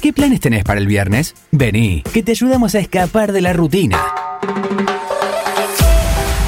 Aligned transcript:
¿Qué 0.00 0.14
planes 0.14 0.40
tenés 0.40 0.64
para 0.64 0.80
el 0.80 0.86
viernes? 0.86 1.34
Vení, 1.50 2.02
que 2.14 2.22
te 2.22 2.32
ayudamos 2.32 2.74
a 2.74 2.78
escapar 2.78 3.32
de 3.32 3.42
la 3.42 3.52
rutina. 3.52 3.98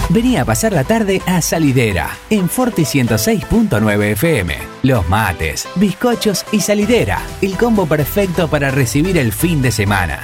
Vení 0.09 0.39
a 0.39 0.47
pasar 0.47 0.73
la 0.73 0.85
tarde 0.85 1.21
a 1.27 1.43
Salidera, 1.43 2.11
en 2.31 2.49
Forti 2.49 2.83
106.9 2.83 4.13
FM. 4.13 4.57
Los 4.85 5.07
mates, 5.09 5.69
bizcochos 5.77 6.47
y 6.51 6.61
salidera, 6.61 7.21
el 7.43 7.57
combo 7.59 7.85
perfecto 7.85 8.49
para 8.49 8.71
recibir 8.71 9.19
el 9.19 9.33
fin 9.33 9.61
de 9.61 9.71
semana. 9.71 10.23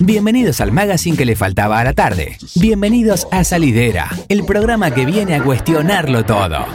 Bienvenidos 0.00 0.62
al 0.62 0.72
magazine 0.72 1.16
que 1.16 1.26
le 1.26 1.36
faltaba 1.36 1.78
a 1.78 1.84
la 1.84 1.92
tarde. 1.92 2.38
Bienvenidos 2.56 3.28
a 3.30 3.44
Salidera, 3.44 4.08
el 4.28 4.44
programa 4.44 4.92
que 4.92 5.04
viene 5.04 5.34
a 5.34 5.42
cuestionarlo 5.42 6.24
todo. 6.24 6.66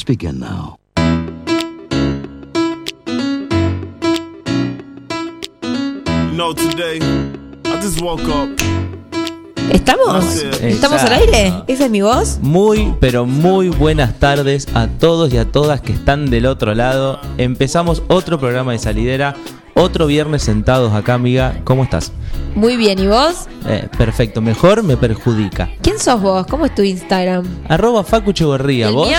Let's 0.00 0.06
begin 0.06 0.40
now. 0.40 0.78
No, 6.32 6.54
today 6.54 7.00
I 7.66 7.80
just 7.82 8.00
woke 8.00 8.22
up. 8.22 8.48
¿Estamos? 9.70 10.24
¿Estamos 10.62 11.02
al 11.02 11.12
aire? 11.12 11.52
¿Esa 11.66 11.84
es 11.84 11.90
mi 11.90 12.00
voz? 12.00 12.38
Muy, 12.40 12.94
pero 12.98 13.26
muy 13.26 13.68
buenas 13.68 14.18
tardes 14.18 14.68
a 14.72 14.86
todos 14.86 15.34
y 15.34 15.36
a 15.36 15.52
todas 15.52 15.82
que 15.82 15.92
están 15.92 16.30
del 16.30 16.46
otro 16.46 16.74
lado. 16.74 17.20
Empezamos 17.36 18.02
otro 18.08 18.40
programa 18.40 18.72
de 18.72 18.78
salidera, 18.78 19.36
otro 19.74 20.06
viernes 20.06 20.42
sentados 20.42 20.94
acá, 20.94 21.12
amiga. 21.12 21.60
¿Cómo 21.64 21.84
estás? 21.84 22.10
Muy 22.54 22.78
bien, 22.78 22.98
¿y 23.00 23.06
vos? 23.06 23.48
Eh, 23.68 23.86
perfecto, 23.98 24.40
mejor 24.40 24.82
me 24.82 24.96
perjudica. 24.96 25.68
¿Quién 25.82 25.98
sos 25.98 26.22
vos? 26.22 26.46
¿Cómo 26.46 26.64
es 26.64 26.74
tu 26.74 26.80
Instagram? 26.82 27.44
Arroba 27.68 28.02
Facu 28.02 28.32
Chegorría, 28.32 28.88
¿El 28.88 28.94
vos. 28.94 29.06
mío? 29.06 29.18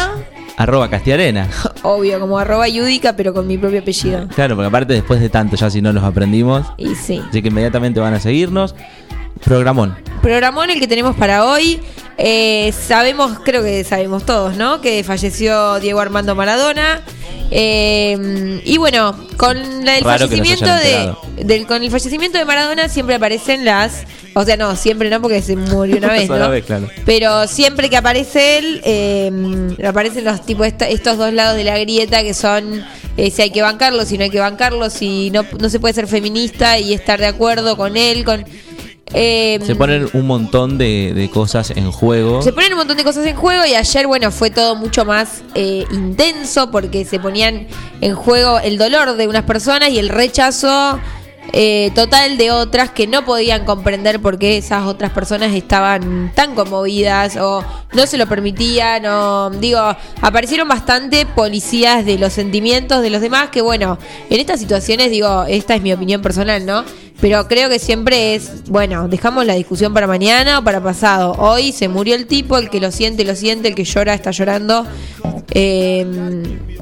Arroba 0.61 0.91
Castiarena. 0.91 1.47
Obvio, 1.81 2.19
como 2.19 2.37
arroba 2.37 2.67
yudica, 2.67 3.15
pero 3.15 3.33
con 3.33 3.47
mi 3.47 3.57
propio 3.57 3.79
apellido. 3.79 4.27
Claro, 4.27 4.55
porque 4.55 4.67
aparte 4.67 4.93
después 4.93 5.19
de 5.19 5.27
tanto 5.27 5.55
ya 5.55 5.71
si 5.71 5.81
no 5.81 5.91
los 5.91 6.03
aprendimos. 6.03 6.67
Y 6.77 6.93
sí. 6.93 7.19
Así 7.27 7.41
que 7.41 7.47
inmediatamente 7.47 7.99
van 7.99 8.13
a 8.13 8.19
seguirnos. 8.19 8.75
Programón. 9.43 9.97
Programón 10.21 10.69
el 10.69 10.79
que 10.79 10.87
tenemos 10.87 11.15
para 11.15 11.45
hoy. 11.45 11.79
Eh, 12.17 12.71
sabemos, 12.87 13.39
creo 13.43 13.63
que 13.63 13.83
sabemos 13.83 14.25
todos, 14.25 14.55
¿no? 14.55 14.81
Que 14.81 15.03
falleció 15.03 15.79
Diego 15.79 15.99
Armando 15.99 16.35
Maradona. 16.35 17.01
Eh, 17.53 18.61
y 18.63 18.77
bueno, 18.77 19.13
con 19.37 19.83
la- 19.85 19.97
el 19.97 20.03
Raro 20.05 20.27
fallecimiento 20.27 20.65
de, 20.73 21.13
del, 21.43 21.67
con 21.67 21.83
el 21.83 21.91
fallecimiento 21.91 22.37
de 22.37 22.45
Maradona 22.45 22.87
siempre 22.87 23.15
aparecen 23.15 23.65
las, 23.65 24.03
o 24.35 24.45
sea, 24.45 24.55
no, 24.55 24.75
siempre 24.77 25.09
no 25.09 25.21
porque 25.21 25.41
se 25.41 25.57
murió 25.57 25.97
una 25.97 26.07
vez, 26.13 26.29
¿no? 26.29 26.49
vez, 26.49 26.63
claro. 26.63 26.87
Pero 27.05 27.47
siempre 27.47 27.89
que 27.89 27.97
aparece 27.97 28.57
él, 28.59 28.81
eh, 28.85 29.75
aparecen 29.85 30.23
los 30.23 30.45
tipos 30.45 30.65
esta- 30.65 30.87
estos 30.87 31.17
dos 31.17 31.33
lados 31.33 31.57
de 31.57 31.65
la 31.65 31.77
grieta 31.77 32.23
que 32.23 32.33
son 32.33 32.85
eh, 33.17 33.29
si 33.31 33.41
hay 33.41 33.51
que 33.51 33.61
bancarlo, 33.61 34.05
si 34.05 34.17
no 34.17 34.23
hay 34.23 34.29
que 34.29 34.39
bancarlo, 34.39 34.89
si 34.89 35.29
no, 35.31 35.43
no 35.59 35.69
se 35.69 35.79
puede 35.81 35.93
ser 35.93 36.07
feminista 36.07 36.79
y 36.79 36.93
estar 36.93 37.19
de 37.19 37.25
acuerdo 37.27 37.75
con 37.75 37.97
él, 37.97 38.23
con 38.23 38.45
eh, 39.13 39.59
Se 39.65 39.75
ponen 39.75 40.07
un 40.13 40.27
montón 40.27 40.77
de, 40.77 41.13
de 41.13 41.29
cosas 41.29 41.71
en 41.71 41.91
juego. 41.91 42.41
se 42.41 42.53
ponen 42.53 42.73
un 42.73 42.79
montón 42.79 42.97
de 42.97 43.03
cosas 43.03 43.25
en 43.25 43.35
juego 43.35 43.65
y 43.65 43.75
ayer, 43.75 44.07
bueno, 44.07 44.31
fue 44.31 44.49
todo 44.49 44.75
mucho 44.75 45.05
más 45.05 45.41
eh, 45.55 45.85
intenso 45.91 46.71
porque 46.71 47.05
se 47.05 47.19
ponían 47.19 47.67
en 48.01 48.15
juego 48.15 48.59
el 48.59 48.77
dolor 48.77 49.15
de 49.15 49.27
unas 49.27 49.43
personas 49.43 49.89
y 49.89 49.99
el 49.99 50.09
rechazo 50.09 50.99
eh, 51.53 51.91
total 51.95 52.37
de 52.37 52.51
otras 52.51 52.91
que 52.91 53.07
no 53.07 53.25
podían 53.25 53.65
comprender 53.65 54.21
por 54.21 54.37
qué 54.37 54.57
esas 54.57 54.85
otras 54.85 55.11
personas 55.11 55.53
estaban 55.53 56.31
tan 56.33 56.55
conmovidas 56.55 57.35
o 57.35 57.65
no 57.91 58.07
se 58.07 58.17
lo 58.17 58.25
permitían 58.27 59.05
o 59.05 59.49
digo, 59.49 59.81
aparecieron 60.21 60.67
bastante 60.69 61.25
policías 61.25 62.05
de 62.05 62.17
los 62.17 62.31
sentimientos 62.31 63.01
de 63.01 63.09
los 63.09 63.21
demás 63.21 63.49
que 63.49 63.61
bueno, 63.61 63.97
en 64.29 64.39
estas 64.39 64.61
situaciones 64.61 65.09
digo, 65.11 65.43
esta 65.43 65.75
es 65.75 65.81
mi 65.81 65.91
opinión 65.91 66.21
personal, 66.21 66.65
¿no? 66.65 66.85
Pero 67.21 67.47
creo 67.47 67.69
que 67.69 67.77
siempre 67.77 68.33
es, 68.35 68.67
bueno, 68.67 69.07
dejamos 69.07 69.45
la 69.45 69.53
discusión 69.53 69.93
para 69.93 70.07
mañana 70.07 70.57
o 70.59 70.63
para 70.63 70.81
pasado. 70.81 71.33
Hoy 71.37 71.71
se 71.71 71.87
murió 71.87 72.15
el 72.15 72.25
tipo, 72.25 72.57
el 72.57 72.69
que 72.71 72.79
lo 72.79 72.91
siente, 72.91 73.23
lo 73.23 73.35
siente, 73.35 73.67
el 73.67 73.75
que 73.75 73.83
llora, 73.83 74.15
está 74.15 74.31
llorando. 74.31 74.87
Eh, 75.51 76.03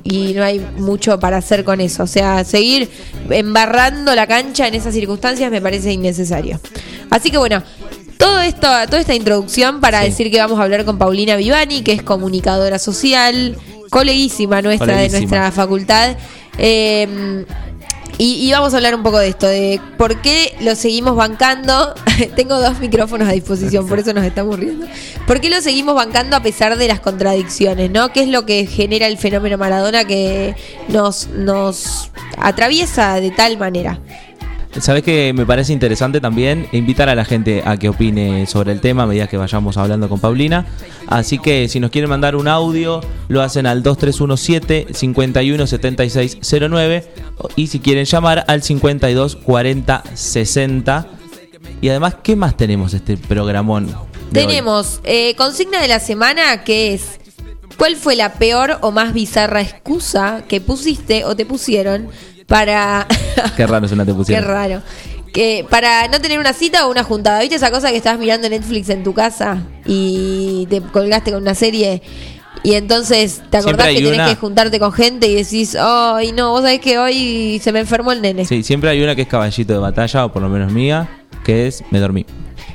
y 0.04 0.34
no 0.34 0.44
hay 0.44 0.60
mucho 0.78 1.20
para 1.20 1.38
hacer 1.38 1.66
con 1.66 1.82
eso. 1.82 2.04
O 2.04 2.08
sea, 2.08 2.46
seguir 2.46 2.90
embarrando 3.30 4.16
la 4.16 4.28
cancha 4.28 4.66
en 4.68 4.76
esas 4.76 4.94
circunstancias 4.94 5.52
me 5.52 5.62
parece 5.62 5.92
innecesario. 5.92 6.60
Así 7.10 7.32
que 7.32 7.38
bueno, 7.38 7.62
todo 8.18 8.40
esto, 8.40 8.68
toda 8.86 9.00
esta 9.00 9.16
introducción 9.16 9.82
para 9.82 10.04
Sí. 10.04 10.10
decir 10.12 10.32
que 10.32 10.40
vamos 10.40 10.58
a 10.60 10.64
hablar 10.64 10.86
con 10.86 10.98
Paulina 10.98 11.36
Vivani, 11.36 11.82
que 11.82 11.92
es 11.92 12.02
comunicadora 12.02 12.80
social, 12.80 13.58
coleguísima 13.90 14.62
nuestra 14.62 14.96
de 14.98 15.10
nuestra 15.10 15.52
facultad. 15.52 16.16
Eh, 16.58 17.46
y, 18.22 18.46
y 18.46 18.52
vamos 18.52 18.74
a 18.74 18.78
hablar 18.78 18.96
un 18.96 19.02
poco 19.02 19.18
de 19.18 19.30
esto, 19.30 19.48
de 19.48 19.80
por 19.98 20.22
qué 20.22 20.54
lo 20.60 20.76
seguimos 20.76 21.16
bancando. 21.16 21.96
Tengo 22.36 22.60
dos 22.60 22.78
micrófonos 22.82 23.30
a 23.30 23.32
disposición, 23.32 23.88
por 23.88 23.98
eso 23.98 24.14
nos 24.14 24.26
estamos 24.26 24.60
riendo. 24.60 24.88
¿Por 25.26 25.40
qué 25.40 25.50
lo 25.50 25.62
seguimos 25.62 25.96
bancando 25.96 26.36
a 26.36 26.42
pesar 26.42 26.78
de 26.78 26.90
las 26.90 27.00
contradicciones, 27.00 27.90
no? 27.90 28.12
¿Qué 28.12 28.24
es 28.24 28.28
lo 28.28 28.46
que 28.46 28.66
genera 28.66 29.08
el 29.08 29.18
fenómeno 29.18 29.58
Maradona 29.58 30.04
que 30.04 30.54
nos, 30.90 31.30
nos 31.30 32.12
atraviesa 32.38 33.22
de 33.22 33.32
tal 33.32 33.58
manera? 33.58 34.02
Sabes 34.80 35.02
que 35.04 35.34
me 35.34 35.48
parece 35.48 35.74
interesante 35.74 36.22
también 36.22 36.68
invitar 36.72 37.10
a 37.10 37.16
la 37.16 37.26
gente 37.26 37.64
a 37.66 37.78
que 37.78 37.90
opine 37.90 38.46
sobre 38.46 38.72
el 38.72 38.82
tema 38.82 39.02
a 39.04 39.08
medida 39.08 39.26
que 39.28 39.36
vayamos 39.36 39.78
hablando 39.78 40.08
con 40.08 40.20
Paulina. 40.20 40.68
Así 41.08 41.40
que 41.40 41.68
si 41.68 41.80
nos 41.80 41.90
quieren 41.90 42.08
mandar 42.10 42.36
un 42.36 42.48
audio, 42.48 43.02
lo 43.30 43.42
hacen 43.42 43.66
al 43.66 43.82
2317 43.82 44.94
517609 44.94 47.12
y 47.56 47.68
si 47.68 47.80
quieren 47.80 48.06
llamar 48.06 48.46
al 48.48 48.62
52 48.62 49.38
40 49.38 50.04
60. 50.14 51.08
Y 51.82 51.90
además, 51.90 52.18
¿qué 52.22 52.36
más 52.36 52.56
tenemos 52.56 52.94
este 52.94 53.18
programón? 53.18 53.92
Tenemos 54.32 55.02
eh, 55.04 55.34
consigna 55.36 55.82
de 55.82 55.88
la 55.88 56.00
semana 56.00 56.64
que 56.64 56.94
es 56.94 57.20
¿Cuál 57.80 57.96
fue 57.96 58.18
la 58.18 58.34
peor 58.34 58.78
o 58.82 58.92
más 58.92 59.14
bizarra 59.14 59.62
excusa 59.62 60.44
que 60.50 60.60
pusiste 60.60 61.24
o 61.24 61.38
te 61.38 61.46
pusieron 61.46 62.10
para 62.50 63.08
Qué 63.56 63.66
raro 63.66 63.88
suena 63.88 64.04
te 64.04 64.12
Qué 64.12 64.18
pusieron. 64.18 64.46
raro. 64.50 64.82
Que 65.32 65.66
para 65.70 66.08
no 66.08 66.20
tener 66.20 66.40
una 66.40 66.54
cita 66.54 66.88
o 66.88 66.92
una 66.92 67.04
juntada, 67.04 67.40
¿viste 67.42 67.56
esa 67.56 67.70
cosa 67.72 67.92
que 67.92 67.98
estabas 67.98 68.20
mirando 68.20 68.50
Netflix 68.50 68.90
en 68.90 69.04
tu 69.04 69.14
casa 69.14 69.62
y 69.86 70.66
te 70.70 70.82
colgaste 70.82 71.32
con 71.32 71.44
una 71.44 71.54
serie? 71.56 72.02
Y 72.64 72.74
entonces 72.74 73.42
te 73.50 73.58
acordás 73.58 73.88
que 73.90 73.94
tenés 73.96 74.14
una- 74.16 74.26
que 74.28 74.36
juntarte 74.36 74.80
con 74.80 74.92
gente 74.92 75.28
y 75.28 75.36
decís, 75.36 75.78
ay 75.80 76.32
no, 76.34 76.50
vos 76.52 76.62
sabés 76.64 76.80
que 76.82 76.98
hoy 76.98 77.60
se 77.64 77.72
me 77.72 77.80
enfermó 77.80 78.12
el 78.12 78.22
nene. 78.22 78.44
Sí, 78.46 78.64
siempre 78.64 78.90
hay 78.90 79.02
una 79.02 79.16
que 79.16 79.22
es 79.22 79.28
caballito 79.30 79.72
de 79.72 79.80
batalla, 79.80 80.26
o 80.26 80.34
por 80.34 80.42
lo 80.42 80.50
menos 80.50 80.74
mía, 80.74 81.08
que 81.46 81.68
es 81.68 81.84
me 81.92 82.00
dormí. 82.00 82.26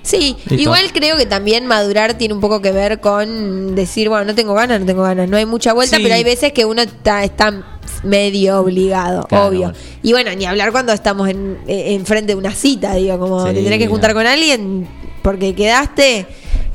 Sí, 0.04 0.37
Listo. 0.47 0.54
igual 0.54 0.92
creo 0.92 1.16
que 1.16 1.26
también 1.26 1.66
madurar 1.66 2.15
tiene 2.15 2.34
un 2.34 2.41
poco 2.41 2.60
que 2.62 2.70
ver 2.70 3.00
con 3.00 3.75
decir, 3.75 4.09
bueno, 4.09 4.25
no 4.26 4.34
tengo 4.37 4.54
ganas, 4.54 4.78
no 4.78 4.87
tengo 4.87 5.03
ganas. 5.03 5.28
No 5.28 5.37
hay 5.37 5.47
mucha 5.47 5.72
vuelta, 5.72 5.97
Sí. 5.97 6.03
pero 6.03 6.15
hay 6.15 6.22
veces 6.22 6.53
que 6.53 6.65
uno 6.65 6.82
está, 6.82 7.25
está 7.25 7.78
medio 8.03 8.60
obligado, 8.60 9.25
Claro, 9.26 9.47
obvio. 9.47 9.60
bueno. 9.60 9.75
Y 10.03 10.12
bueno, 10.12 10.31
ni 10.37 10.44
hablar 10.44 10.72
cuando 10.72 10.92
estamos 10.92 11.28
en, 11.28 11.56
enfrente 11.66 12.34
de 12.34 12.38
una 12.38 12.53
cita, 12.53 12.94
digo, 12.94 13.19
como 13.19 13.47
Sí, 13.48 13.54
te 13.54 13.62
tenés 13.65 13.78
que 13.78 13.87
juntar 13.88 14.10
no. 14.10 14.16
con 14.20 14.26
alguien 14.26 14.87
porque 15.22 15.54
quedaste. 15.54 16.26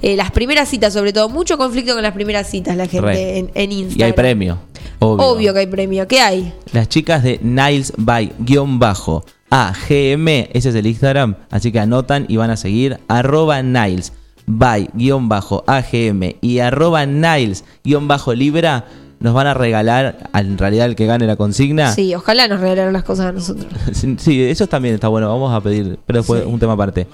eh, 0.01 0.16
las 0.16 0.31
primeras 0.31 0.67
citas, 0.69 0.94
sobre 0.94 1.13
todo, 1.13 1.29
mucho 1.29 1.57
conflicto 1.57 1.94
con 1.94 2.01
las 2.01 2.13
primeras 2.13 2.50
citas, 2.50 2.75
la 2.78 2.88
gente 2.88 3.38
en, 3.38 3.51
en 3.53 3.72
Instagram. 3.72 4.00
Y 4.00 4.03
hay 4.03 4.13
premio. 4.13 4.57
Obvio. 5.00 5.28
Obvio 5.28 5.53
que 5.53 5.59
hay 5.59 5.67
premio. 5.67 6.07
¿Qué 6.07 6.19
hay? 6.19 6.53
Las 6.73 6.90
chicas 6.90 7.22
de 7.22 7.38
Niles 7.44 7.94
by 7.97 8.31
guion 8.40 8.79
bajo 8.79 9.23
AGM, 9.50 10.28
ese 10.54 10.70
es 10.70 10.76
el 10.76 10.86
Instagram, 10.88 11.36
así 11.50 11.72
que 11.72 11.80
anotan 11.80 12.26
y 12.28 12.38
van 12.38 12.50
a 12.50 12.58
seguir 12.58 13.00
arroba 13.08 13.62
Niles 13.64 14.14
by 14.46 14.90
guion 14.94 15.30
bajo 15.30 15.64
AGM 15.68 16.36
y 16.42 16.60
arroba 16.60 17.06
Niles 17.06 17.64
guion 17.84 18.08
bajo 18.08 18.34
Libra 18.34 18.86
nos 19.20 19.34
van 19.34 19.47
a 19.47 19.53
regalar, 19.53 20.29
en 20.34 20.58
realidad 20.58 20.85
el 20.85 20.96
que 20.96 21.06
gane 21.06 21.28
la 21.28 21.35
consigna. 21.35 21.91
Sí, 21.94 22.16
ojalá 22.16 22.47
nos 22.47 22.62
regalaran 22.62 22.94
las 22.94 23.03
cosas 23.03 23.26
a 23.28 23.32
nosotros. 23.34 23.68
Sí, 24.18 24.41
eso 24.44 24.68
también 24.68 24.96
está 24.96 25.09
bueno, 25.09 25.28
vamos 25.28 25.53
a 25.53 25.59
pedir, 25.62 26.00
pero 26.06 26.20
después 26.20 26.44
Sí. 26.44 26.50
un 26.50 26.58
tema 26.59 26.73
aparte. 26.73 27.06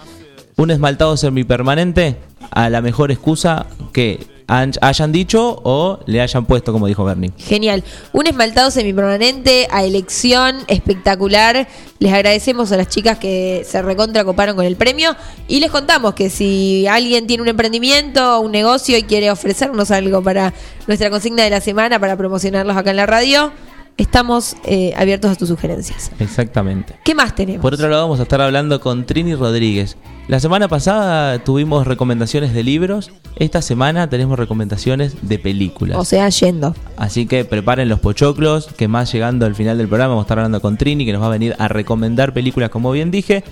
Un 0.58 0.70
esmaltado 0.72 1.18
semipermanente 1.18 2.18
a 2.52 2.70
la 2.70 2.82
mejor 2.82 3.12
excusa 3.12 3.66
que 3.92 4.20
hayan 4.48 5.12
dicho 5.12 5.60
o 5.64 6.00
le 6.06 6.22
hayan 6.22 6.46
puesto, 6.46 6.72
como 6.72 6.88
dijo 6.88 7.04
Bernie. 7.04 7.32
Genial. 7.38 7.84
Un 8.14 8.28
esmaltado 8.28 8.72
semipermanente 8.72 9.68
a 9.72 9.84
elección, 9.84 10.58
espectacular. 10.68 11.68
Les 12.00 12.14
agradecemos 12.14 12.72
a 12.72 12.78
las 12.78 12.90
chicas 12.90 13.18
que 13.18 13.66
se 13.68 13.82
recontra 13.82 14.24
coparon 14.24 14.56
con 14.56 14.66
el 14.66 14.76
premio. 14.76 15.16
Y 15.48 15.60
les 15.60 15.72
contamos 15.72 16.14
que 16.14 16.30
si 16.30 16.86
alguien 16.88 17.28
tiene 17.28 17.44
un 17.44 17.50
emprendimiento, 17.50 18.40
un 18.40 18.52
negocio 18.52 18.98
y 18.98 19.04
quiere 19.04 19.32
ofrecernos 19.32 19.92
algo 19.92 20.22
para 20.22 20.54
nuestra 20.88 21.10
consigna 21.10 21.44
de 21.44 21.50
la 21.50 21.62
semana, 21.62 22.00
para 22.00 22.16
promocionarlos 22.16 22.78
acá 22.78 22.92
en 22.92 22.98
la 22.98 23.06
radio, 23.06 23.52
estamos 23.98 24.58
eh, 24.66 24.94
abiertos 24.98 25.32
a 25.32 25.36
tus 25.36 25.50
sugerencias. 25.50 26.12
Exactamente. 26.20 26.96
¿Qué 27.04 27.16
más 27.16 27.36
tenemos? 27.36 27.62
Por 27.62 27.74
otro 27.74 27.90
lado, 27.90 28.04
vamos 28.04 28.20
a 28.20 28.24
estar 28.24 28.42
hablando 28.42 28.80
con 28.82 29.06
Trini 29.06 29.36
Rodríguez. 29.36 29.98
La 30.28 30.40
semana 30.40 30.68
pasada 30.68 31.38
tuvimos 31.44 31.86
recomendaciones 31.86 32.54
de 32.54 32.64
libros. 32.64 33.12
Esta 33.36 33.62
semana 33.62 34.10
tenemos 34.10 34.40
recomendaciones 34.40 35.16
de 35.22 35.40
películas. 35.40 35.98
o 35.98 36.06
sea, 36.06 36.28
yendo. 36.30 36.76
Así 36.98 37.28
que 37.28 37.46
preparen 37.46 37.90
los 37.90 38.00
pochoclos, 38.00 38.68
que 38.68 38.88
más 38.88 39.12
llegando 39.12 39.46
al 39.46 39.56
final 39.56 39.78
del 39.78 39.88
programa 39.88 40.10
vamos 40.10 40.24
a 40.24 40.26
estar 40.26 40.40
hablando 40.40 40.62
con 40.62 40.78
Trini, 40.78 41.06
que 41.06 41.14
nos 41.14 41.22
va 41.22 41.28
a 41.28 41.32
venir 41.32 41.56
a 41.60 41.68
recomendar 41.68 42.34
películas, 42.34 42.70
como 42.70 42.92
bien 42.92 43.12
dije. 43.12 43.44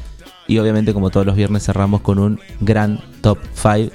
Y 0.48 0.58
obviamente, 0.58 0.94
como 0.94 1.10
todos 1.10 1.26
los 1.26 1.36
viernes, 1.36 1.64
cerramos 1.64 2.02
con 2.02 2.20
un 2.20 2.40
gran 2.60 3.00
top 3.22 3.38
5 3.54 3.94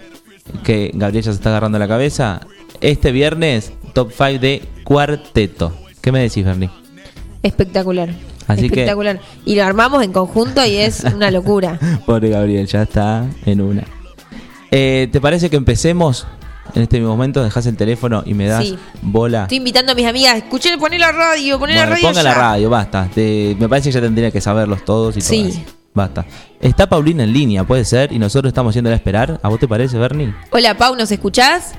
que 0.64 0.92
Gabriel 0.94 1.24
ya 1.24 1.32
se 1.32 1.36
está 1.36 1.50
agarrando 1.50 1.78
la 1.78 1.88
cabeza. 1.88 2.40
Este 2.80 3.12
viernes, 3.12 3.72
top 3.92 4.12
5 4.16 4.38
de 4.38 4.62
cuarteto. 4.84 5.72
¿Qué 6.08 6.12
me 6.12 6.20
decís, 6.20 6.42
Bernie? 6.42 6.70
Espectacular. 7.42 8.08
Así 8.46 8.62
que- 8.62 8.66
Espectacular. 8.80 9.20
Y 9.44 9.56
lo 9.56 9.64
armamos 9.64 10.02
en 10.02 10.10
conjunto 10.10 10.64
y 10.64 10.76
es 10.76 11.04
una 11.04 11.30
locura. 11.30 11.78
Pobre 12.06 12.30
Gabriel, 12.30 12.66
ya 12.66 12.80
está 12.84 13.26
en 13.44 13.60
una. 13.60 13.84
Eh, 14.70 15.10
¿Te 15.12 15.20
parece 15.20 15.50
que 15.50 15.56
empecemos? 15.56 16.26
En 16.74 16.80
este 16.80 16.98
momento 17.02 17.44
dejas 17.44 17.66
el 17.66 17.76
teléfono 17.76 18.22
y 18.24 18.32
me 18.32 18.46
das 18.46 18.64
Sí. 18.64 18.78
bola. 19.02 19.42
Estoy 19.42 19.58
invitando 19.58 19.92
a 19.92 19.94
mis 19.94 20.06
amigas, 20.06 20.36
escuchen, 20.38 20.78
poné 20.80 20.98
la 20.98 21.12
radio, 21.12 21.58
poné 21.58 21.74
la 21.74 21.80
Bueno, 21.82 21.96
radio. 21.96 22.08
ponga 22.08 22.22
la 22.22 22.32
radio, 22.34 22.70
basta. 22.70 23.10
Te- 23.14 23.54
me 23.60 23.68
parece 23.68 23.90
que 23.90 23.92
ya 23.96 24.00
tendría 24.00 24.30
que 24.30 24.40
saberlos 24.40 24.86
todos 24.86 25.14
y 25.18 25.20
Sí. 25.20 25.42
todas. 25.42 25.58
Basta. 25.92 26.24
Está 26.58 26.88
Paulina 26.88 27.24
en 27.24 27.34
línea, 27.34 27.64
puede 27.64 27.84
ser, 27.84 28.12
y 28.14 28.18
nosotros 28.18 28.48
estamos 28.50 28.72
yendo 28.74 28.88
a 28.88 28.94
esperar. 28.94 29.38
¿A 29.42 29.48
vos 29.50 29.60
te 29.60 29.68
parece, 29.68 29.98
Bernie? 29.98 30.32
Hola 30.52 30.74
Pau, 30.74 30.96
¿nos 30.96 31.10
escuchás? 31.12 31.72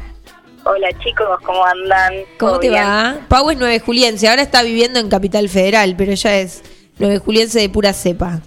Hola 0.66 0.90
chicos, 1.04 1.28
¿cómo 1.46 1.66
andan? 1.66 2.14
¿Cómo 2.38 2.52
¿Todo 2.54 2.60
te 2.60 2.70
bien? 2.70 2.84
va? 2.84 3.18
Pau 3.28 3.50
es 3.50 3.58
9 3.58 3.80
juliense, 3.80 4.28
ahora 4.28 4.42
está 4.42 4.62
viviendo 4.64 5.00
en 5.00 5.10
Capital 5.10 5.50
Federal, 5.50 5.96
pero 5.98 6.12
ella 6.12 6.38
es 6.40 6.64
9 7.00 7.20
juliense 7.20 7.60
de 7.60 7.70
pura 7.70 7.94
cepa. 7.94 8.42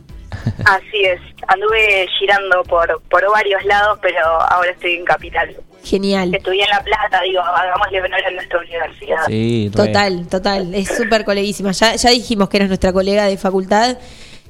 Así 0.64 1.04
es, 1.04 1.20
anduve 1.48 2.06
girando 2.18 2.62
por, 2.64 3.00
por 3.10 3.30
varios 3.30 3.64
lados, 3.64 3.98
pero 4.02 4.24
ahora 4.24 4.70
estoy 4.70 4.94
en 4.94 5.04
Capital. 5.04 5.56
Genial. 5.84 6.34
Estudié 6.34 6.62
en 6.62 6.70
La 6.70 6.82
Plata, 6.82 7.20
digo, 7.22 7.40
hagámosle 7.40 8.02
honor 8.02 8.24
a 8.24 8.30
nuestra 8.30 8.58
universidad. 8.60 9.26
Sí. 9.26 9.70
Total, 9.74 10.28
total. 10.28 10.74
Es 10.74 10.96
súper 10.96 11.24
coleguísima. 11.24 11.72
Ya, 11.72 11.96
ya 11.96 12.10
dijimos 12.10 12.48
que 12.48 12.58
eres 12.58 12.68
nuestra 12.68 12.92
colega 12.92 13.24
de 13.26 13.36
facultad. 13.36 13.98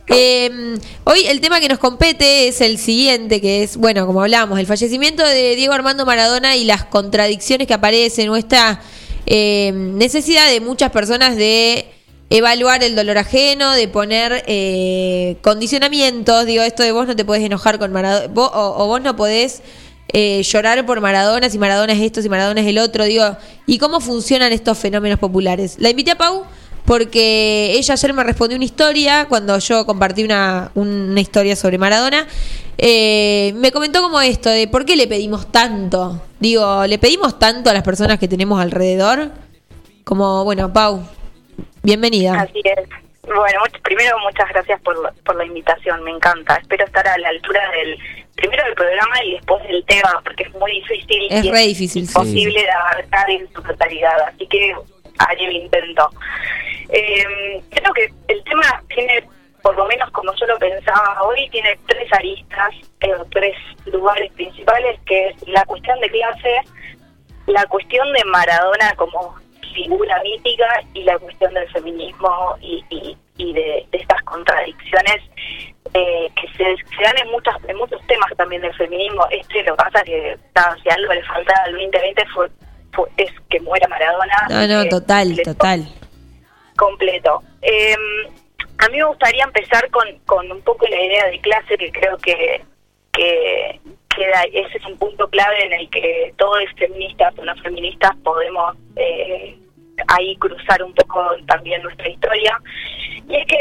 Eh, 0.08 0.78
hoy 1.04 1.26
el 1.26 1.40
tema 1.40 1.60
que 1.60 1.68
nos 1.68 1.78
compete 1.78 2.48
es 2.48 2.60
el 2.60 2.78
siguiente, 2.78 3.40
que 3.40 3.62
es, 3.62 3.76
bueno, 3.76 4.06
como 4.06 4.22
hablábamos, 4.22 4.58
el 4.58 4.66
fallecimiento 4.66 5.24
de 5.24 5.54
Diego 5.56 5.72
Armando 5.74 6.04
Maradona 6.04 6.56
y 6.56 6.64
las 6.64 6.84
contradicciones 6.84 7.66
que 7.66 7.74
aparecen, 7.74 8.28
o 8.28 8.36
esta 8.36 8.80
eh, 9.26 9.70
necesidad 9.72 10.50
de 10.50 10.60
muchas 10.60 10.90
personas 10.90 11.36
de 11.36 11.86
evaluar 12.30 12.82
el 12.82 12.96
dolor 12.96 13.18
ajeno, 13.18 13.72
de 13.72 13.88
poner 13.88 14.42
eh, 14.46 15.36
condicionamientos, 15.42 16.46
digo, 16.46 16.62
esto 16.62 16.82
de 16.82 16.92
vos 16.92 17.06
no 17.06 17.14
te 17.14 17.24
podés 17.24 17.44
enojar 17.44 17.78
con 17.78 17.92
Maradona, 17.92 18.26
vos- 18.32 18.50
o, 18.52 18.74
o 18.84 18.86
vos 18.86 19.00
no 19.02 19.14
podés 19.16 19.62
eh, 20.12 20.42
llorar 20.42 20.84
por 20.84 21.00
Maradona, 21.00 21.48
si 21.48 21.58
Maradona 21.58 21.92
es 21.92 22.00
esto, 22.00 22.20
si 22.22 22.28
Maradona 22.28 22.60
es 22.60 22.66
el 22.66 22.78
otro, 22.78 23.04
digo, 23.04 23.36
¿y 23.66 23.78
cómo 23.78 24.00
funcionan 24.00 24.52
estos 24.52 24.76
fenómenos 24.78 25.18
populares? 25.18 25.76
La 25.78 25.90
invité 25.90 26.10
a 26.10 26.18
Pau 26.18 26.44
porque 26.92 27.72
ella 27.72 27.94
ayer 27.94 28.12
me 28.12 28.22
respondió 28.22 28.54
una 28.56 28.66
historia 28.66 29.24
cuando 29.26 29.58
yo 29.58 29.86
compartí 29.86 30.24
una, 30.24 30.70
una 30.74 31.18
historia 31.22 31.56
sobre 31.56 31.78
Maradona. 31.78 32.26
Eh, 32.76 33.54
me 33.56 33.72
comentó 33.72 34.02
como 34.02 34.20
esto, 34.20 34.50
de 34.50 34.68
por 34.68 34.84
qué 34.84 34.94
le 34.94 35.06
pedimos 35.06 35.50
tanto. 35.50 36.20
Digo, 36.38 36.84
¿le 36.86 36.98
pedimos 36.98 37.38
tanto 37.38 37.70
a 37.70 37.72
las 37.72 37.82
personas 37.82 38.18
que 38.18 38.28
tenemos 38.28 38.60
alrededor? 38.60 39.30
Como, 40.04 40.44
bueno, 40.44 40.70
Pau, 40.70 41.02
bienvenida. 41.82 42.38
Así 42.42 42.60
es. 42.62 42.86
Bueno, 43.22 43.60
much- 43.64 43.80
primero 43.82 44.18
muchas 44.18 44.50
gracias 44.50 44.78
por, 44.82 45.02
la- 45.02 45.12
por 45.24 45.36
la 45.36 45.46
invitación, 45.46 46.04
me 46.04 46.10
encanta. 46.10 46.56
Espero 46.56 46.84
estar 46.84 47.08
a 47.08 47.16
la 47.16 47.30
altura 47.30 47.60
del 47.70 47.96
primero 48.34 48.64
del 48.64 48.74
programa 48.74 49.14
y 49.24 49.32
después 49.36 49.62
del 49.66 49.82
tema, 49.86 50.20
porque 50.22 50.42
es 50.42 50.52
muy 50.56 50.72
difícil. 50.72 51.26
Es 51.30 51.42
y 51.46 51.50
re 51.50 51.60
difícil, 51.68 52.06
sí. 52.06 52.12
imposible 52.12 52.60
de 52.60 52.70
abarcar 52.70 53.30
en 53.30 53.48
su 53.54 53.62
totalidad, 53.62 54.20
así 54.28 54.46
que 54.46 54.74
haré 55.18 55.44
el 55.44 55.56
intento. 55.56 56.08
Eh, 56.88 57.62
creo 57.70 57.92
que 57.92 58.08
el 58.28 58.42
tema 58.44 58.82
tiene, 58.94 59.24
por 59.62 59.76
lo 59.76 59.86
menos 59.86 60.10
como 60.10 60.32
yo 60.34 60.46
lo 60.46 60.58
pensaba 60.58 61.22
hoy, 61.22 61.48
tiene 61.50 61.78
tres 61.86 62.12
aristas, 62.12 62.70
eh, 63.00 63.12
tres 63.30 63.56
lugares 63.86 64.30
principales, 64.32 64.98
que 65.06 65.28
es 65.28 65.48
la 65.48 65.64
cuestión 65.64 65.98
de 66.00 66.10
clase, 66.10 66.60
la 67.46 67.64
cuestión 67.66 68.12
de 68.12 68.24
Maradona 68.24 68.94
como 68.96 69.34
figura 69.74 70.20
mítica 70.22 70.82
y 70.92 71.02
la 71.04 71.18
cuestión 71.18 71.54
del 71.54 71.68
feminismo 71.70 72.56
y, 72.60 72.84
y, 72.90 73.16
y 73.38 73.52
de, 73.54 73.86
estas 73.92 74.22
contradicciones 74.24 75.16
eh, 75.94 76.28
que 76.36 76.48
se, 76.56 76.76
se 76.96 77.02
dan 77.02 77.16
en, 77.18 77.30
muchas, 77.30 77.54
en 77.66 77.76
muchos 77.76 78.00
temas 78.06 78.30
también 78.36 78.60
del 78.62 78.74
feminismo. 78.74 79.26
Este 79.30 79.62
lo 79.64 79.74
que 79.76 79.82
pasa 79.82 80.02
que 80.04 80.36
si 80.82 80.88
algo 80.90 81.12
le 81.14 81.22
faltaba 81.24 81.62
al 81.64 81.72
2020 81.72 82.26
fue, 82.34 82.48
fue- 82.48 82.56
es 83.16 83.30
que 83.50 83.60
muera 83.60 83.88
Maradona. 83.88 84.34
No, 84.48 84.66
no, 84.66 84.82
Eh, 84.82 84.88
total, 84.88 85.26
completo 85.28 85.52
total. 85.54 85.88
completo. 86.76 87.42
Eh, 87.62 87.94
a 88.78 88.88
mí 88.88 88.96
me 88.98 89.04
gustaría 89.04 89.44
empezar 89.44 89.88
con, 89.90 90.06
con 90.26 90.50
un 90.50 90.60
poco 90.62 90.86
la 90.88 91.00
idea 91.00 91.26
de 91.26 91.40
clase 91.40 91.76
que 91.76 91.92
creo 91.92 92.16
que, 92.18 92.62
que 93.12 93.80
queda, 94.14 94.42
ese 94.52 94.78
es 94.78 94.86
un 94.86 94.98
punto 94.98 95.28
clave 95.28 95.64
en 95.64 95.72
el 95.72 95.90
que 95.90 96.34
todos 96.36 96.58
feministas 96.76 97.38
o 97.38 97.44
no 97.44 97.54
feministas 97.56 98.16
podemos 98.24 98.76
eh, 98.96 99.56
ahí 100.08 100.36
cruzar 100.36 100.82
un 100.82 100.94
poco 100.94 101.24
también 101.46 101.82
nuestra 101.82 102.08
historia. 102.08 102.58
Y 103.28 103.36
es 103.36 103.46
que 103.46 103.56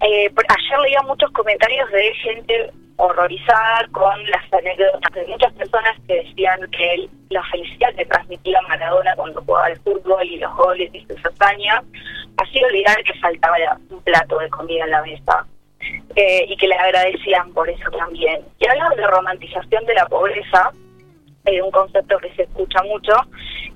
eh, 0.00 0.30
ayer 0.48 0.78
leía 0.82 1.02
muchos 1.02 1.30
comentarios 1.32 1.90
de 1.90 2.14
gente 2.14 2.70
horrorizada 2.98 3.86
con 3.92 4.22
las 4.30 4.52
anécdotas 4.52 5.12
de 5.14 5.26
muchas 5.28 5.52
personas 5.54 5.96
que 6.06 6.14
decían 6.22 6.60
que 6.70 6.94
él- 6.94 7.10
la 7.30 7.42
felicidad 7.44 7.94
que 7.94 8.04
transmitía 8.06 8.60
Maradona 8.62 9.14
cuando 9.16 9.40
jugaba 9.42 9.66
al 9.66 9.76
fútbol 9.80 10.24
y 10.26 10.36
los 10.38 10.54
goles 10.56 10.90
y 10.92 11.04
sus 11.06 11.24
hazañas 11.24 11.84
hacía 12.38 12.66
olvidar 12.66 12.96
que 13.04 13.14
faltaba 13.20 13.56
un 13.90 14.02
plato 14.02 14.38
de 14.38 14.48
comida 14.50 14.84
en 14.84 14.90
la 14.90 15.02
mesa 15.02 15.46
eh, 16.16 16.44
y 16.48 16.56
que 16.56 16.66
le 16.66 16.74
agradecían 16.74 17.52
por 17.54 17.68
eso 17.70 17.88
también. 17.92 18.42
Y 18.58 18.66
hablaban 18.68 18.96
de 18.96 19.06
romantización 19.06 19.84
de 19.86 19.94
la 19.94 20.06
pobreza, 20.06 20.72
eh, 21.44 21.62
un 21.62 21.70
concepto 21.70 22.18
que 22.18 22.34
se 22.34 22.42
escucha 22.42 22.82
mucho, 22.82 23.12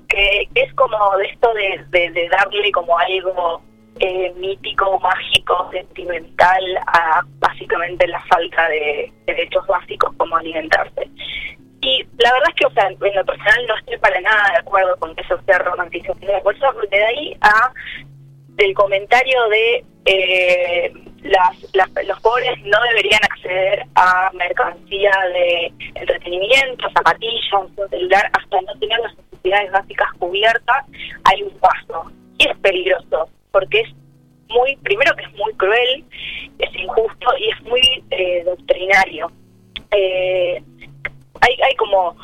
que 0.09 0.49
es 0.53 0.73
como 0.73 0.97
de 1.17 1.25
esto 1.27 1.53
de- 1.53 2.09
de 2.11 2.29
darle 2.29 2.71
como 2.73 2.97
algo 2.99 3.61
eh, 3.99 4.33
mítico, 4.37 4.99
mágico, 4.99 5.69
sentimental 5.71 6.63
a 6.87 7.21
básicamente 7.39 8.07
la 8.07 8.21
falta 8.25 8.67
de 8.69 9.11
derechos 9.25 9.65
básicos 9.67 10.13
como 10.17 10.35
alimentarse. 10.37 11.07
Y 11.81 12.01
la 12.17 12.31
verdad 12.33 12.49
es 12.49 12.55
que, 12.55 12.65
o 12.65 12.71
sea, 12.71 12.87
en 12.87 13.15
lo 13.15 13.25
personal 13.25 13.65
no 13.67 13.75
estoy 13.77 13.97
para 13.97 14.19
nada 14.21 14.49
de 14.51 14.57
acuerdo 14.59 14.95
con 14.97 15.13
que 15.15 15.21
eso 15.21 15.39
sea 15.45 15.59
romantización 15.59 16.19
de 16.19 16.27
la 16.27 16.39
porque 16.41 16.97
de 16.97 17.03
ahí 17.05 17.37
a 17.41 17.71
del 18.55 18.73
comentario 18.73 19.37
de 19.49 19.83
eh, 20.05 20.93
las, 21.23 21.73
las- 21.73 22.05
los 22.07 22.19
pobres 22.21 22.51
no 22.63 22.77
deberían 22.89 23.19
acceder 23.23 23.83
a 23.95 24.29
mercancía 24.33 25.11
de 25.33 25.73
entretenimiento, 25.95 26.89
zapatillas, 26.93 27.53
un 27.53 27.89
celular, 27.89 28.29
hasta 28.33 28.61
no 28.61 28.79
tener 28.79 28.99
las 28.99 29.15
necesidades 29.17 29.71
básicas 29.71 30.07
cubiertas, 30.19 30.85
hay 31.25 31.43
un 31.43 31.51
paso. 31.59 32.11
Y 32.37 32.47
es 32.49 32.57
peligroso, 32.59 33.29
porque 33.53 33.81
es 33.81 33.89
muy, 34.49 34.75
primero 34.77 35.15
que 35.15 35.25
es 35.25 35.33
muy 35.33 35.53
cruel, 35.53 36.03
es 36.57 36.75
injusto 36.75 37.37
y 37.37 37.49
es 37.51 37.61
muy 37.61 38.03
eh, 38.09 38.43
doctrinario. 38.43 39.31
Eh, 39.91 40.61
hay, 41.39 41.61
hay 41.61 41.75
como 41.75 42.17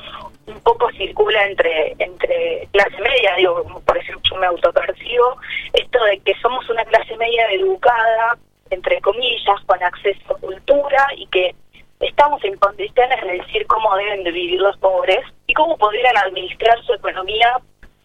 un 0.47 0.59
poco 0.61 0.89
circula 0.93 1.45
entre 1.45 1.95
entre 1.99 2.67
clase 2.71 2.99
media, 3.01 3.35
digo, 3.37 3.63
por 3.85 3.97
ejemplo 3.97 4.23
yo 4.31 4.37
me 4.37 4.47
autopercibo, 4.47 5.37
esto 5.73 6.03
de 6.05 6.19
que 6.19 6.33
somos 6.41 6.67
una 6.69 6.83
clase 6.85 7.15
media 7.17 7.45
educada, 7.51 8.37
entre 8.71 8.99
comillas, 9.01 9.61
con 9.67 9.81
acceso 9.83 10.33
a 10.35 10.39
cultura 10.39 11.07
y 11.15 11.27
que 11.27 11.53
estamos 11.99 12.43
en 12.43 12.57
condiciones 12.57 13.21
de 13.21 13.33
decir 13.33 13.67
cómo 13.67 13.95
deben 13.97 14.23
de 14.23 14.31
vivir 14.31 14.59
los 14.59 14.77
pobres 14.77 15.19
y 15.45 15.53
cómo 15.53 15.77
podrían 15.77 16.17
administrar 16.17 16.81
su 16.85 16.93
economía 16.93 17.59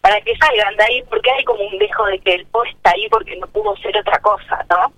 para 0.05 0.21
que 0.21 0.35
salgan 0.37 0.77
de 0.77 0.83
ahí, 0.83 1.03
porque 1.09 1.31
hay 1.31 1.43
como 1.45 1.63
un 1.63 1.79
dejo 1.79 2.05
de 2.05 2.19
que 2.19 2.35
el 2.35 2.45
pobre 2.45 2.69
está 2.69 2.91
ahí 2.91 3.07
porque 3.09 3.35
no 3.37 3.47
pudo 3.47 3.75
ser 3.77 3.97
otra 3.97 4.19
cosa, 4.19 4.63
¿no? 4.69 4.93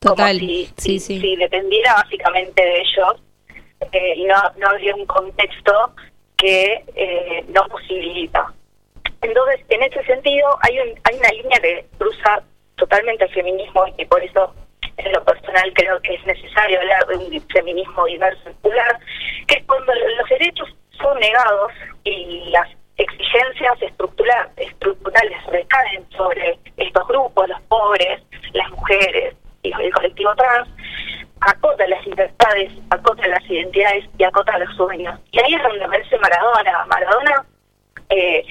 Total, 0.00 0.38
Como 0.38 0.48
si, 0.50 0.64
sí, 0.78 0.98
si- 0.98 0.98
sí. 0.98 1.20
si 1.20 1.36
dependiera 1.36 1.92
básicamente 1.92 2.62
de 2.64 2.80
ellos 2.80 3.22
eh, 3.92 4.14
y 4.16 4.24
no, 4.24 4.34
no 4.56 4.68
habría 4.68 4.94
un 4.94 5.04
contexto 5.04 5.92
que 6.38 6.82
eh, 6.94 7.44
no 7.48 7.68
posibilita. 7.68 8.50
Entonces, 9.20 9.60
en 9.68 9.82
ese 9.82 10.02
sentido, 10.06 10.48
hay, 10.62 10.78
un, 10.78 10.88
hay 11.04 11.18
una 11.18 11.28
línea 11.32 11.60
que 11.60 11.84
cruza 11.98 12.42
totalmente 12.76 13.24
el 13.24 13.30
feminismo 13.34 13.84
y 13.98 14.06
por 14.06 14.24
eso, 14.24 14.54
en 14.96 15.12
lo 15.12 15.22
personal, 15.22 15.70
creo 15.74 16.00
que 16.00 16.14
es 16.14 16.24
necesario 16.24 16.80
hablar 16.80 17.06
de 17.08 17.16
un 17.18 17.42
feminismo 17.48 18.06
diverso 18.06 18.48
y 18.48 18.54
plural, 18.62 18.98
que 19.48 19.56
es 19.58 19.64
cuando 19.66 19.92
los 19.94 20.28
derechos 20.30 20.68
son 20.98 21.20
negados 21.20 21.72
y 22.04 22.48
las 22.52 22.68
exigencias 22.96 23.82
estructural, 23.82 24.50
estructurales 24.56 25.46
recaen 25.46 26.08
sobre 26.16 26.58
estos 26.76 27.08
grupos, 27.08 27.48
los 27.48 27.60
pobres, 27.62 28.22
las 28.52 28.70
mujeres 28.70 29.34
y 29.62 29.72
el 29.72 29.92
colectivo 29.92 30.34
trans, 30.34 30.68
acota 31.40 31.86
las 31.86 32.06
libertades, 32.06 32.72
acota 32.90 33.26
las 33.28 33.44
identidades 33.48 34.04
y 34.18 34.24
acota 34.24 34.58
los 34.58 34.74
sueños. 34.76 35.18
Y 35.32 35.40
ahí 35.40 35.54
es 35.54 35.62
donde 35.62 35.84
aparece 35.84 36.18
Maradona. 36.18 36.86
Maradona 36.86 37.44
eh, 38.08 38.44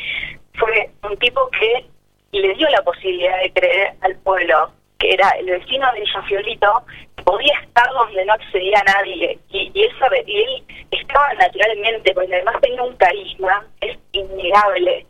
fue 0.53 0.89
un 1.03 1.17
tipo 1.17 1.49
que 1.49 1.85
le 2.31 2.53
dio 2.53 2.69
la 2.69 2.81
posibilidad 2.83 3.41
de 3.41 3.53
creer 3.53 3.93
al 4.01 4.15
pueblo, 4.17 4.71
que 4.99 5.13
era 5.13 5.29
el 5.39 5.45
vecino 5.45 5.91
de 5.93 6.01
Villa 6.01 6.21
Fiolito, 6.23 6.83
podía 7.25 7.59
estar 7.61 7.91
donde 7.91 8.23
no 8.23 8.33
accedía 8.33 8.79
a 8.79 8.83
nadie. 8.83 9.37
Y, 9.49 9.71
y, 9.73 9.83
eso, 9.83 10.05
y 10.25 10.41
él 10.41 10.63
estaba 10.91 11.33
naturalmente, 11.33 12.13
porque 12.13 12.35
además 12.35 12.55
tenía 12.61 12.83
un 12.83 12.95
carisma, 12.95 13.65
es 13.81 13.97
innegable. 14.13 15.05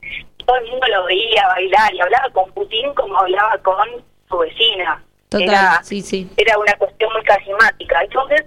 Todo 0.45 0.57
el 0.57 0.71
mundo 0.71 0.87
lo 0.87 1.05
veía 1.05 1.47
bailar 1.47 1.93
y 1.93 2.01
hablaba 2.01 2.29
con 2.31 2.51
Putin 2.53 2.93
como 2.93 3.19
hablaba 3.19 3.57
con 3.59 4.03
su 4.29 4.37
vecina. 4.37 5.03
Total, 5.29 5.49
era, 5.49 5.83
sí, 5.83 6.01
sí. 6.01 6.29
era 6.37 6.57
una 6.57 6.73
cuestión 6.77 7.11
muy 7.13 7.23
carismática. 7.23 8.01
Entonces, 8.01 8.45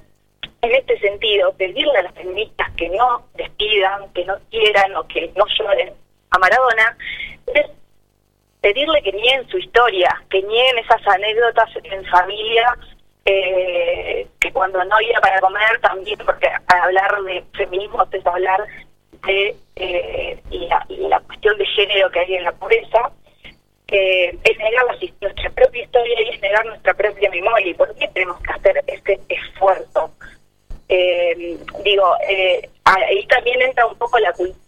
en 0.63 0.75
este 0.75 0.99
sentido, 1.01 1.53
pedirle 1.55 1.99
a 1.99 2.03
las 2.03 2.15
feministas 2.15 2.71
que 2.77 2.89
no 2.89 3.27
despidan, 3.35 4.13
que 4.13 4.25
no 4.25 4.37
quieran 4.51 4.97
o 4.97 5.07
que 5.07 5.31
no 5.37 5.45
lloren 5.59 5.93
a 6.31 6.39
Maradona, 6.39 6.97
es 7.55 7.67
pedirle 8.61 9.03
que 9.03 9.13
nieguen 9.13 9.49
su 9.49 9.59
historia, 9.59 10.23
que 10.31 10.43
nieguen 10.43 10.79
esas 10.79 11.07
anécdotas 11.07 11.71
en 11.85 12.05
familia, 12.07 12.77
eh, 13.31 14.27
que 14.41 14.51
cuando 14.53 14.83
no 14.85 15.01
iba 15.03 15.21
para 15.21 15.39
comer 15.41 15.79
también, 15.83 16.19
porque 16.25 16.49
hablar 16.67 17.23
de 17.25 17.45
feminismo 17.55 18.07
es 18.11 18.27
hablar 18.27 18.65
de 19.27 19.55
eh, 19.77 20.43
y 20.51 20.67
la, 20.67 20.87
y 20.89 20.97
la 21.09 21.21
cuestión 21.21 21.59
de 21.59 21.67
género 21.67 22.11
que 22.11 22.21
hay 22.21 22.35
en 22.37 22.45
la 22.45 22.53
pobreza, 22.53 23.11
eh, 23.89 24.39
es 24.45 24.59
negar 24.59 24.87
nuestra 25.21 25.51
propia 25.51 25.83
historia 25.83 26.23
y 26.23 26.35
es 26.35 26.41
negar 26.41 26.65
nuestra 26.65 26.95
propia 26.95 27.31
memoria. 27.31 27.69
¿Y 27.69 27.75
por 27.75 27.95
qué 27.97 28.09
tenemos 28.09 28.41
que 28.41 28.53
hacer 28.53 28.83
este 28.87 29.21
esfuerzo? 29.29 30.11
Eh, 30.89 31.59
digo, 31.85 32.15
eh, 32.27 32.67
ahí 32.85 33.27
también 33.27 33.61
entra 33.61 33.87
un 33.87 33.99
poco 33.99 34.19
la 34.19 34.33
cultura 34.33 34.65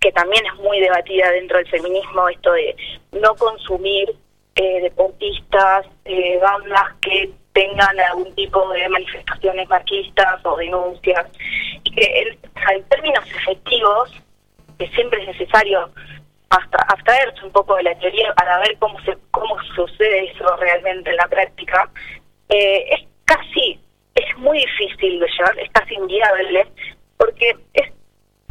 que 0.00 0.12
también 0.12 0.44
es 0.44 0.54
muy 0.56 0.78
debatida 0.80 1.30
dentro 1.30 1.56
del 1.56 1.66
feminismo, 1.68 2.28
esto 2.28 2.52
de 2.52 2.76
no 3.12 3.34
consumir 3.36 4.14
eh, 4.56 4.80
deportistas, 4.82 5.86
eh, 6.04 6.38
bandas 6.40 6.94
que 7.00 7.30
tengan 7.52 7.98
algún 8.00 8.34
tipo 8.34 8.68
de 8.70 8.88
manifestaciones 8.88 9.68
marxistas 9.68 10.44
o 10.44 10.56
denuncias, 10.56 11.26
y 11.82 11.90
que 11.90 12.36
en, 12.72 12.84
términos 12.84 13.24
efectivos, 13.26 14.10
que 14.78 14.88
siempre 14.88 15.22
es 15.22 15.28
necesario 15.28 15.90
hasta 16.50 16.78
abstraerse 16.88 17.44
un 17.44 17.52
poco 17.52 17.76
de 17.76 17.84
la 17.84 17.98
teoría 17.98 18.32
para 18.34 18.58
ver 18.58 18.76
cómo 18.78 19.00
se 19.02 19.16
cómo 19.30 19.56
sucede 19.74 20.30
eso 20.30 20.56
realmente 20.56 21.10
en 21.10 21.16
la 21.16 21.28
práctica, 21.28 21.90
eh, 22.48 22.84
es 22.90 23.00
casi, 23.24 23.80
es 24.14 24.38
muy 24.38 24.58
difícil 24.58 25.20
de 25.20 25.26
llevar, 25.26 25.58
es 25.58 25.70
casi 25.72 25.94
inviable, 25.94 26.66
porque 27.16 27.56
es 27.72 27.90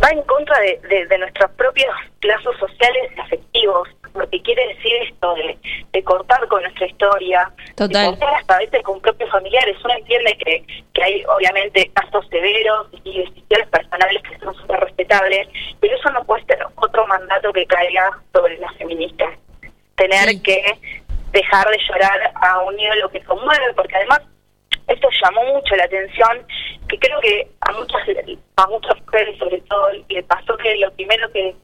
va 0.04 0.10
en 0.10 0.22
contra 0.24 0.58
de, 0.60 1.06
de, 1.06 1.18
nuestros 1.18 1.52
propios 1.52 1.94
plazos 2.20 2.58
sociales 2.58 3.12
afectivos, 3.20 3.88
porque 4.14 4.42
quiere 4.42 4.68
decir 4.68 4.94
esto 5.10 5.34
de, 5.36 5.58
de 5.92 6.04
cortar 6.04 6.48
con 6.48 6.62
nuestra 6.62 6.86
historia, 6.88 7.52
Total. 7.76 8.04
de 8.04 8.10
cortar 8.20 8.36
hasta 8.36 8.56
a 8.56 8.60
veces 8.60 8.82
con 8.84 9.02
propios 9.02 9.30
familiares. 9.32 9.76
Uno 9.84 9.94
entiende 9.96 10.38
que, 10.38 10.64
que 10.94 11.04
hay 11.04 11.24
obviamente 11.26 11.92
casos 11.94 12.26
severos 12.30 12.88
y 13.04 13.18
decisiones 13.24 13.68
personales 13.70 14.22
que 14.24 14.38
son 14.40 14.54
súper 14.56 14.80
respetables, 14.82 15.48
pero 15.80 15.96
eso 15.96 16.10
no 16.12 16.24
puede 16.24 16.46
ser 16.46 16.60
otro 16.76 17.06
mandato 17.08 17.52
que 17.52 17.66
caiga 17.66 18.10
sobre 18.34 18.58
las 18.60 18.74
feministas. 18.78 19.30
Tener 19.96 20.30
Sí. 20.30 20.42
que 20.42 20.64
dejar 21.32 21.68
de 21.68 21.78
llorar 21.90 22.32
a 22.36 22.60
un 22.60 22.80
ídolo 22.80 23.10
que 23.10 23.22
conmueve, 23.24 23.74
porque 23.76 23.96
además 23.96 24.22
esto 24.88 25.08
llamó 25.24 25.44
mucho 25.54 25.76
la 25.76 25.86
atención, 25.86 26.46
que 26.88 27.00
creo 27.00 27.20
que 27.22 27.48
a 27.62 27.72
muchas 27.72 28.02
a 28.58 28.68
muchas 28.68 29.00
mujeres 29.02 29.38
sobre 29.40 29.62
todo 29.62 29.88
le 30.10 30.24
pasó 30.24 30.56
que 30.58 30.76
lo 30.78 30.92
primero 30.94 31.32
que, 31.32 31.56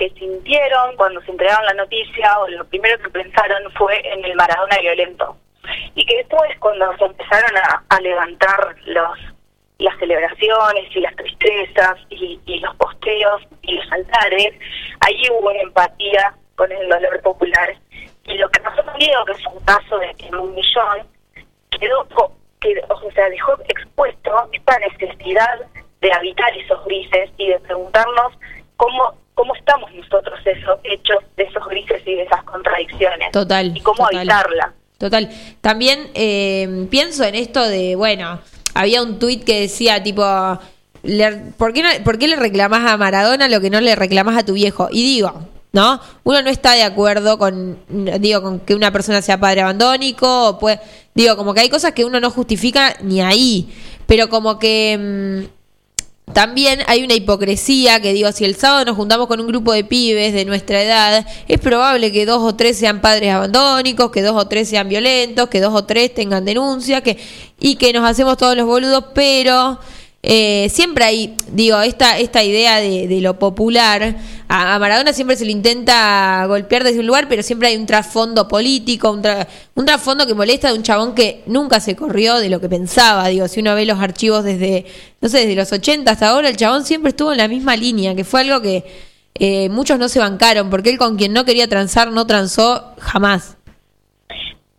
que 0.00 0.08
sintieron 0.18 0.96
cuando 0.96 1.20
se 1.20 1.30
entregaron 1.30 1.66
la 1.66 1.74
noticia 1.74 2.38
o 2.40 2.48
lo 2.48 2.64
primero 2.64 2.98
que 3.02 3.10
pensaron 3.10 3.70
fue 3.72 4.00
en 4.10 4.24
el 4.24 4.34
Maradona 4.34 4.78
violento. 4.80 5.36
Y 5.94 6.06
que 6.06 6.16
después 6.16 6.58
cuando 6.58 6.96
se 6.96 7.04
empezaron 7.04 7.50
a, 7.90 8.00
levantar 8.00 8.76
los 8.86 9.18
las 9.78 9.98
celebraciones 9.98 10.94
y 10.94 11.00
las 11.00 11.14
tristezas 11.16 11.96
y, 12.10 12.38
los 12.60 12.76
posteos 12.76 13.42
y 13.62 13.74
los 13.76 13.92
altares, 13.92 14.54
allí 15.00 15.22
hubo 15.30 15.50
una 15.50 15.60
empatía 15.60 16.34
con 16.56 16.70
el 16.72 16.88
dolor 16.88 17.20
popular. 17.22 17.74
Y 18.24 18.38
lo 18.38 18.48
que 18.50 18.60
pasó 18.60 18.82
con 18.84 18.98
Diego, 18.98 19.24
que 19.26 19.32
es 19.32 19.46
un 19.46 19.64
caso 19.64 19.98
de 19.98 20.36
un 20.38 20.54
millón, 20.54 21.06
quedó, 21.78 22.06
quedó, 22.60 22.86
o 22.88 23.10
sea, 23.12 23.28
dejó 23.30 23.54
expuesto 23.68 24.48
esta 24.52 24.78
necesidad 24.78 25.60
de 26.00 26.12
habitar 26.12 26.56
esos 26.56 26.84
grises 26.84 27.30
y 27.38 27.48
de 27.48 27.58
preguntarnos 27.60 28.32
cómo 28.76 29.14
cómo 29.40 29.54
estamos 29.54 29.90
nosotros 29.94 30.38
eso, 30.44 30.78
hechos 30.84 31.16
de 31.38 31.44
esos 31.44 31.66
grises 31.66 32.02
y 32.04 32.14
de 32.14 32.22
esas 32.24 32.42
contradicciones. 32.44 33.32
Total, 33.32 33.74
Y 33.74 33.80
cómo 33.80 34.04
total. 34.04 34.16
habitarla. 34.18 34.72
Total. 34.98 35.30
También 35.62 36.10
eh, 36.12 36.86
pienso 36.90 37.24
en 37.24 37.34
esto 37.34 37.66
de, 37.66 37.96
bueno, 37.96 38.38
había 38.74 39.02
un 39.02 39.18
tuit 39.18 39.42
que 39.44 39.60
decía 39.62 40.02
tipo, 40.02 40.22
le- 41.02 41.36
¿por, 41.56 41.72
qué 41.72 41.82
no- 41.82 42.04
¿por 42.04 42.18
qué 42.18 42.28
le 42.28 42.36
reclamas 42.36 42.86
a 42.90 42.98
Maradona 42.98 43.48
lo 43.48 43.62
que 43.62 43.70
no 43.70 43.80
le 43.80 43.96
reclamas 43.96 44.36
a 44.36 44.44
tu 44.44 44.52
viejo? 44.52 44.88
Y 44.92 45.02
digo, 45.02 45.32
¿no? 45.72 46.00
Uno 46.24 46.42
no 46.42 46.50
está 46.50 46.72
de 46.72 46.82
acuerdo 46.82 47.38
con, 47.38 47.78
digo, 47.88 48.42
con 48.42 48.60
que 48.60 48.74
una 48.74 48.90
persona 48.92 49.22
sea 49.22 49.40
padre 49.40 49.62
abandónico, 49.62 50.48
o 50.50 50.58
puede, 50.58 50.80
digo, 51.14 51.34
como 51.38 51.54
que 51.54 51.60
hay 51.60 51.70
cosas 51.70 51.92
que 51.92 52.04
uno 52.04 52.20
no 52.20 52.30
justifica 52.30 52.94
ni 53.00 53.22
ahí, 53.22 53.72
pero 54.06 54.28
como 54.28 54.58
que... 54.58 55.46
mm, 55.48 55.59
también 56.32 56.80
hay 56.86 57.02
una 57.04 57.14
hipocresía 57.14 58.00
que 58.00 58.12
digo, 58.12 58.32
si 58.32 58.44
el 58.44 58.56
sábado 58.56 58.84
nos 58.84 58.96
juntamos 58.96 59.26
con 59.26 59.40
un 59.40 59.46
grupo 59.46 59.72
de 59.72 59.84
pibes 59.84 60.32
de 60.32 60.44
nuestra 60.44 60.82
edad, 60.82 61.26
es 61.48 61.60
probable 61.60 62.12
que 62.12 62.26
dos 62.26 62.42
o 62.42 62.54
tres 62.54 62.76
sean 62.76 63.00
padres 63.00 63.32
abandónicos, 63.32 64.10
que 64.10 64.22
dos 64.22 64.36
o 64.36 64.46
tres 64.46 64.68
sean 64.68 64.88
violentos, 64.88 65.48
que 65.48 65.60
dos 65.60 65.74
o 65.74 65.84
tres 65.84 66.14
tengan 66.14 66.44
denuncia, 66.44 67.00
que 67.00 67.18
y 67.58 67.76
que 67.76 67.92
nos 67.92 68.08
hacemos 68.08 68.36
todos 68.36 68.56
los 68.56 68.66
boludos, 68.66 69.04
pero 69.14 69.78
eh, 70.22 70.68
siempre 70.70 71.04
hay, 71.04 71.34
digo, 71.52 71.80
esta, 71.80 72.18
esta 72.18 72.42
idea 72.42 72.76
de, 72.76 73.08
de 73.08 73.20
lo 73.20 73.38
popular, 73.38 74.16
a, 74.52 74.78
Maradona 74.80 75.12
siempre 75.12 75.36
se 75.36 75.44
le 75.44 75.52
intenta 75.52 76.44
golpear 76.46 76.82
desde 76.82 76.98
un 76.98 77.06
lugar, 77.06 77.28
pero 77.28 77.42
siempre 77.42 77.68
hay 77.68 77.76
un 77.76 77.86
trasfondo 77.86 78.48
político, 78.48 79.10
un, 79.12 79.22
tra- 79.22 79.46
un 79.76 79.86
trasfondo 79.86 80.26
que 80.26 80.34
molesta 80.34 80.72
de 80.72 80.74
un 80.78 80.82
chabón 80.82 81.14
que 81.14 81.42
nunca 81.46 81.78
se 81.78 81.94
corrió 81.94 82.38
de 82.38 82.48
lo 82.50 82.60
que 82.60 82.68
pensaba, 82.68 83.28
digo, 83.28 83.46
si 83.46 83.60
uno 83.60 83.74
ve 83.76 83.86
los 83.86 84.00
archivos 84.00 84.42
desde, 84.42 84.86
no 85.20 85.28
sé, 85.28 85.38
desde 85.38 85.54
los 85.54 85.70
80 85.70 86.10
hasta 86.10 86.30
ahora, 86.30 86.48
el 86.48 86.56
chabón 86.56 86.84
siempre 86.84 87.10
estuvo 87.10 87.30
en 87.30 87.38
la 87.38 87.46
misma 87.46 87.76
línea, 87.76 88.14
que 88.16 88.24
fue 88.24 88.40
algo 88.40 88.60
que 88.60 88.84
eh, 89.34 89.68
muchos 89.68 89.98
no 90.00 90.08
se 90.08 90.18
bancaron, 90.18 90.68
porque 90.68 90.90
él 90.90 90.98
con 90.98 91.16
quien 91.16 91.32
no 91.32 91.44
quería 91.44 91.68
transar 91.68 92.10
no 92.10 92.26
transó 92.26 92.94
jamás. 92.98 93.56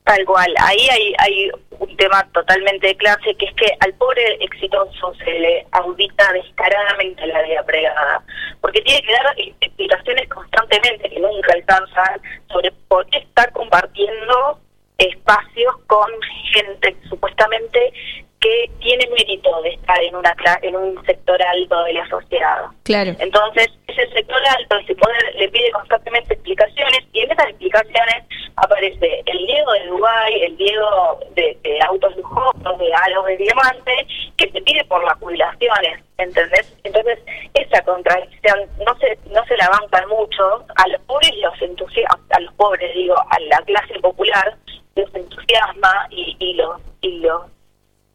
Tal 0.04 0.26
cual, 0.26 0.54
ahí 0.60 0.80
hay, 0.92 1.14
hay 1.18 1.52
un 1.82 1.98
tema 1.98 2.24
totalmente 2.32 2.88
de 2.88 2.96
clase, 2.96 3.34
que 3.36 3.46
es 3.46 3.56
que 3.56 3.66
al 3.80 3.94
pobre 3.96 4.38
exitoso 4.40 5.14
se 5.16 5.32
le 5.32 5.66
audita 5.72 6.32
descaradamente 6.32 7.26
la 7.26 7.42
vida 7.42 7.64
pregada, 7.64 8.24
porque 8.62 8.82
tiene 8.82 9.02
que 9.02 9.12
dar 9.12 9.34
explicaciones 9.62 10.30
constantemente 10.30 11.10
que 11.10 11.20
nunca 11.20 11.54
alcanzan 11.54 12.22
sobre 12.52 12.72
por 12.88 13.06
qué 13.08 13.18
está 13.18 13.50
compartiendo 13.52 14.60
espacios 15.00 15.76
con 15.88 16.08
gente 16.54 16.96
supuestamente 17.10 17.92
que 18.40 18.70
tiene 18.80 19.08
mérito 19.10 19.62
de 19.64 19.70
estar 19.70 20.02
en 20.04 20.16
una 20.16 20.36
en 20.62 20.76
un 20.76 21.04
sector 21.06 21.42
alto 21.42 21.84
de 21.84 21.94
la 21.94 22.08
sociedad. 22.10 22.66
Claro. 22.84 23.16
Entonces, 23.20 23.70
ese 23.88 24.08
sector 24.12 24.42
alto 24.58 24.78
ese 24.78 24.96
poder 24.96 25.36
le 25.36 25.50
pide 25.50 25.72
constantemente 25.72 26.36
explicaciones 26.36 27.02
y 27.14 27.22
en 27.22 27.32
esas 27.32 27.50
explicaciones 27.50 28.24
aparece 28.62 29.24
el 29.26 29.46
Diego 29.46 29.72
de 29.74 29.88
Dubái, 29.88 30.42
el 30.44 30.58
Diego 30.58 31.20
de, 31.36 31.58
autos 31.88 32.16
lujosos, 32.16 32.78
de 32.78 32.94
halos 32.94 33.26
de 33.26 33.38
diamante, 33.38 34.08
que 34.38 34.48
te 34.48 34.62
pide 34.62 34.84
por 34.86 35.04
las 35.04 35.18
jubilaciones, 35.20 36.04
¿entendés? 36.18 36.76
Entonces, 36.84 37.20
esa 37.54 37.82
contradicción 37.84 38.60
no 38.86 38.96
se 39.00 39.18
no 39.32 39.44
se 39.46 39.58
la 39.58 39.70
mucho, 40.08 40.66
a 40.76 40.88
los 40.88 41.02
pobres 41.02 41.36
los 41.38 41.62
entusiasma, 41.62 42.20
a 42.32 42.40
los 42.40 42.54
pobres 42.54 42.94
digo, 42.94 43.16
a 43.30 43.40
la 43.40 43.58
clase 43.62 44.00
popular 44.00 44.56
los 44.96 45.14
entusiasma 45.16 46.08
y, 46.10 46.36
y 46.40 46.54
los 46.54 46.82
y 47.02 47.20
los 47.20 47.44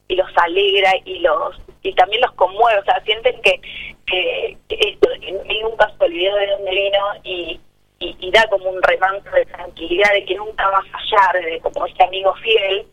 y 0.09 0.15
los 0.15 0.29
alegra 0.37 0.93
y 1.05 1.19
los 1.19 1.57
y 1.83 1.93
también 1.95 2.23
los 2.23 2.33
conmueve, 2.33 2.81
o 2.81 2.85
sea, 2.85 3.01
sienten 3.05 3.41
que, 3.43 3.61
que, 4.07 4.57
que 4.69 4.79
esto, 4.89 5.09
que 5.21 5.61
nunca 5.63 5.93
se 5.97 6.05
olvidó 6.05 6.35
de 6.37 6.47
dónde 6.49 6.71
vino 6.71 7.07
y, 7.25 7.61
y, 7.99 8.17
y 8.21 8.31
da 8.31 8.47
como 8.49 8.69
un 8.71 8.83
remanso 8.83 9.31
de 9.31 9.47
tranquilidad 9.47 10.13
de 10.13 10.25
que 10.25 10.35
nunca 10.35 10.69
va 10.69 10.79
a 10.79 10.83
fallar, 10.83 11.45
de 11.45 11.61
como 11.61 11.87
este 11.87 12.05
amigo 12.05 12.35
fiel, 12.37 12.87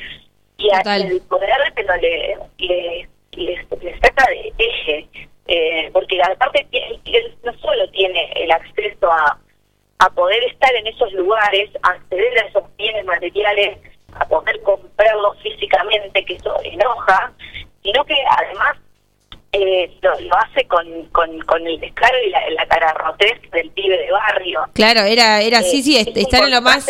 y 0.58 0.70
a- 0.72 0.82
el 1.12 1.22
poder 1.22 1.50
pero 1.76 1.96
le, 1.98 2.38
le, 2.60 3.10
les, 3.34 3.72
les 3.82 4.00
saca 4.00 4.26
de 4.30 4.54
eje, 4.58 5.08
eh, 5.48 5.90
porque 5.92 6.22
aparte 6.22 6.66
él 6.72 7.36
no 7.44 7.54
solo 7.60 7.90
tiene 7.92 8.32
el 8.36 8.52
acceso 8.52 9.12
a, 9.12 9.38
a 10.00 10.10
poder 10.12 10.42
estar 10.46 10.74
en 10.76 10.88
esos 10.88 11.12
lugares, 11.14 11.70
a 11.84 11.90
acceder 11.90 12.38
a 12.40 12.48
esos 12.48 12.64
bienes 12.78 13.04
materiales, 13.06 13.78
a 14.14 14.26
poder 14.26 14.62
comprarlos 14.62 15.38
físicamente, 15.42 16.24
que 16.24 16.36
eso 16.36 16.56
enoja, 16.64 17.34
sino 17.82 18.06
que 18.06 18.16
además 18.38 18.78
eh, 19.54 19.98
lo, 20.02 20.20
lo, 20.20 20.36
hace 20.38 20.66
con, 20.66 20.86
con, 21.12 21.40
con, 21.42 21.66
el 21.68 21.80
descaro 21.80 22.16
y 22.26 22.32
la, 22.32 22.40
la 22.50 22.66
cararrotez 22.66 23.40
del 23.52 23.70
pibe 23.70 23.98
de 23.98 24.12
barrio. 24.12 24.62
Claro, 24.74 25.02
era, 25.02 25.42
era 25.42 25.60
eh, 25.60 25.64
sí, 25.64 25.84
sí, 25.84 25.96
estar 25.98 26.44
en 26.44 26.52
lo 26.52 26.62
más 26.62 26.88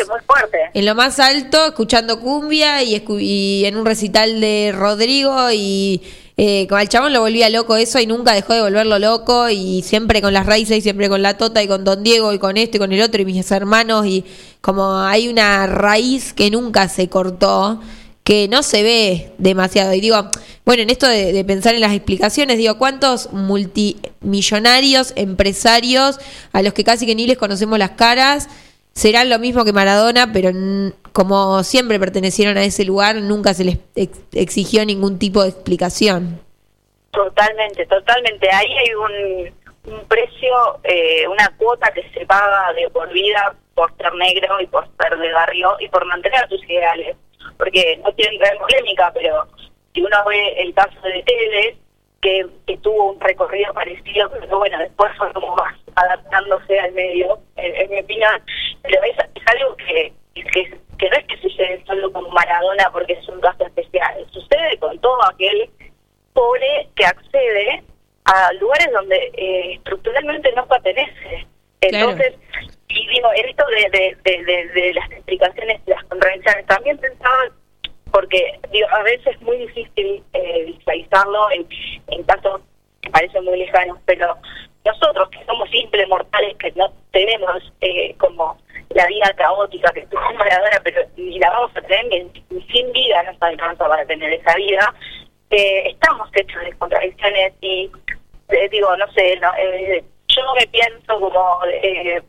en 0.73 0.85
lo 0.85 0.95
más 0.95 1.19
alto, 1.19 1.65
escuchando 1.67 2.21
cumbia 2.21 2.81
y, 2.81 3.03
y 3.19 3.65
en 3.65 3.75
un 3.75 3.85
recital 3.85 4.39
de 4.39 4.73
Rodrigo 4.73 5.51
y 5.51 6.01
eh, 6.37 6.65
con 6.67 6.79
el 6.79 6.89
chabón 6.89 7.13
lo 7.13 7.19
volvía 7.19 7.49
loco 7.49 7.75
eso 7.75 7.99
y 7.99 8.07
nunca 8.07 8.33
dejó 8.33 8.53
de 8.53 8.61
volverlo 8.61 8.97
loco 8.97 9.49
y 9.49 9.83
siempre 9.83 10.21
con 10.21 10.33
las 10.33 10.45
raíces 10.45 10.77
y 10.77 10.81
siempre 10.81 11.07
con 11.07 11.21
la 11.21 11.37
Tota 11.37 11.61
y 11.61 11.67
con 11.67 11.83
Don 11.83 12.01
Diego 12.01 12.33
y 12.33 12.39
con 12.39 12.57
este 12.57 12.77
y 12.77 12.79
con 12.79 12.91
el 12.91 13.01
otro 13.01 13.21
y 13.21 13.25
mis 13.25 13.51
hermanos 13.51 14.05
y 14.07 14.25
como 14.61 14.97
hay 14.97 15.27
una 15.27 15.67
raíz 15.67 16.33
que 16.33 16.49
nunca 16.49 16.87
se 16.87 17.07
cortó 17.09 17.81
que 18.23 18.47
no 18.47 18.63
se 18.63 18.83
ve 18.83 19.31
demasiado. 19.37 19.93
Y 19.93 20.01
digo, 20.01 20.29
bueno, 20.65 20.83
en 20.83 20.89
esto 20.89 21.07
de, 21.07 21.43
pensar 21.45 21.75
en 21.75 21.81
las 21.81 21.93
explicaciones, 21.93 22.57
digo, 22.57 22.77
¿cuántos 22.77 23.31
multimillonarios, 23.33 25.13
empresarios, 25.15 26.19
a 26.53 26.61
los 26.61 26.73
que 26.73 26.83
casi 26.83 27.05
que 27.05 27.15
ni 27.15 27.27
les 27.27 27.37
conocemos 27.37 27.77
las 27.77 27.91
caras, 27.91 28.49
serán 28.93 29.29
lo 29.29 29.39
mismo 29.39 29.65
que 29.65 29.73
Maradona, 29.73 30.31
pero 30.31 30.51
como 31.11 31.63
siempre 31.63 31.99
pertenecieron 31.99 32.57
a 32.57 32.63
ese 32.63 32.85
lugar, 32.85 33.15
nunca 33.15 33.53
se 33.53 33.65
les 33.65 33.77
exigió 34.33 34.85
ningún 34.85 35.19
tipo 35.19 35.43
de 35.43 35.49
explicación? 35.49 36.39
Totalmente, 37.11 37.85
totalmente. 37.85 38.49
Ahí 38.51 38.71
hay 38.71 38.93
un, 38.95 39.93
un 39.93 40.07
precio, 40.07 40.79
eh, 40.83 41.27
una 41.27 41.49
cuota 41.57 41.91
que 41.91 42.09
se 42.13 42.25
paga 42.25 42.73
de 42.73 42.89
por 42.89 43.11
vida 43.11 43.55
por 43.75 43.95
ser 43.97 44.13
negro 44.15 44.61
y 44.61 44.67
por 44.67 44.87
ser 44.99 45.17
de 45.17 45.33
barrio 45.33 45.75
y 45.79 45.89
por 45.89 46.05
mantener 46.05 46.47
tus 46.47 46.63
ideales 46.69 47.17
porque 47.57 47.99
no 48.03 48.13
quiero 48.13 48.31
entrar 48.31 48.53
en 48.53 48.59
polémica, 48.59 49.11
pero 49.13 49.47
si 49.93 50.01
uno 50.01 50.17
ve 50.27 50.61
el 50.61 50.73
caso 50.73 50.99
de 51.01 51.23
Tevez, 51.23 51.77
que, 52.21 52.77
tuvo 52.77 53.11
un 53.11 53.19
recorrido 53.19 53.73
parecido, 53.73 54.29
pero 54.31 54.59
bueno, 54.59 54.79
después 54.79 55.11
fue 55.17 55.31
como 55.33 55.55
más 55.55 55.75
adaptándose 55.95 56.79
al 56.79 56.93
medio, 56.93 57.39
en, 57.57 57.89
mi 57.89 57.99
opinión, 57.99 58.41
pero 58.81 59.01
es, 59.03 59.17
algo 59.45 59.75
que, 59.75 60.13
que, 60.33 60.77
que 60.97 61.09
no 61.09 61.17
es 61.17 61.25
que 61.27 61.37
sucede 61.37 61.83
solo 61.85 62.11
con 62.11 62.29
Maradona 62.33 62.89
porque 62.91 63.13
es 63.13 63.27
un 63.27 63.41
caso 63.41 63.65
especial, 63.65 64.25
sucede 64.31 64.77
con 64.79 64.97
todo 64.99 65.19
aquel 65.25 65.69
pobre 66.33 66.87
que 66.95 67.05
accede 67.05 67.83
a 68.25 68.53
lugares 68.53 68.87
donde 68.91 69.15
eh, 69.33 69.73
estructuralmente 69.75 70.51
no 70.53 70.65
pertenece. 70.65 71.45
Entonces, 71.81 72.33
y 72.93 73.07
digo, 73.07 73.29
esto 73.35 73.65
de, 73.67 74.15
de, 74.23 74.43
de, 74.43 74.67
de, 74.67 74.93
las 74.93 75.11
explicaciones 75.11 75.85
de 75.85 75.95
las 75.95 76.03
contradicciones, 76.05 76.65
también 76.67 76.97
pensaba, 76.97 77.49
porque 78.11 78.59
digo, 78.71 78.87
a 78.91 79.03
veces 79.03 79.27
es 79.35 79.41
muy 79.41 79.57
difícil 79.57 80.23
eh, 80.33 80.65
visualizarlo 80.65 81.51
en, 81.51 81.67
en 82.07 82.23
casos 82.23 82.61
que 83.01 83.09
parecen 83.09 83.43
muy 83.45 83.57
lejanos, 83.57 83.97
pero 84.05 84.37
nosotros 84.85 85.29
que 85.29 85.43
somos 85.45 85.69
simples 85.69 86.07
mortales, 86.07 86.55
que 86.57 86.71
no 86.73 86.91
tenemos 87.11 87.73
eh, 87.81 88.15
como 88.17 88.57
la 88.89 89.07
vida 89.07 89.33
caótica 89.35 89.91
que 89.93 90.05
tuvo 90.07 90.21
Maradona, 90.37 90.79
pero 90.83 91.01
ni 91.17 91.39
la 91.39 91.49
vamos 91.49 91.71
a 91.75 91.81
tener, 91.81 92.25
ni, 92.49 92.61
sin 92.71 92.91
vida 92.91 93.23
nos 93.23 93.41
alcanza 93.41 93.87
para 93.87 94.05
tener 94.05 94.33
esa 94.33 94.55
vida, 94.55 94.93
eh, 95.49 95.89
estamos 95.89 96.29
hechos 96.33 96.61
de 96.61 96.73
contradicciones 96.73 97.53
y, 97.61 97.91
eh, 98.49 98.69
digo, 98.69 98.95
no 98.97 99.11
sé, 99.13 99.37
no, 99.39 99.51
eh, 99.57 100.03
yo 100.27 100.41
me 100.55 100.67
pienso 100.67 101.19
como 101.19 101.59
eh, 101.65 102.21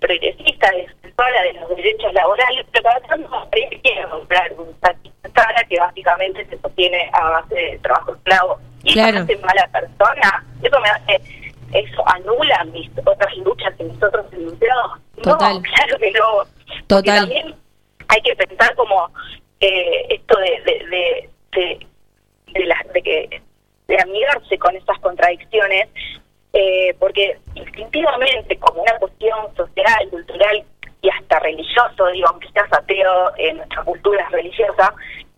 progresista, 0.00 0.70
defensora 0.72 1.42
de 1.42 1.52
los 1.54 1.68
derechos 1.76 2.12
laborales, 2.12 2.66
pero 2.72 2.84
cada 2.84 3.00
tanto 3.00 3.48
quiero 3.82 4.10
comprar 4.10 4.52
un 4.54 4.74
Sara 4.80 5.64
que 5.68 5.78
básicamente 5.78 6.44
se 6.46 6.58
sostiene 6.58 7.08
a 7.12 7.30
base 7.30 7.54
de 7.54 7.78
trabajo 7.78 8.14
esclavo 8.14 8.58
y 8.82 8.94
claro. 8.94 9.12
me 9.12 9.20
hace 9.20 9.36
mala 9.38 9.68
persona. 9.68 10.44
Eso 10.62 10.80
me 10.80 10.88
hace, 10.88 11.20
eso 11.72 12.02
anula 12.08 12.64
mis 12.72 12.90
otras 13.04 13.36
luchas 13.38 13.74
y 13.78 13.84
mis 13.84 14.02
otros 14.02 14.26
enunciados. 14.32 14.98
Total. 15.22 15.54
No, 15.54 15.62
claro 15.62 15.98
que 15.98 16.10
no. 16.12 16.76
Total. 16.86 17.20
también 17.20 17.54
hay 18.08 18.22
que 18.22 18.34
pensar 18.34 18.74
como 18.74 19.08
eh, 19.60 20.06
esto 20.10 20.38
de 20.38 20.62
de, 20.64 20.86
de, 20.88 21.30
de, 21.52 21.86
de, 22.52 22.64
la, 22.64 22.76
de 22.92 23.02
que 23.02 23.42
de 23.86 24.02
amigarse 24.02 24.58
con 24.58 24.74
esas 24.74 24.98
contradicciones 25.00 25.88
eh, 26.52 26.94
porque 26.98 27.38
instintivamente, 27.54 28.58
como 28.58 28.82
una 28.82 28.98
cuestión 28.98 29.54
social, 29.56 30.08
cultural 30.10 30.64
y 31.02 31.08
hasta 31.08 31.38
religioso, 31.38 32.06
digo, 32.12 32.28
aunque 32.28 32.50
seas 32.52 32.72
ateo, 32.72 33.32
en 33.36 33.56
nuestra 33.58 33.82
cultura 33.84 34.22
es 34.24 34.30
religiosa, 34.32 34.94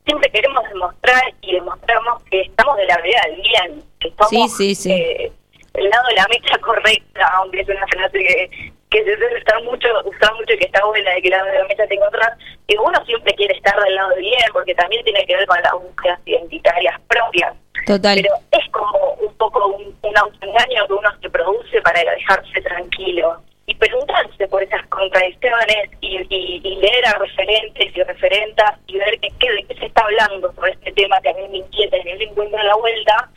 siempre 0.07 0.31
queremos 0.31 0.65
demostrar 0.69 1.23
y 1.43 1.53
demostramos 1.55 2.23
que 2.25 2.41
estamos 2.43 2.77
de 2.77 2.87
la 2.87 2.97
verdad 2.97 3.23
del 3.29 3.43
bien, 3.43 3.83
que 4.01 4.09
estamos 4.09 4.61
eh, 4.61 5.33
del 5.75 5.89
lado 5.89 6.09
de 6.09 6.15
la 6.15 6.27
mecha 6.29 6.59
correcta, 6.59 7.27
aunque 7.37 7.61
es 7.61 7.69
una 7.69 7.87
frase 7.87 8.19
que, 8.19 8.73
que 8.93 9.05
se 9.05 9.39
estar 9.39 9.63
mucho, 9.65 9.89
usar 10.05 10.35
mucho 10.35 10.53
y 10.53 10.59
que 10.59 10.67
está 10.67 10.85
buena 10.85 11.11
de 11.13 11.23
que 11.23 11.31
lado 11.31 11.47
de 11.47 11.59
la 11.59 11.65
mecha 11.65 11.87
te 11.87 11.95
encontrás, 11.95 12.39
que 12.69 12.77
uno 12.79 13.05
siempre 13.07 13.35
quiere 13.35 13.55
estar 13.55 13.75
del 13.83 13.95
lado 13.95 14.11
del 14.11 14.21
bien, 14.21 14.39
porque 14.53 14.75
también 14.75 15.03
tiene 15.05 15.25
que 15.25 15.35
ver 15.35 15.47
con 15.47 15.61
las 15.63 15.73
búsquedas 15.73 16.21
identitarias 16.27 17.01
propias. 17.09 17.55
Total. 17.87 18.21
Pero 18.23 18.35
es 18.53 18.71
como 18.71 19.15
un 19.15 19.35
poco 19.39 19.67
un, 19.69 19.97
un 20.03 20.19
autoengaño 20.19 20.87
que 20.87 20.93
uno 20.93 21.11
se 21.21 21.31
produce 21.31 21.81
para 21.81 22.01
dejarse 22.01 22.61
tranquilo 22.61 23.43
y 23.67 23.75
preguntarse 23.77 24.47
por 24.49 24.63
esas 24.63 24.87
contradicciones 24.89 25.91
y, 26.01 26.19
y, 26.29 26.61
leer 26.77 27.07
a 27.07 27.19
referentes 27.19 27.97
y 27.97 28.03
referentas 28.03 28.79
y 28.87 28.99
ver 28.99 29.19
qué, 29.21 29.29
qué, 29.39 29.53
de 29.53 29.65
qué 29.65 29.75
se 29.77 29.87
está 29.87 30.03
hablando 30.03 30.53
sobre 30.53 30.73
este 30.73 30.93
tema 30.93 31.21
que 31.23 31.31
a 31.31 31.35
mí 31.35 31.49
me 31.49 31.59
inquieta 31.59 31.97
y 31.97 32.05
me 32.05 32.25
encuentra 32.25 32.63
la 32.63 32.77
vuelta, 32.77 33.31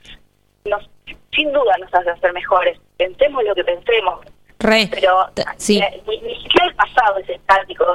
nos, 0.66 0.90
sin 1.32 1.52
duda 1.54 1.78
nos 1.80 1.94
hace 1.94 2.20
ser 2.20 2.34
mejores. 2.34 2.78
Pensemos 2.98 3.44
lo 3.44 3.56
que 3.56 3.64
pensemos. 3.64 4.26
Pero 4.58 5.30
sí. 5.58 5.80
Eh, 5.80 6.04
ni, 6.08 6.36
siquiera 6.42 6.68
el 6.68 6.76
pasado 6.76 7.18
es 7.18 7.30
estático. 7.30 7.86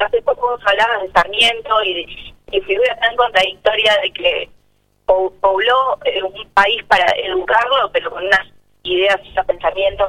hace 0.00 0.22
poco 0.22 0.58
hablaba 0.64 1.02
de 1.02 1.12
Sarmiento 1.12 1.82
y, 1.84 2.34
y 2.52 2.60
figura 2.60 2.96
tan 3.00 3.16
contradictoria 3.16 3.96
de 4.02 4.12
que 4.12 4.50
pobló 5.40 5.98
eh, 6.04 6.22
un 6.22 6.48
país 6.50 6.82
para 6.84 7.06
educarlo, 7.24 7.90
pero 7.92 8.10
con 8.10 8.24
unas 8.24 8.46
ideas 8.82 9.16
y 9.24 9.46
pensamientos 9.46 10.08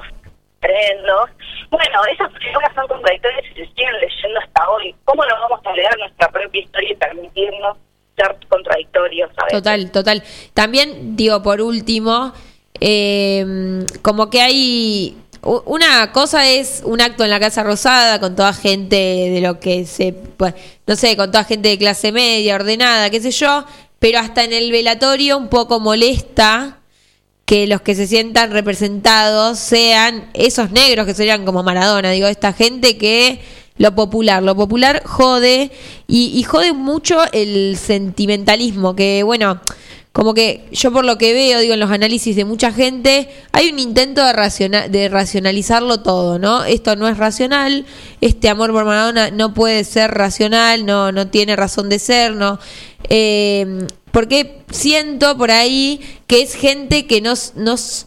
tremendos. 0.59 1.29
Bueno, 1.69 2.05
esas 2.11 2.31
figuras 2.33 2.71
son 2.75 2.87
contradictorias 2.87 3.43
y 3.51 3.59
se 3.59 3.65
siguen 3.67 3.93
leyendo 3.99 4.39
hasta 4.39 4.69
hoy. 4.69 4.95
¿Cómo 5.05 5.25
no 5.25 5.35
vamos 5.41 5.59
a 5.65 5.73
leer 5.73 5.97
nuestra 5.97 6.29
propia 6.29 6.61
historia 6.61 6.91
y 6.91 6.95
permitirnos 6.95 7.77
ser 8.15 8.37
contradictorios? 8.47 9.31
Total, 9.49 9.91
total. 9.91 10.23
También, 10.53 11.15
digo, 11.15 11.41
por 11.41 11.61
último, 11.61 12.33
eh, 12.79 13.85
como 14.01 14.29
que 14.29 14.41
hay 14.41 15.17
una 15.43 16.11
cosa 16.11 16.49
es 16.49 16.81
un 16.85 17.01
acto 17.01 17.23
en 17.23 17.31
la 17.31 17.39
Casa 17.39 17.63
Rosada 17.63 18.19
con 18.19 18.35
toda 18.35 18.53
gente 18.53 18.95
de 18.95 19.41
lo 19.41 19.59
que 19.59 19.85
se, 19.85 20.13
pues, 20.13 20.53
no 20.85 20.95
sé, 20.95 21.17
con 21.17 21.31
toda 21.31 21.43
gente 21.43 21.69
de 21.69 21.77
clase 21.77 22.11
media, 22.11 22.55
ordenada, 22.55 23.09
qué 23.09 23.21
sé 23.21 23.31
yo, 23.31 23.65
pero 23.99 24.19
hasta 24.19 24.43
en 24.43 24.53
el 24.53 24.71
velatorio 24.71 25.37
un 25.37 25.47
poco 25.47 25.79
molesta 25.79 26.77
que 27.45 27.65
los 27.67 27.81
que 27.81 27.95
se 27.95 28.07
sientan 28.07 28.51
representados 28.51 29.57
sean 29.57 30.29
esos 30.33 30.71
negros 30.71 31.05
que 31.05 31.13
serían 31.13 31.43
como 31.43 31.63
Maradona, 31.63 32.11
digo, 32.11 32.27
esta 32.27 32.53
gente 32.53 32.97
que 32.97 33.41
lo 33.77 33.95
popular, 33.95 34.43
lo 34.43 34.55
popular 34.55 35.01
jode 35.05 35.71
y, 36.07 36.37
y 36.37 36.43
jode 36.43 36.71
mucho 36.73 37.19
el 37.31 37.77
sentimentalismo, 37.77 38.95
que 38.95 39.23
bueno, 39.23 39.59
como 40.11 40.33
que 40.33 40.67
yo 40.71 40.91
por 40.91 41.05
lo 41.05 41.17
que 41.17 41.33
veo, 41.33 41.59
digo, 41.59 41.73
en 41.73 41.79
los 41.79 41.91
análisis 41.91 42.35
de 42.35 42.43
mucha 42.43 42.73
gente, 42.73 43.29
hay 43.53 43.69
un 43.69 43.79
intento 43.79 44.21
de, 44.25 44.89
de 44.89 45.09
racionalizarlo 45.09 46.01
todo, 46.01 46.37
¿no? 46.37 46.65
Esto 46.65 46.97
no 46.97 47.07
es 47.07 47.17
racional, 47.17 47.85
este 48.19 48.49
amor 48.49 48.73
por 48.73 48.83
Maradona 48.83 49.31
no 49.31 49.53
puede 49.53 49.85
ser 49.85 50.11
racional, 50.11 50.85
no, 50.85 51.13
no 51.13 51.27
tiene 51.27 51.55
razón 51.55 51.87
de 51.87 51.99
ser, 51.99 52.35
no. 52.35 52.59
Eh, 53.07 53.87
porque 54.11 54.63
siento 54.69 55.37
por 55.37 55.51
ahí 55.51 56.01
que 56.27 56.41
es 56.41 56.55
gente 56.55 57.07
que 57.07 57.21
no, 57.21 57.33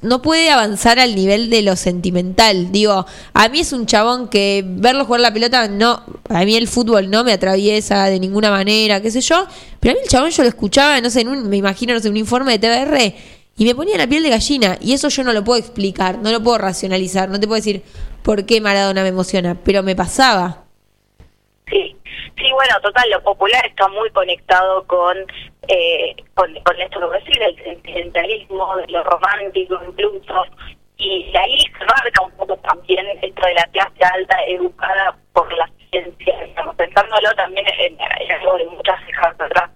no 0.03 0.23
puede 0.23 0.51
avanzar 0.51 0.99
al 0.99 1.15
nivel 1.15 1.51
de 1.51 1.63
lo 1.63 1.77
sentimental. 1.77 2.73
Digo, 2.73 3.07
a 3.33 3.49
mí 3.49 3.61
es 3.61 3.73
un 3.73 3.87
chabón 3.87 4.29
que 4.29 4.63
verlo 4.67 5.05
jugar 5.05 5.21
la 5.21 5.33
pelota, 5.33 5.69
no, 5.69 6.03
a 6.29 6.45
mí 6.45 6.57
el 6.57 6.69
fútbol 6.69 7.11
no 7.11 7.25
me 7.25 7.33
atraviesa 7.33 8.07
de 8.07 8.21
ninguna 8.21 8.51
manera, 8.51 9.01
qué 9.01 9.11
sé 9.11 9.21
yo, 9.21 9.47
pero 9.81 9.93
a 9.93 9.95
mí 9.95 10.01
el 10.03 10.09
chabón 10.09 10.31
yo 10.31 10.43
lo 10.43 10.49
escuchaba, 10.49 11.01
no 11.01 11.11
sé, 11.11 11.23
en 11.23 11.29
un, 11.29 11.49
me 11.49 11.57
imagino, 11.57 11.95
no 11.95 12.01
sé, 12.01 12.09
un 12.09 12.17
informe 12.17 12.59
de 12.59 12.59
TBR 12.59 13.15
y 13.57 13.65
me 13.65 13.75
ponía 13.75 13.97
la 13.97 14.07
piel 14.07 14.23
de 14.23 14.31
gallina 14.31 14.79
y 14.81 14.93
eso 14.93 15.09
yo 15.09 15.23
no 15.23 15.33
lo 15.33 15.45
puedo 15.45 15.61
explicar, 15.61 16.19
no 16.19 16.31
lo 16.33 16.43
puedo 16.43 16.59
racionalizar, 16.59 17.29
no 17.29 17.39
te 17.39 17.47
puedo 17.47 17.57
decir 17.57 17.83
por 18.23 18.47
qué 18.47 18.61
Maradona 18.61 19.03
me 19.03 19.09
emociona, 19.09 19.57
pero 19.63 19.83
me 19.83 19.95
pasaba. 19.95 20.65
Sí, 21.69 21.97
sí, 22.37 22.53
bueno, 22.53 22.75
total, 22.83 23.09
lo 23.11 23.23
popular 23.23 23.65
está 23.67 23.87
muy 23.89 24.11
conectado 24.11 24.85
con, 24.87 25.17
eh, 25.69 26.17
con, 26.35 26.57
esto 26.57 27.11
que 27.11 27.19
decir, 27.19 27.43
el 27.43 27.65
sentimentalismo, 27.65 28.75
lo 28.89 29.03
romántico 29.05 29.79
incluso, 29.87 30.45
y 30.97 31.33
ahí 31.37 31.59
se 31.59 31.85
marca 31.85 32.23
un 32.23 32.33
poco 32.33 32.57
también 32.59 33.07
esto 33.21 33.47
de 33.47 33.55
la 33.55 33.67
clase 33.73 34.05
alta 34.05 34.37
educada 34.47 35.17
por 35.33 35.53
la 35.53 35.69
ciencia, 35.91 36.45
estamos 36.45 36.75
pensándolo 36.77 37.33
también 37.35 37.67
en, 37.79 37.99
algo 38.01 38.57
de 38.59 38.67
muchas 38.67 39.05
cejas 39.07 39.35
atrás, 39.39 39.71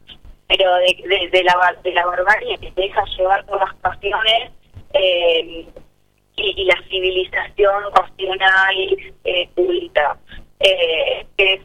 pero 0.47 0.75
de 0.77 0.97
de, 1.05 1.09
de, 1.09 1.29
de 1.29 1.45
la, 1.45 1.77
de 1.83 1.93
la 1.93 2.07
barbarie 2.07 2.59
que 2.59 2.71
se 2.73 2.81
deja 2.81 3.05
llevar 3.17 3.45
por 3.47 3.61
las 3.61 3.75
pasiones 3.77 4.53
eh, 4.95 5.67
y, 6.37 6.65
la 6.65 6.81
civilización 6.89 7.85
racional 7.95 8.77
eh, 9.25 9.49
pública, 9.55 10.17
eh, 10.61 11.27
es, 11.37 11.61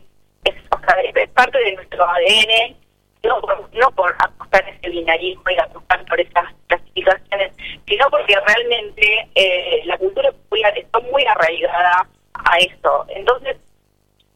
o 0.71 0.79
sea, 0.79 1.01
es 1.01 1.29
parte 1.29 1.57
de 1.59 1.73
nuestro 1.73 2.03
ADN, 2.03 2.75
no 3.23 3.41
no 3.73 3.91
por 3.91 4.13
apostar 4.19 4.67
ese 4.69 4.89
binarismo 4.89 5.43
y 5.49 5.57
apostar 5.57 6.03
por 6.05 6.19
esas 6.19 6.45
clasificaciones, 6.67 7.53
sino 7.87 8.09
porque 8.09 8.35
realmente 8.45 9.27
eh, 9.35 9.81
la 9.85 9.97
cultura 9.97 10.31
popular 10.31 10.77
está 10.77 10.99
muy 10.99 11.23
arraigada 11.25 12.07
a 12.33 12.57
eso. 12.57 13.05
Entonces, 13.09 13.57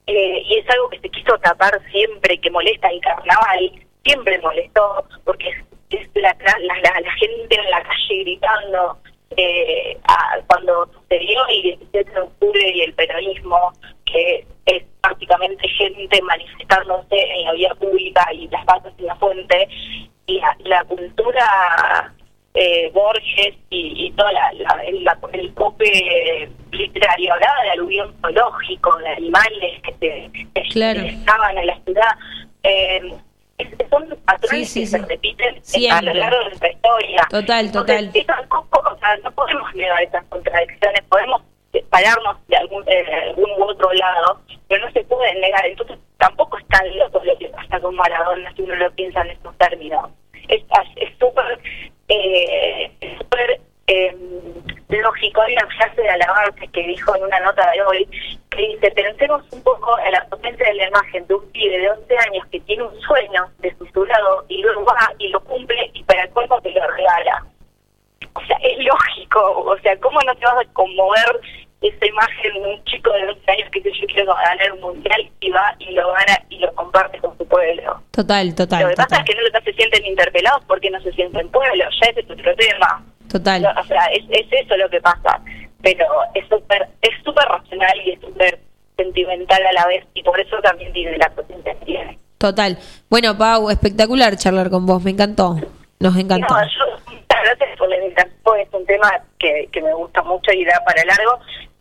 eh, 0.07 0.41
y 0.45 0.57
es 0.59 0.69
algo 0.69 0.89
que 0.89 0.99
se 0.99 1.09
quiso 1.09 1.37
tapar 1.39 1.79
siempre, 1.91 2.39
que 2.39 2.49
molesta 2.49 2.87
el 2.87 3.01
carnaval, 3.01 3.71
siempre 4.05 4.39
molestó, 4.39 5.05
porque 5.25 5.49
es, 5.49 5.57
es 5.89 6.09
la, 6.15 6.35
la, 6.39 6.57
la, 6.59 6.99
la 7.01 7.11
gente 7.13 7.59
en 7.59 7.69
la 7.69 7.83
calle 7.83 8.19
gritando 8.23 8.97
eh, 9.35 9.97
a- 10.07 10.39
cuando 10.47 10.85
sucedió 10.93 11.45
el 11.49 11.61
17 11.61 12.11
de 12.11 12.19
octubre 12.21 12.71
y 12.73 12.81
el 12.81 12.93
peronismo, 12.93 13.73
que 14.05 14.47
es 14.67 14.83
prácticamente 15.01 15.67
gente 15.69 16.21
manifestándose 16.21 17.15
en 17.19 17.45
la 17.45 17.53
vía 17.53 17.73
pública 17.75 18.27
y 18.33 18.47
las 18.49 18.63
patas 18.65 18.93
en 18.99 19.05
la 19.07 19.15
fuente, 19.15 19.67
y 20.27 20.39
la, 20.39 20.55
la 20.59 20.83
cultura 20.83 22.13
eh, 22.53 22.89
Borges 22.93 23.55
y, 23.69 24.07
y 24.07 24.11
toda 24.11 24.31
la, 24.33 24.51
la- 24.53 24.83
el, 24.85 25.03
la- 25.03 25.17
el 25.33 25.53
cope 25.53 26.49
literario 26.71 27.33
hablaba 27.33 27.61
de 27.63 27.69
aluvión 27.71 28.13
zoológico, 28.21 28.97
de 28.97 29.07
animales 29.09 29.81
que 29.83 29.93
se 30.53 30.61
Claro. 30.71 31.01
estaban 31.01 31.57
en 31.57 31.67
la 31.67 31.79
ciudad. 31.85 32.15
Eh, 32.63 33.13
son 33.89 34.07
patrones 34.25 34.49
Sí, 34.49 34.65
sí, 34.65 34.79
que 34.81 34.85
sí. 34.85 34.91
se 34.91 34.97
repiten 35.07 35.57
a 35.57 35.61
Siempre. 35.63 36.13
lo 36.13 36.19
largo 36.19 36.37
de 36.39 36.45
nuestra 36.45 36.71
historia. 36.71 37.27
Total, 37.29 37.65
Entonces, 37.65 37.95
total. 37.97 38.11
eso 38.13 38.25
tampoco, 38.27 38.83
o 38.93 38.99
sea, 38.99 39.17
no 39.23 39.31
podemos 39.31 39.73
negar 39.75 40.01
esas 40.03 40.25
contradicciones, 40.25 41.01
podemos 41.09 41.41
pararnos 41.89 42.37
de 42.47 42.57
algún, 42.57 42.83
eh, 42.87 43.05
algún 43.29 43.51
u 43.51 43.63
otro 43.63 43.91
lado, 43.93 44.41
pero 44.67 44.85
no 44.85 44.91
se 44.91 45.03
pueden 45.03 45.39
negar. 45.41 45.65
Entonces 45.65 45.97
tampoco 46.17 46.57
es 46.57 46.67
tan 46.67 46.97
loco 46.97 47.21
lo 47.23 47.37
que 47.37 47.49
pasa 47.49 47.79
con 47.79 47.95
Maradona 47.95 48.53
si 48.55 48.61
uno 48.61 48.75
lo 48.75 48.91
piensa 48.91 49.21
en 49.21 49.31
estos 49.31 49.57
términos. 49.57 50.09
Es 50.47 50.63
súper 51.19 51.59
eh, 52.07 52.91
es 53.01 53.17
súper 53.17 53.59
eh, 53.87 54.15
lógico. 54.89 55.41
Hay 55.41 55.53
una 55.53 55.67
frase 55.67 56.01
de 56.01 56.09
Alabarce 56.09 56.67
que 56.69 56.83
dijo 56.83 57.15
en 57.15 57.23
una 57.23 57.39
nota 57.39 57.69
de 57.71 57.81
hoy 57.83 58.07
que 58.49 58.61
dice, 58.61 58.91
pensemos 58.91 59.43
un 59.51 59.61
poco 59.63 59.97
en 59.99 60.11
la 60.11 60.25
potencia 60.25 60.67
de 60.67 60.73
la 60.75 60.87
imagen 60.87 61.27
de 61.27 61.35
un 61.35 61.51
pibe 61.51 61.77
de 61.79 61.89
11 61.91 62.17
años 62.17 62.45
que 62.51 62.59
tiene 62.61 62.83
un 62.83 63.01
sueño 63.01 63.47
de 63.59 63.75
su 63.93 64.05
lado 64.05 64.45
y 64.47 64.61
luego 64.61 64.85
va 64.85 65.13
y 65.19 65.29
lo 65.29 65.39
cumple 65.41 65.91
y 65.93 66.03
para 66.03 66.23
el 66.23 66.29
cuerpo 66.31 66.61
te 66.61 66.71
lo 66.71 66.87
regala. 66.87 67.45
O 68.33 68.45
sea, 68.45 68.57
es 68.61 68.77
lógico, 68.85 69.61
o 69.61 69.77
sea, 69.79 69.97
¿cómo 69.99 70.19
no 70.21 70.35
te 70.35 70.45
vas 70.45 70.65
a 70.65 70.73
conmover 70.73 71.41
esa 71.81 72.05
imagen 72.05 72.53
de 72.53 72.59
un 72.59 72.83
chico 72.85 73.11
de 73.11 73.25
12 73.27 73.51
años 73.51 73.69
que 73.71 73.81
dice 73.81 73.99
yo 73.99 74.07
quiero 74.07 74.33
ganar 74.33 74.71
un 74.73 74.81
mundial 74.81 75.29
y 75.39 75.49
va 75.51 75.75
y 75.79 75.91
lo 75.91 76.11
gana 76.11 76.41
y 76.49 76.59
lo 76.59 76.73
comparte 76.73 77.19
con 77.19 77.37
su 77.37 77.47
pueblo? 77.47 78.01
Total, 78.11 78.55
total. 78.55 78.83
lo 78.83 78.89
que 78.89 78.95
pasa 78.95 79.09
total. 79.09 79.23
es 79.23 79.29
que 79.29 79.41
no, 79.41 79.59
no 79.59 79.63
se 79.63 79.73
sienten 79.73 80.05
interpelados 80.05 80.63
porque 80.65 80.89
no 80.89 80.99
se 81.01 81.11
sienten 81.13 81.49
pueblo, 81.49 81.83
ya 82.01 82.09
ese 82.09 82.21
es 82.21 82.29
otro 82.29 82.55
tema. 82.55 83.05
Total. 83.29 83.61
No, 83.61 83.69
o 83.79 83.83
sea, 83.83 84.05
es, 84.05 84.23
es 84.29 84.47
eso 84.51 84.75
lo 84.77 84.89
que 84.89 85.01
pasa, 85.01 85.41
pero 85.81 86.05
es 86.33 86.47
súper 86.47 86.87
es 87.01 87.11
súper 87.23 87.45
racional 87.45 88.01
y 88.05 88.11
es 88.11 88.21
súper 88.21 88.59
sentimental 88.95 89.65
a 89.65 89.73
la 89.73 89.87
vez 89.87 90.05
y 90.13 90.23
por 90.23 90.39
eso 90.39 90.57
también 90.61 90.91
tiene 90.93 91.17
la 91.17 91.29
potencia 91.29 91.73
que 91.79 91.85
tiene. 91.85 92.19
Total. 92.37 92.77
Bueno, 93.09 93.37
Pau, 93.37 93.69
espectacular 93.69 94.35
charlar 94.37 94.69
con 94.69 94.85
vos, 94.85 95.03
me 95.03 95.11
encantó. 95.11 95.55
Nos 95.99 96.15
encantó. 96.15 96.53
No, 96.53 96.63
yo, 96.63 96.85
muchas 97.05 97.43
gracias 97.43 97.77
por 97.77 97.89
la 97.89 97.97
invitación, 97.97 98.59
es 98.59 98.67
un 98.71 98.85
tema 98.85 99.11
que, 99.39 99.67
que 99.71 99.81
me 99.81 99.93
gusta 99.93 100.21
mucho 100.21 100.51
y 100.53 100.63
da 100.63 100.79
para 100.85 101.03
largo, 101.05 101.39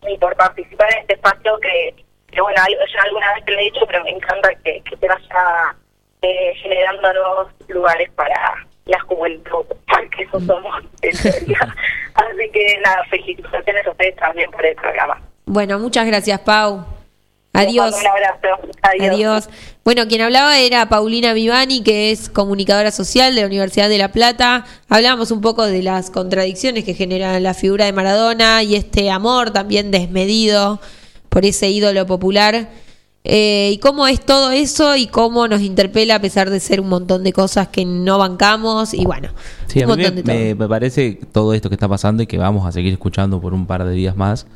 y 0.08 0.18
por 0.18 0.36
participar 0.36 0.92
en 0.92 1.00
este 1.00 1.14
espacio 1.14 1.58
que, 1.60 1.94
que 2.30 2.40
bueno, 2.40 2.60
yo 2.68 3.00
alguna 3.02 3.34
vez 3.34 3.44
te 3.44 3.52
lo 3.52 3.58
he 3.58 3.64
dicho, 3.64 3.80
pero 3.86 4.04
me 4.04 4.10
encanta 4.10 4.50
que, 4.64 4.80
que 4.82 4.96
te 4.96 5.08
vaya 5.08 5.76
eh, 6.22 6.54
generando 6.62 7.12
nuevos 7.12 7.48
lugares 7.68 8.10
para 8.12 8.66
la 8.86 9.00
juventud, 9.00 9.64
porque 9.88 10.22
eso 10.22 10.40
somos 10.40 10.82
en. 11.02 11.12
Así 12.14 12.50
que 12.52 12.80
nada, 12.82 13.04
felicitaciones 13.10 13.86
a 13.86 13.90
ustedes 13.90 14.16
también 14.16 14.50
por 14.50 14.64
el 14.64 14.74
programa. 14.76 15.20
Bueno, 15.44 15.78
muchas 15.78 16.06
gracias, 16.06 16.40
Pau. 16.40 16.95
Adiós. 17.60 17.94
Un 18.00 18.06
abrazo. 18.06 18.72
Adiós. 18.82 19.14
Adiós. 19.14 19.48
Bueno, 19.84 20.06
quien 20.08 20.20
hablaba 20.22 20.58
era 20.58 20.88
Paulina 20.88 21.32
Vivani, 21.32 21.82
que 21.82 22.10
es 22.10 22.28
comunicadora 22.28 22.90
social 22.90 23.34
de 23.34 23.40
la 23.42 23.46
Universidad 23.46 23.88
de 23.88 23.98
La 23.98 24.10
Plata. 24.12 24.64
Hablábamos 24.88 25.30
un 25.30 25.40
poco 25.40 25.64
de 25.64 25.82
las 25.82 26.10
contradicciones 26.10 26.84
que 26.84 26.94
genera 26.94 27.38
la 27.40 27.54
figura 27.54 27.84
de 27.84 27.92
Maradona 27.92 28.62
y 28.62 28.74
este 28.74 29.10
amor 29.10 29.50
también 29.52 29.90
desmedido 29.90 30.80
por 31.28 31.44
ese 31.44 31.70
ídolo 31.70 32.04
popular. 32.06 32.68
Eh, 33.28 33.70
y 33.72 33.78
cómo 33.78 34.06
es 34.06 34.20
todo 34.24 34.52
eso 34.52 34.94
y 34.94 35.08
cómo 35.08 35.48
nos 35.48 35.60
interpela 35.60 36.14
a 36.14 36.20
pesar 36.20 36.48
de 36.48 36.60
ser 36.60 36.80
un 36.80 36.88
montón 36.88 37.24
de 37.24 37.32
cosas 37.32 37.66
que 37.66 37.84
no 37.84 38.18
bancamos 38.18 38.94
y 38.94 39.04
bueno, 39.04 39.30
Sí, 39.66 39.82
a 39.82 39.86
un 39.88 39.96
mí 39.96 39.96
me, 39.96 40.02
montón 40.10 40.24
de 40.24 40.32
me- 40.32 40.50
todo. 40.54 40.56
me 40.60 40.68
parece 40.68 41.18
todo 41.32 41.52
esto 41.52 41.68
que 41.68 41.74
está 41.74 41.88
pasando 41.88 42.22
y 42.22 42.28
que 42.28 42.38
vamos 42.38 42.64
a 42.66 42.70
seguir 42.70 42.92
escuchando 42.92 43.40
por 43.40 43.52
un 43.52 43.66
par 43.66 43.84
de 43.84 43.92
días 43.94 44.16
más, 44.16 44.46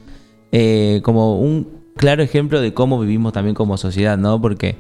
eh, 0.53 1.01
como 1.03 1.41
un 1.41 1.80
claro 2.01 2.23
ejemplo 2.23 2.63
de 2.63 2.73
cómo 2.73 2.99
vivimos 2.99 3.35
también 3.35 3.55
como 3.55 3.77
sociedad, 3.77 4.17
¿no? 4.17 4.41
Porque 4.41 4.77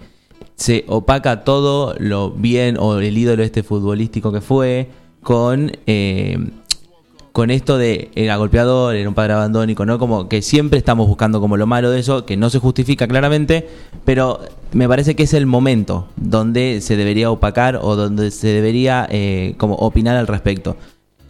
se 0.56 0.84
opaca 0.88 1.44
todo 1.44 1.94
lo 1.98 2.30
bien 2.30 2.78
o 2.78 2.98
el 2.98 3.16
ídolo 3.18 3.42
este 3.42 3.62
futbolístico 3.62 4.32
que 4.32 4.40
fue 4.40 4.88
con... 5.22 5.72
eh, 5.86 6.38
con 7.32 7.50
esto 7.50 7.78
de 7.78 8.10
era 8.16 8.36
golpeador, 8.36 8.96
era 8.96 9.08
un 9.08 9.14
padre 9.14 9.34
abandónico, 9.34 9.86
¿no? 9.86 9.98
Como 10.00 10.28
que 10.28 10.42
siempre 10.42 10.78
estamos 10.78 11.06
buscando 11.06 11.40
como 11.40 11.56
lo 11.56 11.66
malo 11.66 11.90
de 11.90 12.00
eso, 12.00 12.26
que 12.26 12.36
no 12.36 12.50
se 12.50 12.58
justifica 12.58 13.06
claramente, 13.06 13.68
pero 14.04 14.40
me 14.72 14.88
parece 14.88 15.14
que 15.14 15.22
es 15.22 15.34
el 15.34 15.46
momento 15.46 16.08
donde 16.16 16.80
se 16.80 16.96
debería 16.96 17.30
opacar 17.30 17.78
o 17.80 17.94
donde 17.94 18.32
se 18.32 18.48
debería 18.48 19.06
eh, 19.10 19.54
como 19.58 19.76
opinar 19.76 20.16
al 20.16 20.26
respecto. 20.26 20.76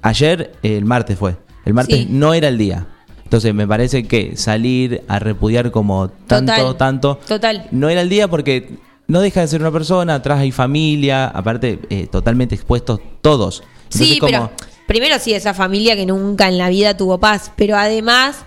Ayer, 0.01 0.53
el 0.63 0.87
martes 0.87 1.19
fue, 1.19 1.37
el 1.67 1.75
martes 1.75 1.99
Sí. 1.99 2.07
no 2.09 2.33
era 2.33 2.49
el 2.49 2.57
día. 2.57 2.87
Entonces 3.31 3.55
me 3.55 3.65
parece 3.65 4.09
que 4.09 4.37
salir 4.37 5.05
a 5.07 5.21
repudiar 5.21 5.71
como 5.71 6.09
tanto, 6.27 6.53
Total, 6.53 6.77
tanto, 6.77 7.21
total. 7.29 7.69
no 7.71 7.89
era 7.89 8.01
el 8.01 8.09
día 8.09 8.27
porque 8.27 8.71
no 9.07 9.21
deja 9.21 9.41
de 9.43 9.47
ser 9.47 9.61
una 9.61 9.71
persona, 9.71 10.17
atrás 10.17 10.41
hay 10.41 10.51
familia, 10.51 11.27
aparte 11.29 11.79
eh, 11.91 12.09
totalmente 12.11 12.57
expuestos 12.57 12.99
todos. 13.21 13.63
Entonces, 13.85 14.09
Sí, 14.09 14.19
como- 14.19 14.33
pero 14.33 14.51
primero 14.89 15.17
sí, 15.21 15.33
esa 15.33 15.55
familia 15.55 15.95
que 15.95 16.07
nunca 16.07 16.49
en 16.49 16.59
la 16.59 16.71
vida 16.71 16.97
tuvo 16.97 17.21
paz, 17.21 17.53
pero 17.55 17.77
además, 17.77 18.45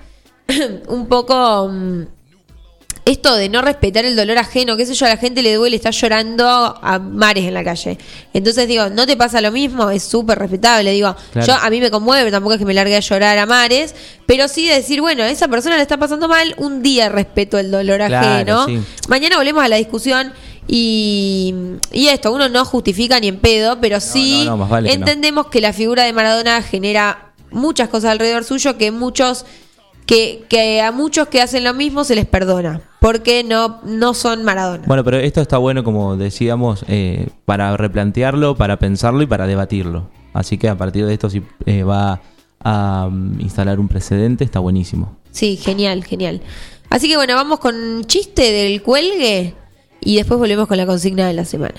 un 0.89 1.07
poco 1.07 1.69
mm, 1.71 2.01
esto 3.05 3.35
de 3.35 3.49
no 3.49 3.61
respetar 3.61 4.05
el 4.05 4.15
dolor 4.15 4.37
ajeno, 4.37 4.77
qué 4.77 4.85
sé 4.85 4.93
yo, 4.93 5.05
a 5.05 5.09
la 5.09 5.17
gente 5.17 5.41
le 5.41 5.53
duele, 5.55 5.75
está 5.75 5.89
llorando 5.89 6.45
a 6.81 6.99
mares 6.99 7.43
en 7.45 7.53
la 7.53 7.63
calle. 7.63 7.97
Entonces 8.33 8.65
digo, 8.67 8.89
¿no 8.89 9.05
te 9.05 9.17
pasa 9.17 9.41
lo 9.41 9.51
mismo? 9.51 9.89
Es 9.89 10.03
súper 10.03 10.39
respetable. 10.39 10.91
Digo, 10.91 11.13
Claro. 11.33 11.47
yo 11.47 11.53
a 11.53 11.69
mí 11.69 11.81
me 11.81 11.91
conmueve, 11.91 12.31
tampoco 12.31 12.53
es 12.53 12.59
que 12.59 12.65
me 12.65 12.73
largue 12.73 12.95
a 12.95 13.01
llorar 13.01 13.37
a 13.37 13.45
mares, 13.45 13.93
pero 14.25 14.47
sí 14.47 14.67
decir, 14.67 15.01
bueno, 15.01 15.23
esa 15.25 15.49
persona 15.49 15.75
le 15.75 15.81
está 15.81 15.97
pasando 15.97 16.27
mal, 16.29 16.55
un 16.57 16.81
día 16.81 17.09
respeto 17.09 17.57
el 17.59 17.71
dolor 17.71 17.97
Claro, 18.05 18.15
ajeno. 18.61 18.65
sí. 18.67 18.79
Mañana 19.09 19.35
volvemos 19.37 19.63
a 19.63 19.67
la 19.67 19.75
discusión 19.75 20.31
y, 20.65 21.53
y 21.91 22.07
esto, 22.07 22.31
uno 22.31 22.47
no 22.49 22.63
justifica 22.63 23.19
ni 23.19 23.27
en 23.27 23.37
pedo, 23.39 23.79
pero 23.81 23.99
sí 23.99 24.43
no, 24.45 24.51
no, 24.51 24.57
más 24.57 24.69
vale 24.69 24.89
que 24.89 24.97
no. 24.97 25.05
entendemos 25.05 25.47
que 25.47 25.59
la 25.61 25.73
figura 25.73 26.03
de 26.03 26.13
Maradona 26.13 26.61
genera 26.61 27.31
muchas 27.51 27.89
cosas 27.89 28.11
alrededor 28.11 28.43
suyo 28.45 28.77
que 28.77 28.89
muchos 28.91 29.45
que, 30.05 30.45
que 30.49 30.81
a 30.81 30.91
muchos 30.91 31.27
que 31.27 31.41
hacen 31.41 31.63
lo 31.63 31.73
mismo 31.73 32.03
se 32.03 32.15
les 32.15 32.25
perdona 32.25 32.81
porque 33.03 33.43
no 33.43 33.81
no 33.83 34.13
son 34.13 34.43
Maradona. 34.43 34.83
Bueno, 34.87 35.03
pero 35.03 35.17
esto 35.17 35.41
está 35.41 35.57
bueno, 35.57 35.83
como 35.83 36.15
decíamos, 36.15 36.85
eh, 36.87 37.27
para 37.43 37.75
replantearlo, 37.75 38.55
para 38.55 38.79
pensarlo 38.79 39.21
y 39.21 39.27
para 39.27 39.45
debatirlo. 39.45 40.09
Así 40.33 40.57
que 40.57 40.69
a 40.69 40.77
partir 40.77 41.05
de 41.05 41.13
esto, 41.13 41.29
si 41.29 41.43
eh, 41.65 41.83
va 41.83 42.21
a 42.63 43.09
mm, 43.11 43.41
instalar 43.41 43.79
un 43.81 43.89
precedente, 43.89 44.45
está 44.45 44.59
buenísimo. 44.59 45.17
Sí, 45.31 45.57
genial, 45.57 46.05
genial. 46.05 46.41
Así 46.89 47.09
que 47.09 47.17
bueno, 47.17 47.35
vamos 47.35 47.59
con 47.59 47.75
un 47.75 48.05
chiste 48.05 48.51
del 48.51 48.81
cuelgue 48.81 49.53
y 49.99 50.15
después 50.15 50.39
volvemos 50.39 50.67
con 50.67 50.77
la 50.77 50.85
consigna 50.85 51.27
de 51.27 51.33
la 51.33 51.43
semana. 51.43 51.75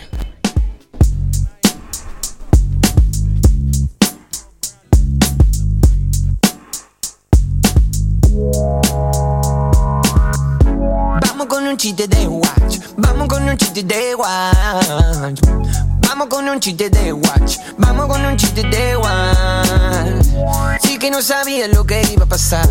Vamos 11.21 11.47
con 11.49 11.67
un 11.67 11.77
chiste 11.77 12.07
de 12.07 12.29
watch, 12.29 12.79
vamos 12.97 13.29
con 13.29 13.49
un 13.49 13.57
chiste 13.57 13.83
de 13.83 14.15
watch. 14.15 15.94
Vamos 16.09 16.29
con 16.29 16.49
un 16.49 16.61
chiste 16.61 16.91
de 16.91 17.13
watch, 17.13 17.59
vamos 17.79 18.07
con 18.07 18.25
un 18.25 18.37
chiste 18.37 18.63
de 18.63 18.97
watch. 18.97 20.81
Sí 20.83 20.99
que 20.99 21.11
no 21.11 21.23
sabía 21.23 21.69
lo 21.69 21.85
que 21.85 22.03
iba 22.13 22.25
a 22.25 22.29
pasar. 22.29 22.69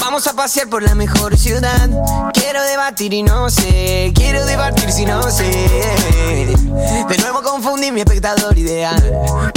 Vamos 0.00 0.26
a 0.26 0.32
pasear 0.34 0.68
por 0.68 0.82
la 0.82 0.94
mejor 0.94 1.36
ciudad. 1.36 1.88
Quiero 2.32 2.62
debatir 2.62 3.12
y 3.12 3.22
no 3.22 3.50
sé, 3.50 4.12
quiero 4.14 4.44
debatir 4.46 4.90
si 4.90 5.04
no 5.04 5.22
sé. 5.30 5.44
De 7.08 7.18
nuevo 7.18 7.42
confundí 7.42 7.90
mi 7.92 8.00
espectador 8.00 8.56
ideal. 8.56 9.02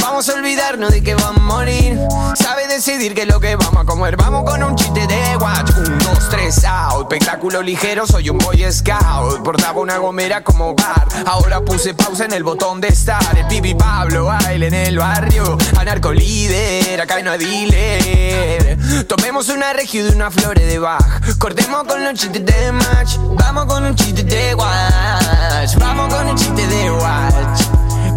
Vamos 0.02 0.28
a 0.30 0.34
olvidarnos 0.34 0.92
de 0.92 1.04
que 1.04 1.16
vamos 1.16 1.38
a 1.38 1.42
morir. 1.42 2.00
Sabe 2.36 2.68
decidir 2.68 3.14
qué 3.14 3.22
es 3.22 3.28
lo 3.28 3.40
que 3.40 3.56
vamos 3.56 3.82
a 3.82 3.86
comer. 3.86 4.18
Vamos 4.18 4.50
con 4.50 4.62
un 4.64 4.76
chiste 4.76 5.08
de 5.08 5.38
watch. 5.38 5.72
Un, 5.78 5.98
dos, 6.00 6.30
tres, 6.30 6.64
out. 6.66 7.12
Espectáculo 7.12 7.62
ligero, 7.62 8.06
soy 8.08 8.30
un 8.30 8.38
boy 8.38 8.66
scout. 8.72 9.44
Portaba 9.44 9.80
una 9.80 9.98
gomera 9.98 10.44
como 10.44 10.74
bar. 10.76 11.08
Ahora 11.26 11.62
puse 11.62 11.94
pausa 11.94 12.26
en 12.26 12.34
el 12.34 12.44
botón 12.44 12.82
de 12.82 12.96
estar. 13.12 13.38
El 13.38 13.48
pibi 13.48 13.74
Pablo 13.74 14.26
baile 14.26 14.68
en 14.68 14.74
el 14.74 14.98
barrio. 14.98 15.58
Anarco 15.78 16.14
líder, 16.14 17.02
acá 17.02 17.22
no 17.22 17.32
hay 17.32 17.40
dealer. 17.40 18.78
Tomemos 19.08 19.50
una 19.50 19.74
regio 19.74 20.06
de 20.06 20.16
una 20.16 20.32
flores 20.32 20.68
de 20.68 20.80
Bach. 20.80 21.38
Cortemos 21.38 21.84
con 21.84 22.04
los 22.04 22.14
chistes 22.14 22.46
de 22.46 22.72
match. 22.72 23.18
Vamos 23.34 23.66
con 23.66 23.86
un 23.86 23.96
chiste 23.96 24.24
de 24.24 24.56
watch. 24.56 25.66
Vamos 25.80 26.10
con 26.10 26.28
un 26.28 26.36
chiste 26.36 26.68
de 26.68 26.96
watch. 26.96 27.62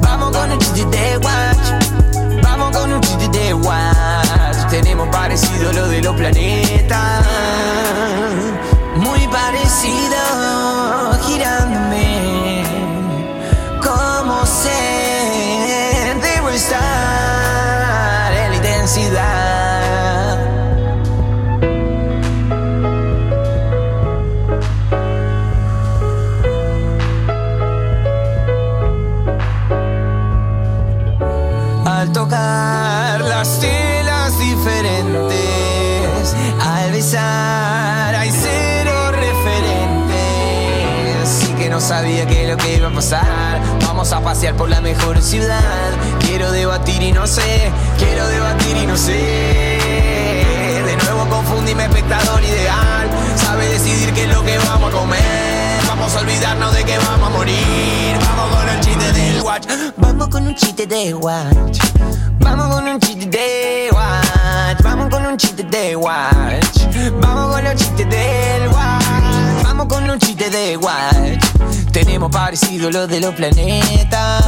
Vamos 0.00 0.37
con 0.37 0.50
un 0.50 0.59
chiste 0.61 0.85
de 0.85 1.16
watch. 1.18 2.42
Vamos 2.42 2.76
con 2.76 2.92
un 2.92 3.00
chiste 3.00 3.28
de 3.28 3.54
watch. 3.54 4.70
Tenemos 4.70 5.09
parecido 5.09 5.72
lo 5.72 5.88
de 5.88 6.02
los 6.02 6.14
planetas. 6.16 7.26
Muy 8.96 9.26
parecido, 9.28 10.18
girándome. 11.26 12.64
Como 13.83 14.13
Que 41.85 41.88
sabía 41.88 42.27
qué 42.27 42.44
es 42.44 42.49
lo 42.49 42.57
que 42.57 42.77
iba 42.77 42.88
a 42.88 42.92
pasar. 42.94 43.61
Vamos 43.83 44.11
a 44.11 44.20
pasear 44.23 44.57
por 44.57 44.70
la 44.70 44.81
mejor 44.81 45.20
ciudad. 45.20 45.61
Quiero 46.18 46.51
debatir 46.51 47.03
y 47.03 47.12
no 47.12 47.27
sé, 47.27 47.70
quiero 47.99 48.27
debatir 48.27 48.75
y 48.79 48.87
no 48.87 48.97
sé. 48.97 49.12
De 50.87 50.97
nuevo 50.97 51.29
confundí 51.29 51.75
mi 51.75 51.83
espectador 51.83 52.42
ideal. 52.42 53.07
Sabe 53.37 53.68
decidir 53.68 54.14
qué 54.14 54.23
es 54.25 54.35
lo 54.35 54.42
que 54.42 54.57
vamos 54.61 54.94
a 54.94 54.97
comer. 54.97 55.81
Vamos 55.87 56.16
a 56.16 56.20
olvidarnos 56.20 56.75
de 56.75 56.85
que 56.85 56.97
vamos 56.97 57.29
a 57.29 57.33
morir. 57.37 58.16
Vamos 58.25 58.57
con 58.57 58.68
el 58.70 58.81
chiste 58.81 59.12
del 59.12 59.42
watch. 59.42 59.66
Vamos 59.99 60.29
con 60.29 60.47
un 60.47 60.55
chiste 60.55 60.87
de 60.87 61.12
watch. 61.12 61.79
Vamos 62.38 62.75
con 62.75 62.88
un 62.88 62.99
chiste 62.99 63.27
de 63.27 63.90
watch. 63.92 64.83
Vamos 64.83 65.09
con 65.11 65.27
un 65.27 65.37
chiste 65.37 65.62
de 65.64 65.97
watch. 65.97 66.79
Vamos 67.20 67.55
con 67.55 67.64
los 67.64 67.75
chistes 67.75 68.09
del 68.09 68.68
watch. 68.68 69.34
Vamos 69.76 69.92
con 69.92 70.08
un 70.08 70.20
chiste 70.20 70.50
de 70.50 70.76
watch. 70.76 71.44
Tenemos 71.90 72.30
parecido 72.30 72.92
lo 72.92 73.08
de 73.08 73.18
los 73.18 73.34
planetas. 73.34 74.46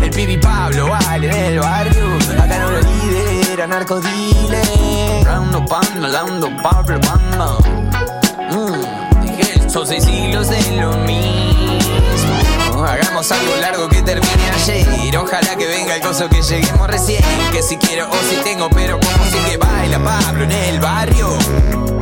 El 0.00 0.10
pibi 0.10 0.36
Pablo 0.38 0.88
baile 0.88 1.30
en 1.30 1.52
el 1.54 1.58
barrio. 1.58 2.16
Acá 2.40 2.58
no 2.58 2.70
lo 2.70 2.80
lidera, 2.80 3.66
narcodile. 3.66 4.62
Rando 5.24 5.64
panda, 5.64 6.06
lando 6.06 6.48
Pablo 6.62 7.00
panda. 7.00 7.56
Mm, 8.52 9.68
son 9.68 9.84
seis 9.84 10.04
siglos 10.04 10.48
de 10.50 10.76
lo 10.80 10.96
mismo. 10.98 12.86
Hagamos 12.86 13.32
algo 13.32 13.56
largo 13.60 13.88
que 13.88 14.00
termine 14.02 14.50
ayer. 14.54 15.18
Ojalá 15.18 15.56
que 15.56 15.66
venga 15.66 15.96
el 15.96 16.02
coso 16.02 16.28
que 16.28 16.40
lleguemos 16.40 16.86
recién. 16.86 17.24
Que 17.50 17.64
si 17.64 17.78
quiero 17.78 18.08
o 18.08 18.16
si 18.30 18.36
tengo, 18.44 18.70
pero 18.70 19.00
como 19.00 19.24
si 19.24 19.38
que 19.50 19.56
baila 19.56 19.98
Pablo 19.98 20.44
en 20.44 20.52
el 20.52 20.78
barrio. 20.78 21.93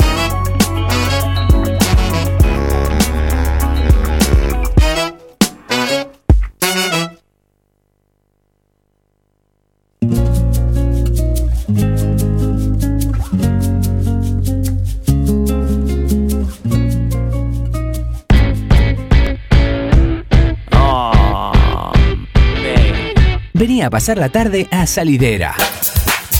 A 23.83 23.90
pasar 23.90 24.16
la 24.16 24.29
tarde 24.29 24.68
a 24.71 24.87
Salidera. 24.87 25.57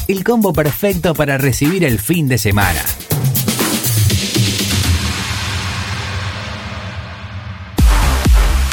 El 0.07 0.23
combo 0.23 0.53
perfecto 0.53 1.13
para 1.13 1.39
recibir 1.39 1.83
el 1.83 1.99
fin 1.99 2.29
de 2.29 2.39
semana. 2.39 2.81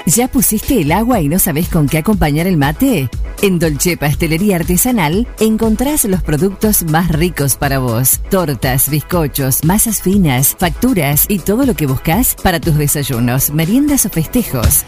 ¿Ya 0.06 0.28
pusiste 0.28 0.80
el 0.80 0.90
agua 0.90 1.20
y 1.20 1.28
no 1.28 1.38
sabes 1.38 1.68
con 1.68 1.87
qué 1.87 1.98
acompañar 1.98 2.46
el 2.46 2.56
mate? 2.56 3.11
En 3.42 3.59
Dolce 3.59 3.98
Pastelería 3.98 4.56
Artesanal 4.56 5.28
encontrás 5.38 6.06
los 6.06 6.22
productos 6.22 6.85
más 6.85 7.11
ricos 7.11 7.56
para 7.56 7.78
vos. 7.78 8.22
Tortas, 8.30 8.88
bizcochos, 8.88 9.64
masas 9.64 10.00
finas, 10.00 10.56
facturas 10.59 11.26
y 11.28 11.40
todo 11.40 11.66
lo 11.66 11.74
que 11.74 11.87
buscas 11.87 12.37
para 12.42 12.59
tus 12.59 12.76
desayunos, 12.76 13.50
meriendas 13.50 14.06
o 14.06 14.09
festejos. 14.09 14.87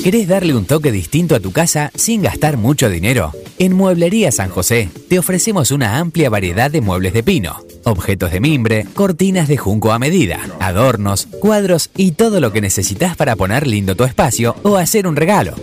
¿Querés 0.03 0.29
darle 0.29 0.55
un 0.55 0.67
toque 0.67 0.93
distinto 0.93 1.35
a 1.35 1.41
tu 1.41 1.53
casa 1.53 1.91
sin 1.95 2.23
gastar 2.23 2.57
mucho 2.57 2.89
dinero? 2.89 3.33
En 3.59 3.73
Mueblería 3.73 4.31
San 4.31 4.51
José 4.51 4.89
te 5.09 5.19
ofrecemos 5.19 5.71
una 5.71 5.99
amplia 5.99 6.31
variedad 6.31 6.71
de 6.71 6.81
muebles 6.81 7.13
de 7.13 7.23
pino, 7.23 7.57
objetos 7.85 8.31
de 8.31 8.41
mimbre, 8.41 8.87
cortinas 8.95 9.49
de 9.49 9.57
junco 9.57 9.93
a 9.93 9.99
medida, 9.99 10.41
adornos, 10.61 11.27
cuadros 11.41 11.91
y 11.97 12.13
todo 12.13 12.41
lo 12.41 12.53
que 12.53 12.61
necesitas 12.61 13.17
para 13.17 13.37
poner 13.37 13.67
lindo 13.67 13.97
tu 13.97 14.05
espacio 14.05 14.55
o 14.63 14.77
hacer 14.77 15.09
un 15.09 15.17
regalo. 15.17 15.55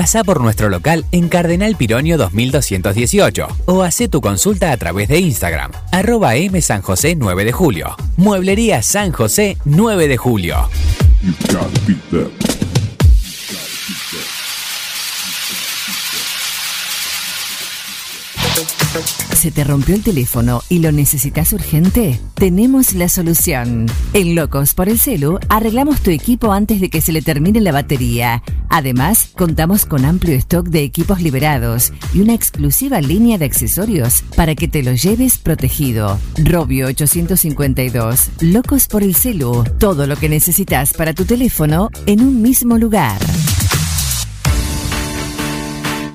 Pasa 0.00 0.24
por 0.24 0.40
nuestro 0.40 0.70
local 0.70 1.04
en 1.12 1.28
Cardenal 1.28 1.76
Pironio 1.76 2.16
2218 2.16 3.48
o 3.66 3.82
hace 3.82 4.08
tu 4.08 4.22
consulta 4.22 4.72
a 4.72 4.76
través 4.78 5.08
de 5.08 5.18
Instagram, 5.18 5.72
arroba 5.92 6.36
M 6.36 6.58
San 6.62 6.80
José 6.80 7.16
9 7.16 7.44
de 7.44 7.52
Julio. 7.52 7.96
Mueblería 8.16 8.80
San 8.80 9.12
José 9.12 9.58
9 9.66 10.08
de 10.08 10.16
Julio. 10.16 10.56
¿Se 19.40 19.50
te 19.50 19.64
rompió 19.64 19.94
el 19.94 20.02
teléfono 20.02 20.60
y 20.68 20.80
lo 20.80 20.92
necesitas 20.92 21.54
urgente? 21.54 22.20
Tenemos 22.34 22.92
la 22.92 23.08
solución. 23.08 23.86
En 24.12 24.34
Locos 24.34 24.74
por 24.74 24.90
el 24.90 24.98
Celu 24.98 25.38
arreglamos 25.48 26.02
tu 26.02 26.10
equipo 26.10 26.52
antes 26.52 26.78
de 26.78 26.90
que 26.90 27.00
se 27.00 27.10
le 27.10 27.22
termine 27.22 27.62
la 27.62 27.72
batería. 27.72 28.42
Además, 28.68 29.30
contamos 29.34 29.86
con 29.86 30.04
amplio 30.04 30.34
stock 30.34 30.66
de 30.68 30.82
equipos 30.82 31.22
liberados 31.22 31.90
y 32.12 32.20
una 32.20 32.34
exclusiva 32.34 33.00
línea 33.00 33.38
de 33.38 33.46
accesorios 33.46 34.24
para 34.36 34.54
que 34.54 34.68
te 34.68 34.82
lo 34.82 34.92
lleves 34.92 35.38
protegido. 35.38 36.18
Robio 36.36 36.88
852. 36.88 38.28
Locos 38.42 38.88
por 38.88 39.02
el 39.02 39.14
Celu. 39.14 39.64
Todo 39.78 40.06
lo 40.06 40.16
que 40.16 40.28
necesitas 40.28 40.92
para 40.92 41.14
tu 41.14 41.24
teléfono 41.24 41.88
en 42.04 42.20
un 42.20 42.42
mismo 42.42 42.76
lugar. 42.76 43.18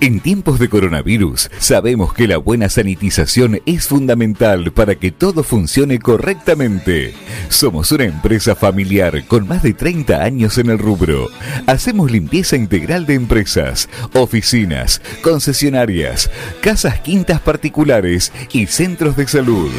En 0.05 0.19
tiempos 0.19 0.59
de 0.59 0.69
coronavirus, 0.69 1.49
sabemos 1.57 2.13
que 2.13 2.27
la 2.27 2.37
buena 2.37 2.69
sanitización 2.69 3.59
es 3.65 3.87
fundamental 3.87 4.71
para 4.71 4.93
que 4.93 5.09
todo 5.11 5.41
funcione 5.41 5.97
correctamente. 5.97 7.15
Somos 7.49 7.91
una 7.91 8.03
empresa 8.03 8.53
familiar 8.53 9.25
con 9.25 9.47
más 9.47 9.63
de 9.63 9.73
30 9.73 10.21
años 10.21 10.59
en 10.59 10.69
el 10.69 10.77
rubro. 10.77 11.27
Hacemos 11.65 12.11
limpieza 12.11 12.55
integral 12.55 13.07
de 13.07 13.15
empresas, 13.15 13.89
oficinas, 14.13 15.01
concesionarias, 15.23 16.29
casas 16.61 16.99
quintas 16.99 17.41
particulares 17.41 18.31
y 18.53 18.67
centros 18.67 19.17
de 19.17 19.27
salud. 19.27 19.71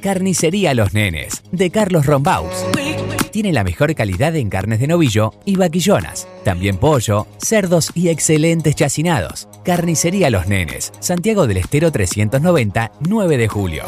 Carnicería 0.00 0.74
Los 0.74 0.94
Nenes, 0.94 1.42
de 1.52 1.70
Carlos 1.70 2.06
Rombaus. 2.06 2.50
Tiene 3.30 3.52
la 3.52 3.62
mejor 3.64 3.94
calidad 3.94 4.34
en 4.34 4.50
carnes 4.50 4.80
de 4.80 4.88
novillo 4.88 5.32
y 5.44 5.56
vaquillonas. 5.56 6.26
También 6.44 6.78
pollo, 6.78 7.26
cerdos 7.38 7.92
y 7.94 8.08
excelentes 8.08 8.74
chacinados. 8.74 9.48
Carnicería 9.64 10.30
Los 10.30 10.48
Nenes, 10.48 10.92
Santiago 11.00 11.46
del 11.46 11.58
Estero 11.58 11.92
390, 11.92 12.92
9 13.00 13.36
de 13.36 13.48
julio. 13.48 13.84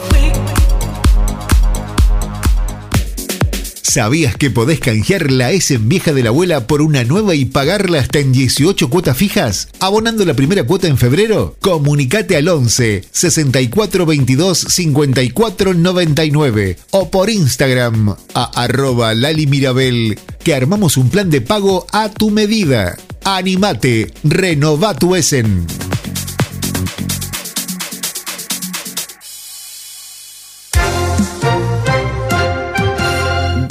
¿Sabías 3.92 4.36
que 4.36 4.50
podés 4.50 4.80
canjear 4.80 5.30
la 5.30 5.50
S 5.50 5.76
vieja 5.76 6.14
de 6.14 6.22
la 6.22 6.30
abuela 6.30 6.66
por 6.66 6.80
una 6.80 7.04
nueva 7.04 7.34
y 7.34 7.44
pagarla 7.44 7.98
hasta 7.98 8.20
en 8.20 8.32
18 8.32 8.88
cuotas 8.88 9.18
fijas? 9.18 9.68
¿Abonando 9.80 10.24
la 10.24 10.32
primera 10.32 10.64
cuota 10.64 10.86
en 10.86 10.96
febrero? 10.96 11.56
Comunicate 11.60 12.38
al 12.38 12.48
11 12.48 13.04
64 13.12 14.06
22 14.06 14.58
54 14.58 15.74
99 15.74 16.78
o 16.92 17.10
por 17.10 17.28
Instagram 17.28 18.16
a 18.32 18.62
arroba 18.62 19.12
Lali 19.12 19.46
Mirabel 19.46 20.18
que 20.42 20.54
armamos 20.54 20.96
un 20.96 21.10
plan 21.10 21.28
de 21.28 21.42
pago 21.42 21.86
a 21.92 22.08
tu 22.08 22.30
medida. 22.30 22.96
Animate, 23.24 24.10
renova 24.24 24.94
tu 24.94 25.14
Essen. 25.16 25.66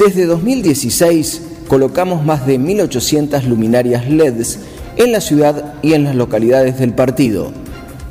Desde 0.04 0.26
2016 0.26 1.42
colocamos 1.68 2.26
más 2.26 2.48
de 2.48 2.60
1.800 2.60 3.44
luminarias 3.44 4.10
LEDs 4.10 4.58
en 4.98 5.12
la 5.12 5.22
ciudad 5.22 5.76
y 5.84 5.94
en 5.94 6.06
las 6.06 6.16
localidades 6.16 6.80
del 6.80 6.96
partido. 6.96 7.52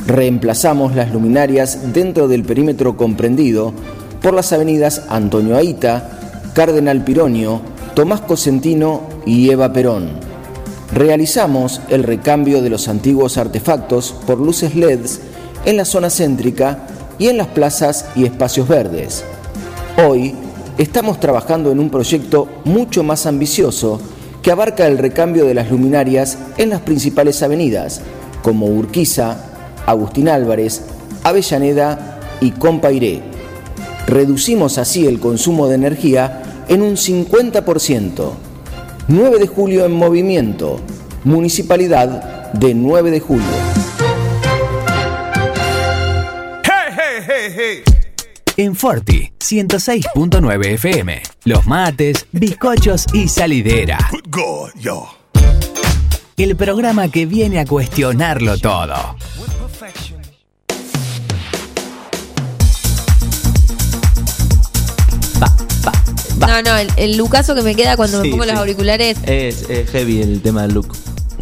Reemplazamos 0.06 0.94
las 0.94 1.12
luminarias 1.12 1.92
dentro 1.92 2.28
del 2.28 2.44
perímetro 2.44 2.96
comprendido 2.96 3.74
por 4.22 4.34
las 4.34 4.52
avenidas 4.52 5.02
Antonio 5.08 5.56
Aita, 5.56 6.20
Cardenal 6.54 7.02
Pironio, 7.02 7.60
Tomás 7.96 8.20
Cosentino 8.20 9.02
y 9.26 9.50
Eva 9.50 9.72
Perón. 9.72 10.10
Realizamos 10.94 11.80
el 11.88 12.04
recambio 12.04 12.62
de 12.62 12.70
los 12.70 12.86
antiguos 12.86 13.36
artefactos 13.36 14.14
por 14.28 14.38
luces 14.38 14.76
LEDs 14.76 15.18
en 15.64 15.76
la 15.76 15.84
zona 15.84 16.08
céntrica 16.08 16.86
y 17.18 17.26
en 17.26 17.36
las 17.36 17.48
plazas 17.48 18.06
y 18.14 18.26
espacios 18.26 18.68
verdes. 18.68 19.24
Hoy 20.06 20.36
estamos 20.80 21.20
trabajando 21.20 21.70
en 21.70 21.78
un 21.78 21.90
proyecto 21.90 22.48
mucho 22.64 23.02
más 23.02 23.26
ambicioso 23.26 24.00
que 24.42 24.50
abarca 24.50 24.86
el 24.86 24.96
recambio 24.96 25.44
de 25.44 25.52
las 25.52 25.70
luminarias 25.70 26.38
en 26.56 26.70
las 26.70 26.80
principales 26.80 27.42
avenidas, 27.42 28.00
como 28.42 28.66
Urquiza, 28.66 29.44
Agustín 29.84 30.30
Álvarez, 30.30 30.82
Avellaneda 31.22 32.18
y 32.40 32.52
Compairé. 32.52 33.20
Reducimos 34.06 34.78
así 34.78 35.06
el 35.06 35.20
consumo 35.20 35.68
de 35.68 35.74
energía 35.74 36.64
en 36.68 36.80
un 36.80 36.96
50%. 36.96 38.30
9 39.08 39.38
de 39.38 39.46
julio 39.46 39.84
en 39.84 39.92
movimiento, 39.92 40.80
Municipalidad 41.24 42.52
de 42.54 42.74
9 42.74 43.10
de 43.10 43.20
julio. 43.20 43.44
Hey, 46.64 47.24
hey, 47.26 47.54
hey. 47.54 47.89
En 48.60 48.76
Forti 48.76 49.32
106.9 49.38 50.66
FM. 50.74 51.22
Los 51.44 51.64
mates, 51.64 52.26
bizcochos 52.30 53.06
y 53.14 53.26
salidera. 53.26 53.96
God, 54.28 54.72
yo. 54.78 55.08
El 56.36 56.54
programa 56.56 57.08
que 57.10 57.24
viene 57.24 57.58
a 57.58 57.64
cuestionarlo 57.64 58.58
todo. 58.58 59.16
No, 66.38 66.62
no, 66.62 66.76
el, 66.76 66.88
el 66.96 67.16
lucaso 67.16 67.54
que 67.54 67.62
me 67.62 67.74
queda 67.74 67.96
cuando 67.96 68.18
me 68.18 68.24
Sí, 68.24 68.30
pongo 68.30 68.44
sí. 68.44 68.50
los 68.50 68.58
auriculares. 68.58 69.18
Es, 69.26 69.68
es 69.68 69.90
heavy 69.90 70.22
el 70.22 70.40
tema 70.42 70.62
del 70.62 70.72
look. 70.72 70.96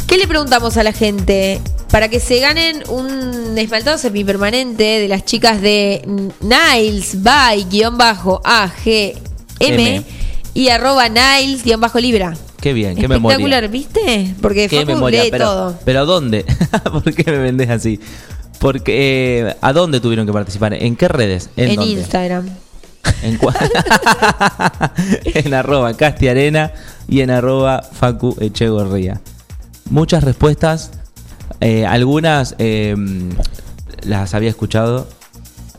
¿Qué 0.06 0.18
le 0.18 0.26
preguntamos 0.26 0.76
a 0.76 0.82
la 0.82 0.92
gente? 0.92 1.60
Para 1.90 2.08
que 2.08 2.20
se 2.20 2.38
ganen 2.40 2.82
un 2.88 3.56
esmaltado 3.56 3.96
semipermanente 3.96 4.84
de 4.84 5.08
las 5.08 5.24
chicas 5.24 5.60
de 5.62 6.02
Niles 6.40 7.22
by 7.22 7.64
guion 7.64 7.96
bajo 7.96 8.42
AGM 8.44 9.16
M. 9.60 10.04
y 10.52 10.68
arroba 10.68 11.08
Niles 11.08 11.64
guion 11.64 11.80
bajo 11.80 11.98
Libra. 11.98 12.34
Qué 12.60 12.72
bien, 12.72 12.96
qué 12.96 13.08
memoria. 13.08 13.36
Espectacular, 13.36 13.68
¿viste? 13.68 14.34
Porque 14.42 14.68
Qué 14.68 14.80
Facu 14.80 14.92
memoria, 14.92 15.24
lee 15.24 15.30
pero, 15.30 15.44
todo. 15.44 15.78
pero 15.84 16.06
¿dónde? 16.06 16.44
¿Por 16.84 17.14
qué 17.14 17.30
me 17.30 17.38
vendes 17.38 17.70
así? 17.70 18.00
Porque, 18.58 19.46
eh, 19.46 19.56
¿a 19.60 19.72
dónde 19.72 20.00
tuvieron 20.00 20.26
que 20.26 20.32
participar? 20.32 20.74
¿En 20.74 20.96
qué 20.96 21.06
redes? 21.06 21.50
En, 21.56 21.76
dónde? 21.76 21.92
Instagram. 21.92 22.48
En, 23.22 23.38
en 25.24 25.54
arroba 25.54 25.94
castiarena 25.94 26.72
y 27.08 27.20
en 27.20 27.30
arroba 27.30 27.82
facu 27.82 28.36
echegorría. 28.40 29.20
Muchas 29.88 30.24
respuestas, 30.24 30.90
eh, 31.60 31.86
algunas 31.86 32.54
eh, 32.58 32.94
las 34.02 34.34
había 34.34 34.50
escuchado, 34.50 35.06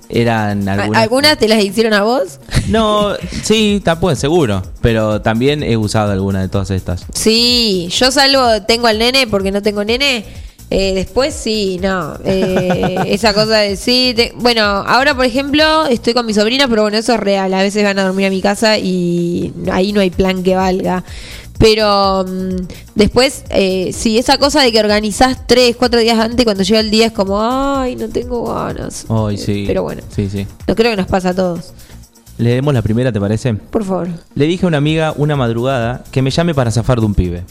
eran 0.09 0.67
algunas... 0.67 1.01
¿Algunas 1.01 1.37
te 1.37 1.47
las 1.47 1.63
hicieron 1.63 1.93
a 1.93 2.03
vos? 2.03 2.39
No, 2.69 3.15
sí, 3.43 3.77
está 3.77 3.99
pues 3.99 4.19
seguro, 4.19 4.61
pero 4.81 5.21
también 5.21 5.63
he 5.63 5.75
usado 5.75 6.11
alguna 6.11 6.39
de 6.41 6.49
todas 6.49 6.69
estas. 6.69 7.03
Sí, 7.15 7.89
yo 7.91 8.11
salvo, 8.11 8.61
tengo 8.67 8.85
al 8.85 8.99
nene 8.99 9.25
porque 9.25 9.51
no 9.51 9.63
tengo 9.63 9.83
nene. 9.83 10.23
eh, 10.69 10.93
después 10.93 11.33
sí, 11.33 11.79
no. 11.81 12.13
eh, 12.25 12.95
esa 13.07 13.33
cosa 13.33 13.57
de 13.57 13.75
sí. 13.75 14.13
te- 14.15 14.33
bueno, 14.35 14.61
ahora 14.63 15.15
por 15.15 15.25
ejemplo 15.25 15.87
estoy 15.87 16.13
con 16.13 16.27
mi 16.27 16.33
sobrina, 16.35 16.67
pero 16.67 16.83
bueno, 16.83 16.97
eso 16.97 17.15
es 17.15 17.19
real. 17.19 17.51
A 17.55 17.61
veces 17.63 17.83
van 17.83 17.97
a 17.97 18.03
dormir 18.03 18.27
a 18.27 18.29
mi 18.29 18.39
casa 18.41 18.77
y 18.77 19.51
ahí 19.71 19.93
no 19.93 20.01
hay 20.01 20.11
plan 20.11 20.43
que 20.43 20.55
valga. 20.55 21.03
Pero 21.59 22.25
mm, 22.25 22.55
después, 22.95 23.43
eh, 23.49 23.91
sí, 23.93 24.17
esa 24.17 24.37
cosa 24.39 24.61
de 24.63 24.71
que 24.71 24.79
organizás 24.79 25.45
tres, 25.45 25.75
cuatro 25.75 25.99
días 25.99 26.17
antes, 26.17 26.43
cuando 26.45 26.63
llega 26.63 26.79
el 26.79 26.89
día 26.89 27.07
es 27.07 27.11
como, 27.11 27.39
ay, 27.41 27.95
no 27.97 28.07
tengo 28.09 28.51
ganas. 28.53 29.05
Hoy 29.09 29.37
sí. 29.37 29.65
Pero 29.67 29.83
bueno, 29.83 30.01
Sí, 30.15 30.29
sí. 30.29 30.47
no 30.67 30.75
creo 30.75 30.91
que 30.91 30.97
nos 30.97 31.07
pasa 31.07 31.29
a 31.29 31.33
todos. 31.35 31.73
Leemos 32.37 32.73
la 32.73 32.81
primera, 32.81 33.11
¿te 33.11 33.19
parece? 33.19 33.53
Por 33.53 33.83
favor. 33.83 34.07
Le 34.35 34.45
dije 34.45 34.65
a 34.65 34.69
una 34.69 34.77
amiga 34.77 35.13
una 35.17 35.35
madrugada 35.35 36.03
que 36.11 36.21
me 36.21 36.31
llame 36.31 36.55
para 36.55 36.71
zafar 36.71 37.01
de 37.01 37.05
un 37.05 37.13
pibe. 37.13 37.43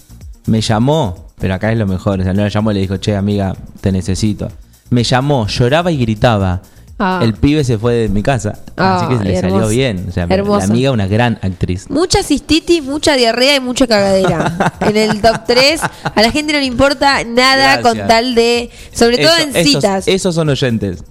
Me 0.47 0.63
llamó, 0.63 1.27
pero 1.39 1.53
acá 1.53 1.71
es 1.71 1.79
lo 1.79 1.87
mejor. 1.87 2.21
O 2.21 2.25
sea, 2.25 2.33
no 2.33 2.41
la 2.43 2.49
llamó 2.49 2.71
y 2.71 2.75
le 2.75 2.81
dijo, 2.81 2.97
che, 2.97 3.15
amiga, 3.15 3.55
te 3.83 3.93
necesito. 3.93 4.49
Me 4.89 5.05
llamó, 5.05 5.47
lloraba 5.47 5.93
y 5.93 5.99
gritaba. 5.99 6.63
Ah. 6.99 7.21
El 7.23 7.35
pibe 7.35 7.63
se 7.63 7.79
fue 7.79 7.95
de 7.95 8.09
mi 8.09 8.23
casa. 8.25 8.59
así 8.77 9.07
que 9.07 9.15
Ay, 9.21 9.25
le 9.25 9.41
salió 9.41 9.69
bien. 9.69 10.07
O 10.09 10.13
sea, 10.13 10.27
Hermoso. 10.29 10.59
la 10.59 10.65
amiga, 10.73 10.91
una 10.91 11.07
gran 11.07 11.39
actriz. 11.43 11.89
Mucha 11.91 12.23
cistitis, 12.25 12.83
mucha 12.83 13.15
diarrea 13.15 13.57
y 13.57 13.61
mucha 13.61 13.87
cagadera. 13.87 14.75
en 14.81 14.97
el 14.97 15.21
top 15.21 15.43
3, 15.47 15.81
a 16.03 16.23
la 16.23 16.31
gente 16.33 16.53
no 16.53 16.59
le 16.59 16.65
importa 16.65 17.23
nada 17.25 17.77
Gracias. 17.77 17.83
con 17.83 18.09
tal 18.09 18.35
de. 18.35 18.71
Sobre 18.93 19.19
todo 19.19 19.37
en 19.37 19.55
esos- 19.55 19.73
citas. 19.73 20.09
Esos 20.09 20.35
son 20.35 20.49
oyentes. 20.49 21.05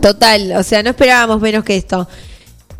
Total, 0.00 0.52
o 0.56 0.62
sea, 0.62 0.82
no 0.82 0.90
esperábamos 0.90 1.40
menos 1.40 1.64
que 1.64 1.76
esto. 1.76 2.08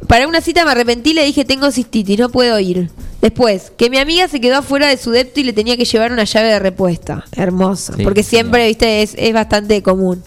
Para 0.08 0.26
una 0.26 0.40
cita 0.40 0.64
me 0.64 0.70
arrepentí, 0.72 1.14
le 1.14 1.24
dije, 1.24 1.44
tengo 1.44 1.70
cistitis, 1.70 2.18
no 2.18 2.28
puedo 2.28 2.58
ir. 2.58 2.90
Después, 3.20 3.72
que 3.76 3.88
mi 3.90 3.98
amiga 3.98 4.26
se 4.28 4.40
quedó 4.40 4.58
afuera 4.58 4.88
de 4.88 4.96
su 4.96 5.10
depto 5.12 5.38
y 5.40 5.44
le 5.44 5.52
tenía 5.52 5.76
que 5.76 5.84
llevar 5.84 6.10
una 6.12 6.24
llave 6.24 6.48
de 6.48 6.58
repuesta. 6.58 7.24
Hermoso. 7.32 7.94
Sí, 7.96 8.02
porque 8.02 8.22
siempre, 8.24 8.66
viste, 8.66 9.02
es, 9.02 9.14
es 9.16 9.32
bastante 9.32 9.82
común. 9.82 10.22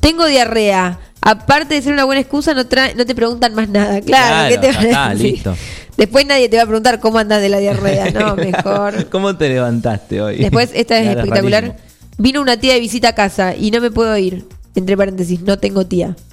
Tengo 0.00 0.26
diarrea. 0.26 1.00
Aparte 1.28 1.74
de 1.74 1.82
ser 1.82 1.92
una 1.92 2.04
buena 2.04 2.20
excusa, 2.20 2.54
no, 2.54 2.64
tra- 2.64 2.94
no 2.94 3.04
te 3.04 3.14
preguntan 3.14 3.54
más 3.54 3.68
nada. 3.68 4.00
Claro, 4.00 4.48
¿qué 4.54 4.58
te 4.58 4.72
van 4.72 4.94
a 4.94 5.08
decir? 5.14 5.32
listo. 5.32 5.54
Después 5.96 6.24
nadie 6.26 6.48
te 6.48 6.56
va 6.56 6.62
a 6.62 6.66
preguntar 6.66 7.00
cómo 7.00 7.18
andas 7.18 7.40
de 7.42 7.48
la 7.48 7.58
diarrea, 7.58 8.10
no, 8.12 8.36
mejor. 8.36 9.08
¿Cómo 9.08 9.36
te 9.36 9.48
levantaste 9.48 10.20
hoy? 10.22 10.36
Después, 10.38 10.70
esta 10.74 10.98
es 10.98 11.02
Claro, 11.04 11.20
espectacular. 11.20 11.62
rarísimo. 11.64 11.86
Vino 12.18 12.40
una 12.40 12.56
tía 12.58 12.74
de 12.74 12.80
visita 12.80 13.08
a 13.08 13.14
casa 13.14 13.54
y 13.56 13.70
no 13.70 13.80
me 13.80 13.90
puedo 13.90 14.16
ir. 14.16 14.44
Entre 14.74 14.96
paréntesis, 14.96 15.40
no 15.42 15.58
tengo 15.58 15.84
tía. 15.86 16.14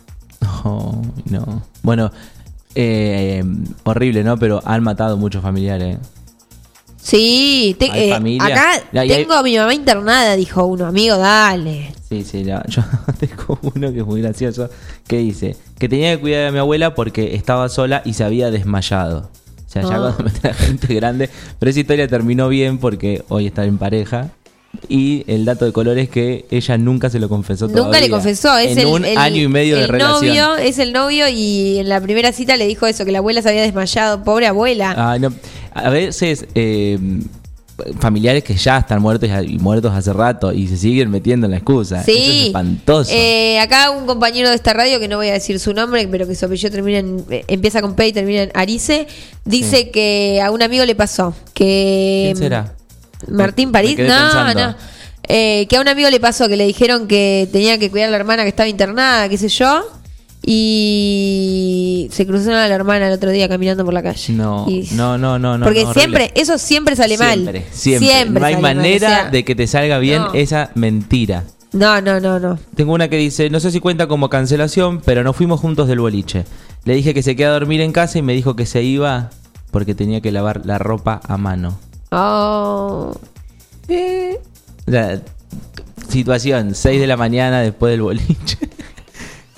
Oh, 0.66 1.02
no. 1.30 1.62
Bueno, 1.82 2.12
eh, 2.76 3.44
horrible, 3.84 4.24
¿no? 4.24 4.38
Pero 4.38 4.62
han 4.66 4.82
matado 4.84 5.18
muchos 5.18 5.42
familiares. 5.42 5.98
Sí, 7.04 7.76
te- 7.78 7.92
Hay 7.92 8.10
eh, 8.10 8.14
familia. 8.14 8.46
acá 8.46 8.84
Ya, 8.94 9.04
y 9.06 9.12
hay- 9.12 9.22
tengo 9.24 9.34
a 9.34 9.44
mi 9.44 9.58
mamá 9.58 9.74
internada, 9.74 10.36
dijo 10.38 10.66
uno, 10.66 10.86
amigo, 10.86 11.18
dale. 11.18 11.94
Sí, 12.08 12.24
sí, 12.24 12.44
ya, 12.46 12.64
yo 12.70 12.82
tengo 13.20 13.60
uno 13.76 13.92
que 13.92 14.00
es 14.00 14.06
muy 14.06 14.22
gracioso, 14.22 14.70
que 15.06 15.18
dice 15.18 15.58
que 15.78 15.90
tenía 15.90 16.16
que 16.16 16.22
cuidar 16.22 16.48
a 16.48 16.52
mi 16.52 16.60
abuela 16.60 16.96
porque 16.96 17.36
estaba 17.36 17.68
sola 17.68 18.02
y 18.06 18.14
se 18.14 18.24
había 18.24 18.52
desmayado. 18.52 19.30
O 19.68 19.70
sea, 19.74 19.82
ya 19.82 19.90
Ah. 19.96 20.14
cuando 20.16 20.24
meten 20.24 20.52
a 20.52 20.54
gente 20.54 20.94
grande, 20.96 21.30
pero 21.60 21.70
esa 21.72 21.80
historia 21.82 22.08
terminó 22.08 22.48
bien 22.48 22.78
porque 22.78 23.24
hoy 23.28 23.48
está 23.48 23.66
en 23.66 23.78
pareja. 23.78 24.30
Y 24.90 25.24
el 25.28 25.46
dato 25.46 25.66
de 25.66 25.72
color 25.72 26.00
es 26.00 26.10
que 26.10 26.46
ella 26.50 26.80
nunca 26.80 27.08
se 27.12 27.20
lo 27.20 27.30
confesó 27.30 27.68
Nunca 27.68 27.78
todavía. 27.82 28.00
le 28.02 28.10
confesó, 28.10 28.58
es 28.58 28.72
en 28.72 28.80
el, 28.80 28.86
un 28.88 29.06
el- 29.06 29.18
año 29.20 29.42
y 29.44 29.48
medio 29.48 29.76
de 29.76 29.84
el 29.84 29.88
relación. 29.90 30.26
novio, 30.36 30.56
es 30.56 30.80
el 30.80 30.94
novio 30.94 31.28
y 31.30 31.78
en 31.78 31.90
la 31.90 32.02
primera 32.02 32.32
cita 32.32 32.58
le 32.58 32.66
dijo 32.66 32.88
eso, 32.88 33.06
que 33.06 33.12
la 33.12 33.20
abuela 33.20 33.44
se 33.44 33.50
había 33.50 33.62
desmayado, 33.62 34.24
pobre 34.24 34.48
abuela. 34.48 34.96
Ah, 34.98 35.20
no. 35.20 35.32
A 35.74 35.90
veces 35.90 36.46
eh, 36.56 36.98
familiares 38.00 38.44
que 38.44 38.54
ya 38.56 38.78
están 38.78 39.02
muertos 39.02 39.28
y, 39.48 39.58
muertos 39.58 39.92
hace 39.94 40.14
rato 40.14 40.54
y 40.54 40.68
se 40.68 40.78
siguen 40.78 41.10
metiendo 41.10 41.48
en 41.48 41.52
la 41.52 41.58
excusa. 41.58 42.02
Eso 42.02 42.12
es 42.12 42.18
Sí, 42.18 42.46
espantoso. 42.48 43.12
Eh, 43.12 43.60
acá 43.60 43.90
un 43.90 44.06
compañero 44.06 44.50
de 44.50 44.56
esta 44.56 44.74
radio, 44.74 45.00
que 45.00 45.08
no 45.08 45.18
voy 45.18 45.30
a 45.30 45.34
decir 45.34 45.60
su 45.60 45.74
nombre, 45.74 46.08
pero 46.08 46.28
que 46.28 46.36
su 46.36 46.46
apellido 46.46 46.70
termina 46.70 47.00
en- 47.00 47.26
eh, 47.30 47.44
empieza 47.48 47.82
con 47.82 47.96
P 47.96 48.08
y 48.08 48.14
termina 48.14 48.44
en 48.44 48.52
Arice, 48.54 49.08
dice 49.46 49.78
Sí. 49.78 49.90
que 49.92 50.42
a 50.44 50.52
un 50.52 50.62
amigo 50.62 50.86
le 50.86 50.94
pasó. 50.96 51.34
Que 51.54 52.26
¿Quién 52.34 52.38
será? 52.38 52.74
Martín 53.28 53.70
Me 53.70 53.74
París, 53.74 53.98
no, 53.98 54.06
pensando. 54.06 54.54
no. 54.68 54.76
Eh, 55.28 55.66
que 55.70 55.78
a 55.78 55.82
un 55.82 55.88
amigo 55.88 56.10
le 56.10 56.20
pasó 56.20 56.48
que 56.50 56.58
le 56.58 56.66
dijeron 56.68 57.08
que 57.08 57.48
tenía 57.52 57.78
que 57.80 57.90
cuidar 57.90 58.10
a 58.10 58.12
la 58.12 58.18
hermana 58.18 58.44
que 58.44 58.50
estaba 58.50 58.68
internada, 58.70 59.30
qué 59.30 59.38
sé 59.38 59.48
yo. 59.48 59.84
Y 60.46 62.08
se 62.12 62.26
cruzaron 62.28 62.60
a 62.60 62.68
la 62.68 62.76
hermana 62.76 63.08
el 63.08 63.14
otro 63.14 63.32
día 63.32 63.48
caminando 63.48 63.86
por 63.86 63.94
la 63.94 64.04
calle. 64.04 64.34
No, 64.34 64.66
Y- 64.70 64.88
no, 64.94 65.18
no, 65.18 65.40
no, 65.40 65.58
no. 65.58 65.66
Porque 65.66 65.84
no, 65.84 65.90
horrible. 65.90 66.18
siempre, 66.18 66.42
eso 66.42 66.58
siempre 66.58 66.96
sale 66.96 67.18
mal. 67.18 67.40
Siempre, 67.72 68.08
siempre. 68.08 68.40
no 68.40 68.46
hay 68.46 68.54
mal, 68.56 68.76
manera 68.76 69.08
o 69.08 69.10
sea, 69.12 69.30
de 69.30 69.46
que 69.46 69.56
te 69.56 69.68
salga 69.68 70.00
bien 70.00 70.22
no. 70.22 70.34
esa 70.34 70.72
mentira. 70.76 71.44
No, 71.72 72.02
no, 72.02 72.20
no, 72.20 72.40
no. 72.40 72.60
Tengo 72.76 72.94
una 72.94 73.08
que 73.08 73.18
dice, 73.18 73.50
no 73.50 73.60
sé 73.60 73.72
si 73.72 73.80
cuenta 73.80 74.08
como 74.08 74.30
cancelación, 74.30 75.02
pero 75.04 75.24
nos 75.24 75.36
fuimos 75.36 75.60
juntos 75.60 75.88
del 75.88 76.00
boliche. 76.00 76.46
Le 76.86 76.94
dije 76.94 77.14
que 77.14 77.24
se 77.24 77.36
queda 77.36 77.50
a 77.50 77.54
dormir 77.54 77.82
en 77.82 77.92
casa 77.92 78.20
y 78.20 78.22
me 78.22 78.34
dijo 78.34 78.56
que 78.56 78.66
se 78.66 78.84
iba 78.84 79.32
porque 79.72 79.96
tenía 79.96 80.22
que 80.22 80.32
lavar 80.32 80.66
la 80.66 80.78
ropa 80.78 81.20
a 81.28 81.38
mano. 81.38 81.80
Oh. 82.12 83.16
Eh, 83.88 84.40
sea, 84.88 85.20
situación, 86.10 86.76
6 86.76 87.02
de 87.02 87.08
la 87.08 87.18
mañana 87.18 87.62
después 87.62 87.92
del 87.92 88.02
boliche. 88.04 88.58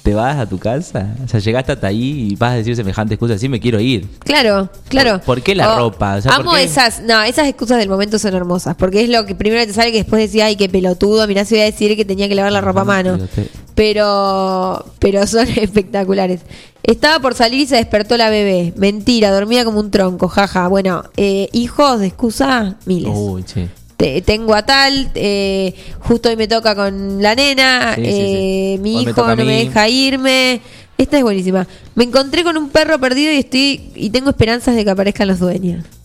¿Te 0.05 0.13
vas 0.13 0.37
a 0.37 0.47
tu 0.47 0.59
casa? 0.59 1.15
O 1.25 1.27
sea, 1.27 1.39
llegaste 1.39 1.71
hasta 1.71 1.87
ahí 1.87 2.27
y 2.31 2.35
vas 2.35 2.51
a 2.51 2.55
decir 2.57 2.75
semejante 2.75 3.15
excusa, 3.15 3.37
sí 3.39 3.49
me 3.49 3.59
quiero 3.59 3.79
ir. 3.79 4.07
Claro, 4.19 4.69
claro. 4.87 5.19
¿Por- 5.25 5.41
qué 5.41 5.55
la 5.55 5.73
Oh, 5.73 5.77
ropa? 5.79 6.15
O 6.17 6.21
sea, 6.21 6.31
¿por 6.31 6.41
amo 6.41 6.51
qué? 6.53 6.63
esas, 6.63 7.01
no, 7.01 7.23
esas 7.23 7.47
excusas 7.47 7.79
del 7.79 7.89
momento 7.89 8.19
son 8.19 8.35
hermosas, 8.35 8.75
porque 8.75 9.01
es 9.03 9.09
lo 9.09 9.25
que 9.25 9.33
primero 9.33 9.65
te 9.65 9.73
sale 9.73 9.91
que 9.91 9.97
después 9.97 10.21
decía, 10.21 10.45
ay, 10.45 10.55
qué 10.57 10.69
pelotudo, 10.69 11.27
mirá 11.27 11.43
si 11.43 11.55
voy 11.55 11.63
a 11.63 11.65
decir 11.65 11.95
que 11.97 12.05
tenía 12.05 12.29
que 12.29 12.35
lavar 12.35 12.51
la 12.51 12.61
ropa 12.61 12.81
a 12.81 12.85
mano. 12.85 13.17
Pero 13.35 13.49
Pero, 13.73 14.85
pero 14.99 15.27
son 15.27 15.47
espectaculares. 15.55 16.41
Estaba 16.83 17.19
por 17.19 17.33
salir 17.33 17.61
y 17.61 17.65
se 17.65 17.75
despertó 17.77 18.15
la 18.15 18.29
bebé. 18.29 18.73
Mentira, 18.77 19.31
dormía 19.31 19.65
como 19.65 19.79
un 19.79 19.89
tronco, 19.89 20.27
jaja. 20.27 20.67
Bueno, 20.67 21.03
eh, 21.17 21.49
hijos 21.51 21.99
de 21.99 22.07
excusa, 22.07 22.75
miles. 22.85 23.11
Uy, 23.13 23.43
sí. 23.45 23.67
Te- 23.97 24.21
tengo 24.21 24.53
a 24.55 24.65
tal, 24.65 25.11
eh, 25.15 25.73
justo 25.99 26.29
hoy 26.29 26.35
me 26.35 26.47
toca 26.47 26.75
con 26.75 27.21
la 27.21 27.33
nena, 27.35 27.93
Sí, 27.95 28.01
sí, 28.05 28.11
sí. 28.11 28.17
eh, 28.17 28.77
mi 28.81 28.95
Hoy 28.97 29.03
hijo 29.09 29.25
no 29.27 29.35
me 29.37 29.45
deja 29.65 29.87
irme. 29.87 30.61
Esta 30.97 31.17
es 31.17 31.23
buenísima. 31.23 31.67
Me 31.95 32.03
encontré 32.05 32.43
con 32.43 32.55
un 32.57 32.69
perro 32.69 32.99
perdido 32.99 33.31
y 33.31 33.37
estoy 33.37 33.91
y 33.95 34.09
tengo 34.11 34.29
esperanzas 34.29 34.75
de 34.75 34.83
que 34.85 34.89
aparezcan 34.91 35.27
los 35.27 35.39
dueños. 35.39 35.83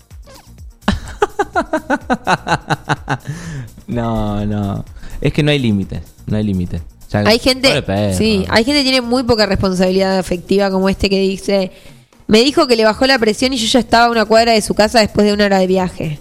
No, 3.87 4.47
no. 4.47 4.85
Es 5.21 5.33
que 5.33 5.43
no 5.43 5.51
hay 5.51 5.59
límites. 5.59 6.01
No 6.27 6.37
hay 6.37 6.45
límites. 6.45 6.81
O 6.81 7.11
sea, 7.11 7.21
Hay 7.27 7.39
gente, 7.41 7.83
perro. 7.83 8.17
sí, 8.17 8.45
hay 8.49 8.63
gente 8.65 8.79
que 8.81 8.85
tiene 8.85 9.01
muy 9.01 9.25
poca 9.25 9.45
responsabilidad 9.47 10.17
afectiva 10.19 10.71
como 10.71 10.89
este 10.89 11.11
que 11.11 11.19
dice, 11.19 11.73
me 12.29 12.39
dijo 12.45 12.69
que 12.69 12.77
le 12.77 12.85
bajó 12.85 13.05
la 13.09 13.19
presión 13.19 13.53
y 13.53 13.57
yo 13.57 13.67
ya 13.67 13.81
estaba 13.81 14.05
a 14.05 14.11
una 14.11 14.25
cuadra 14.27 14.53
de 14.53 14.63
su 14.63 14.75
casa 14.75 15.01
después 15.01 15.27
de 15.27 15.33
una 15.33 15.47
hora 15.47 15.59
de 15.59 15.67
viaje. 15.67 16.21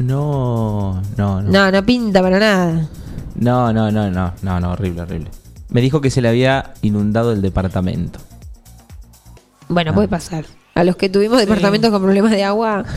No, 0.00 1.02
no, 1.16 1.42
no. 1.42 1.50
No, 1.50 1.70
no 1.70 1.86
pinta 1.86 2.20
para 2.22 2.38
nada. 2.38 2.88
No, 3.36 3.72
no, 3.72 3.90
no, 3.90 4.10
no, 4.10 4.32
no, 4.42 4.60
no, 4.60 4.70
horrible, 4.72 5.02
horrible. 5.02 5.28
Me 5.68 5.80
dijo 5.80 6.00
que 6.00 6.10
se 6.10 6.20
le 6.20 6.28
había 6.28 6.72
inundado 6.82 7.32
el 7.32 7.42
departamento. 7.42 8.18
Bueno, 9.68 9.92
Ah. 9.92 9.94
puede 9.94 10.08
pasar. 10.08 10.44
A 10.74 10.84
los 10.84 10.96
que 10.96 11.08
tuvimos 11.08 11.38
departamentos 11.38 11.90
con 11.90 12.02
problemas 12.02 12.32
de 12.32 12.44
agua. 12.44 12.84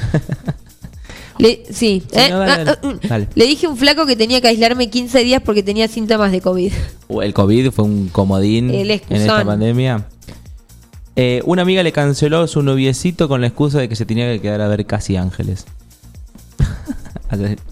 Le, 1.39 1.63
sí, 1.65 1.73
Sí, 1.73 2.03
eh, 2.13 2.27
no, 2.29 2.39
dale, 2.39 2.51
ah, 2.51 2.57
dale. 2.63 2.77
ah. 2.83 3.07
Dale. 3.09 3.27
le 3.33 3.45
dije 3.45 3.65
a 3.65 3.69
un 3.69 3.75
flaco 3.77 4.05
que 4.05 4.15
tenía 4.15 4.39
que 4.39 4.47
aislarme 4.49 4.89
15 4.91 5.23
días 5.23 5.41
porque 5.43 5.63
tenía 5.63 5.87
síntomas 5.87 6.31
de 6.31 6.41
COVID. 6.41 6.71
Uh, 7.07 7.21
El 7.21 7.33
COVID 7.33 7.71
fue 7.71 7.85
un 7.85 8.07
comodín 8.09 8.69
El 8.69 8.91
en 8.91 9.01
esta 9.09 9.43
pandemia. 9.43 10.05
Eh, 11.15 11.41
una 11.45 11.63
amiga 11.63 11.81
le 11.83 11.91
canceló 11.91 12.47
su 12.47 12.61
noviecito 12.63 13.27
con 13.27 13.41
la 13.41 13.47
excusa 13.47 13.79
de 13.79 13.89
que 13.89 13.95
se 13.95 14.05
tenía 14.05 14.31
que 14.31 14.41
quedar 14.41 14.61
a 14.61 14.67
ver 14.67 14.85
Casi 14.85 15.15
Ángeles. 15.17 15.65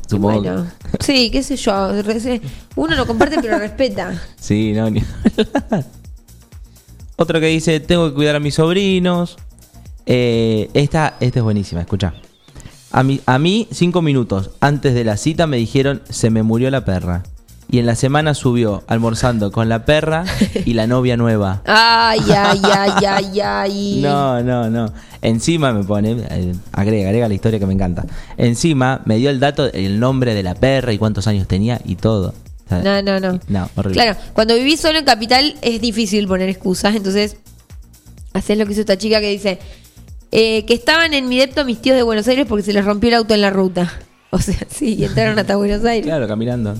Supongo. 0.07 0.41
Bueno, 0.41 0.71
sí, 0.99 1.29
qué 1.31 1.43
sé 1.43 1.55
yo. 1.55 1.91
Uno 2.75 2.95
lo 2.95 3.07
comparte 3.07 3.37
pero 3.41 3.57
respeta. 3.57 4.21
Sí, 4.39 4.73
no, 4.73 4.89
ni 4.89 5.03
Otro 7.15 7.39
que 7.39 7.47
dice, 7.47 7.79
tengo 7.79 8.09
que 8.09 8.15
cuidar 8.15 8.35
a 8.35 8.39
mis 8.39 8.55
sobrinos. 8.55 9.37
Eh, 10.05 10.69
esta, 10.73 11.15
esta 11.19 11.39
es 11.39 11.43
buenísima, 11.43 11.81
escucha. 11.81 12.13
A 12.91 13.03
mí, 13.03 13.21
a 13.25 13.39
mí, 13.39 13.67
cinco 13.71 14.01
minutos 14.01 14.51
antes 14.59 14.93
de 14.93 15.05
la 15.05 15.15
cita 15.15 15.47
me 15.47 15.57
dijeron, 15.57 16.01
se 16.09 16.29
me 16.29 16.43
murió 16.43 16.69
la 16.71 16.83
perra. 16.83 17.23
Y 17.71 17.79
en 17.79 17.85
la 17.85 17.95
semana 17.95 18.33
subió 18.33 18.83
almorzando 18.87 19.51
con 19.51 19.69
la 19.69 19.85
perra 19.85 20.25
y 20.65 20.73
la 20.73 20.87
novia 20.87 21.15
nueva. 21.15 21.61
Ay, 21.65 22.19
ay, 22.35 22.61
ay, 22.63 23.05
ay, 23.07 23.39
ay. 23.39 23.99
No, 24.03 24.43
no, 24.43 24.69
no. 24.69 24.91
Encima 25.21 25.71
me 25.71 25.83
pone, 25.85 26.17
eh, 26.29 26.53
agrega, 26.73 27.07
agrega 27.07 27.27
la 27.29 27.33
historia 27.33 27.59
que 27.59 27.65
me 27.65 27.73
encanta. 27.73 28.05
Encima 28.35 29.01
me 29.05 29.15
dio 29.15 29.29
el 29.29 29.39
dato, 29.39 29.71
el 29.71 30.01
nombre 30.01 30.33
de 30.33 30.43
la 30.43 30.53
perra 30.53 30.91
y 30.91 30.97
cuántos 30.97 31.27
años 31.27 31.47
tenía 31.47 31.79
y 31.85 31.95
todo. 31.95 32.33
No, 32.69 33.01
no, 33.01 33.19
no. 33.19 33.39
No, 33.47 33.69
horrible. 33.75 34.01
Claro, 34.01 34.19
cuando 34.33 34.53
vivís 34.55 34.79
solo 34.79 34.99
en 34.99 35.05
capital 35.05 35.55
es 35.61 35.81
difícil 35.81 36.27
poner 36.27 36.49
excusas, 36.49 36.95
entonces 36.95 37.37
haces 38.33 38.57
lo 38.57 38.65
que 38.65 38.73
hizo 38.73 38.81
esta 38.81 38.97
chica 38.97 39.19
que 39.19 39.29
dice 39.29 39.59
eh, 40.31 40.65
que 40.65 40.73
estaban 40.73 41.13
en 41.13 41.27
mi 41.27 41.37
depto 41.37 41.65
mis 41.65 41.81
tíos 41.81 41.97
de 41.97 42.03
Buenos 42.03 42.27
Aires 42.27 42.45
porque 42.47 42.63
se 42.63 42.71
les 42.73 42.85
rompió 42.85 43.09
el 43.09 43.15
auto 43.15 43.33
en 43.33 43.41
la 43.41 43.49
ruta. 43.49 43.91
O 44.33 44.39
sea, 44.39 44.55
sí, 44.69 44.95
y 44.95 45.03
entraron 45.03 45.37
hasta 45.37 45.57
Buenos 45.57 45.83
Aires. 45.83 46.05
Claro, 46.05 46.25
caminando. 46.25 46.75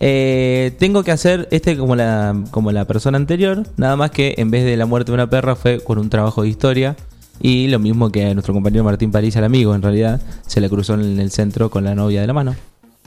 Eh, 0.00 0.72
tengo 0.78 1.02
que 1.02 1.10
hacer 1.10 1.48
este 1.50 1.76
como 1.76 1.96
la, 1.96 2.36
como 2.50 2.70
la 2.70 2.84
persona 2.84 3.16
anterior, 3.16 3.64
nada 3.76 3.96
más 3.96 4.10
que 4.10 4.34
en 4.38 4.50
vez 4.50 4.64
de 4.64 4.76
la 4.76 4.86
muerte 4.86 5.10
de 5.10 5.14
una 5.14 5.28
perra 5.28 5.56
fue 5.56 5.80
con 5.80 5.98
un 5.98 6.10
trabajo 6.10 6.42
de 6.42 6.48
historia. 6.48 6.96
Y 7.40 7.68
lo 7.68 7.78
mismo 7.78 8.10
que 8.10 8.26
a 8.26 8.34
nuestro 8.34 8.52
compañero 8.52 8.82
Martín 8.82 9.12
París, 9.12 9.36
al 9.36 9.44
amigo, 9.44 9.74
en 9.74 9.82
realidad, 9.82 10.20
se 10.46 10.60
le 10.60 10.68
cruzó 10.68 10.94
en 10.94 11.20
el 11.20 11.30
centro 11.30 11.70
con 11.70 11.84
la 11.84 11.94
novia 11.94 12.20
de 12.20 12.26
la 12.26 12.32
mano. 12.32 12.56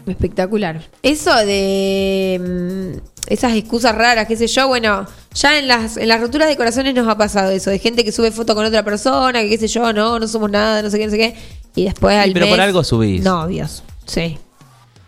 Espectacular. 0.08 0.82
Eso 1.04 1.36
de 1.36 2.40
mm, 2.40 3.00
esas 3.28 3.54
excusas 3.54 3.94
raras, 3.94 4.28
qué 4.28 4.36
sé 4.36 4.48
yo, 4.48 4.68
bueno, 4.68 5.06
ya 5.34 5.60
en 5.60 5.68
las, 5.68 5.98
en 5.98 6.08
las 6.08 6.22
roturas 6.22 6.48
de 6.48 6.58
corazones 6.58 6.96
nos 6.96 7.08
ha 7.08 7.18
pasado 7.18 7.52
eso, 7.52 7.70
de 7.70 7.80
gente 7.80 8.04
que 8.04 8.12
sube 8.12 8.32
foto 8.32 8.56
con 8.56 8.66
otra 8.66 8.84
persona, 8.84 9.42
que 9.42 9.50
qué 9.50 9.58
sé 9.58 9.68
yo, 9.68 9.94
no, 9.94 10.18
no 10.18 10.28
somos 10.28 10.50
nada, 10.50 10.82
no 10.82 10.90
sé 10.90 10.98
qué, 10.98 11.06
no 11.06 11.12
sé 11.12 11.18
qué, 11.18 11.36
y 11.76 11.86
después 11.86 12.16
al 12.18 12.34
pero 12.34 12.48
por 12.48 12.62
algo 12.62 12.84
subís. 12.84 13.22
Novios, 13.22 13.84
sí. 14.06 14.38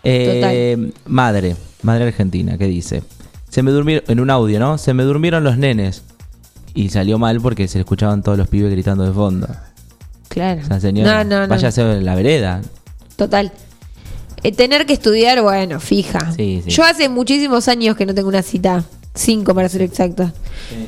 Eh, 0.04 0.92
madre, 1.06 1.56
madre 1.84 2.06
argentina, 2.08 2.58
¿qué 2.58 2.66
dice? 2.66 3.04
Se 3.50 3.62
me 3.62 3.72
durmieron, 3.72 4.04
en 4.08 4.20
un 4.20 4.30
audio, 4.30 4.60
¿no? 4.60 4.78
Se 4.78 4.94
me 4.94 5.04
durmieron 5.04 5.44
los 5.44 5.58
nenes. 5.58 6.02
Y 6.76 6.90
salió 6.90 7.20
mal 7.20 7.40
porque 7.40 7.68
se 7.68 7.80
escuchaban 7.80 8.24
todos 8.24 8.38
los 8.38 8.48
pibes 8.48 8.72
gritando 8.72 9.04
de 9.06 9.12
fondo. 9.14 9.48
Claro. 10.28 10.62
O 10.64 10.66
sea, 10.66 10.80
señora, 10.80 11.24
No, 11.24 11.30
no, 11.30 11.42
no. 11.42 11.48
váyase 11.48 11.82
a 11.82 11.86
la 12.02 12.16
vereda. 12.16 12.62
Total. 13.16 13.52
Eh, 14.42 14.52
tener 14.52 14.86
que 14.88 14.94
estudiar, 14.94 15.42
bueno, 15.44 15.80
fija. 15.80 16.32
Sí, 16.36 16.62
sí. 16.66 16.72
Yo 16.72 16.84
hace 16.84 17.10
muchísimos 17.10 17.68
años 17.68 17.96
que 17.96 18.06
no 18.08 18.16
tengo 18.16 18.28
una 18.30 18.42
cita. 18.42 18.84
Cinco 19.14 19.54
para 19.54 19.70
ser 19.70 19.84
exacta. 19.84 20.34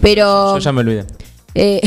Pero. 0.01 0.55
Yo 0.55 0.59
ya 0.59 0.71
me 0.71 0.81
olvidé. 0.81 1.05
eh, 1.53 1.79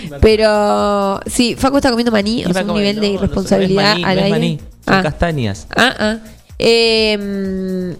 pero. 0.20 1.18
Sí, 1.26 1.56
Facu 1.58 1.78
está 1.78 1.88
comiendo 1.88 2.12
maní. 2.12 2.44
O 2.44 2.52
sea, 2.52 2.62
un 2.62 2.74
nivel 2.74 3.00
de 3.00 3.08
irresponsabilidad 3.08 3.96
no, 3.98 4.06
al 4.06 4.16
no 4.16 4.20
es 4.20 4.24
aire. 4.26 4.30
maní, 4.30 4.58
son 4.84 4.94
Ah. 4.94 5.02
castañas. 5.02 5.66
Ah, 5.74 5.94
ah. 5.98 6.16
Eh, 6.58 7.96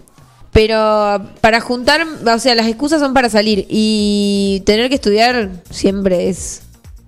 pero 0.55 1.21
para 1.41 1.59
juntar, 1.59 2.07
o 2.25 2.39
sea, 2.39 2.55
las 2.55 2.67
excusas 2.67 3.01
son 3.01 3.13
para 3.13 3.27
salir 3.29 3.65
y 3.69 4.63
tener 4.65 4.87
que 4.87 4.95
estudiar 4.95 5.49
siempre 5.69 6.29
es. 6.29 6.61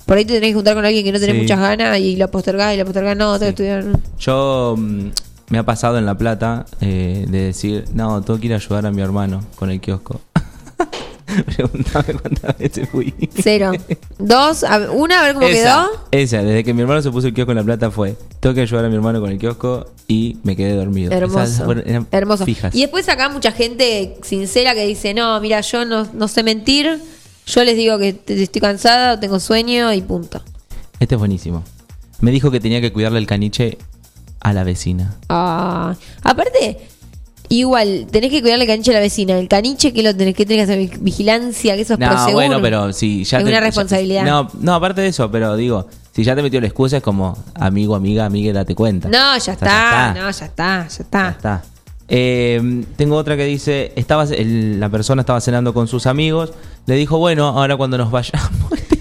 Por 0.05 0.17
ahí 0.17 0.25
te 0.25 0.33
tenés 0.33 0.49
que 0.49 0.55
juntar 0.55 0.75
con 0.75 0.83
alguien 0.83 1.05
que 1.05 1.13
no 1.13 1.19
tenés 1.21 1.37
Sí. 1.37 1.41
muchas 1.43 1.57
ganas 1.57 1.97
y 1.97 2.17
la 2.17 2.27
postergás 2.27 2.73
y 2.73 2.77
la 2.77 2.83
postergás, 2.83 3.15
no, 3.15 3.39
tengo 3.39 3.55
que 3.55 3.63
estudiar. 3.63 3.85
Yo 4.19 4.75
mm, 4.77 5.07
me 5.47 5.59
ha 5.59 5.63
pasado 5.63 5.97
en 5.97 6.05
La 6.05 6.17
Plata 6.17 6.65
eh, 6.81 7.25
de 7.25 7.43
decir, 7.43 7.85
no, 7.93 8.21
tengo 8.21 8.37
que 8.37 8.47
ir 8.47 8.53
a 8.53 8.57
ayudar 8.57 8.85
a 8.85 8.91
mi 8.91 9.01
hermano 9.01 9.41
con 9.55 9.71
el 9.71 9.79
kiosco. 9.79 10.19
Preguntame 11.45 12.13
cuántas 12.13 12.57
veces 12.57 12.87
fui. 12.89 13.13
Cero. 13.41 13.71
Dos, 14.17 14.63
a 14.63 14.91
una, 14.91 15.19
a 15.19 15.23
ver 15.23 15.33
cómo 15.33 15.45
esa, 15.47 15.61
quedó. 15.61 16.07
Esa, 16.11 16.41
desde 16.43 16.63
que 16.63 16.73
mi 16.73 16.81
hermano 16.81 17.01
se 17.01 17.11
puso 17.11 17.27
el 17.27 17.33
kiosco 17.33 17.51
en 17.51 17.57
La 17.57 17.63
Plata 17.63 17.91
fue, 17.91 18.15
tengo 18.39 18.55
que 18.55 18.61
ayudar 18.61 18.85
a 18.85 18.89
mi 18.89 18.95
hermano 18.95 19.19
con 19.19 19.29
el 19.31 19.37
kiosco 19.37 19.91
y 20.07 20.37
me 20.43 20.55
quedé 20.55 20.73
dormido. 20.73 21.11
Esas 21.11 21.21
Hermoso. 21.29 21.65
fueron- 21.65 21.83
eran 21.87 22.07
Hermoso. 22.11 22.45
Fijas. 22.45 22.73
Y 22.73 22.81
después 22.81 23.07
acá 23.09 23.29
mucha 23.29 23.51
gente 23.51 24.17
sincera 24.23 24.73
que 24.73 24.85
dice, 24.87 25.13
no, 25.13 25.39
mira, 25.41 25.61
yo 25.61 25.83
no, 25.85 26.07
no 26.13 26.27
sé 26.27 26.43
mentir, 26.43 26.99
yo 27.45 27.63
les 27.63 27.75
digo 27.75 27.97
que 27.99 28.13
te- 28.13 28.41
estoy 28.41 28.61
cansada, 28.61 29.19
tengo 29.19 29.39
sueño 29.39 29.91
y 29.93 30.01
punto. 30.01 30.41
Este 30.99 31.15
es 31.15 31.19
buenísimo. 31.19 31.63
Me 32.21 32.31
dijo 32.31 32.49
que 32.51 32.59
tenía 32.59 32.81
que 32.81 32.91
cuidarle 32.93 33.19
el 33.19 33.27
caniche 33.27 33.77
a 34.39 34.53
la 34.53 34.63
vecina. 34.63 35.13
Ah, 35.29 35.95
aparte, 36.23 36.87
igual, 37.49 38.07
tenés 38.11 38.29
que 38.31 38.41
cuidarle 38.41 38.65
el 38.65 38.69
caniche 38.69 38.91
a 38.91 38.95
la 38.95 38.99
vecina. 38.99 39.37
El 39.37 39.47
caniche 39.47 39.93
que 39.93 40.03
lo 40.03 40.15
tenés 40.15 40.35
que 40.35 40.45
tener 40.45 40.65
que 40.65 40.71
hacer 40.73 40.99
vigilancia, 40.99 41.75
que 41.75 41.81
eso 41.81 41.93
es 41.93 41.99
No, 41.99 42.31
bueno, 42.33 42.61
pero 42.61 42.91
si 42.93 43.23
ya 43.23 43.37
Es 43.37 43.43
te- 43.43 43.49
una 43.49 43.59
ya- 43.59 43.65
responsabilidad. 43.65 44.25
no, 44.25 44.49
no, 44.59 44.73
aparte 44.75 45.01
de 45.01 45.07
eso, 45.07 45.29
pero 45.31 45.55
digo, 45.55 45.87
si 46.13 46.23
ya 46.23 46.35
te 46.35 46.41
metió 46.41 46.59
la 46.59 46.67
excusa 46.67 46.97
es 46.97 47.03
como 47.03 47.37
amigo, 47.55 47.95
amiga, 47.95 48.25
amiga, 48.25 48.51
date 48.53 48.75
cuenta. 48.75 49.07
No, 49.07 49.17
ya 49.17 49.37
O 49.37 49.39
sea, 49.39 49.53
está, 49.53 50.13
ya 50.15 50.21
no, 50.21 50.31
ya 50.31 50.45
está, 50.45 50.87
ya 50.87 51.03
está. 51.03 51.29
está. 51.29 51.63
Eh, 52.09 52.83
tengo 52.95 53.15
otra 53.17 53.35
que 53.35 53.43
dice, 53.45 53.91
estaba, 53.95 54.23
el- 54.23 54.79
la 54.79 54.89
persona 54.89 55.21
estaba 55.21 55.41
cenando 55.41 55.73
con 55.73 55.87
sus 55.87 56.05
amigos, 56.07 56.53
le 56.85 56.95
dijo, 56.95 57.17
bueno, 57.17 57.47
ahora 57.49 57.75
cuando 57.77 57.97
nos 57.97 58.11
vayamos, 58.11 58.49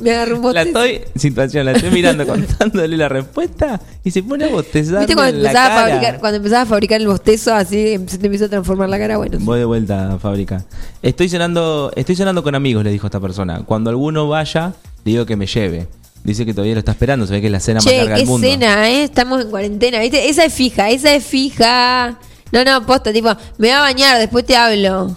Me 0.00 0.10
agarró 0.12 0.36
un 0.36 0.54
la 0.54 0.64
bostezo. 0.64 0.84
estoy, 0.84 1.20
situación, 1.20 1.66
la 1.66 1.72
estoy 1.72 1.90
mirando, 1.90 2.26
contándole 2.28 2.96
la 2.96 3.08
respuesta 3.08 3.80
y 4.02 4.10
se 4.10 4.22
pone 4.22 4.44
a 4.44 4.48
bostezar. 4.48 5.00
¿Viste 5.00 5.14
cuando 5.14 5.36
en 5.36 5.42
la 5.42 5.50
empezaba, 5.50 5.76
a 5.76 5.88
fabricar, 5.88 6.20
cuando 6.20 6.36
empezaba 6.36 6.62
a 6.62 6.66
fabricar 6.66 7.00
el 7.00 7.06
bostezo, 7.06 7.54
así 7.54 7.98
se 8.06 8.18
te 8.18 8.26
empezó 8.26 8.46
a 8.46 8.48
transformar 8.48 8.88
la 8.88 8.98
cara? 8.98 9.16
Bueno, 9.16 9.38
Voy 9.40 9.58
de 9.58 9.64
vuelta 9.64 10.14
a 10.14 10.18
fábrica. 10.18 10.64
Estoy 11.02 11.28
cenando, 11.28 11.92
estoy 11.96 12.16
cenando 12.16 12.42
con 12.42 12.54
amigos, 12.54 12.84
le 12.84 12.90
dijo 12.90 13.06
esta 13.06 13.20
persona. 13.20 13.62
Cuando 13.64 13.90
alguno 13.90 14.28
vaya, 14.28 14.72
le 15.04 15.12
digo 15.12 15.26
que 15.26 15.36
me 15.36 15.46
lleve. 15.46 15.86
Dice 16.24 16.46
que 16.46 16.54
todavía 16.54 16.74
lo 16.74 16.78
está 16.78 16.92
esperando, 16.92 17.26
se 17.26 17.34
ve 17.34 17.40
que 17.42 17.48
es 17.48 17.52
la 17.52 17.60
cena 17.60 17.80
más 17.80 17.94
larga 17.94 18.16
del 18.16 18.26
mundo. 18.26 18.46
cena, 18.46 18.88
¿eh? 18.88 19.04
Estamos 19.04 19.42
en 19.42 19.50
cuarentena, 19.50 20.00
¿viste? 20.00 20.30
Esa 20.30 20.46
es 20.46 20.54
fija, 20.54 20.88
esa 20.88 21.14
es 21.14 21.24
fija. 21.24 22.18
No, 22.50 22.64
no, 22.64 22.86
posta, 22.86 23.12
tipo, 23.12 23.30
me 23.58 23.70
va 23.70 23.78
a 23.78 23.80
bañar, 23.80 24.18
después 24.18 24.46
te 24.46 24.56
hablo. 24.56 25.14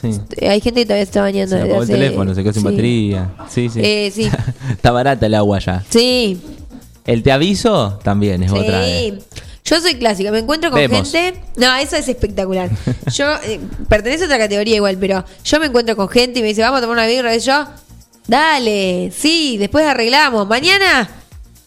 Sí. 0.00 0.10
Hay 0.46 0.60
gente 0.60 0.80
que 0.80 0.86
todavía 0.86 1.02
está 1.02 1.20
bañando. 1.22 1.56
Se 1.56 1.76
el 1.76 1.86
teléfono, 1.86 2.34
se 2.34 2.42
quedó 2.42 2.52
sin 2.52 2.62
sí. 2.62 2.68
batería. 2.68 3.30
Sí, 3.48 3.68
sí. 3.68 3.80
Eh, 3.82 4.10
sí. 4.14 4.30
está 4.70 4.90
barata 4.92 5.26
el 5.26 5.34
agua 5.34 5.58
ya. 5.58 5.84
Sí, 5.88 6.40
El 7.04 7.22
te 7.22 7.32
aviso 7.32 7.98
también 8.02 8.42
es 8.42 8.52
otra. 8.52 8.84
sí. 8.84 8.90
eh. 8.90 9.18
Yo 9.64 9.78
soy 9.82 9.96
clásica, 9.96 10.30
me 10.30 10.38
encuentro 10.38 10.70
con 10.70 10.78
Vemos. 10.80 11.12
gente. 11.12 11.38
No, 11.56 11.74
eso 11.76 11.96
es 11.96 12.08
espectacular. 12.08 12.70
Yo 13.12 13.26
eh, 13.44 13.60
pertenece 13.86 14.22
a 14.22 14.26
otra 14.26 14.38
categoría 14.38 14.76
igual, 14.76 14.96
pero 14.98 15.22
yo 15.44 15.60
me 15.60 15.66
encuentro 15.66 15.94
con 15.94 16.08
gente 16.08 16.38
y 16.38 16.42
me 16.42 16.48
dice, 16.48 16.62
vamos 16.62 16.78
a 16.78 16.80
tomar 16.80 16.96
una 16.96 17.06
birra. 17.06 17.36
Y 17.36 17.40
yo, 17.40 17.66
dale, 18.26 19.12
sí, 19.14 19.56
después 19.58 19.84
arreglamos. 19.86 20.48
Mañana, 20.48 21.06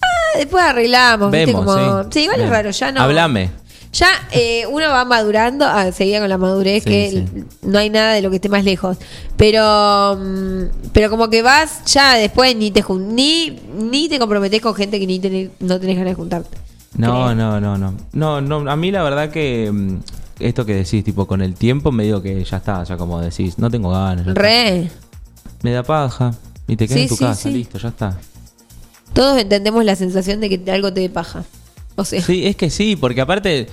ah, 0.02 0.38
después 0.38 0.64
arreglamos. 0.64 1.32
¿viste? 1.32 1.46
Vemos, 1.54 1.64
Como- 1.66 2.12
sí. 2.12 2.22
igual 2.22 2.42
es 2.42 2.50
raro, 2.50 2.72
ya 2.72 2.92
no. 2.92 3.02
Háblame. 3.02 3.52
Ya 3.94 4.08
eh, 4.32 4.66
uno 4.68 4.88
va 4.90 5.04
madurando, 5.04 5.66
a 5.66 5.92
seguir 5.92 6.20
con 6.20 6.30
la 6.30 6.38
madurez, 6.38 6.84
Sí, 6.84 6.90
que 6.90 7.10
sí. 7.12 7.44
no 7.64 7.78
hay 7.78 7.90
nada 7.90 8.14
de 8.14 8.22
lo 8.22 8.30
que 8.30 8.38
esté 8.38 8.48
más 8.48 8.64
lejos. 8.64 8.98
Pero 9.38 10.18
mm, 10.18 10.90
pero 10.94 11.10
como 11.10 11.30
que 11.30 11.42
vas, 11.42 11.84
ya 11.86 12.14
después 12.16 12.56
ni 12.56 12.72
te 12.72 12.84
ni, 12.90 13.60
ni 13.78 14.08
te 14.08 14.18
comprometes 14.20 14.62
con 14.62 14.74
gente 14.76 15.00
que 15.00 15.08
ni 15.08 15.20
tenés- 15.20 15.50
no 15.60 15.80
tenés 15.80 15.98
ganas 15.98 16.12
de 16.12 16.16
juntarte. 16.16 16.58
No, 16.96 17.36
no, 17.36 17.60
no, 17.60 17.78
no. 17.78 17.94
No, 18.14 18.42
no, 18.42 18.70
a 18.72 18.76
mí 18.76 18.92
la 18.92 19.04
verdad 19.04 19.30
que 19.30 19.70
mm, 19.72 19.98
esto 20.40 20.66
que 20.66 20.76
decís, 20.76 21.04
tipo, 21.04 21.26
con 21.28 21.42
el 21.42 21.56
tiempo 21.56 21.92
me 21.92 22.04
digo 22.06 22.22
que 22.22 22.44
ya 22.46 22.58
está, 22.58 22.84
ya 22.86 22.96
como 22.98 23.20
decís, 23.20 23.58
no 23.60 23.70
tengo 23.70 23.90
ganas. 23.92 24.26
Re. 24.26 24.90
Me 25.64 25.72
da 25.72 25.84
paja. 25.84 26.34
Y 26.68 26.78
te 26.78 26.88
quedas 26.88 26.98
Sí, 26.98 27.04
en 27.04 27.10
tu 27.10 27.16
sí, 27.18 27.24
casa, 27.26 27.42
sí. 27.44 27.52
listo, 27.52 27.78
ya 27.78 27.90
está. 27.90 28.18
Todos 29.14 29.38
entendemos 29.38 29.84
la 29.84 29.96
sensación 29.98 30.40
de 30.40 30.50
que 30.50 30.72
algo 30.72 30.94
te 30.94 31.02
dé 31.02 31.10
paja. 31.10 31.44
O 31.98 32.06
sea, 32.06 32.22
Sí, 32.22 32.48
es 32.48 32.56
que 32.56 32.70
sí, 32.70 32.96
porque 32.96 33.20
aparte 33.22 33.68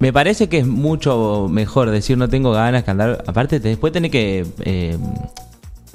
me 0.00 0.12
parece 0.12 0.48
que 0.48 0.58
es 0.58 0.66
mucho 0.66 1.46
mejor 1.48 1.90
decir 1.90 2.18
no 2.18 2.28
tengo 2.28 2.50
ganas 2.52 2.82
que 2.84 2.90
andar. 2.90 3.22
Aparte, 3.26 3.60
te- 3.60 3.68
después 3.68 3.92
tenés 3.92 4.10
que. 4.10 4.44
eh, 4.64 4.98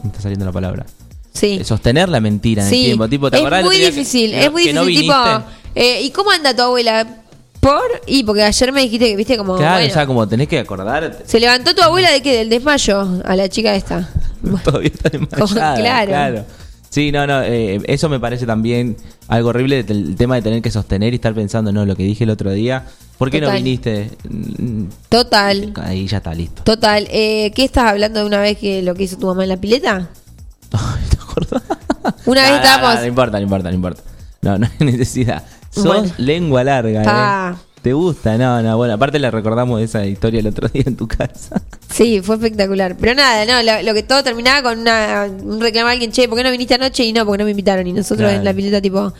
me 0.02 0.10
está 0.10 0.22
saliendo 0.22 0.46
la 0.46 0.52
palabra. 0.52 0.86
sí. 1.34 1.62
Sostener 1.64 2.08
la 2.10 2.20
mentira 2.20 2.62
en 2.62 2.68
el 2.70 2.74
Sí, 2.74 2.86
tiempo. 2.86 3.08
Tipo, 3.10 3.30
¿te 3.30 3.38
es 3.38 3.44
el 3.52 3.64
muy 3.66 3.78
que- 3.78 3.86
difícil, 3.88 4.32
que, 4.32 4.46
es 4.46 4.52
muy 4.52 4.64
que 4.64 4.74
no 4.74 4.86
difícil. 4.86 5.12
tipo, 5.12 5.44
eh, 5.76 6.02
¿y 6.04 6.12
cómo 6.12 6.32
anda 6.32 6.56
tu 6.56 6.62
abuela? 6.62 7.06
¿Por? 7.60 7.82
Y 8.06 8.24
porque 8.24 8.44
ayer 8.44 8.72
me 8.72 8.82
dijiste 8.84 9.08
que, 9.10 9.16
viste, 9.16 9.38
como. 9.38 9.56
Claro, 9.58 9.74
bueno, 9.78 9.90
o 9.90 9.94
sea, 9.94 10.06
como 10.06 10.28
tenés 10.28 10.48
que 10.48 10.60
acordar. 10.60 11.18
Se 11.26 11.40
levantó 11.40 11.74
tu 11.74 11.82
abuela 11.82 12.12
de 12.12 12.22
qué? 12.22 12.38
Del 12.38 12.50
desmayo 12.50 13.22
a 13.26 13.36
la 13.36 13.50
chica 13.50 13.76
esta. 13.76 14.08
Todavía 14.64 14.92
está 14.94 15.10
desmayada, 15.10 15.76
Claro. 15.76 16.08
claro. 16.08 16.46
Sí, 16.92 17.12
no, 17.12 17.26
no, 17.28 17.42
eh, 17.42 17.82
eso 17.88 18.08
me 18.08 18.20
parece 18.20 18.46
también 18.46 18.96
algo 19.28 19.50
horrible, 19.50 19.80
el, 19.80 19.90
el 20.10 20.16
tema 20.16 20.36
de 20.36 20.44
tener 20.44 20.62
que 20.62 20.70
sostener 20.72 21.12
y 21.14 21.16
estar 21.16 21.34
pensando, 21.34 21.72
no, 21.74 21.86
lo 21.86 21.96
que 21.96 22.04
dije 22.04 22.24
el 22.24 22.30
otro 22.30 22.52
día, 22.52 22.86
¿por 23.18 23.32
qué 23.32 23.42
no 23.42 23.52
viniste? 23.52 24.12
Total. 25.10 25.74
Ahí 25.82 26.08
ya 26.08 26.18
está 26.18 26.34
listo. 26.34 26.64
Total, 26.64 27.08
eh, 27.12 27.52
¿qué 27.56 27.64
estás 27.64 27.92
hablando 27.92 28.20
de 28.22 28.26
una 28.26 28.40
vez 28.40 28.58
que 28.58 28.82
lo 28.82 28.94
que 28.96 29.04
hizo 29.04 29.18
tu 29.18 29.28
mamá 29.28 29.44
en 29.44 29.50
la 29.50 29.58
pileta? 29.58 30.10
Una 32.26 32.42
vez 32.44 32.52
No, 32.52 32.58
no, 32.58 32.64
estábamos. 32.64 32.96
no, 32.96 33.02
no 33.02 33.08
importa, 33.08 33.38
no 33.38 33.44
importa, 33.44 33.70
no 33.70 33.76
importa. 33.76 34.02
No, 34.42 34.58
no 34.58 34.68
hay 34.80 34.86
necesidad. 34.92 35.44
Sos 35.72 35.86
Bueno. 35.86 36.12
lengua 36.18 36.64
larga. 36.64 37.52
¿eh? 37.52 37.56
¿Te 37.82 37.94
gusta? 37.94 38.38
No, 38.38 38.62
no, 38.62 38.78
bueno, 38.78 38.94
aparte 38.94 39.20
le 39.20 39.30
recordamos 39.30 39.82
esa 39.82 40.06
historia 40.06 40.40
el 40.40 40.48
otro 40.48 40.68
día 40.74 40.84
en 40.86 40.96
tu 40.96 41.08
casa. 41.08 41.62
Sí, 41.92 42.22
fue 42.22 42.36
espectacular. 42.36 42.96
Pero 42.98 43.14
nada, 43.16 43.46
no, 43.46 43.62
lo, 43.64 43.82
lo 43.84 43.94
que 43.94 44.04
todo 44.04 44.24
terminaba 44.24 44.64
con 44.70 44.80
una, 44.80 45.28
un 45.44 45.60
reclamo 45.62 45.90
a 45.90 45.92
alguien, 45.92 46.12
che, 46.12 46.28
¿por 46.28 46.38
qué 46.38 46.44
no 46.44 46.52
viniste 46.52 46.74
anoche? 46.76 47.04
Y 47.04 47.14
no, 47.14 47.26
porque 47.26 47.40
no 47.40 47.46
me 47.46 47.52
invitaron. 47.52 47.86
Y 47.88 47.94
nosotros 47.94 48.32
en 48.32 48.44
la 48.44 48.54
pileta, 48.54 48.82
tipo, 48.82 49.14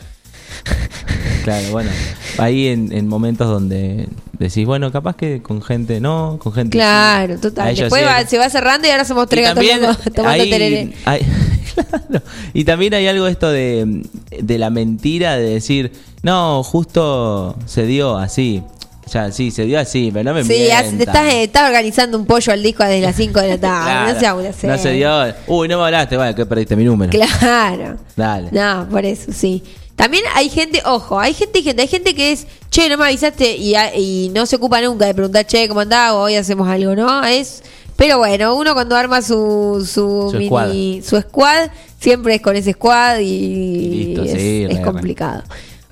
Claro, 1.46 1.70
bueno. 1.70 1.90
Ahí 2.38 2.66
en, 2.66 2.92
en 2.92 3.06
momentos 3.06 3.46
donde 3.48 4.08
decís, 4.36 4.66
bueno, 4.66 4.90
capaz 4.90 5.14
que 5.14 5.40
con 5.42 5.62
gente 5.62 6.00
no, 6.00 6.40
con 6.42 6.52
gente 6.52 6.76
claro, 6.76 7.38
total. 7.38 7.72
Después 7.76 8.02
sí. 8.02 8.06
va- 8.08 8.26
se 8.26 8.36
va 8.36 8.50
cerrando 8.50 8.88
y 8.88 8.90
ahora 8.90 9.04
somos 9.04 9.28
tres 9.28 9.44
gatos 9.54 9.64
tomando 10.12 10.42
tereré. 10.42 10.92
hay- 11.04 11.20
claro. 11.74 12.24
Y 12.52 12.64
también 12.64 12.94
hay 12.94 13.06
algo 13.06 13.28
esto 13.28 13.48
de, 13.48 14.02
de 14.42 14.58
la 14.58 14.70
mentira 14.70 15.36
de 15.36 15.50
decir, 15.50 15.92
no, 16.22 16.64
justo 16.64 17.54
se 17.66 17.86
dio 17.86 18.18
así. 18.18 18.62
O 19.06 19.08
sea, 19.08 19.30
sí, 19.30 19.52
se 19.52 19.66
dio 19.66 19.78
así, 19.78 20.10
pero 20.12 20.24
no 20.24 20.34
me 20.34 20.42
Sí, 20.42 20.48
te 20.48 21.04
estás, 21.04 21.32
estás 21.32 21.68
organizando 21.68 22.18
un 22.18 22.26
pollo 22.26 22.52
al 22.52 22.60
disco 22.60 22.82
desde 22.82 23.02
las 23.02 23.14
5 23.16 23.40
de 23.40 23.48
la 23.50 23.58
tarde. 23.58 23.84
Claro. 23.84 24.34
No 24.34 24.40
una 24.40 24.74
No 24.76 24.82
se 24.82 24.90
dio. 24.90 25.34
Uy, 25.46 25.68
no 25.68 25.78
me 25.78 25.84
hablaste, 25.84 26.16
vale, 26.16 26.34
que 26.34 26.44
perdiste 26.44 26.74
mi 26.74 26.82
número. 26.82 27.12
Claro. 27.12 27.98
Dale. 28.16 28.48
No, 28.50 28.88
por 28.90 29.04
eso, 29.04 29.30
sí. 29.32 29.62
También 29.96 30.24
hay 30.34 30.50
gente, 30.50 30.82
ojo, 30.84 31.18
hay 31.18 31.32
gente 31.34 31.58
y 31.58 31.62
gente, 31.62 31.82
hay 31.82 31.88
gente 31.88 32.14
que 32.14 32.32
es, 32.32 32.46
che, 32.70 32.88
no 32.90 32.98
me 32.98 33.06
avisaste 33.06 33.56
y, 33.56 33.74
y 33.96 34.30
no 34.34 34.44
se 34.46 34.56
ocupa 34.56 34.80
nunca 34.82 35.06
de 35.06 35.14
preguntar, 35.14 35.46
che, 35.46 35.66
¿cómo 35.68 35.80
andás? 35.80 36.12
O 36.12 36.20
hoy 36.22 36.36
hacemos 36.36 36.68
algo, 36.68 36.94
¿no? 36.94 37.24
Es, 37.24 37.62
pero 37.96 38.18
bueno, 38.18 38.54
uno 38.56 38.74
cuando 38.74 38.94
arma 38.94 39.22
su, 39.22 39.82
su, 39.90 40.28
Su 40.30 40.36
mini, 40.36 41.00
su 41.02 41.18
squad, 41.18 41.70
siempre 41.98 42.34
es 42.34 42.42
con 42.42 42.54
ese 42.56 42.74
squad 42.74 43.20
y, 43.20 44.04
Listo, 44.08 44.22
es, 44.24 44.32
sí, 44.32 44.66
es 44.68 44.80
complicado. 44.80 45.42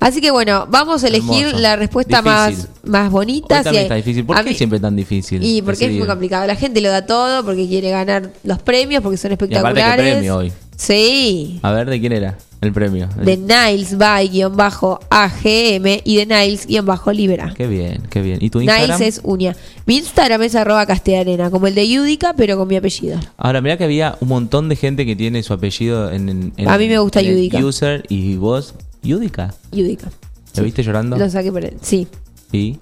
Así 0.00 0.20
que 0.20 0.30
bueno, 0.30 0.66
vamos 0.68 1.02
a 1.02 1.08
elegir 1.08 1.46
Hermoso. 1.46 1.58
la 1.60 1.76
respuesta 1.76 2.18
Difícil. 2.20 2.68
más, 2.84 2.84
más 2.84 3.10
bonita. 3.10 3.56
Hoy 3.60 3.64
también 3.64 3.74
Si- 3.80 3.84
está 3.84 3.94
difícil. 3.94 4.26
¿Por 4.26 4.36
qué 4.36 4.50
mí- 4.50 4.54
siempre 4.54 4.78
tan 4.78 4.94
difícil? 4.94 5.42
Y 5.42 5.62
porque 5.62 5.86
es 5.86 5.92
muy 5.92 6.06
complicado. 6.06 6.46
La 6.46 6.56
gente 6.56 6.82
lo 6.82 6.90
da 6.90 7.06
todo 7.06 7.42
porque 7.42 7.66
quiere 7.66 7.88
ganar 7.88 8.30
los 8.42 8.58
premios, 8.58 9.02
porque 9.02 9.16
son 9.16 9.30
Y 9.30 9.34
aparte, 9.34 9.56
espectaculares. 9.56 10.04
¿qué 10.04 10.12
premio 10.12 10.36
hoy? 10.36 10.52
Sí. 10.76 11.60
A 11.62 11.72
ver, 11.72 11.88
¿de 11.88 12.00
quién 12.00 12.12
era 12.12 12.36
el 12.60 12.72
premio? 12.72 13.08
De 13.22 13.36
Niles 13.36 13.96
by 13.96 14.28
guion 14.28 14.56
bajo 14.56 14.98
AGM 15.10 16.00
y 16.04 16.16
de 16.16 16.26
Niles 16.26 16.66
guion 16.66 16.84
bajo 16.86 17.12
Libera. 17.12 17.52
Qué 17.56 17.66
bien, 17.66 18.02
qué 18.10 18.20
bien. 18.22 18.38
¿Y 18.40 18.50
tu 18.50 18.60
Instagram? 18.60 18.98
Niles 18.98 19.16
es 19.18 19.20
uña. 19.24 19.54
Mi 19.86 19.96
Instagram 19.98 20.42
es 20.42 20.54
arroba 20.54 20.84
castellarena, 20.86 21.50
como 21.50 21.66
el 21.66 21.74
de 21.74 21.88
Yudica, 21.88 22.34
pero 22.36 22.56
con 22.56 22.66
mi 22.68 22.76
apellido. 22.76 23.18
Ahora, 23.36 23.60
mira 23.60 23.76
que 23.76 23.84
había 23.84 24.16
un 24.20 24.28
montón 24.28 24.68
de 24.68 24.76
gente 24.76 25.06
que 25.06 25.14
tiene 25.16 25.42
su 25.42 25.52
apellido 25.52 26.10
en, 26.10 26.28
en- 26.28 26.52
en- 26.56 26.68
A 26.68 26.76
mí 26.78 26.88
me 26.88 26.98
gusta 26.98 27.22
Yudica. 27.22 27.58
User 27.58 28.04
y 28.08 28.36
vos, 28.36 28.74
Yudica. 29.02 29.54
Yudica. 29.72 30.10
¿Lo 30.56 30.62
viste 30.64 30.82
llorando? 30.82 31.16
Lo 31.16 31.28
saqué 31.30 31.50
por 31.52 31.64
él. 31.64 31.76
Sí, 31.82 32.06
Y 32.52 32.78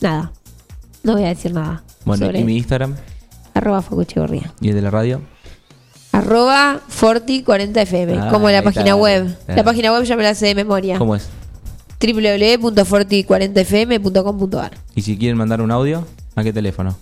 nada. 0.00 0.32
No 1.02 1.12
voy 1.14 1.24
a 1.24 1.28
decir 1.28 1.52
nada. 1.52 1.82
bueno, 2.04 2.30
y 2.34 2.44
mi 2.44 2.56
Instagram 2.58 2.94
Arroba 3.54 3.80
Facuchegorría. 3.82 4.52
y 4.60 4.68
el 4.68 4.74
de 4.74 4.82
la 4.82 4.90
radio. 4.90 5.20
Arroba 6.12 6.80
Forti40FM, 6.90 8.20
Ah, 8.22 8.28
como 8.30 8.50
la 8.50 8.62
página 8.62 8.84
está. 8.86 8.96
web. 8.96 9.36
La 9.48 9.62
página 9.64 9.92
web 9.92 10.02
ya 10.04 10.16
me 10.16 10.22
la 10.24 10.34
sé 10.34 10.46
de 10.46 10.54
memoria. 10.54 10.96
¿Cómo 10.98 11.14
es? 11.14 11.28
www.forti40fm.com.ar 12.00 14.72
Y 14.94 15.02
si 15.02 15.16
quieren 15.18 15.36
mandar 15.36 15.60
un 15.60 15.70
audio, 15.70 16.06
¿a 16.34 16.42
qué 16.42 16.52
teléfono? 16.52 16.96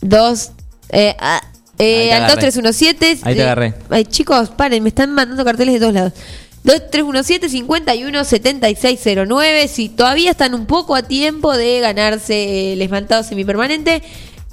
Dos, 0.00 0.50
eh, 0.90 1.14
ah, 1.20 1.40
eh, 1.78 2.12
al 2.12 2.24
agarré. 2.24 2.46
2317. 2.46 3.20
Ahí 3.22 3.34
te 3.34 3.40
eh, 3.40 3.44
agarré. 3.44 3.74
ay, 3.90 4.04
chicos, 4.04 4.50
paren, 4.50 4.82
me 4.82 4.88
están 4.88 5.12
mandando 5.14 5.44
carteles 5.44 5.74
de 5.74 5.80
todos 5.80 5.94
lados. 5.94 6.12
2317 6.64 7.48
51 7.48 8.24
7609. 8.24 9.68
Si 9.68 9.88
todavía 9.88 10.32
están 10.32 10.54
un 10.54 10.66
poco 10.66 10.94
a 10.94 11.02
tiempo 11.02 11.56
de 11.56 11.80
ganarse 11.80 12.74
el 12.74 12.82
esmantado 12.82 13.22
semipermanente. 13.22 14.02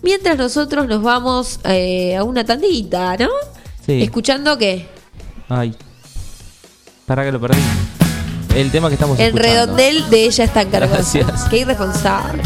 Mientras 0.03 0.37
nosotros 0.37 0.87
nos 0.87 1.01
vamos 1.01 1.59
eh, 1.65 2.15
a 2.15 2.23
una 2.23 2.45
tandita, 2.45 3.17
¿no? 3.17 3.29
Sí. 3.87 4.03
Escuchando 4.03 4.57
que 4.57 4.85
Ay. 5.49 5.73
Para 7.07 7.23
que 7.23 7.31
lo 7.31 7.39
perdí. 7.39 7.57
El 8.53 8.69
tema 8.69 8.89
que 8.89 8.95
estamos 8.95 9.17
el 9.17 9.27
escuchando. 9.27 9.49
redondel 9.77 10.09
de 10.09 10.25
ella 10.25 10.43
está 10.43 10.61
encargado. 10.61 10.93
Gracias. 10.95 11.45
Qué 11.49 11.59
irresponsable. 11.59 12.43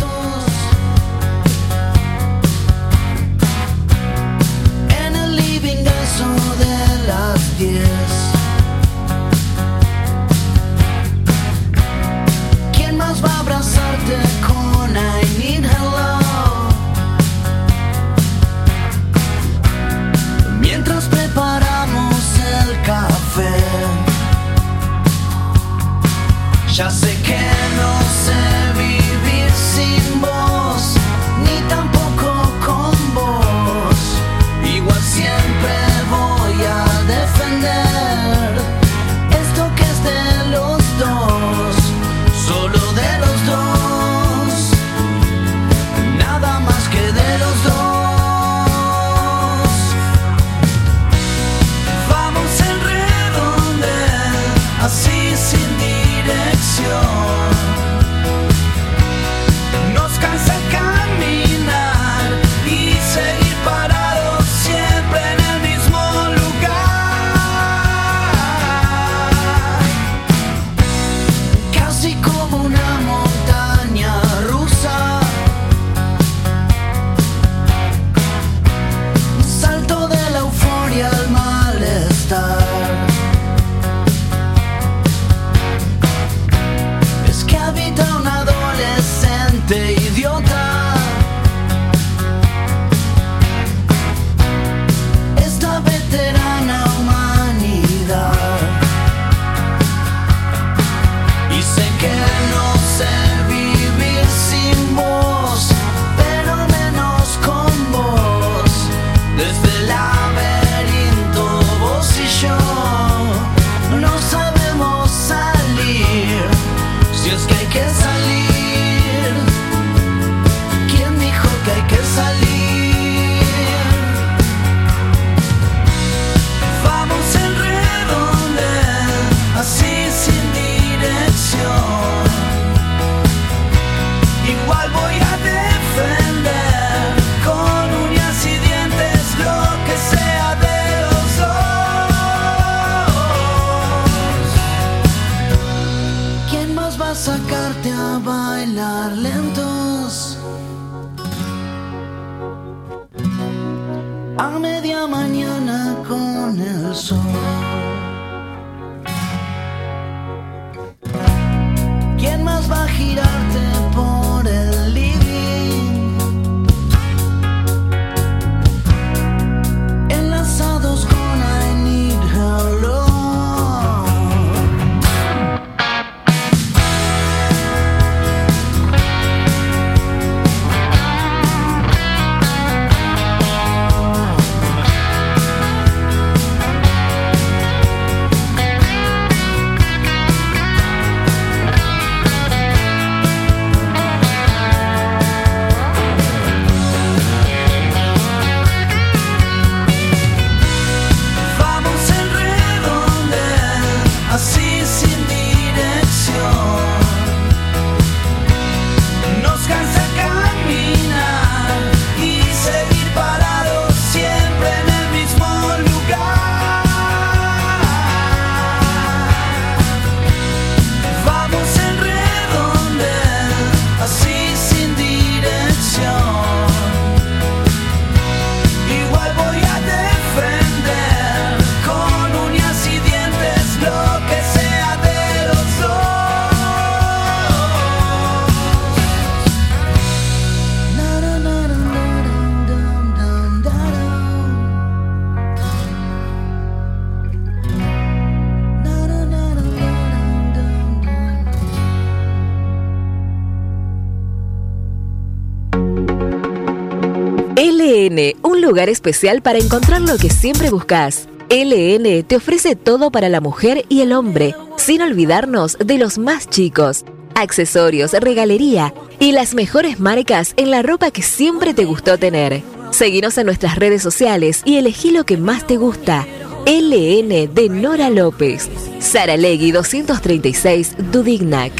Lugar 258.71 258.87
especial 258.87 259.41
para 259.41 259.59
encontrar 259.59 259.99
lo 259.99 260.17
que 260.17 260.29
siempre 260.29 260.69
buscas. 260.69 261.27
LN 261.49 262.23
te 262.23 262.37
ofrece 262.37 262.77
todo 262.77 263.11
para 263.11 263.27
la 263.27 263.41
mujer 263.41 263.83
y 263.89 263.99
el 263.99 264.13
hombre, 264.13 264.55
sin 264.77 265.01
olvidarnos 265.01 265.77
de 265.77 265.97
los 265.97 266.17
más 266.17 266.49
chicos. 266.49 267.03
Accesorios, 267.35 268.13
regalería 268.13 268.93
y 269.19 269.33
las 269.33 269.55
mejores 269.55 269.99
marcas 269.99 270.53
en 270.55 270.71
la 270.71 270.83
ropa 270.83 271.11
que 271.11 271.21
siempre 271.21 271.73
te 271.73 271.83
gustó 271.83 272.17
tener. 272.17 272.63
Seguinos 272.91 273.37
en 273.37 273.47
nuestras 273.47 273.75
redes 273.75 274.01
sociales 274.01 274.61
y 274.63 274.77
elegí 274.77 275.11
lo 275.11 275.25
que 275.25 275.35
más 275.35 275.67
te 275.67 275.75
gusta. 275.75 276.25
LN 276.65 277.53
de 277.53 277.67
Nora 277.69 278.09
López. 278.09 278.69
Sara 278.99 279.35
Legui 279.35 279.71
236 279.71 280.95
Dudignac. 281.11 281.73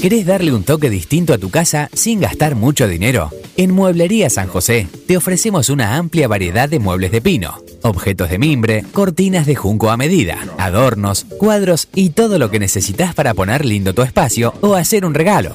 ¿Querés 0.00 0.24
darle 0.24 0.54
un 0.54 0.64
toque 0.64 0.88
distinto 0.88 1.34
a 1.34 1.38
tu 1.38 1.50
casa 1.50 1.90
sin 1.92 2.20
gastar 2.20 2.54
mucho 2.54 2.88
dinero? 2.88 3.28
En 3.58 3.70
Mueblería 3.70 4.30
San 4.30 4.48
José 4.48 4.88
te 5.06 5.18
ofrecemos 5.18 5.68
una 5.68 5.96
amplia 5.96 6.26
variedad 6.26 6.70
de 6.70 6.78
muebles 6.78 7.12
de 7.12 7.20
pino, 7.20 7.62
objetos 7.82 8.30
de 8.30 8.38
mimbre, 8.38 8.82
cortinas 8.92 9.44
de 9.44 9.56
junco 9.56 9.90
a 9.90 9.98
medida, 9.98 10.38
adornos, 10.56 11.26
cuadros 11.36 11.88
y 11.94 12.10
todo 12.10 12.38
lo 12.38 12.50
que 12.50 12.58
necesitas 12.58 13.14
para 13.14 13.34
poner 13.34 13.66
lindo 13.66 13.92
tu 13.92 14.00
espacio 14.00 14.54
o 14.62 14.74
hacer 14.74 15.04
un 15.04 15.12
regalo. 15.12 15.52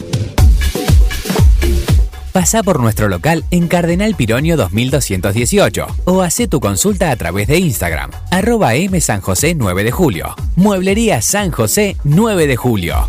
Pasá 2.32 2.62
por 2.62 2.80
nuestro 2.80 3.08
local 3.08 3.46
en 3.50 3.68
Cardenal 3.68 4.14
Pironio 4.14 4.58
2218 4.58 5.88
o 6.06 6.22
hacé 6.22 6.48
tu 6.48 6.60
consulta 6.60 7.10
a 7.10 7.16
través 7.16 7.48
de 7.48 7.58
Instagram, 7.58 8.12
arroba 8.30 8.76
M 8.76 9.02
San 9.02 9.22
José 9.22 9.56
9 9.56 9.84
de 9.84 9.92
julio. 9.92 10.36
Mueblería 10.56 11.24
San 11.24 11.50
José 11.50 11.98
9 12.04 12.46
de 12.46 12.56
julio. 12.58 13.08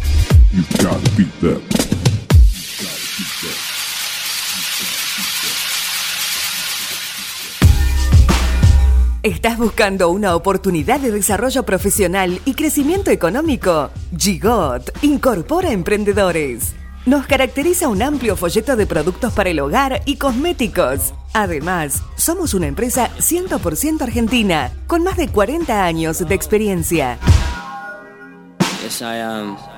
¿Estás 9.23 9.59
buscando 9.59 10.09
una 10.11 10.37
oportunidad 10.37 11.01
de 11.01 11.11
desarrollo 11.11 11.65
profesional 11.65 12.41
y 12.45 12.55
crecimiento 12.55 13.11
económico? 13.11 13.91
Gigot 14.17 14.91
incorpora 15.03 15.73
emprendedores. 15.73 16.75
Nos 17.07 17.27
caracteriza 17.27 17.89
un 17.89 18.03
amplio 18.03 18.37
folleto 18.37 18.77
de 18.77 18.87
productos 18.87 19.33
para 19.33 19.51
el 19.51 19.59
hogar 19.61 20.03
y 20.07 20.17
cosméticos. 20.17 21.13
Además, 21.33 22.03
somos 22.17 22.55
una 22.55 22.69
empresa 22.69 23.11
100% 23.19 24.01
argentina, 24.03 24.71
con 24.87 25.03
más 25.03 25.17
de 25.17 25.29
40 25.29 25.85
años 25.85 26.27
de 26.27 26.35
experiencia. 26.35 27.19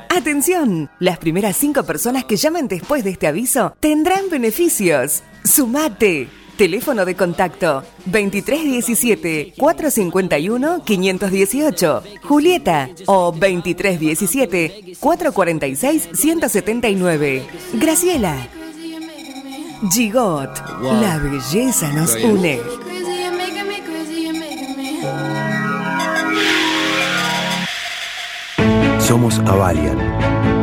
Atención, 0.08 0.90
las 0.98 1.18
primeras 1.18 1.56
cinco 1.56 1.84
personas 1.84 2.24
que 2.24 2.36
llamen 2.36 2.66
después 2.66 3.04
de 3.04 3.10
este 3.10 3.26
aviso 3.26 3.74
tendrán 3.78 4.30
beneficios. 4.30 5.22
Sumate. 5.44 6.28
Teléfono 6.56 7.04
de 7.04 7.14
contacto 7.14 7.84
2317 8.06 9.54
451 9.56 10.82
518. 10.82 12.02
Julieta 12.24 12.90
o 13.06 13.30
2317 13.30 14.94
446 14.98 16.08
179. 16.12 17.46
Graciela. 17.74 18.48
Gigot. 19.92 20.50
La 20.82 21.18
belleza 21.18 21.92
nos 21.92 22.16
une. 22.16 22.87
Somos 29.08 29.38
Avalian. 29.46 29.96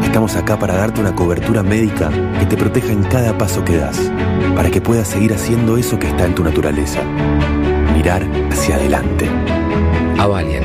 Estamos 0.04 0.36
acá 0.36 0.60
para 0.60 0.76
darte 0.76 1.02
una 1.02 1.16
cobertura 1.16 1.64
médica 1.64 2.12
que 2.38 2.46
te 2.46 2.56
proteja 2.56 2.92
en 2.92 3.02
cada 3.02 3.36
paso 3.36 3.66
que 3.66 3.76
das, 3.76 4.00
para 4.56 4.70
que 4.70 4.80
puedas 4.80 5.08
seguir 5.08 5.34
haciendo 5.34 5.78
eso 5.78 5.98
que 5.98 6.08
está 6.08 6.26
en 6.26 6.36
tu 6.36 6.44
naturaleza. 6.44 7.02
Mirar 7.96 8.22
hacia 8.52 8.76
adelante. 8.76 9.28
Avalian. 10.20 10.64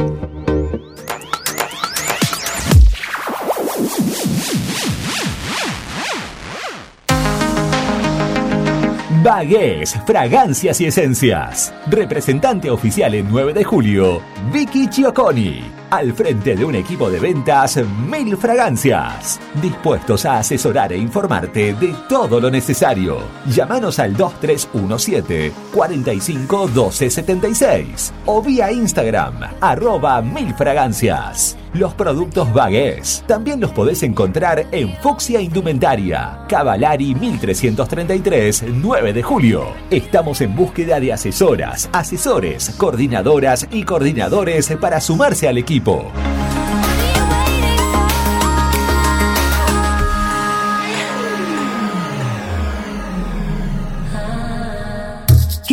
Bagués, 9.23 9.99
fragancias 10.07 10.81
y 10.81 10.87
esencias. 10.87 11.75
Representante 11.89 12.71
oficial 12.71 13.15
en 13.15 13.29
9 13.31 13.53
de 13.53 13.65
julio, 13.65 14.23
Vicky 14.51 14.89
Chioconi. 14.89 15.63
Al 15.91 16.15
frente 16.15 16.57
de 16.57 16.65
un 16.65 16.75
equipo 16.75 17.11
de 17.11 17.21
ventas, 17.21 17.79
Mil 18.09 18.37
Fragancias. 18.37 19.39
Dispuestos 19.61 20.25
a 20.25 20.39
asesorar 20.39 20.93
e 20.93 20.97
informarte 20.97 21.75
de 21.75 21.95
todo 22.09 22.41
lo 22.41 22.51
necesario. 22.51 23.19
Llámanos 23.47 23.99
al 23.99 24.17
2317 24.17 25.53
45 25.75 26.69
12 26.69 27.11
76 27.11 28.13
o 28.25 28.41
vía 28.41 28.73
Instagram, 28.73 29.35
arroba 29.61 30.23
Mil 30.23 30.55
Fragancias. 30.55 31.59
Los 31.73 31.95
productos 31.95 32.53
Bagués 32.53 33.23
también 33.29 33.61
los 33.61 33.71
podés 33.71 34.03
encontrar 34.03 34.67
en 34.73 34.93
Fuxia 34.97 35.41
Indumentaria, 35.41 36.41
Cavalari 36.49 37.15
1333, 37.15 38.65
9 38.75 39.13
de 39.13 39.23
julio. 39.23 39.67
Estamos 39.89 40.41
en 40.41 40.57
búsqueda 40.57 40.99
de 40.99 41.13
asesoras, 41.13 41.89
asesores, 41.93 42.71
coordinadoras 42.71 43.69
y 43.71 43.85
coordinadores 43.85 44.73
para 44.81 45.01
sumarse 45.01 45.47
al 45.47 45.59
equipo. 45.59 46.11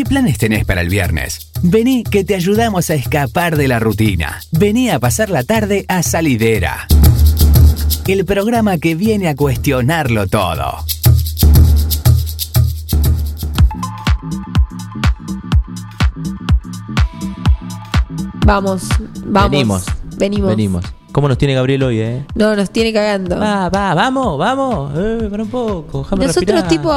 Planes 0.08 0.38
tenés 0.38 0.66
para 0.66 0.82
el 0.82 0.90
viernes? 0.90 1.52
Vení 1.62 2.04
que 2.04 2.24
te 2.24 2.36
ayudamos 2.36 2.90
a 2.90 2.96
escapar 2.96 3.58
de 3.58 3.68
la 3.68 3.80
rutina. 3.80 4.40
Vení 4.52 4.90
a 4.90 5.00
pasar 5.00 5.30
la 5.30 5.44
tarde 5.44 5.86
a 5.88 6.02
Salidera. 6.04 6.88
El 8.08 8.26
programa 8.26 8.78
que 8.78 8.96
viene 8.96 9.28
a 9.28 9.36
cuestionarlo 9.36 10.28
todo. 10.28 10.86
Vamos, 18.46 18.84
vamos. 19.26 19.52
Venimos. 19.52 19.86
Venimos. 20.18 20.50
Venimos. 20.50 20.97
¿Cómo 21.18 21.30
nos 21.30 21.40
tiene 21.40 21.56
Gabriel 21.56 21.82
hoy, 21.82 22.00
eh? 22.00 22.26
No, 22.36 22.56
nos 22.56 22.70
tiene 22.70 22.94
cagando. 22.94 23.40
Va, 23.40 23.70
va, 23.70 23.96
vamos, 23.96 24.38
vamos. 24.38 24.92
Eh, 24.96 25.28
para 25.32 25.42
un 25.42 25.50
poco. 25.50 26.06
Nosotros 26.12 26.36
respirar. 26.36 26.68
tipo, 26.68 26.92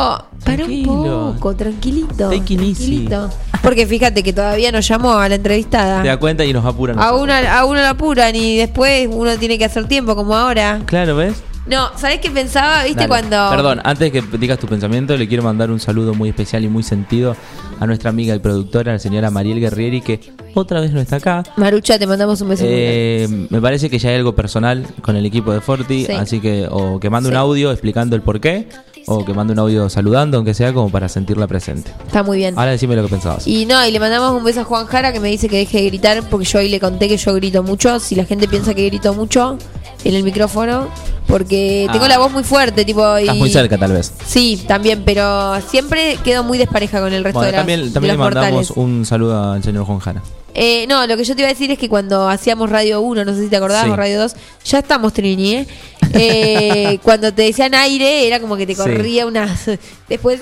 para 0.44 0.66
un 0.66 0.82
poco, 0.84 1.56
tranquilito. 1.56 2.28
Tranquilito. 2.28 3.30
Porque 3.62 3.86
fíjate 3.86 4.22
que 4.22 4.34
todavía 4.34 4.70
nos 4.72 4.86
llamó 4.86 5.14
a 5.14 5.26
la 5.26 5.36
entrevistada. 5.36 6.02
Te 6.02 6.08
da 6.08 6.18
cuenta 6.18 6.44
y 6.44 6.52
nos 6.52 6.66
apuran. 6.66 6.98
A 6.98 7.14
uno, 7.14 7.32
a 7.32 7.64
uno 7.64 7.80
la 7.80 7.88
apuran 7.88 8.36
y 8.36 8.58
después 8.58 9.08
uno 9.10 9.38
tiene 9.38 9.56
que 9.56 9.64
hacer 9.64 9.88
tiempo, 9.88 10.14
como 10.14 10.36
ahora. 10.36 10.82
Claro, 10.84 11.16
¿ves? 11.16 11.42
No, 11.70 11.90
¿sabés 11.96 12.18
qué 12.20 12.30
pensaba? 12.30 12.82
¿Viste 12.84 13.06
Dale. 13.06 13.08
cuando.? 13.08 13.36
Perdón, 13.50 13.80
antes 13.84 14.10
que 14.10 14.22
digas 14.38 14.58
tu 14.58 14.66
pensamiento, 14.66 15.16
le 15.16 15.28
quiero 15.28 15.42
mandar 15.44 15.70
un 15.70 15.78
saludo 15.78 16.14
muy 16.14 16.28
especial 16.30 16.64
y 16.64 16.68
muy 16.68 16.82
sentido 16.82 17.36
a 17.78 17.86
nuestra 17.86 18.10
amiga 18.10 18.34
y 18.34 18.38
productora, 18.40 18.92
la 18.92 18.98
señora 18.98 19.30
Mariel 19.30 19.60
Guerrieri, 19.60 20.00
que 20.00 20.20
otra 20.54 20.80
vez 20.80 20.92
no 20.92 21.00
está 21.00 21.16
acá. 21.16 21.44
Marucha, 21.56 21.98
te 21.98 22.06
mandamos 22.06 22.40
un 22.40 22.48
beso. 22.50 22.64
Eh, 22.66 23.46
me 23.50 23.60
parece 23.60 23.88
que 23.88 23.98
ya 23.98 24.10
hay 24.10 24.16
algo 24.16 24.34
personal 24.34 24.84
con 25.00 25.16
el 25.16 25.24
equipo 25.24 25.52
de 25.52 25.60
Forti, 25.60 26.06
Sí. 26.06 26.12
así 26.12 26.40
que 26.40 26.66
o 26.70 26.98
que 26.98 27.08
mande 27.08 27.28
Sí. 27.28 27.32
un 27.34 27.38
audio 27.38 27.70
explicando 27.70 28.16
el 28.16 28.22
porqué, 28.22 28.68
o 29.06 29.24
que 29.24 29.32
mande 29.32 29.52
un 29.54 29.60
audio 29.60 29.88
saludando, 29.88 30.36
aunque 30.36 30.52
sea 30.54 30.72
como 30.74 30.90
para 30.90 31.08
sentirla 31.08 31.46
presente. 31.46 31.90
Está 32.06 32.22
muy 32.22 32.36
bien. 32.38 32.58
Ahora 32.58 32.72
decime 32.72 32.96
lo 32.96 33.02
que 33.04 33.08
pensabas. 33.08 33.46
Y 33.46 33.64
no, 33.64 33.84
y 33.86 33.90
le 33.90 33.98
mandamos 34.00 34.32
un 34.36 34.44
beso 34.44 34.60
a 34.60 34.64
Juan 34.64 34.86
Jara 34.86 35.12
que 35.12 35.20
me 35.20 35.28
dice 35.28 35.48
que 35.48 35.56
deje 35.56 35.78
de 35.78 35.86
gritar 35.86 36.22
porque 36.28 36.44
yo 36.44 36.58
hoy 36.58 36.68
le 36.68 36.78
conté 36.80 37.08
que 37.08 37.16
yo 37.16 37.32
grito 37.34 37.62
mucho. 37.62 37.98
Si 38.00 38.14
la 38.14 38.24
gente 38.24 38.46
piensa 38.46 38.74
que 38.74 38.84
grito 38.86 39.14
mucho 39.14 39.56
en 40.04 40.14
el 40.14 40.22
micrófono, 40.22 40.88
porque 41.26 41.88
tengo 41.92 42.06
Ah. 42.06 42.08
la 42.08 42.18
voz 42.18 42.32
muy 42.32 42.42
fuerte, 42.44 42.84
tipo. 42.84 43.18
Y... 43.18 43.22
Estás 43.22 43.36
muy 43.36 43.50
cerca, 43.50 43.76
tal 43.78 43.92
vez. 43.92 44.12
Sí, 44.26 44.62
también, 44.66 45.02
pero 45.04 45.60
siempre 45.68 46.18
quedo 46.24 46.42
muy 46.44 46.58
despareja 46.58 47.00
con 47.00 47.12
el 47.12 47.22
resto 47.24 47.38
Bueno, 47.40 47.46
de, 47.46 47.52
las- 47.52 47.60
también, 47.60 47.80
de 47.86 47.90
también 47.90 48.14
le 48.14 48.18
mandamos 48.18 48.50
mortales. 48.50 48.70
un 48.76 49.04
saludo 49.06 49.52
al 49.52 49.62
señor 49.62 49.84
Juan 49.84 49.98
Jara. 50.00 50.22
Eh, 50.52 50.84
no, 50.88 51.06
lo 51.06 51.16
que 51.16 51.22
yo 51.24 51.36
te 51.36 51.42
iba 51.42 51.48
a 51.48 51.52
decir 51.52 51.70
es 51.70 51.78
que 51.78 51.88
cuando 51.88 52.28
hacíamos 52.28 52.68
Radio 52.70 53.00
1, 53.02 53.24
no 53.24 53.34
sé 53.34 53.44
si 53.44 53.48
te 53.48 53.56
acordabas, 53.56 53.84
Sí. 53.86 53.92
Radio 53.94 54.20
2, 54.20 54.34
ya 54.64 54.78
estamos 54.80 55.12
Trini, 55.12 55.54
¿eh? 55.54 55.66
Eh, 56.14 56.98
cuando 57.04 57.32
te 57.32 57.42
decían 57.42 57.72
aire, 57.74 58.26
era 58.26 58.40
como 58.40 58.56
que 58.56 58.66
te 58.66 58.74
Sí. 58.74 58.80
corría 58.80 59.26
unas. 59.26 59.70
Después 60.08 60.40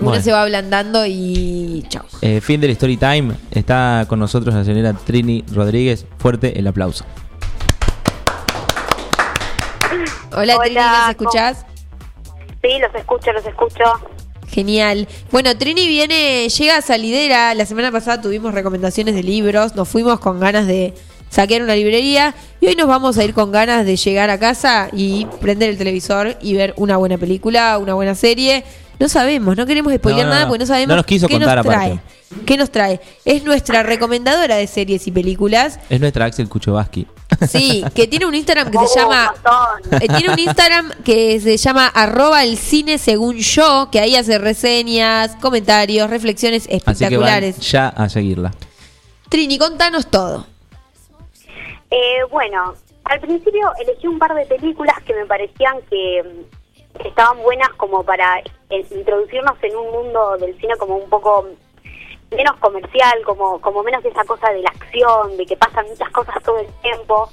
uno 0.00 0.10
Bueno. 0.10 0.24
se 0.24 0.32
va 0.32 0.42
ablandando 0.42 1.04
y 1.04 1.84
chao. 1.88 2.04
Eh, 2.22 2.40
fin 2.40 2.60
del 2.60 2.70
story 2.70 2.96
time. 2.96 3.34
Está 3.50 4.06
con 4.08 4.18
nosotros 4.18 4.54
la 4.54 4.64
señora 4.64 4.94
Trini 4.94 5.44
Rodríguez. 5.52 6.06
Fuerte 6.18 6.58
el 6.58 6.66
aplauso. 6.66 7.04
Hola, 10.36 10.58
Trini, 10.62 10.76
¿nos 10.76 11.10
escuchás? 11.10 11.66
Sí, 12.62 12.68
los 12.80 12.94
escucho, 12.94 13.32
los 13.32 13.44
escucho. 13.46 13.84
Genial. 14.48 15.06
Bueno, 15.30 15.56
Trini 15.56 15.86
viene, 15.86 16.48
llega 16.48 16.76
a 16.78 16.82
Salidera. 16.82 17.54
La 17.54 17.66
semana 17.66 17.92
pasada 17.92 18.20
tuvimos 18.20 18.54
recomendaciones 18.54 19.14
de 19.14 19.22
libros. 19.22 19.74
Nos 19.76 19.88
fuimos 19.88 20.20
con 20.20 20.40
ganas 20.40 20.66
de 20.66 20.94
saquear 21.30 21.62
una 21.62 21.74
librería. 21.74 22.34
Y 22.60 22.66
hoy 22.66 22.74
nos 22.76 22.88
vamos 22.88 23.18
a 23.18 23.24
ir 23.24 23.34
con 23.34 23.52
ganas 23.52 23.84
de 23.86 23.96
llegar 23.96 24.30
a 24.30 24.38
casa 24.38 24.88
y 24.92 25.26
prender 25.40 25.70
el 25.70 25.78
televisor 25.78 26.36
y 26.40 26.54
ver 26.54 26.74
una 26.76 26.96
buena 26.96 27.18
película, 27.18 27.78
una 27.78 27.94
buena 27.94 28.14
serie. 28.14 28.64
No 28.98 29.08
sabemos, 29.08 29.56
no 29.56 29.64
queremos 29.64 29.94
spoilear 29.94 30.26
No, 30.26 30.30
no, 30.30 30.34
nada 30.34 30.44
no. 30.46 30.48
porque 30.50 30.58
no 30.60 30.66
sabemos 30.66 30.88
No 30.88 30.96
nos 30.96 31.06
quiso 31.06 31.28
qué 31.28 31.34
contar 31.34 31.58
nos 31.58 31.66
aparte. 31.66 32.00
trae. 32.30 32.44
¿Qué 32.44 32.56
nos 32.56 32.70
trae? 32.70 33.00
Es 33.24 33.44
nuestra 33.44 33.82
recomendadora 33.84 34.56
de 34.56 34.66
series 34.66 35.06
y 35.06 35.12
películas. 35.12 35.78
Es 35.88 36.00
nuestra 36.00 36.24
Axel 36.24 36.48
Kuchovaski. 36.48 37.06
Sí, 37.46 37.84
que 37.94 38.06
tiene 38.06 38.26
un 38.26 38.34
Instagram 38.34 38.70
que 38.70 38.78
se 38.86 38.98
llama. 38.98 39.32
eh, 39.92 40.08
tiene 40.08 40.32
un 40.32 40.38
Instagram 40.38 40.92
que 41.04 41.38
se 41.40 41.56
llama 41.56 41.86
arroba 41.86 42.42
el 42.42 42.56
cine 42.56 42.98
según 42.98 43.36
yo, 43.36 43.88
que 43.92 44.00
ahí 44.00 44.16
hace 44.16 44.38
reseñas, 44.38 45.36
comentarios, 45.36 46.10
reflexiones 46.10 46.62
Así 46.64 46.68
que 46.68 46.74
van 46.76 46.94
espectaculares. 46.94 47.58
ya 47.70 47.88
a 47.88 48.08
seguirla. 48.08 48.52
Trini, 49.28 49.58
contanos 49.58 50.06
todo. 50.08 50.46
Eh, 51.90 52.18
bueno, 52.30 52.74
al 53.04 53.20
principio 53.20 53.70
elegí 53.80 54.06
un 54.06 54.18
par 54.18 54.34
de 54.34 54.44
películas 54.46 54.96
que 55.06 55.14
me 55.14 55.24
parecían 55.26 55.76
que, 55.88 56.22
que 57.00 57.08
estaban 57.08 57.38
buenas 57.42 57.70
como 57.76 58.02
para 58.02 58.38
eh, 58.40 58.86
introducirnos 58.90 59.54
en 59.62 59.76
un 59.76 59.90
mundo 59.92 60.36
del 60.38 60.58
cine 60.60 60.74
como 60.78 60.96
un 60.96 61.08
poco 61.08 61.46
menos 62.30 62.56
comercial, 62.56 63.18
como, 63.24 63.60
como 63.60 63.82
menos 63.82 64.04
esa 64.04 64.24
cosa 64.24 64.50
de 64.50 64.62
la 64.62 64.70
acción, 64.70 65.36
de 65.36 65.46
que 65.46 65.56
pasan 65.56 65.86
muchas 65.88 66.10
cosas 66.10 66.42
todo 66.42 66.58
el 66.58 66.66
tiempo. 66.82 67.28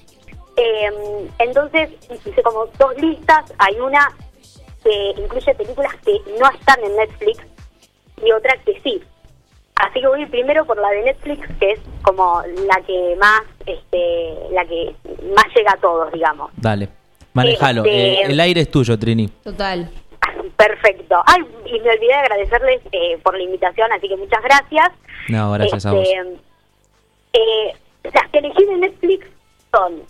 Eh, 0.58 1.28
entonces 1.39 1.89
hice 2.26 2.41
como 2.41 2.66
dos 2.80 2.96
listas, 2.98 3.54
hay 3.58 3.80
una 3.80 4.10
que 4.84 5.14
incluye 5.18 5.54
películas 5.56 5.93
que 6.06 6.14
no 6.39 6.50
están 6.50 6.82
en 6.84 6.96
Netflix 6.96 7.43
y 8.24 8.32
otra 8.32 8.56
que 8.66 8.80
sí. 8.82 9.02
Así 9.76 10.00
que 10.00 10.08
voy 10.08 10.26
primero 10.28 10.64
por 10.66 10.78
la 10.80 10.89
de 10.91 11.02
Netflix, 11.04 11.46
que 11.60 11.72
es 11.72 11.80
como 12.02 12.41
la 12.68 12.82
que 12.86 13.18
más, 13.20 13.41
este, 13.66 14.34
la 14.52 14.64
que 14.66 14.96
más 15.36 15.46
llega 15.54 15.74
a 15.74 15.78
todos, 15.78 16.12
digamos. 16.14 16.52
Dale. 16.56 16.88
Manejalo. 17.34 17.84
Este- 17.84 18.14
Eh, 18.22 18.26
el 18.28 18.39
aire 18.39 18.62
es 18.62 18.72
tuyo, 18.72 18.98
Trini. 18.98 19.28
Total. 19.28 19.91
Perfecto. 20.58 21.22
Ay, 21.26 21.41
y 21.66 21.80
me 21.80 21.89
olvidé 21.91 22.08
de 22.08 22.14
agradecerles 22.14 22.82
eh, 22.91 23.18
por 23.24 23.36
la 23.38 23.43
invitación, 23.43 23.91
así 23.91 24.08
que 24.08 24.18
muchas 24.18 24.41
gracias. 24.43 24.89
No, 25.30 25.52
gracias 25.54 25.86
a 25.86 25.93
vos. 25.93 26.04
Este, 26.08 26.39
eh, 27.34 27.76
las 28.14 28.30
que 28.32 28.38
elegí 28.39 28.66
de 28.66 28.78
Netflix 28.78 29.28
son 29.72 30.04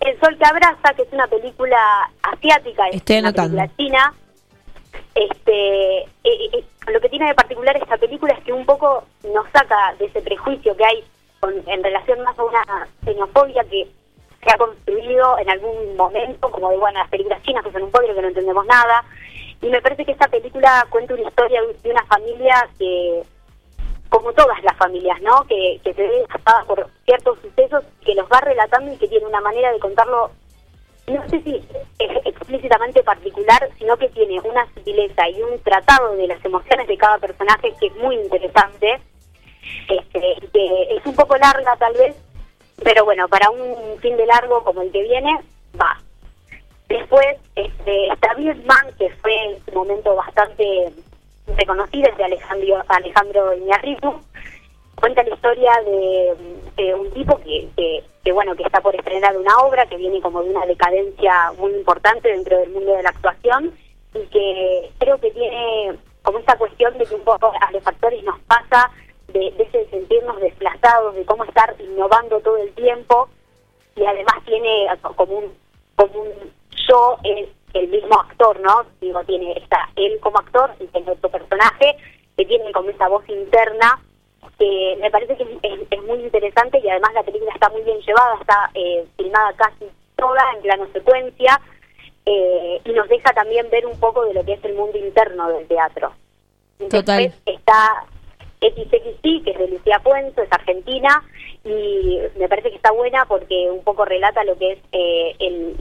El 0.00 0.20
Sol 0.20 0.36
que 0.38 0.44
Abraza, 0.46 0.94
que 0.94 1.02
es 1.02 1.12
una 1.12 1.26
película 1.26 2.10
asiática, 2.22 2.88
es 2.88 2.96
Estoy 2.96 3.18
una 3.18 3.28
anotando. 3.28 3.56
película 3.56 3.76
china. 3.76 4.14
Este, 5.14 5.98
eh, 6.02 6.06
eh, 6.24 6.64
lo 6.92 7.00
que 7.00 7.08
tiene 7.08 7.26
de 7.28 7.34
particular 7.34 7.76
esta 7.76 7.96
película 7.98 8.32
es 8.34 8.44
que 8.44 8.52
un 8.52 8.64
poco 8.64 9.04
nos 9.24 9.46
saca 9.52 9.94
de 9.98 10.06
ese 10.06 10.22
prejuicio 10.22 10.76
que 10.76 10.84
hay 10.84 11.04
con- 11.40 11.62
en 11.68 11.82
relación 11.82 12.22
más 12.22 12.38
a 12.38 12.44
una 12.44 12.88
xenofobia 13.04 13.64
que 13.64 13.88
se 14.42 14.50
ha 14.50 14.56
construido 14.56 15.38
en 15.38 15.50
algún 15.50 15.96
momento, 15.96 16.50
como 16.50 16.70
de, 16.70 16.78
bueno, 16.78 16.98
las 17.00 17.10
películas 17.10 17.42
chinas 17.42 17.62
que 17.64 17.72
son 17.72 17.82
un 17.82 17.90
podrio 17.90 18.14
que 18.14 18.22
no 18.22 18.28
entendemos 18.28 18.64
nada. 18.66 19.04
Y 19.62 19.68
me 19.68 19.82
parece 19.82 20.04
que 20.04 20.12
esta 20.12 20.28
película 20.28 20.86
cuenta 20.90 21.14
una 21.14 21.28
historia 21.28 21.60
de 21.82 21.90
una 21.90 22.04
familia 22.06 22.68
que, 22.78 23.22
como 24.08 24.32
todas 24.32 24.62
las 24.62 24.76
familias, 24.76 25.20
¿no? 25.20 25.44
Que, 25.46 25.80
que 25.84 25.92
se 25.92 26.02
ve 26.02 26.24
afectada 26.28 26.64
por 26.64 26.88
ciertos 27.04 27.38
sucesos, 27.40 27.84
que 28.04 28.14
los 28.14 28.26
va 28.30 28.40
relatando 28.40 28.92
y 28.92 28.96
que 28.96 29.08
tiene 29.08 29.26
una 29.26 29.40
manera 29.40 29.70
de 29.72 29.78
contarlo, 29.78 30.30
no 31.06 31.28
sé 31.28 31.42
si 31.42 31.56
es 31.98 32.26
explícitamente 32.26 33.02
particular, 33.02 33.68
sino 33.78 33.96
que 33.96 34.08
tiene 34.08 34.40
una 34.40 34.66
sutileza 34.74 35.28
y 35.28 35.42
un 35.42 35.58
tratado 35.62 36.16
de 36.16 36.26
las 36.26 36.42
emociones 36.44 36.86
de 36.88 36.96
cada 36.96 37.18
personaje 37.18 37.74
que 37.78 37.88
es 37.88 37.96
muy 37.96 38.16
interesante, 38.16 39.00
este, 39.88 40.48
que 40.52 40.96
es 40.96 41.04
un 41.04 41.14
poco 41.14 41.36
larga 41.36 41.76
tal 41.76 41.92
vez, 41.94 42.16
pero 42.82 43.04
bueno, 43.04 43.28
para 43.28 43.50
un 43.50 43.98
fin 44.00 44.16
de 44.16 44.26
largo 44.26 44.64
como 44.64 44.82
el 44.82 44.90
que 44.90 45.02
viene, 45.02 45.38
va. 45.78 46.00
Después 46.90 47.36
este, 47.54 48.08
está 48.08 48.34
Birdman, 48.34 48.92
que 48.98 49.08
fue 49.22 49.32
en 49.44 49.64
su 49.64 49.72
momento 49.72 50.16
bastante 50.16 50.92
reconocida, 51.56 52.08
es 52.08 52.16
de 52.16 52.24
Alejandro, 52.24 52.82
Alejandro 52.88 53.54
Iñárritu. 53.54 54.20
Cuenta 54.96 55.22
la 55.22 55.32
historia 55.32 55.72
de, 55.84 56.94
un 56.94 57.08
tipo 57.12 57.38
que, 57.38 57.68
que, 57.76 58.04
que, 58.24 58.32
bueno, 58.32 58.56
que 58.56 58.64
está 58.64 58.80
por 58.80 58.96
estrenar 58.96 59.36
una 59.36 59.56
obra, 59.58 59.86
que 59.86 59.98
viene 59.98 60.20
como 60.20 60.42
de 60.42 60.50
una 60.50 60.66
decadencia 60.66 61.52
muy 61.58 61.72
importante 61.74 62.28
dentro 62.28 62.58
del 62.58 62.70
mundo 62.70 62.92
de 62.92 63.04
la 63.04 63.10
actuación 63.10 63.72
y 64.12 64.26
que 64.26 64.90
creo 64.98 65.16
que 65.18 65.30
tiene 65.30 65.96
como 66.22 66.40
esta 66.40 66.58
cuestión 66.58 66.98
de 66.98 67.06
que 67.06 67.14
un 67.14 67.22
poco 67.22 67.52
a 67.60 67.70
los 67.70 67.86
actores 67.86 68.24
nos 68.24 68.40
pasa 68.40 68.90
de, 69.28 69.52
de 69.52 69.62
ese 69.62 69.88
sentirnos 69.90 70.40
desplazados, 70.40 71.14
de 71.14 71.24
cómo 71.24 71.44
estar 71.44 71.72
innovando 71.78 72.40
todo 72.40 72.56
el 72.56 72.72
tiempo 72.72 73.28
y 73.94 74.04
además 74.04 74.34
tiene 74.44 74.88
como 75.14 75.38
un, 75.38 75.54
como 75.94 76.22
un 76.22 76.59
yo 76.88 77.18
es 77.24 77.48
el 77.74 77.88
mismo 77.88 78.18
actor, 78.20 78.58
¿no? 78.60 78.84
Digo, 79.00 79.22
tiene 79.24 79.52
está 79.58 79.88
él 79.96 80.18
como 80.20 80.38
actor 80.38 80.70
y 80.80 80.86
tiene 80.86 81.10
otro 81.12 81.30
personaje 81.30 81.96
que 82.36 82.44
tiene 82.44 82.72
como 82.72 82.90
esa 82.90 83.08
voz 83.08 83.28
interna 83.28 84.00
que 84.58 84.96
me 85.00 85.10
parece 85.10 85.36
que 85.36 85.42
es, 85.44 85.48
es- 85.62 85.86
es 85.90 86.02
muy 86.04 86.18
interesante 86.20 86.80
y 86.82 86.88
además 86.88 87.12
la 87.14 87.22
película 87.22 87.52
está 87.54 87.68
muy 87.70 87.82
bien 87.82 87.98
llevada, 88.00 88.36
está 88.40 88.70
eh, 88.74 89.04
filmada 89.16 89.52
casi 89.54 89.86
toda 90.16 90.42
en 90.54 90.62
plano 90.62 90.86
secuencia 90.92 91.60
eh, 92.26 92.80
y 92.84 92.92
nos 92.92 93.08
deja 93.08 93.32
también 93.32 93.68
ver 93.70 93.86
un 93.86 93.98
poco 93.98 94.24
de 94.24 94.34
lo 94.34 94.44
que 94.44 94.52
es 94.54 94.64
el 94.64 94.74
mundo 94.74 94.98
interno 94.98 95.48
del 95.48 95.66
teatro. 95.66 96.12
Total. 96.90 97.22
Después 97.22 97.56
está 97.56 98.04
XXI, 98.60 99.42
que 99.42 99.50
es 99.52 99.58
de 99.58 99.68
Lucía 99.68 100.00
Puenzo, 100.00 100.42
es 100.42 100.52
argentina, 100.52 101.22
y 101.64 102.18
me 102.38 102.48
parece 102.48 102.70
que 102.70 102.76
está 102.76 102.92
buena 102.92 103.24
porque 103.26 103.70
un 103.70 103.82
poco 103.84 104.04
relata 104.04 104.44
lo 104.44 104.56
que 104.58 104.72
es 104.72 104.78
eh, 104.92 105.34
el 105.38 105.76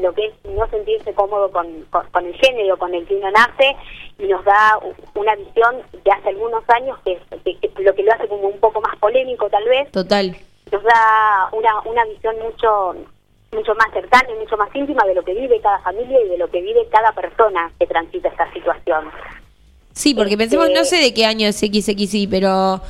lo 0.00 0.12
que 0.14 0.26
es 0.26 0.32
no 0.44 0.68
sentirse 0.68 1.12
cómodo 1.14 1.50
con, 1.50 1.66
con, 1.90 2.06
con 2.10 2.26
el 2.26 2.34
género 2.36 2.76
con 2.78 2.94
el 2.94 3.06
que 3.06 3.14
uno 3.16 3.30
nace 3.30 3.76
y 4.18 4.24
nos 4.26 4.44
da 4.44 4.78
una 5.14 5.34
visión 5.36 5.76
de 6.04 6.10
hace 6.12 6.28
algunos 6.30 6.62
años 6.68 6.98
que, 7.04 7.12
es- 7.12 7.42
que- 7.44 7.56
que 7.58 7.82
lo 7.82 7.94
que 7.94 8.02
lo 8.02 8.12
hace 8.12 8.28
como 8.28 8.48
un 8.48 8.58
poco 8.60 8.80
más 8.80 8.96
polémico 8.98 9.48
tal 9.48 9.64
vez 9.64 9.90
Total. 9.92 10.36
nos 10.72 10.82
da 10.82 11.48
una, 11.52 11.80
una 11.84 12.04
visión 12.04 12.36
mucho 12.42 12.94
mucho 13.52 13.74
más 13.74 13.92
cercana 13.92 14.28
y 14.30 14.38
mucho 14.38 14.56
más 14.56 14.68
íntima 14.74 15.04
de 15.06 15.14
lo 15.14 15.24
que 15.24 15.34
vive 15.34 15.60
cada 15.60 15.80
familia 15.80 16.20
y 16.24 16.28
de 16.28 16.38
lo 16.38 16.48
que 16.50 16.60
vive 16.62 16.86
cada 16.88 17.10
persona 17.12 17.72
que 17.80 17.86
transita 17.88 18.28
esta 18.28 18.52
situación. 18.52 19.10
Sí, 19.92 20.14
porque 20.14 20.34
Este- 20.34 20.44
pensemos, 20.44 20.70
no 20.70 20.84
sé 20.84 20.96
de 20.98 21.12
qué 21.12 21.26
año 21.26 21.48
es 21.48 21.56
XXI, 21.58 22.28
pero 22.28 22.80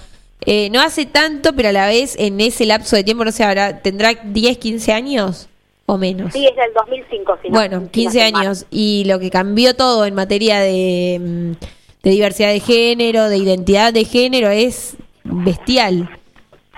eh, 0.44 0.68
no 0.70 0.82
hace 0.82 1.06
tanto, 1.06 1.54
pero 1.54 1.70
a 1.70 1.72
la 1.72 1.86
vez 1.86 2.14
en 2.18 2.38
ese 2.42 2.66
lapso 2.66 2.94
de 2.94 3.04
tiempo, 3.04 3.24
no 3.24 3.32
sé, 3.32 3.42
habrá, 3.42 3.80
tendrá 3.80 4.12
10, 4.22 4.58
15 4.58 4.92
años. 4.92 5.48
O 5.92 5.98
menos. 5.98 6.32
Sí, 6.32 6.46
es 6.46 6.56
del 6.56 6.72
2005. 6.74 7.38
Si 7.42 7.48
no- 7.48 7.54
Bueno, 7.58 7.80
no 7.80 7.90
15 7.90 8.18
estoy 8.18 8.32
mal. 8.32 8.42
años. 8.46 8.66
Y 8.70 9.04
lo 9.06 9.18
que 9.18 9.30
cambió 9.30 9.74
todo 9.74 10.04
en 10.06 10.14
materia 10.14 10.60
de, 10.60 11.18
mm, 11.20 11.52
de 12.02 12.10
diversidad 12.10 12.48
de 12.52 12.60
género, 12.60 13.28
de 13.28 13.36
identidad 13.38 13.92
de 13.92 14.04
género, 14.04 14.48
es 14.50 14.96
bestial. 15.24 16.08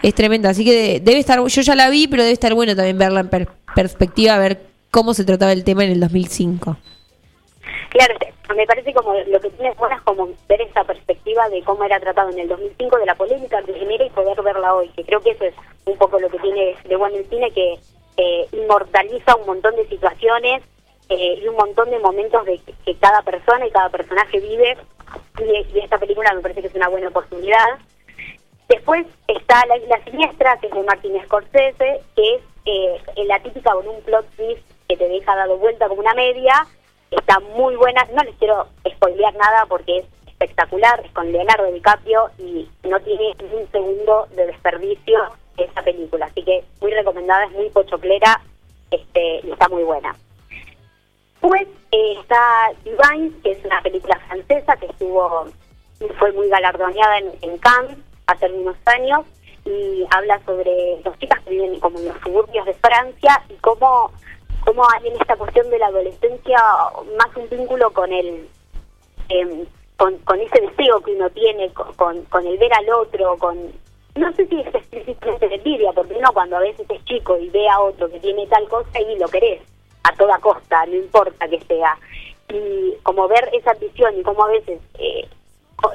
Es 0.02 0.14
tremendo. 0.14 0.48
Así 0.48 0.64
que 0.64 0.72
de- 0.72 1.00
debe 1.00 1.18
estar, 1.20 1.38
yo 1.46 1.62
ya 1.62 1.74
la 1.74 1.88
vi, 1.90 2.08
pero 2.08 2.22
debe 2.22 2.32
estar 2.32 2.54
bueno 2.54 2.74
también 2.74 2.98
verla 2.98 3.20
en 3.20 3.28
per- 3.28 3.48
perspectiva, 3.74 4.36
ver 4.38 4.60
cómo 4.90 5.14
se 5.14 5.24
trataba 5.24 5.52
el 5.52 5.62
tema 5.64 5.84
en 5.84 5.92
el 5.92 6.00
2005. 6.00 6.76
Claro, 7.90 8.14
este, 8.14 8.54
me 8.54 8.66
parece 8.66 8.92
como 8.92 9.12
lo 9.14 9.40
que 9.40 9.50
tiene 9.50 9.72
bueno 9.78 9.94
es 9.96 10.02
como 10.02 10.28
ver 10.48 10.60
esa 10.62 10.82
perspectiva 10.84 11.48
de 11.50 11.62
cómo 11.62 11.84
era 11.84 12.00
tratado 12.00 12.30
en 12.30 12.38
el 12.40 12.48
2005, 12.48 12.98
de 12.98 13.06
la 13.06 13.14
polémica 13.14 13.62
que 13.64 13.74
genera 13.74 14.04
y 14.04 14.10
poder 14.10 14.42
verla 14.42 14.74
hoy, 14.74 14.88
que 14.96 15.04
creo 15.04 15.20
que 15.20 15.30
eso 15.30 15.44
es 15.44 15.54
un 15.86 15.96
poco 15.98 16.18
lo 16.18 16.28
que 16.28 16.38
tiene 16.38 16.74
de 16.88 16.96
bueno 16.96 17.16
el 17.16 17.26
cine, 17.28 17.50
que 17.52 17.74
eh, 18.16 18.46
inmortaliza 18.52 19.36
un 19.36 19.46
montón 19.46 19.74
de 19.76 19.88
situaciones 19.88 20.62
eh, 21.08 21.40
y 21.42 21.48
un 21.48 21.56
montón 21.56 21.90
de 21.90 21.98
momentos 21.98 22.44
de 22.46 22.58
que, 22.84 22.96
cada 22.96 23.22
persona 23.22 23.66
y 23.66 23.70
cada 23.70 23.88
personaje 23.88 24.40
vive, 24.40 24.76
y, 25.38 25.78
esta 25.78 25.98
película 25.98 26.32
me 26.32 26.40
parece 26.40 26.62
que 26.62 26.68
es 26.68 26.74
una 26.74 26.88
buena 26.88 27.08
oportunidad. 27.08 27.78
Después 28.68 29.06
está 29.26 29.66
La 29.66 29.76
Isla 29.76 30.02
Siniestra, 30.04 30.58
que 30.58 30.68
es 30.68 30.74
de 30.74 30.82
Martin 30.82 31.20
Scorsese, 31.24 32.00
que 32.16 32.34
es 32.34 32.42
eh, 32.64 33.24
la 33.26 33.40
típica 33.40 33.72
con 33.72 33.88
un 33.88 34.00
plot 34.02 34.26
twist 34.36 34.62
que 34.88 34.96
te 34.96 35.08
deja 35.08 35.34
dado 35.34 35.58
vuelta 35.58 35.88
como 35.88 36.00
una 36.00 36.14
media. 36.14 36.66
Está 37.10 37.40
muy 37.40 37.76
buena, 37.76 38.06
no 38.14 38.22
les 38.22 38.34
quiero 38.36 38.66
spoilear 38.88 39.34
nada 39.34 39.66
porque 39.66 39.98
es 39.98 40.06
espectacular, 40.26 41.02
es 41.04 41.12
con 41.12 41.30
Leonardo 41.30 41.70
DiCaprio 41.70 42.30
y 42.38 42.68
no 42.84 42.98
tiene 43.00 43.34
un 43.52 43.70
segundo 43.70 44.26
de 44.34 44.46
desperdicio 44.46 45.18
esa 45.56 45.82
película. 45.82 46.26
Así 46.26 46.42
que 46.42 46.64
muy 46.80 46.92
recomendada, 46.92 47.44
es 47.44 47.52
muy 47.52 47.70
pochoclera 47.70 48.40
este, 48.90 49.40
y 49.44 49.50
está 49.50 49.68
muy 49.68 49.82
buena. 49.82 50.14
Después 51.40 51.66
eh, 51.90 52.14
está 52.20 52.70
Divine, 52.84 53.32
que 53.42 53.52
es 53.52 53.64
una 53.64 53.82
película 53.82 54.18
francesa 54.28 54.76
que 54.76 54.86
estuvo 54.86 55.46
fue 56.18 56.32
muy 56.32 56.48
galardoneada 56.48 57.18
en, 57.18 57.32
en 57.42 57.58
Cannes 57.58 57.96
hace 58.26 58.46
algunos 58.46 58.76
años 58.86 59.20
y 59.64 60.04
habla 60.10 60.40
sobre 60.44 61.00
dos 61.04 61.16
chicas 61.18 61.40
que 61.40 61.50
viven 61.50 61.78
como 61.80 61.98
en 61.98 62.08
los 62.08 62.20
suburbios 62.20 62.66
de 62.66 62.74
Francia 62.74 63.42
y 63.48 63.54
cómo, 63.54 64.10
cómo 64.64 64.84
hay 64.90 65.08
en 65.08 65.20
esta 65.20 65.36
cuestión 65.36 65.70
de 65.70 65.78
la 65.78 65.86
adolescencia 65.86 66.58
más 67.16 67.36
un 67.36 67.48
vínculo 67.48 67.90
con 67.92 68.12
el 68.12 68.48
em, 69.28 69.64
con, 69.96 70.18
con 70.18 70.40
ese 70.40 70.60
deseo 70.60 71.00
que 71.00 71.12
uno 71.12 71.30
tiene, 71.30 71.72
con, 71.72 71.92
con, 71.94 72.24
con 72.24 72.44
el 72.44 72.58
ver 72.58 72.72
al 72.74 72.88
otro, 72.90 73.36
con 73.38 73.56
no 74.14 74.32
sé 74.34 74.46
si 74.46 74.60
es 74.60 74.74
explícitamente 74.74 75.48
de 75.48 75.54
envidia, 75.56 75.92
porque 75.92 76.14
uno 76.14 76.32
cuando 76.32 76.56
a 76.56 76.60
veces 76.60 76.86
es 76.88 77.04
chico 77.04 77.38
y 77.38 77.48
ve 77.50 77.68
a 77.68 77.80
otro 77.80 78.10
que 78.10 78.20
tiene 78.20 78.46
tal 78.46 78.68
cosa 78.68 79.00
y 79.00 79.18
lo 79.18 79.28
querés 79.28 79.62
a 80.04 80.14
toda 80.16 80.38
costa, 80.38 80.84
no 80.86 80.96
importa 80.96 81.48
que 81.48 81.60
sea. 81.60 81.96
Y 82.48 82.94
como 83.02 83.28
ver 83.28 83.48
esa 83.52 83.72
visión 83.74 84.18
y 84.18 84.22
cómo 84.22 84.44
a 84.44 84.50
veces 84.50 84.80
eh, 84.98 85.26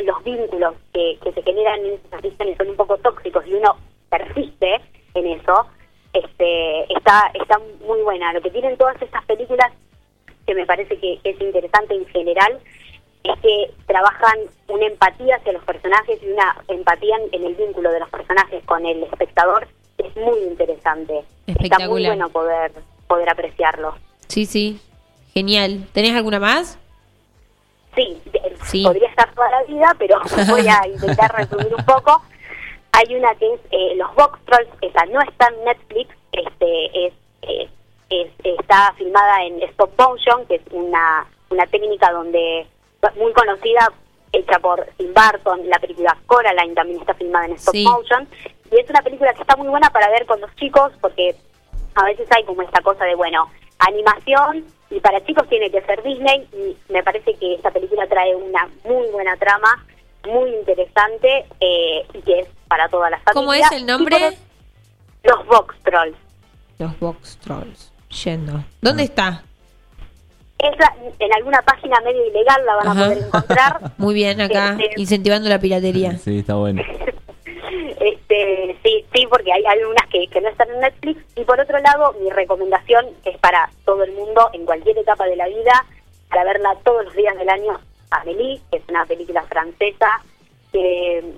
los 0.04 0.24
vínculos 0.24 0.74
que, 0.94 1.18
que 1.24 1.32
se 1.32 1.44
generan 1.44 1.80
en 1.86 1.94
esas 1.94 2.22
visiones 2.22 2.58
son 2.58 2.70
un 2.70 2.76
poco 2.76 2.98
tóxicos 2.98 3.46
y 3.46 3.54
uno 3.54 3.76
persiste 4.10 4.82
en 5.14 5.28
eso, 5.28 5.68
este 6.14 6.94
está 6.94 7.30
está 7.34 7.60
muy 7.86 8.02
buena. 8.02 8.34
Lo 8.34 8.42
que 8.42 8.50
tienen 8.50 8.78
todas 8.78 9.00
estas 9.02 9.24
películas 9.26 9.72
que 10.46 10.56
me 10.56 10.66
parece 10.66 10.98
que 10.98 11.20
es 11.24 11.42
interesante 11.42 11.94
en 11.94 12.06
general 12.08 12.60
es 13.34 13.40
que 13.42 13.72
trabajan 13.86 14.38
una 14.68 14.86
empatía 14.86 15.36
hacia 15.38 15.54
los 15.54 15.64
personajes 15.64 16.22
y 16.24 16.28
una 16.32 16.56
empatía 16.68 17.16
en, 17.32 17.44
el 17.44 17.56
vínculo 17.56 17.92
de 17.92 18.00
los 18.00 18.10
personajes 18.10 18.64
con 18.66 18.86
el 18.86 19.04
espectador 19.04 19.68
es 19.98 20.16
muy 20.16 20.40
interesante. 20.40 21.24
Está 21.48 21.88
muy 21.88 22.06
bueno 22.06 22.30
poder 22.30 22.72
poder 23.08 23.30
apreciarlo. 23.30 23.96
Sí, 24.28 24.46
sí. 24.46 24.80
Genial. 25.34 25.88
¿Tenés 25.94 26.16
alguna 26.16 26.40
más? 26.40 26.78
Sí, 27.96 28.22
de- 28.32 28.84
podría 28.84 29.08
estar 29.10 29.34
toda 29.34 29.50
la 29.50 29.64
vida, 29.64 29.96
pero 29.98 30.20
voy 30.50 30.68
a 30.68 30.88
intentar 30.88 31.34
resumir 31.36 31.74
un 31.74 31.86
poco. 31.86 32.22
Hay 32.92 33.16
una 33.16 33.34
que 33.36 33.54
es 33.54 33.60
eh, 33.72 33.96
Los 33.96 34.14
Box 34.16 34.40
Trolls, 34.46 34.70
esa 34.82 35.06
no 35.06 35.22
está 35.22 35.48
en 35.48 35.64
Netflix, 35.66 36.16
este 36.32 37.08
es, 37.08 37.14
es- 37.44 37.70
es- 38.10 38.32
está 38.44 38.94
filmada 38.98 39.44
en 39.46 39.62
stop 39.64 39.92
motion, 39.98 40.46
que 40.48 40.56
es 40.56 40.62
una, 40.72 41.26
una 41.50 41.66
técnica 41.68 42.12
donde 42.12 42.66
muy 43.16 43.34
conocida, 43.34 43.92
hecha 44.32 44.60
por 44.60 44.86
Tim 44.98 45.14
Burton, 45.14 45.70
la 45.70 45.80
película 45.80 46.18
Coraline 46.26 46.76
también 46.76 47.00
está 47.00 47.14
filmada 47.14 47.46
en 47.46 47.54
stop 47.54 47.74
Sí. 47.74 47.84
motion, 47.84 48.28
y 48.72 48.80
es 48.80 48.90
una 48.90 49.02
película 49.02 49.34
que 49.34 49.42
está 49.42 49.56
muy 49.56 49.68
buena 49.68 49.90
para 49.90 50.10
ver 50.10 50.26
con 50.26 50.42
los 50.42 50.54
chicos, 50.56 50.92
porque 51.02 51.36
a 51.96 52.04
veces 52.04 52.28
hay 52.32 52.44
como 52.44 52.62
esta 52.62 52.82
cosa 52.82 53.06
de, 53.06 53.16
bueno, 53.16 53.50
animación 53.80 54.66
y 54.90 55.00
para 55.00 55.24
chicos 55.26 55.48
tiene 55.50 55.70
que 55.70 55.82
ser 55.82 56.02
Disney 56.04 56.48
y 56.54 56.92
me 56.92 57.04
parece 57.04 57.34
que 57.36 57.56
esta 57.56 57.72
película 57.72 58.08
trae 58.08 58.36
una 58.36 58.70
muy 58.84 59.08
buena 59.12 59.36
trama, 59.38 59.86
muy 60.26 60.50
interesante 60.56 61.46
eh, 61.60 62.06
y 62.14 62.22
que 62.22 62.40
es 62.40 62.48
para 62.68 62.88
toda 62.90 63.10
la 63.10 63.18
familia. 63.20 63.34
¿Cómo 63.34 63.54
es 63.54 63.72
el 63.72 63.86
nombre? 63.86 64.38
Los 65.24 65.46
Box 65.46 65.76
Trolls. 65.84 66.18
Los 66.80 67.00
Box 67.00 67.38
Trolls. 67.38 67.92
Yendo. 68.24 68.64
¿Dónde 68.82 69.04
está? 69.04 69.44
Esa, 70.60 70.96
en 71.20 71.34
alguna 71.34 71.62
página 71.62 72.02
medio 72.02 72.26
ilegal 72.26 72.66
la 72.66 72.76
van 72.76 72.88
a 72.88 72.94
poder 72.94 73.18
encontrar. 73.20 73.80
Muy 73.98 74.16
bien, 74.16 74.42
acá, 74.42 74.78
Este, 74.80 75.00
incentivando 75.00 75.50
la 75.50 75.60
piratería. 75.60 76.18
Sí, 76.18 76.40
está 76.40 76.56
bueno. 76.56 76.82
Este, 78.00 78.78
sí, 78.84 79.06
sí, 79.14 79.28
porque 79.28 79.52
hay 79.52 79.66
algunas 79.66 80.08
que, 80.08 80.28
que 80.28 80.40
no 80.40 80.48
están 80.50 80.70
en 80.70 80.80
Netflix. 80.80 81.20
Y 81.36 81.44
por 81.44 81.60
otro 81.60 81.78
lado, 81.80 82.14
mi 82.22 82.30
recomendación 82.30 83.08
es 83.26 83.38
para 83.40 83.70
todo 83.86 84.04
el 84.04 84.14
mundo, 84.14 84.50
en 84.54 84.66
cualquier 84.66 84.98
etapa 84.98 85.26
de 85.26 85.36
la 85.36 85.48
vida, 85.48 85.86
para 86.30 86.44
verla 86.44 86.76
todos 86.84 87.06
los 87.06 87.16
días 87.16 87.36
del 87.38 87.50
año, 87.50 87.80
Amélie, 88.12 88.62
que 88.72 88.78
es 88.78 88.84
una 88.88 89.06
película 89.06 89.44
francesa 89.44 90.22
que 90.72 91.34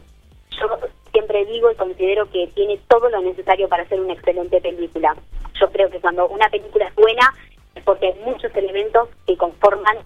yo 0.59 0.67
siempre 1.11 1.45
digo 1.45 1.71
y 1.71 1.75
considero 1.75 2.29
que 2.29 2.47
tiene 2.53 2.79
todo 2.87 3.09
lo 3.09 3.21
necesario 3.21 3.67
para 3.69 3.87
ser 3.87 3.99
una 3.99 4.13
excelente 4.13 4.61
película. 4.61 5.15
Yo 5.59 5.71
creo 5.71 5.89
que 5.89 5.99
cuando 5.99 6.27
una 6.27 6.49
película 6.49 6.87
es 6.87 6.95
buena 6.95 7.33
porque 7.83 8.07
hay 8.07 8.19
muchos 8.25 8.53
elementos 8.55 9.09
que 9.25 9.37
conforman 9.37 9.97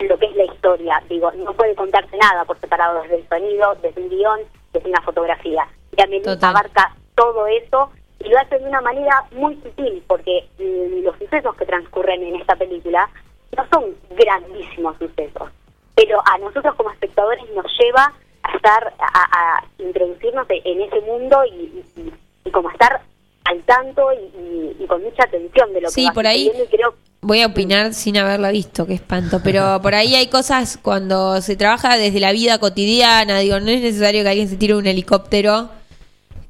lo 0.00 0.18
que 0.18 0.26
es 0.26 0.36
la 0.36 0.44
historia. 0.44 1.02
Digo, 1.08 1.30
no 1.32 1.52
puede 1.54 1.74
contarse 1.74 2.16
nada 2.16 2.44
por 2.44 2.58
separado 2.58 3.02
desde 3.02 3.16
el 3.16 3.28
sonido, 3.28 3.76
desde 3.82 4.00
un 4.00 4.08
guion, 4.08 4.40
desde 4.72 4.88
una 4.88 5.02
fotografía. 5.02 5.66
Y 5.96 6.02
Amelie 6.02 6.38
abarca 6.40 6.94
todo 7.14 7.46
eso 7.46 7.90
y 8.20 8.28
lo 8.28 8.38
hace 8.38 8.58
de 8.58 8.68
una 8.68 8.80
manera 8.80 9.24
muy 9.32 9.56
sutil, 9.62 10.02
porque 10.06 10.48
mm, 10.58 11.04
los 11.04 11.16
sucesos 11.18 11.54
que 11.56 11.66
transcurren 11.66 12.22
en 12.22 12.36
esta 12.36 12.56
película 12.56 13.08
no 13.56 13.66
son 13.70 13.94
grandísimos 14.10 14.96
sucesos, 14.98 15.50
pero 15.94 16.22
a 16.24 16.38
nosotros 16.38 16.74
como 16.76 16.90
espectadores 16.90 17.44
nos 17.54 17.66
lleva 17.78 18.12
a 18.42 18.56
estar, 18.56 18.94
a, 18.98 19.58
a 19.58 19.64
introducirnos 19.78 20.46
en 20.48 20.80
ese 20.80 21.00
mundo 21.02 21.44
y, 21.44 21.84
y, 21.96 22.12
y 22.44 22.50
como 22.50 22.70
estar 22.70 23.02
al 23.44 23.62
tanto 23.64 24.02
y, 24.12 24.16
y- 24.40 24.84
y 24.84 24.86
con 24.86 25.02
mucha 25.02 25.24
atención 25.24 25.72
de 25.72 25.80
lo 25.82 25.90
Sí, 25.90 26.06
que 26.06 26.12
por 26.12 26.26
ahí- 26.26 26.50
y 26.54 26.66
creo 26.74 26.94
Voy 27.24 27.40
a 27.40 27.46
opinar 27.46 27.94
sin 27.94 28.16
haberla 28.16 28.50
visto, 28.50 28.84
qué 28.84 28.94
espanto. 28.94 29.40
Pero 29.44 29.80
por 29.82 29.94
ahí 29.94 30.16
hay 30.16 30.26
cosas 30.26 30.76
cuando 30.82 31.40
se 31.40 31.54
trabaja 31.54 31.96
desde 31.96 32.18
la 32.18 32.32
vida 32.32 32.58
cotidiana. 32.58 33.38
Digo, 33.38 33.60
no 33.60 33.70
es 33.70 33.80
necesario 33.80 34.24
que 34.24 34.28
alguien 34.28 34.48
se 34.48 34.56
tire 34.56 34.74
un 34.74 34.86
helicóptero, 34.88 35.70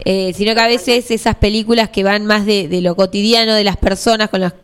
eh, 0.05 0.33
sino 0.33 0.55
que 0.55 0.61
a 0.63 0.67
veces 0.69 1.11
esas 1.11 1.37
películas 1.37 1.91
que 1.91 2.03
van 2.05 2.25
más 2.25 2.47
de, 2.47 2.69
de 2.69 2.81
lo 2.81 2.97
cotidiano 2.97 3.55
de 3.55 3.65
las 3.65 3.77
personas, 3.77 4.31
con 4.31 4.41
las 4.41 4.55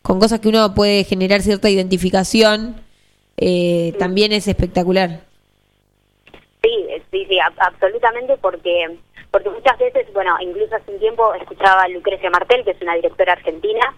con 0.00 0.18
cosas 0.18 0.40
que 0.40 0.48
uno 0.48 0.74
puede 0.74 1.04
generar 1.04 1.42
cierta 1.42 1.68
identificación, 1.68 2.76
eh, 3.36 3.92
también 3.98 4.32
es 4.32 4.48
espectacular. 4.48 5.20
Sí, 6.62 6.70
sí, 7.10 7.26
sí, 7.28 7.36
ab- 7.36 7.54
absolutamente, 7.58 8.36
porque 8.40 8.96
porque 9.30 9.50
muchas 9.50 9.78
veces, 9.78 10.12
bueno, 10.12 10.36
incluso 10.40 10.74
hace 10.74 10.92
un 10.92 10.98
tiempo 10.98 11.34
escuchaba 11.34 11.82
a 11.82 11.88
Lucrecia 11.88 12.30
Martel, 12.30 12.64
que 12.64 12.70
es 12.72 12.82
una 12.82 12.94
directora 12.94 13.34
argentina, 13.34 13.94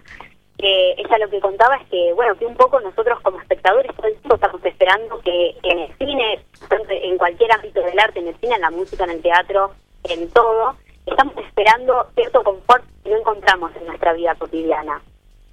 que 0.59 0.93
ella 0.99 1.18
lo 1.18 1.31
que 1.31 1.41
contaba 1.41 1.76
es 1.76 1.89
que, 1.89 2.12
bueno, 2.12 2.37
que 2.37 2.45
un 2.47 2.57
poco 2.57 2.81
nosotros 2.81 3.18
como 3.22 3.41
espectadores 3.41 3.95
todo 3.97 4.09
el 4.09 4.14
tiempo 4.14 4.35
estamos 4.35 4.64
esperando 4.64 5.20
que 5.20 5.57
en 5.62 5.78
el 5.78 5.97
cine, 5.97 6.45
en 6.89 7.18
cualquier 7.18 7.53
ámbito 7.53 7.81
del 7.81 7.99
arte, 7.99 8.18
en 8.18 8.28
el 8.28 8.37
cine, 8.37 8.57
en 8.57 8.61
la 8.61 8.70
música, 8.70 9.05
en 9.05 9.11
el 9.11 9.22
teatro, 9.22 9.70
en 10.05 10.28
todo, 10.31 10.76
estamos 11.07 11.35
esperando 11.39 12.07
cierto 12.14 12.43
confort 12.43 12.85
que 13.03 13.11
no 13.11 13.18
encontramos 13.18 13.70
en 13.76 13.87
nuestra 13.87 14.12
vida 14.12 14.35
cotidiana. 14.35 15.01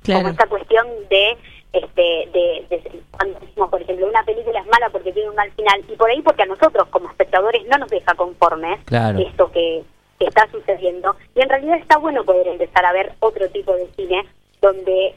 Como 0.06 0.28
esta 0.30 0.48
cuestión 0.48 0.88
de 1.10 1.38
este 1.78 2.30
de, 2.32 2.66
de- 2.70 3.02
cuando 3.12 3.40
decimos 3.40 3.70
por 3.70 3.82
ejemplo 3.82 4.08
una 4.08 4.24
película 4.24 4.60
es 4.60 4.66
mala 4.68 4.90
porque 4.90 5.12
tiene 5.12 5.30
un 5.30 5.36
mal 5.36 5.52
final 5.52 5.84
y 5.88 5.96
por 5.96 6.10
ahí 6.10 6.22
porque 6.22 6.44
a 6.44 6.48
nosotros 6.48 6.88
como 6.90 7.10
espectadores 7.10 7.66
no 7.68 7.78
nos 7.78 7.90
deja 7.90 8.14
conformes 8.16 8.80
Claro. 8.86 9.20
esto 9.20 9.52
que, 9.52 9.84
que 10.20 10.26
está 10.26 10.48
sucediendo 10.52 11.16
y 11.36 11.42
en 11.42 11.50
realidad 11.50 11.78
está 11.78 11.98
bueno 11.98 12.24
poder 12.24 12.48
empezar 12.48 12.86
a 12.86 12.94
ver 12.94 13.14
otro 13.20 13.48
tipo 13.50 13.74
de 13.76 13.88
cine 13.96 14.24
donde 14.62 15.16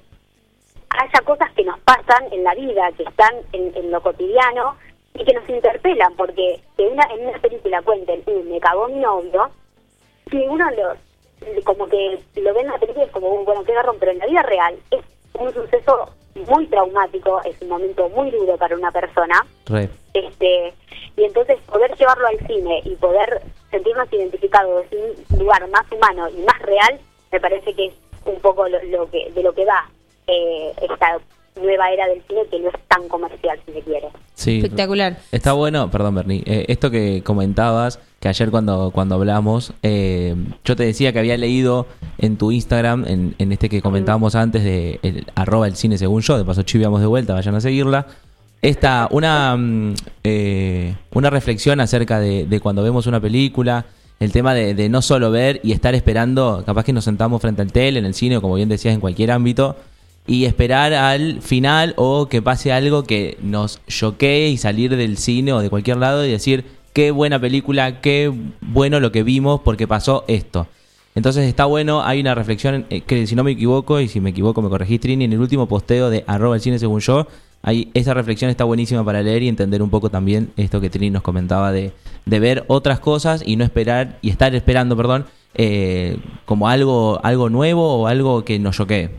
haya 0.90 1.20
cosas 1.24 1.50
que 1.52 1.64
nos 1.64 1.78
pasan 1.80 2.24
en 2.32 2.42
la 2.44 2.54
vida 2.54 2.90
que 2.96 3.04
están 3.04 3.34
en, 3.52 3.72
en 3.76 3.90
lo 3.90 4.00
cotidiano 4.02 4.76
y 5.14 5.24
que 5.24 5.32
nos 5.34 5.48
interpelan 5.48 6.14
porque 6.16 6.60
que 6.76 6.86
una 6.88 7.04
en 7.14 7.28
una 7.28 7.38
película 7.38 7.82
cuenten 7.82 8.22
"Uh, 8.26 8.42
me 8.44 8.60
cagó 8.60 8.88
mi 8.88 9.00
novio 9.00 9.50
si 10.30 10.36
uno 10.38 10.68
lo 10.70 10.94
como 11.64 11.86
que 11.88 12.18
lo 12.36 12.52
ven 12.54 12.66
en 12.66 12.72
la 12.72 12.78
película 12.78 13.04
es 13.06 13.10
como, 13.12 13.28
"Uh, 13.32 13.44
bueno, 13.44 13.64
qué 13.64 13.72
garrón, 13.72 13.96
pero 13.98 14.12
en 14.12 14.18
la 14.18 14.26
vida 14.26 14.42
real 14.42 14.76
es 14.90 15.00
un 15.34 15.52
suceso 15.54 16.10
muy 16.34 16.66
traumático, 16.66 17.40
es 17.44 17.60
un 17.62 17.68
momento 17.68 18.08
muy 18.10 18.30
duro 18.30 18.56
para 18.56 18.76
una 18.76 18.90
persona. 18.90 19.46
Este 20.14 20.74
Y 21.16 21.24
entonces 21.24 21.58
poder 21.66 21.94
llevarlo 21.96 22.26
al 22.26 22.38
cine 22.46 22.80
y 22.84 22.94
poder 22.96 23.42
sentirnos 23.70 24.12
identificados 24.12 24.84
desde 24.90 25.14
un 25.30 25.38
lugar 25.38 25.68
más 25.68 25.90
humano 25.92 26.28
y 26.28 26.42
más 26.42 26.58
real, 26.62 26.98
me 27.30 27.40
parece 27.40 27.74
que 27.74 27.86
es 27.86 27.94
un 28.24 28.36
poco 28.40 28.68
lo, 28.68 28.82
lo 28.84 29.10
que 29.10 29.30
de 29.30 29.42
lo 29.42 29.52
que 29.52 29.64
va 29.64 29.88
eh, 30.26 30.72
esta 30.82 31.18
nueva 31.56 31.90
era 31.90 32.06
del 32.08 32.22
cine 32.26 32.40
que 32.50 32.60
no 32.60 32.68
es 32.68 32.74
tan 32.88 33.08
comercial, 33.08 33.58
si 33.66 33.72
se 33.72 33.80
quiere. 33.82 34.08
Sí. 34.34 34.56
Espectacular. 34.58 35.18
Está 35.32 35.52
bueno, 35.52 35.90
perdón 35.90 36.14
Bernie, 36.14 36.42
eh, 36.46 36.66
esto 36.68 36.90
que 36.90 37.22
comentabas, 37.22 38.00
que 38.20 38.28
ayer 38.28 38.50
cuando, 38.50 38.90
cuando 38.92 39.14
hablamos, 39.16 39.72
eh, 39.82 40.34
yo 40.64 40.76
te 40.76 40.84
decía 40.84 41.12
que 41.12 41.18
había 41.18 41.36
leído 41.36 41.86
en 42.18 42.36
tu 42.36 42.52
Instagram, 42.52 43.04
en, 43.06 43.34
en 43.38 43.52
este 43.52 43.68
que 43.68 43.82
comentábamos 43.82 44.34
antes 44.34 44.64
de 44.64 45.00
el, 45.02 45.26
arroba 45.34 45.66
el 45.66 45.76
cine 45.76 45.98
según 45.98 46.22
yo, 46.22 46.38
de 46.38 46.44
paso 46.44 46.62
chiviamos 46.62 47.00
de 47.00 47.06
vuelta, 47.06 47.34
vayan 47.34 47.54
a 47.54 47.60
seguirla, 47.60 48.06
esta, 48.62 49.08
una, 49.10 49.56
mm, 49.56 49.94
eh, 50.24 50.94
una 51.12 51.30
reflexión 51.30 51.80
acerca 51.80 52.20
de, 52.20 52.46
de 52.46 52.60
cuando 52.60 52.82
vemos 52.82 53.06
una 53.06 53.20
película, 53.20 53.86
el 54.18 54.32
tema 54.32 54.52
de, 54.52 54.74
de 54.74 54.90
no 54.90 55.00
solo 55.00 55.30
ver 55.30 55.60
y 55.62 55.72
estar 55.72 55.94
esperando, 55.94 56.62
capaz 56.66 56.84
que 56.84 56.92
nos 56.92 57.04
sentamos 57.04 57.40
frente 57.40 57.62
al 57.62 57.72
tele, 57.72 57.98
en 57.98 58.04
el 58.04 58.12
cine, 58.12 58.36
o 58.36 58.42
como 58.42 58.56
bien 58.56 58.68
decías, 58.68 58.94
en 58.94 59.00
cualquier 59.00 59.30
ámbito, 59.30 59.76
y 60.26 60.44
esperar 60.44 60.92
al 60.92 61.42
final 61.42 61.94
o 61.96 62.26
que 62.26 62.42
pase 62.42 62.72
algo 62.72 63.04
que 63.04 63.36
nos 63.42 63.80
choquee 63.86 64.48
y 64.48 64.56
salir 64.56 64.96
del 64.96 65.16
cine 65.16 65.52
o 65.52 65.60
de 65.60 65.70
cualquier 65.70 65.96
lado 65.96 66.24
y 66.24 66.30
decir 66.30 66.64
qué 66.92 67.10
buena 67.10 67.40
película, 67.40 68.00
qué 68.00 68.32
bueno 68.60 69.00
lo 69.00 69.12
que 69.12 69.22
vimos 69.22 69.60
porque 69.64 69.88
pasó 69.88 70.24
esto. 70.28 70.66
Entonces 71.14 71.48
está 71.48 71.64
bueno, 71.64 72.02
hay 72.02 72.20
una 72.20 72.34
reflexión 72.34 72.86
eh, 72.88 73.00
que 73.00 73.26
si 73.26 73.34
no 73.34 73.42
me 73.42 73.50
equivoco 73.52 74.00
y 74.00 74.08
si 74.08 74.20
me 74.20 74.30
equivoco 74.30 74.62
me 74.62 74.68
corregís 74.68 75.00
Trini, 75.00 75.24
en 75.24 75.32
el 75.32 75.40
último 75.40 75.66
posteo 75.66 76.08
de 76.08 76.24
arroba 76.26 76.54
el 76.54 76.60
cine 76.60 76.78
según 76.78 77.00
yo, 77.00 77.26
hay, 77.62 77.90
esa 77.94 78.14
reflexión 78.14 78.50
está 78.50 78.64
buenísima 78.64 79.04
para 79.04 79.22
leer 79.22 79.42
y 79.42 79.48
entender 79.48 79.82
un 79.82 79.90
poco 79.90 80.08
también 80.08 80.52
esto 80.56 80.80
que 80.80 80.88
Trini 80.88 81.10
nos 81.10 81.22
comentaba 81.22 81.72
de, 81.72 81.92
de 82.24 82.40
ver 82.40 82.64
otras 82.68 83.00
cosas 83.00 83.42
y 83.44 83.56
no 83.56 83.64
esperar 83.64 84.18
y 84.22 84.30
estar 84.30 84.54
esperando, 84.54 84.96
perdón, 84.96 85.26
eh, 85.54 86.18
como 86.44 86.68
algo, 86.68 87.20
algo 87.24 87.50
nuevo 87.50 87.96
o 87.96 88.06
algo 88.06 88.44
que 88.44 88.58
nos 88.58 88.76
choquee. 88.76 89.10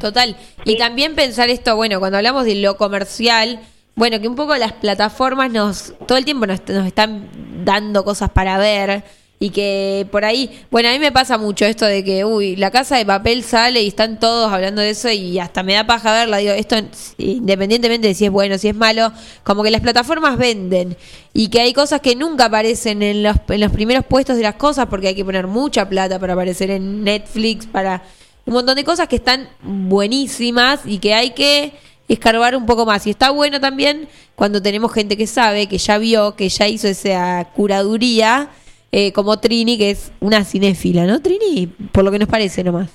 Total. 0.00 0.36
Y 0.64 0.76
también 0.78 1.14
pensar 1.14 1.50
esto, 1.50 1.76
bueno, 1.76 1.98
cuando 2.00 2.16
hablamos 2.18 2.44
de 2.44 2.54
lo 2.56 2.76
comercial, 2.76 3.60
bueno, 3.94 4.20
que 4.20 4.28
un 4.28 4.36
poco 4.36 4.56
las 4.56 4.72
plataformas 4.72 5.50
nos, 5.50 5.92
todo 6.06 6.16
el 6.16 6.24
tiempo 6.24 6.46
nos, 6.46 6.60
nos 6.68 6.86
están 6.86 7.28
dando 7.64 8.04
cosas 8.04 8.30
para 8.30 8.56
ver 8.58 9.04
y 9.42 9.50
que 9.50 10.06
por 10.10 10.26
ahí, 10.26 10.50
bueno, 10.70 10.90
a 10.90 10.92
mí 10.92 10.98
me 10.98 11.12
pasa 11.12 11.38
mucho 11.38 11.64
esto 11.64 11.86
de 11.86 12.04
que, 12.04 12.26
uy, 12.26 12.56
la 12.56 12.70
casa 12.70 12.98
de 12.98 13.06
papel 13.06 13.42
sale 13.42 13.82
y 13.82 13.88
están 13.88 14.20
todos 14.20 14.52
hablando 14.52 14.82
de 14.82 14.90
eso 14.90 15.10
y 15.10 15.38
hasta 15.38 15.62
me 15.62 15.72
da 15.72 15.86
paja 15.86 16.12
verla, 16.12 16.36
digo, 16.36 16.52
esto 16.52 16.76
independientemente 17.16 18.08
de 18.08 18.14
si 18.14 18.26
es 18.26 18.30
bueno, 18.30 18.58
si 18.58 18.68
es 18.68 18.74
malo, 18.74 19.10
como 19.42 19.62
que 19.62 19.70
las 19.70 19.80
plataformas 19.80 20.36
venden 20.36 20.94
y 21.32 21.48
que 21.48 21.62
hay 21.62 21.72
cosas 21.72 22.02
que 22.02 22.14
nunca 22.14 22.44
aparecen 22.44 23.02
en 23.02 23.22
los, 23.22 23.36
en 23.48 23.60
los 23.60 23.72
primeros 23.72 24.04
puestos 24.04 24.36
de 24.36 24.42
las 24.42 24.56
cosas 24.56 24.88
porque 24.90 25.08
hay 25.08 25.14
que 25.14 25.24
poner 25.24 25.46
mucha 25.46 25.88
plata 25.88 26.18
para 26.18 26.34
aparecer 26.34 26.70
en 26.70 27.02
Netflix, 27.02 27.66
para 27.66 28.02
un 28.46 28.54
montón 28.54 28.76
de 28.76 28.84
cosas 28.84 29.08
que 29.08 29.16
están 29.16 29.48
buenísimas 29.62 30.82
y 30.84 30.98
que 30.98 31.14
hay 31.14 31.30
que 31.30 31.72
escarbar 32.08 32.56
un 32.56 32.66
poco 32.66 32.84
más. 32.86 33.06
Y 33.06 33.10
está 33.10 33.30
bueno 33.30 33.60
también 33.60 34.08
cuando 34.34 34.60
tenemos 34.60 34.92
gente 34.92 35.16
que 35.16 35.26
sabe, 35.26 35.68
que 35.68 35.78
ya 35.78 35.98
vio, 35.98 36.34
que 36.34 36.48
ya 36.48 36.66
hizo 36.66 36.88
esa 36.88 37.46
curaduría, 37.54 38.48
eh, 38.92 39.12
como 39.12 39.38
Trini, 39.38 39.78
que 39.78 39.90
es 39.90 40.12
una 40.20 40.44
cinéfila, 40.44 41.04
¿no, 41.04 41.22
Trini? 41.22 41.66
Por 41.92 42.04
lo 42.04 42.10
que 42.10 42.18
nos 42.18 42.28
parece 42.28 42.64
nomás. 42.64 42.90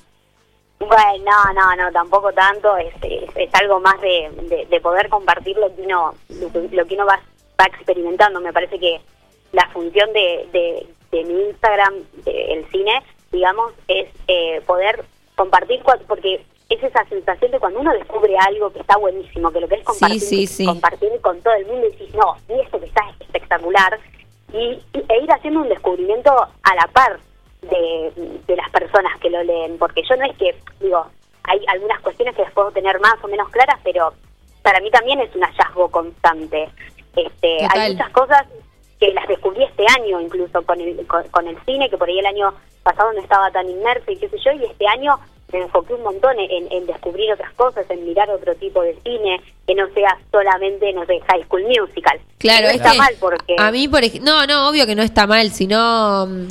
Bueno, 0.80 1.24
no, 1.24 1.54
no, 1.54 1.76
no, 1.84 1.91
tampoco 1.93 2.34
tanto, 2.34 2.76
es, 2.78 2.93
es, 3.02 3.30
es 3.36 3.54
algo 3.54 3.80
más 3.80 4.00
de, 4.02 4.30
de, 4.50 4.66
de 4.66 4.82
poder 4.82 5.08
compartir 5.08 5.56
lo 5.58 5.74
que 5.74 5.84
uno, 5.84 6.14
lo 6.30 6.52
que, 6.52 6.93
uno 6.93 7.06
va, 7.06 7.20
va 7.60 7.66
experimentando. 7.66 8.41
Me 8.41 8.52
parece 8.52 8.78
que 8.78 9.00
la 9.54 9.70
función 9.70 10.12
de, 10.12 10.50
de, 10.52 10.88
de 11.12 11.24
mi 11.24 11.48
Instagram, 11.48 11.93
el 12.26 12.70
cine, 12.72 13.02
digamos, 13.32 13.72
es 13.88 14.08
eh, 14.28 14.62
poder 14.66 15.06
compartir, 15.36 15.82
porque 16.08 16.44
es 16.70 16.84
esa 16.84 17.06
sensación 17.06 17.52
de 17.52 17.60
cuando 17.60 17.80
uno 17.80 17.94
descubre 17.94 18.36
algo 18.38 18.72
que 18.72 18.80
está 18.80 18.98
buenísimo, 18.98 19.52
que 19.52 19.60
lo 19.62 19.68
que 19.68 19.76
es 19.76 19.84
compartir, 19.84 20.20
sí, 20.22 20.48
sí. 20.48 20.66
compartir 20.66 21.10
con 21.22 21.40
todo 21.42 21.54
el 21.54 21.66
mundo 21.68 21.88
y 21.88 21.92
decís, 21.92 22.14
no, 22.16 22.36
y 22.50 22.60
esto 22.62 22.80
que 22.80 22.86
está 22.88 23.02
espectacular, 23.20 24.00
y, 24.54 24.58
y- 24.94 25.06
e 25.10 25.20
ir 25.24 25.32
haciendo 25.32 25.62
un 25.62 25.70
descubrimiento 25.70 26.32
a 26.34 26.76
la 26.76 26.88
par 26.88 27.20
de, 27.62 28.12
de 28.48 28.56
las 28.56 28.70
personas 28.72 29.18
que 29.20 29.30
lo 29.30 29.44
leen, 29.44 29.78
porque 29.78 30.02
yo 30.10 30.16
no 30.16 30.26
es 30.26 30.36
que, 30.38 30.56
digo, 30.80 31.06
hay 31.44 31.60
algunas 31.68 32.00
cuestiones 32.02 32.36
que 32.36 32.42
las 32.44 32.54
puedo 32.54 32.72
tener 32.72 33.00
más 33.00 33.16
o 33.24 33.28
menos 33.28 33.50
claras, 33.50 33.80
pero 33.84 34.14
para 34.64 34.80
mí 34.80 34.90
también 34.90 35.20
es 35.20 35.34
un 35.36 35.42
hallazgo 35.44 35.90
constante. 35.92 36.70
Este, 37.16 37.58
Total. 37.62 37.80
hay 37.80 37.92
muchas 37.94 38.10
cosas 38.12 38.46
que 39.00 39.14
las 39.14 39.28
descubrí 39.28 39.64
este 39.64 39.86
año 40.00 40.22
incluso 40.22 40.62
con 40.64 40.80
el, 40.80 41.06
con, 41.08 41.24
con 41.30 41.48
el 41.48 41.58
cine, 41.66 41.89
que 41.89 41.98
por 41.98 42.08
ahí 42.08 42.20
el 42.20 42.26
año 42.26 42.54
pasado 42.84 43.12
no 43.14 43.22
estaba 43.22 43.52
tan 43.52 43.70
inmerso 43.70 44.12
y 44.12 44.18
qué 44.18 44.30
sé 44.30 44.38
yo, 44.43 44.52
y 44.54 44.66
este 44.66 44.88
año 44.88 45.20
me 45.52 45.62
enfoqué 45.62 45.93
un 45.93 46.04
montón 46.04 46.38
en, 46.39 46.72
en 46.72 46.86
descubrir 46.86 47.32
otras 47.34 47.54
cosas, 47.54 47.86
en 47.89 48.06
mirar 48.06 48.30
otro 48.30 48.56
tipo 48.56 48.82
de 48.82 48.98
cine, 49.04 49.41
que 49.68 49.76
no 49.76 49.88
sea 49.93 50.18
solamente, 50.32 50.91
no 50.93 51.06
sé, 51.06 51.20
High 51.28 51.43
School 51.46 51.64
Musical. 51.64 52.20
Claro, 52.38 52.64
no 52.64 52.70
es 52.70 52.76
está 52.76 52.91
que 52.91 52.98
mal 52.98 53.14
porque... 53.20 53.56
A 53.58 53.72
mí, 53.72 53.88
por 53.88 54.04
ejemplo, 54.04 54.32
no, 54.32 54.48
no, 54.48 54.70
obvio 54.70 54.86
que 54.86 54.96
no 54.96 55.04
está 55.04 55.28
mal, 55.28 55.52
sino, 55.52 56.26
mm, 56.28 56.48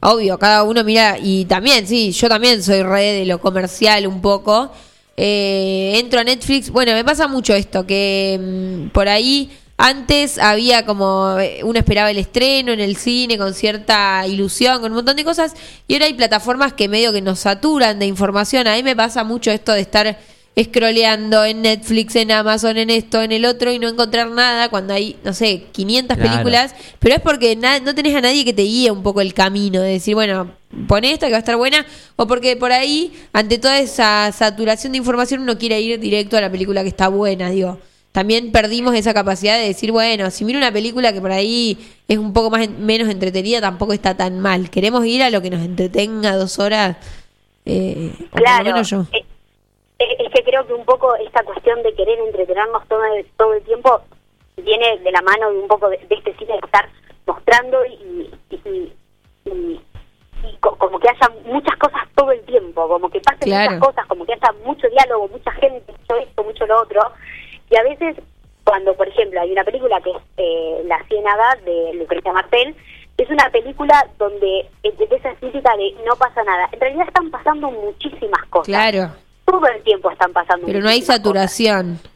obvio, 0.00 0.38
cada 0.38 0.62
uno 0.62 0.84
mira, 0.84 1.16
y 1.20 1.44
también, 1.46 1.86
sí, 1.86 2.12
yo 2.12 2.28
también 2.28 2.62
soy 2.62 2.82
re 2.82 3.12
de 3.12 3.26
lo 3.26 3.40
comercial 3.40 4.06
un 4.06 4.20
poco. 4.20 4.70
Eh, 5.16 5.94
entro 5.96 6.20
a 6.20 6.24
Netflix, 6.24 6.70
bueno, 6.70 6.92
me 6.92 7.04
pasa 7.04 7.26
mucho 7.26 7.54
esto, 7.54 7.86
que 7.86 8.38
mm, 8.40 8.88
por 8.88 9.08
ahí 9.08 9.50
antes 9.78 10.38
había 10.38 10.86
como, 10.86 11.36
eh, 11.38 11.60
uno 11.62 11.78
esperaba 11.78 12.10
el 12.10 12.18
estreno 12.18 12.72
en 12.72 12.80
el 12.80 12.96
cine 12.96 13.36
con 13.36 13.52
cierta 13.54 14.26
ilusión, 14.26 14.80
con 14.80 14.92
un 14.92 14.96
montón 14.96 15.16
de 15.16 15.24
cosas, 15.24 15.54
y 15.86 15.94
ahora 15.94 16.06
hay 16.06 16.14
plataformas 16.14 16.72
que 16.72 16.88
medio 16.88 17.12
que 17.12 17.20
nos 17.20 17.40
saturan 17.40 17.98
de 17.98 18.06
información. 18.06 18.66
A 18.66 18.74
mí 18.76 18.82
me 18.82 18.96
pasa 18.96 19.22
mucho 19.24 19.50
esto 19.50 19.72
de 19.72 19.80
estar 19.82 20.18
scrolleando 20.58 21.44
en 21.44 21.60
Netflix, 21.60 22.16
en 22.16 22.32
Amazon, 22.32 22.78
en 22.78 22.88
esto, 22.88 23.20
en 23.20 23.30
el 23.32 23.44
otro 23.44 23.70
y 23.70 23.78
no 23.78 23.88
encontrar 23.88 24.30
nada 24.30 24.70
cuando 24.70 24.94
hay, 24.94 25.16
no 25.22 25.34
sé, 25.34 25.64
500 25.72 26.16
Claro. 26.16 26.30
películas, 26.30 26.74
pero 26.98 27.14
es 27.16 27.20
porque 27.20 27.54
no 27.56 27.94
tenés 27.94 28.14
a 28.14 28.22
nadie 28.22 28.42
que 28.46 28.54
te 28.54 28.62
guíe 28.62 28.90
un 28.90 29.02
poco 29.02 29.20
el 29.20 29.34
camino, 29.34 29.82
de 29.82 29.92
decir, 29.92 30.14
bueno, 30.14 30.52
pon 30.88 31.04
esta 31.04 31.26
que 31.26 31.32
va 31.32 31.36
a 31.36 31.40
estar 31.40 31.56
buena, 31.56 31.84
o 32.16 32.26
porque 32.26 32.56
por 32.56 32.72
ahí, 32.72 33.12
ante 33.34 33.58
toda 33.58 33.78
esa 33.78 34.32
saturación 34.32 34.92
de 34.92 34.98
información, 34.98 35.42
uno 35.42 35.58
quiere 35.58 35.78
ir 35.82 36.00
directo 36.00 36.38
a 36.38 36.40
la 36.40 36.50
película 36.50 36.82
que 36.82 36.88
está 36.88 37.08
buena, 37.08 37.50
digo. 37.50 37.78
También 38.16 38.50
perdimos 38.50 38.94
esa 38.94 39.12
capacidad 39.12 39.58
de 39.58 39.66
decir, 39.66 39.92
bueno, 39.92 40.30
si 40.30 40.46
miro 40.46 40.56
una 40.58 40.72
película 40.72 41.12
que 41.12 41.20
por 41.20 41.30
ahí 41.32 41.76
es 42.08 42.16
un 42.16 42.32
poco 42.32 42.48
más 42.48 42.62
en- 42.62 42.86
menos 42.86 43.10
entretenida, 43.10 43.60
tampoco 43.60 43.92
está 43.92 44.16
tan 44.16 44.40
mal. 44.40 44.70
Queremos 44.70 45.04
ir 45.04 45.22
a 45.22 45.28
lo 45.28 45.42
que 45.42 45.50
nos 45.50 45.60
entretenga 45.60 46.34
dos 46.34 46.58
horas. 46.58 46.96
Eh, 47.66 48.12
o 48.14 48.30
por 48.30 48.40
lo 48.40 48.44
Claro, 48.46 48.64
menos 48.64 48.88
yo. 48.88 49.02
eh, 49.12 49.22
es, 49.98 50.32
que 50.32 50.42
creo 50.44 50.66
que 50.66 50.72
un 50.72 50.86
poco 50.86 51.14
esta 51.16 51.42
cuestión 51.42 51.82
de 51.82 51.92
querer 51.94 52.18
entretenernos 52.20 52.88
todo 52.88 53.04
el, 53.04 53.26
todo 53.36 53.52
el 53.52 53.62
tiempo 53.64 54.00
viene 54.56 54.96
de 55.04 55.12
la 55.12 55.20
mano 55.20 55.50
de 55.52 55.58
un 55.58 55.68
poco 55.68 55.90
de, 55.90 55.98
de 55.98 56.14
este 56.14 56.34
cine 56.38 56.54
de 56.54 56.60
estar 56.64 56.88
mostrando 57.26 57.84
y, 57.84 58.30
y, 58.50 58.54
y- 58.70 58.92
y- 59.44 59.80
y 60.42 60.56
co- 60.60 60.76
como 60.78 60.98
que 60.98 61.10
haya 61.10 61.28
muchas 61.44 61.76
cosas 61.76 62.00
todo 62.14 62.32
el 62.32 62.40
tiempo, 62.46 62.88
como 62.88 63.10
que 63.10 63.20
pasen 63.20 63.40
Claro. 63.40 63.72
muchas 63.72 63.88
cosas, 63.88 64.06
como 64.06 64.24
que 64.24 64.32
haya 64.32 64.52
mucho 64.64 64.88
diálogo, 64.88 65.28
mucha 65.28 65.50
gente, 65.52 65.92
mucho 65.92 66.16
esto, 66.16 66.44
mucho 66.44 66.66
lo 66.66 66.80
otro. 66.80 67.00
Y 67.70 67.76
a 67.76 67.82
veces, 67.82 68.16
cuando, 68.64 68.94
por 68.94 69.08
ejemplo, 69.08 69.40
hay 69.40 69.52
una 69.52 69.64
película 69.64 70.00
que 70.00 70.10
es 70.10 70.16
eh, 70.36 70.82
La 70.86 71.02
Ciénaga 71.08 71.56
de 71.64 71.94
Lucrecia 71.94 72.32
Martel, 72.32 72.74
es 73.18 73.30
una 73.30 73.48
película 73.50 74.06
donde 74.18 74.68
es 74.82 74.96
de 74.98 75.04
esa 75.10 75.30
estética 75.30 75.76
de 75.76 75.94
no 76.06 76.16
pasa 76.16 76.42
nada. 76.44 76.68
En 76.72 76.80
realidad 76.80 77.06
están 77.08 77.30
pasando 77.30 77.70
muchísimas 77.70 78.44
cosas. 78.50 78.66
Claro, 78.66 79.10
Todo 79.46 79.66
el 79.68 79.82
tiempo 79.82 80.10
están 80.10 80.32
pasando 80.32 80.66
pero 80.66 80.80
no 80.80 80.88
hay 80.88 81.00
saturación. 81.02 81.96
cosas. 81.96 82.10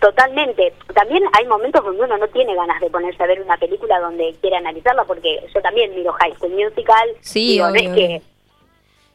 Totalmente. 0.00 0.72
También 0.94 1.22
hay 1.32 1.46
momentos 1.46 1.82
donde 1.84 2.02
uno 2.04 2.16
no 2.18 2.28
tiene 2.28 2.54
ganas 2.54 2.80
de 2.80 2.90
ponerse 2.90 3.22
a 3.22 3.26
ver 3.26 3.40
una 3.40 3.56
película 3.56 3.98
donde 4.00 4.34
quiere 4.40 4.56
analizarla, 4.56 5.04
porque 5.04 5.40
yo 5.54 5.60
también 5.62 5.94
miro 5.94 6.12
High 6.12 6.34
School 6.36 6.52
Musical. 6.52 7.08
Sí, 7.20 7.58
no 7.58 7.68
obvio, 7.68 7.80
es 7.90 7.94
que... 7.94 8.22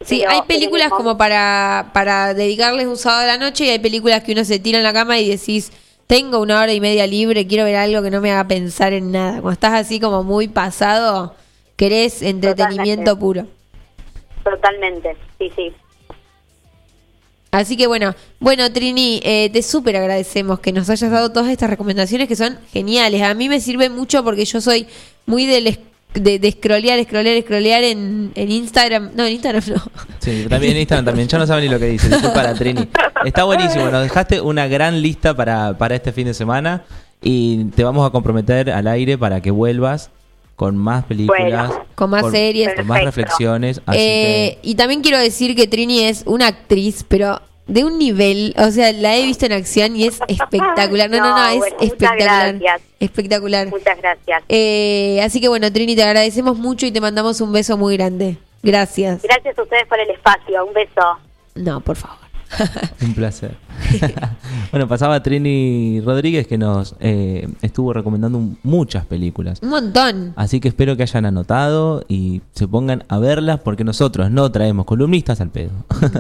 Sí, 0.06 0.24
hay 0.24 0.42
películas 0.44 0.90
como 0.90 1.18
para, 1.18 1.92
para 1.94 2.34
dedicarles 2.34 2.88
un 2.88 2.98
sábado 2.98 3.24
a 3.24 3.28
la 3.28 3.38
noche 3.38 3.66
y 3.66 3.70
hay 3.70 3.80
películas 3.80 4.24
que 4.24 4.32
uno 4.32 4.44
se 4.44 4.60
tira 4.60 4.78
en 4.78 4.84
la 4.84 4.94
cama 4.94 5.20
y 5.20 5.30
decís, 5.30 5.72
tengo 6.08 6.40
una 6.40 6.60
hora 6.60 6.74
y 6.74 6.82
media 6.82 7.08
libre, 7.08 7.48
quiero 7.48 7.64
ver 7.64 7.76
algo 7.76 8.02
que 8.02 8.12
no 8.12 8.20
me 8.20 8.32
haga 8.32 8.48
pensar 8.48 8.94
en 8.94 9.12
nada. 9.12 9.34
Cuando 9.34 9.52
estás 9.52 9.74
así 9.74 10.00
como 10.00 10.24
muy 10.24 10.48
pasado, 10.48 11.36
querés 11.76 12.22
entretenimiento 12.22 13.18
puro. 13.18 13.48
Totalmente, 14.44 15.16
sí, 15.38 15.52
sí. 15.56 15.74
Así 17.52 17.76
que 17.76 17.86
bueno, 17.86 18.16
bueno 18.40 18.72
Trini, 18.72 19.20
eh, 19.24 19.50
te 19.52 19.62
súper 19.62 19.98
agradecemos 19.98 20.62
que 20.62 20.72
nos 20.72 20.90
hayas 20.90 21.12
dado 21.12 21.32
todas 21.32 21.50
estas 21.50 21.70
recomendaciones 21.70 22.28
que 22.28 22.36
son 22.36 22.58
geniales. 22.72 23.22
A 23.24 23.34
mí 23.34 23.50
me 23.50 23.60
sirve 23.60 23.90
mucho 23.90 24.24
porque 24.24 24.46
yo 24.46 24.62
soy 24.62 24.88
muy 25.26 25.46
del 25.46 25.68
de, 26.14 26.40
de 26.40 26.52
scrollear, 26.52 27.04
scrollear, 27.04 27.42
scrollear 27.42 27.84
en, 27.84 28.32
en 28.36 28.52
Instagram. 28.52 29.12
No, 29.16 29.26
en 29.26 29.34
Instagram 29.34 29.64
no. 29.68 29.82
Sí, 30.20 30.46
también 30.50 30.74
en 30.74 30.80
Instagram 30.80 31.06
también. 31.06 31.28
Ya 31.28 31.38
no 31.38 31.48
saben 31.48 31.64
ni 31.66 31.70
lo 31.70 31.80
que 31.80 31.86
dice. 31.88 32.10
Disculpa 32.10 32.44
la 32.44 32.54
Trini. 32.54 32.88
Está 33.26 33.44
buenísimo. 33.44 33.90
Nos 33.90 34.04
dejaste 34.04 34.42
una 34.42 34.68
gran 34.68 35.02
lista 35.02 35.36
para, 35.36 35.78
para 35.78 35.96
este 35.96 36.12
fin 36.12 36.26
de 36.28 36.34
semana. 36.34 36.84
Y 37.22 37.66
te 37.76 37.84
vamos 37.84 38.08
a 38.08 38.12
comprometer 38.12 38.72
al 38.72 38.88
aire 38.88 39.18
para 39.18 39.42
que 39.42 39.52
vuelvas 39.52 40.10
con 40.56 40.76
más 40.78 41.06
películas. 41.06 41.70
Bueno, 41.70 41.86
con 41.96 42.10
más 42.10 42.30
series. 42.32 42.74
Con 42.76 42.88
más 42.88 43.04
reflexiones. 43.04 43.82
Así 43.86 44.00
Eh, 44.00 44.58
Y 44.64 44.76
también 44.76 45.02
quiero 45.02 45.18
decir 45.20 45.56
que 45.56 45.68
Trini 45.68 46.02
es 46.02 46.24
una 46.26 46.48
actriz, 46.48 47.06
pero 47.08 47.42
de 47.72 47.86
un 47.86 47.98
nivel, 47.98 48.54
o 48.58 48.70
sea, 48.70 48.92
la 48.92 49.16
he 49.16 49.24
visto 49.26 49.46
en 49.46 49.54
acción 49.54 49.96
y 49.96 50.06
es 50.06 50.20
espectacular. 50.28 51.10
No, 51.10 51.18
no, 51.20 51.30
no, 51.30 51.48
es 51.48 51.58
bueno, 51.58 51.76
muchas 51.76 51.92
espectacular. 51.92 52.60
gracias. 52.60 52.82
Espectacular. 53.00 53.68
Muchas 53.68 53.98
gracias. 53.98 54.44
Eh, 54.50 55.22
así 55.24 55.40
que 55.40 55.48
bueno, 55.48 55.72
Trini, 55.72 55.96
te 55.96 56.04
agradecemos 56.04 56.58
mucho 56.58 56.86
y 56.86 56.92
te 56.92 57.00
mandamos 57.00 57.40
un 57.40 57.54
beso 57.54 57.78
muy 57.78 57.96
grande. 57.96 58.38
Gracias. 58.62 59.24
Gracias 59.24 59.58
a 59.58 59.64
ustedes 59.64 59.88
por 59.88 60.00
el 60.00 60.10
espacio. 60.10 60.66
Un 60.66 60.74
beso. 60.74 61.20
No, 61.56 61.80
por 61.80 61.96
favor. 61.96 62.21
un 63.02 63.14
placer. 63.14 63.56
bueno, 64.72 64.88
pasaba 64.88 65.22
Trini 65.24 66.02
Rodríguez 66.02 66.48
que 66.48 66.58
nos 66.58 66.96
eh, 67.00 67.48
estuvo 67.62 67.94
recomendando 67.94 68.38
un- 68.38 68.58
muchas 68.64 69.06
películas. 69.06 69.60
Un 69.62 69.70
montón. 69.70 70.34
Así 70.36 70.60
que 70.60 70.68
espero 70.68 70.96
que 70.98 71.04
hayan 71.04 71.26
anotado 71.26 72.04
y 72.08 72.42
se 72.54 72.68
pongan 72.68 73.04
a 73.08 73.20
verlas 73.20 73.60
porque 73.64 73.84
nosotros 73.84 74.30
no 74.32 74.52
traemos 74.52 74.86
columnistas 74.86 75.42
al 75.42 75.50
pedo. 75.50 75.72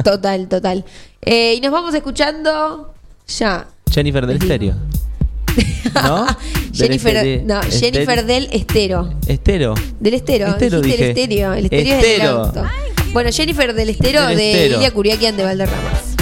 Total, 0.03 0.47
total. 0.47 0.85
Eh, 1.21 1.55
y 1.55 1.61
nos 1.61 1.71
vamos 1.71 1.93
escuchando 1.93 2.93
ya. 3.27 3.67
Jennifer 3.91 4.25
del 4.25 4.37
Estéreo. 4.37 4.75
¿No? 5.93 6.25
Del 6.25 6.35
Jennifer, 6.73 7.15
Estere- 7.17 7.43
no, 7.43 7.61
Jennifer 7.63 8.25
del 8.25 8.47
Estero. 8.53 9.09
Estero. 9.27 9.73
Del 9.99 10.13
estero. 10.13 10.47
Estero, 10.47 10.81
dijiste 10.81 11.03
dije. 11.03 11.11
el 11.11 11.17
estéreo. 11.17 11.53
El 11.53 11.65
estéreo 11.65 11.93
es 11.95 12.01
del 12.01 12.11
Estero. 12.11 12.43
auto. 12.45 12.63
Bueno, 13.11 13.29
Jennifer 13.33 13.73
del 13.73 13.89
estero 13.89 14.25
Del 14.27 14.37
de 14.37 14.51
Estero. 14.53 14.75
Ilia 14.77 14.91
Curiaquian 14.91 15.35
de 15.35 15.43
Valderramas. 15.43 16.15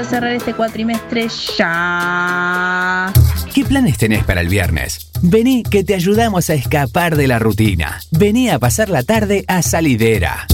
Quiero 0.00 0.08
cerrar 0.08 0.32
este 0.32 0.54
cuatrimestre 0.54 1.28
ya. 1.58 3.12
¿Qué 3.54 3.64
planes 3.64 3.98
tenés 3.98 4.24
para 4.24 4.40
el 4.40 4.48
viernes? 4.48 5.10
Vení 5.20 5.62
que 5.62 5.84
te 5.84 5.94
ayudamos 5.94 6.48
a 6.48 6.54
escapar 6.54 7.16
de 7.16 7.26
la 7.26 7.38
rutina. 7.38 8.00
Vení 8.10 8.48
a 8.48 8.58
pasar 8.58 8.88
la 8.88 9.02
tarde 9.02 9.44
a 9.46 9.62
Salidera. 9.62 10.46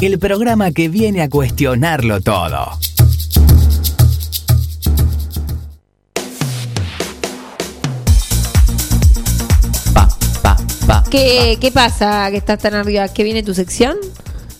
El 0.00 0.18
programa 0.18 0.72
que 0.72 0.88
viene 0.88 1.22
a 1.22 1.28
cuestionarlo 1.28 2.20
todo. 2.20 2.78
¿Qué, 11.10 11.58
¿Qué 11.60 11.70
pasa 11.70 12.28
que 12.30 12.38
estás 12.38 12.58
tan 12.58 12.74
arriba? 12.74 13.06
¿Que 13.08 13.22
viene 13.22 13.44
tu 13.44 13.54
sección? 13.54 13.96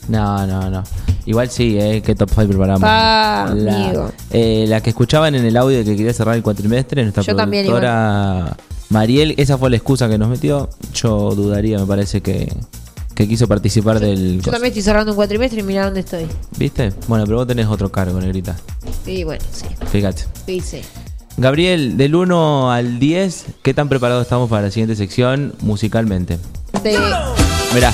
No, 0.08 0.46
no, 0.46 0.70
no. 0.70 0.82
Igual 1.26 1.50
sí, 1.50 1.76
eh, 1.78 2.02
que 2.02 2.14
top 2.14 2.30
5 2.34 2.48
preparamos. 2.48 2.80
Pa, 2.82 3.50
la, 3.54 3.86
amigo. 3.86 4.12
eh, 4.30 4.66
la 4.68 4.80
que 4.82 4.90
escuchaban 4.90 5.34
en 5.34 5.44
el 5.44 5.56
audio 5.56 5.78
de 5.78 5.84
que 5.84 5.96
quería 5.96 6.12
cerrar 6.12 6.36
el 6.36 6.42
cuatrimestre, 6.42 7.02
nuestra 7.02 7.22
Yo 7.22 7.34
también, 7.34 7.64
productora 7.66 8.56
Mariel, 8.90 9.34
esa 9.38 9.56
fue 9.56 9.70
la 9.70 9.76
excusa 9.76 10.08
que 10.08 10.18
nos 10.18 10.28
metió. 10.28 10.68
Yo 10.92 11.34
dudaría, 11.34 11.78
me 11.78 11.86
parece 11.86 12.20
que, 12.20 12.52
que 13.14 13.26
quiso 13.26 13.48
participar 13.48 13.98
del. 14.00 14.42
Yo 14.42 14.50
también 14.52 14.70
estoy 14.72 14.82
cerrando 14.82 15.12
un 15.12 15.16
cuatrimestre 15.16 15.60
y 15.60 15.62
mira 15.62 15.86
dónde 15.86 16.00
estoy. 16.00 16.26
¿Viste? 16.58 16.92
Bueno, 17.08 17.24
pero 17.24 17.38
vos 17.38 17.46
tenés 17.46 17.66
otro 17.66 17.90
cargo, 17.90 18.20
negrita. 18.20 18.56
Sí, 19.04 19.24
bueno, 19.24 19.42
sí. 19.50 19.64
Fíjate. 19.90 20.24
Sí, 20.46 20.60
sí. 20.60 20.80
Gabriel, 21.36 21.96
del 21.96 22.14
1 22.14 22.70
al 22.70 22.98
10, 23.00 23.46
¿qué 23.62 23.74
tan 23.74 23.88
preparados 23.88 24.22
estamos 24.22 24.48
para 24.48 24.62
la 24.66 24.70
siguiente 24.70 24.94
sección 24.94 25.52
musicalmente? 25.62 26.38
Sí. 26.84 26.90
Mirá, 27.74 27.92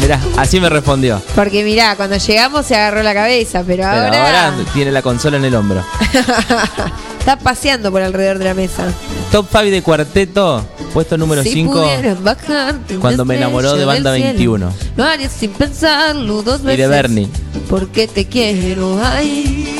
mirá, 0.00 0.20
así 0.36 0.60
me 0.60 0.68
respondió. 0.68 1.20
Porque 1.34 1.64
mirá, 1.64 1.96
cuando 1.96 2.16
llegamos 2.16 2.66
se 2.66 2.74
agarró 2.76 3.02
la 3.02 3.14
cabeza, 3.14 3.62
pero 3.66 3.82
Pero 3.84 3.86
ahora, 3.86 4.46
ahora 4.48 4.54
tiene 4.72 4.92
la 4.92 5.02
consola 5.02 5.36
en 5.36 5.44
el 5.44 5.54
hombro. 5.54 5.84
está 7.18 7.38
paseando 7.38 7.90
por 7.90 8.02
alrededor 8.02 8.38
de 8.38 8.44
la 8.44 8.54
mesa. 8.54 8.86
Top 9.32 9.46
5 9.50 9.64
de 9.64 9.82
cuarteto, 9.82 10.64
puesto 10.94 11.18
número 11.18 11.42
Si 11.42 11.50
5. 11.52 11.72
pudieras 11.72 12.22
bajarte 12.22 12.94
una 12.94 13.00
Cuando 13.00 13.24
me 13.24 13.36
enamoró 13.36 13.74
de 13.74 13.84
Banda 13.84 14.12
del 14.12 14.22
cielo, 14.22 14.52
21. 14.52 14.72
Lo 14.96 15.04
harías 15.04 15.32
sin 15.32 15.50
pensarlo 15.50 16.42
dos 16.42 16.60
Y 16.62 16.64
veces. 16.64 16.78
de 16.78 16.86
Bernie. 16.88 17.28
Porque 17.68 18.08
te 18.08 18.26
quiero, 18.26 18.98
ay. 19.04 19.74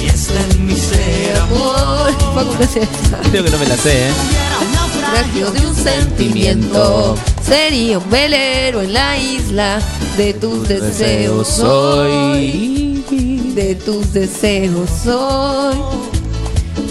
Y 0.00 0.06
está 0.06 0.40
en 0.54 0.66
mi 0.66 0.76
ser, 0.76 1.36
amor. 1.38 2.12
Creo 3.30 3.44
que 3.44 3.50
no 3.50 3.58
me 3.58 3.66
la 3.66 3.76
sé, 3.76 4.08
¿eh? 4.08 4.10
Naufragio 5.12 5.50
de 5.50 5.66
un 5.66 5.74
sentimiento. 5.74 7.16
Sería 7.42 7.98
un 7.98 8.10
velero 8.10 8.82
en 8.82 8.92
la 8.92 9.18
isla 9.18 9.80
de 10.16 10.34
tus 10.34 10.68
deseos 10.68 11.48
soy. 11.48 13.04
De 13.54 13.74
tus 13.74 14.12
deseos 14.12 14.88
soy. 15.04 15.76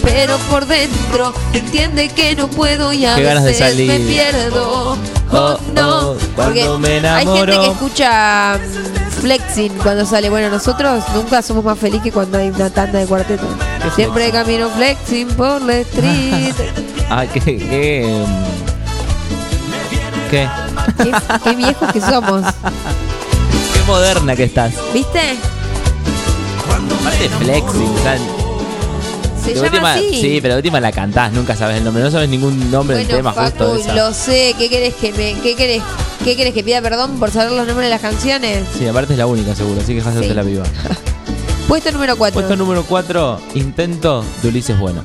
Pero 0.02 0.36
por 0.50 0.66
dentro 0.66 1.32
entiende 1.52 2.08
que 2.08 2.34
no 2.34 2.48
puedo 2.48 2.92
y 2.92 3.04
a 3.06 3.14
Qué 3.16 3.22
ganas 3.22 3.44
de 3.44 3.50
veces 3.52 3.76
me 3.86 3.98
pierdo. 4.00 4.96
Oh, 5.32 5.58
no, 5.74 6.10
oh, 6.10 6.16
porque 6.36 6.60
cuando 6.60 6.78
me 6.78 7.08
hay 7.08 7.26
gente 7.26 7.58
que 7.58 7.66
escucha 7.70 8.60
flexing 9.22 9.72
cuando 9.78 10.04
sale. 10.04 10.28
Bueno, 10.28 10.50
nosotros 10.50 11.02
nunca 11.14 11.40
somos 11.42 11.64
más 11.64 11.78
felices 11.78 12.02
que 12.02 12.12
cuando 12.12 12.36
hay 12.38 12.48
una 12.50 12.68
tanda 12.70 12.98
de 12.98 13.06
cuarteto. 13.06 13.46
Siempre 13.94 14.30
camino 14.30 14.68
flexing 14.70 15.28
por 15.28 15.62
la 15.62 15.76
street. 15.78 16.54
Ah, 17.14 17.26
qué. 17.26 17.40
qué. 17.40 18.24
mm, 18.26 18.52
Qué, 20.30 20.48
qué, 21.02 21.12
qué 21.44 21.54
viejos 21.56 21.92
que 21.92 22.00
somos. 22.00 22.42
qué 23.74 23.82
moderna 23.86 24.34
que 24.34 24.44
estás. 24.44 24.72
¿Viste? 24.94 25.20
Aparte 27.00 27.28
flexing, 27.28 27.94
sea, 28.02 28.16
Se 29.42 29.48
de 29.48 29.54
llama 29.56 29.68
última- 29.68 29.92
así. 29.94 30.20
Sí, 30.20 30.38
pero 30.40 30.54
de 30.54 30.58
última 30.58 30.80
la 30.80 30.92
cantás, 30.92 31.32
nunca 31.32 31.56
sabes 31.56 31.78
el 31.78 31.84
nombre, 31.84 32.02
no 32.02 32.10
sabes 32.10 32.28
ningún 32.28 32.70
nombre 32.70 32.96
del 32.96 33.06
tema 33.08 33.32
justo 33.32 33.64
Facu, 33.64 33.74
de 33.74 33.80
esa. 33.80 33.94
lo 33.94 34.12
sé. 34.12 34.54
¿Qué 34.58 34.68
querés 34.68 34.94
que 34.94 35.12
me, 35.12 35.40
qué 35.42 35.56
querés, 35.56 35.82
qué 36.24 36.36
querés 36.36 36.54
que 36.54 36.62
pida 36.62 36.80
perdón 36.80 37.18
por 37.18 37.30
saber 37.30 37.52
los 37.52 37.66
nombres 37.66 37.86
de 37.86 37.90
las 37.90 38.00
canciones? 38.00 38.64
Sí, 38.78 38.86
aparte 38.86 39.12
es 39.14 39.18
la 39.18 39.26
única 39.26 39.54
seguro, 39.54 39.80
así 39.80 39.94
que 39.94 40.00
hacerte 40.00 40.28
Sí. 40.28 40.34
la 40.34 40.42
viva. 40.42 40.64
Puesto 41.68 41.90
número 41.92 42.16
4. 42.16 42.34
Puesto 42.34 42.56
número 42.56 42.84
4, 42.84 43.40
intento 43.54 44.24
de 44.42 44.48
Ulises 44.48 44.78
Bueno. 44.78 45.04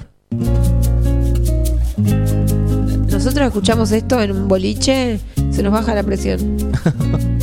Nosotros 3.10 3.48
escuchamos 3.48 3.92
esto 3.92 4.22
en 4.22 4.32
un 4.32 4.48
boliche, 4.48 5.20
se 5.52 5.64
nos 5.64 5.72
baja 5.74 5.94
la 5.96 6.04
presión. 6.04 6.58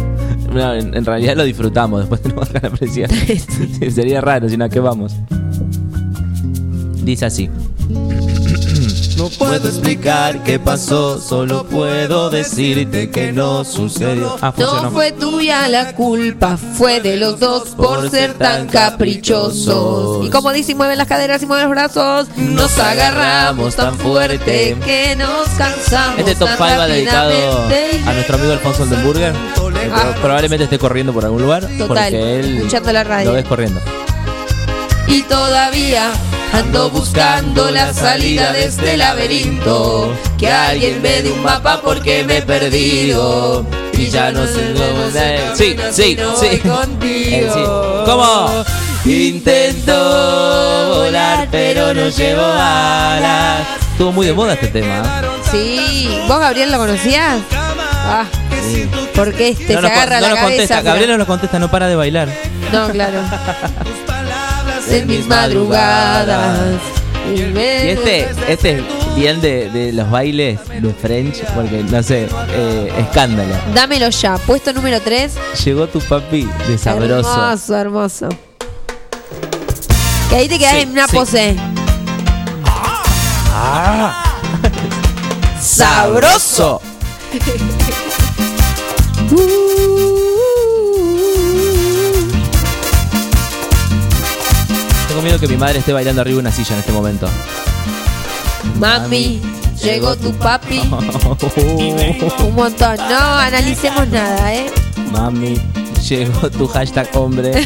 No, 0.54 0.72
en, 0.72 0.96
en 0.96 1.04
realidad 1.04 1.34
lo 1.36 1.42
disfrutamos, 1.42 1.98
después 1.98 2.22
te 2.22 2.28
nos 2.28 2.36
baja 2.36 2.60
la 2.62 2.70
presión. 2.70 3.10
Sí, 3.80 3.90
Sería 3.90 4.20
raro, 4.20 4.48
si 4.48 4.56
no, 4.56 4.66
¿a 4.66 4.68
qué 4.68 4.78
vamos? 4.78 5.12
Dice 7.04 7.26
así. 7.26 7.50
No 9.16 9.28
puedo 9.28 9.68
explicar 9.68 10.42
qué 10.42 10.58
pasó, 10.58 11.20
solo 11.20 11.64
puedo 11.64 12.30
decirte 12.30 13.10
que 13.10 13.32
no 13.32 13.64
sucedió. 13.64 14.36
Ah, 14.42 14.52
No 14.58 14.90
fue 14.90 15.12
tuya 15.12 15.68
la 15.68 15.94
culpa, 15.94 16.56
fue 16.56 17.00
de 17.00 17.16
los 17.16 17.38
dos 17.38 17.68
por 17.70 18.10
ser 18.10 18.34
tan 18.34 18.66
caprichosos. 18.66 20.26
Y 20.26 20.30
como 20.30 20.52
dice, 20.52 20.72
y 20.72 20.74
mueven 20.74 20.98
las 20.98 21.06
caderas 21.06 21.40
y 21.42 21.46
mueven 21.46 21.66
los 21.66 21.70
brazos, 21.70 22.28
nos 22.36 22.76
agarramos 22.78 23.76
tan 23.76 23.96
fuerte 23.96 24.76
que 24.84 25.14
nos 25.16 25.48
cansamos. 25.56 26.18
Este 26.18 26.34
top 26.34 26.48
5 26.48 26.64
tan 26.64 26.80
va 26.80 26.86
dedicado 26.88 27.68
a 28.06 28.12
nuestro 28.12 28.34
amigo 28.34 28.52
Alfonso 28.52 28.82
Oldenburger. 28.82 29.32
Ah. 29.92 30.14
Probablemente 30.20 30.64
esté 30.64 30.78
corriendo 30.78 31.12
por 31.12 31.24
algún 31.24 31.42
lugar. 31.42 31.62
Total, 31.78 31.86
porque 31.86 32.40
él 32.40 32.56
escuchando 32.58 32.92
la 32.92 33.04
radio. 33.04 33.30
Lo 33.30 33.36
ves 33.36 33.44
corriendo. 33.44 33.80
Y 35.06 35.22
todavía 35.22 36.10
ando 36.58 36.90
buscando 36.90 37.70
la 37.70 37.92
salida 37.92 38.52
de 38.52 38.64
este 38.66 38.96
laberinto. 38.96 40.12
Que 40.38 40.50
alguien 40.50 41.00
me 41.02 41.22
dé 41.22 41.32
un 41.32 41.42
mapa 41.42 41.80
porque 41.82 42.24
me 42.24 42.38
he 42.38 42.42
perdido. 42.42 43.64
Y 43.92 44.08
ya 44.08 44.30
no 44.32 44.46
sé 44.46 44.74
cómo 44.74 45.10
se 45.10 45.38
Sí, 45.56 45.76
sí, 45.92 46.16
sí. 46.40 46.52
Eh, 47.02 47.50
sí. 47.52 47.60
¿Cómo? 48.04 48.64
Intento 49.04 50.94
volar, 50.96 51.48
pero 51.50 51.94
no 51.94 52.08
llevo 52.08 52.42
alas. 52.44 53.60
Estuvo 53.92 54.12
muy 54.12 54.26
de 54.26 54.32
moda 54.32 54.54
este 54.54 54.68
tema. 54.68 54.98
¿eh? 54.98 55.26
Sí, 55.50 56.18
¿vos 56.26 56.40
Gabriel 56.40 56.72
lo 56.72 56.78
conocías? 56.78 57.38
Ah, 57.52 58.24
Sí. 58.66 58.88
porque 59.14 59.48
este 59.50 59.74
No 59.74 59.80
se 59.80 59.82
nos, 59.82 59.90
con- 59.90 59.92
agarra 59.92 60.16
no 60.16 60.22
la 60.22 60.28
nos 60.30 60.38
cabeza. 60.38 60.56
contesta, 60.56 60.82
Gabriel 60.82 61.10
no 61.10 61.18
nos 61.18 61.26
contesta, 61.26 61.58
no 61.58 61.70
para 61.70 61.86
de 61.86 61.96
bailar. 61.96 62.28
No, 62.72 62.88
claro. 62.88 63.18
en 64.90 65.06
mis 65.06 65.26
madrugadas. 65.26 66.80
Y 67.34 67.40
este, 67.88 68.28
este 68.48 68.78
es 68.78 68.84
bien 69.16 69.40
de, 69.40 69.70
de 69.70 69.92
los 69.92 70.10
bailes 70.10 70.58
de 70.68 70.92
French, 70.92 71.42
porque 71.54 71.82
no 71.82 72.02
sé, 72.02 72.28
eh, 72.50 72.92
escándalo. 72.98 73.54
Dámelo 73.74 74.10
ya. 74.10 74.36
Puesto 74.38 74.72
número 74.74 75.00
3. 75.00 75.32
Llegó 75.64 75.86
tu 75.86 76.00
papi 76.00 76.46
de 76.68 76.76
sabroso. 76.76 77.32
Hermoso, 77.32 77.76
hermoso. 77.76 78.28
Que 80.28 80.36
ahí 80.36 80.48
te 80.48 80.58
quedas 80.58 80.74
Sí, 80.74 80.80
en 80.80 80.90
una 80.90 81.06
sí. 81.08 81.16
pose. 81.16 81.56
Ah. 83.56 84.20
¡Sabroso! 85.60 86.82
Tengo 95.14 95.26
miedo 95.26 95.38
que 95.38 95.46
mi 95.46 95.56
madre 95.56 95.78
esté 95.78 95.92
bailando 95.92 96.22
arriba 96.22 96.38
de 96.38 96.40
una 96.40 96.50
silla 96.50 96.72
en 96.72 96.80
este 96.80 96.90
momento. 96.90 97.28
Mami, 98.80 99.40
llegó 99.80 100.16
tu 100.16 100.32
papi. 100.32 100.78
Un 102.40 102.54
montón. 102.56 102.96
No 102.96 103.38
analicemos 103.38 104.08
nada, 104.08 104.52
¿eh? 104.52 104.66
Mami, 105.12 105.54
llegó 106.08 106.50
tu 106.50 106.66
hashtag 106.66 107.08
hombre 107.14 107.52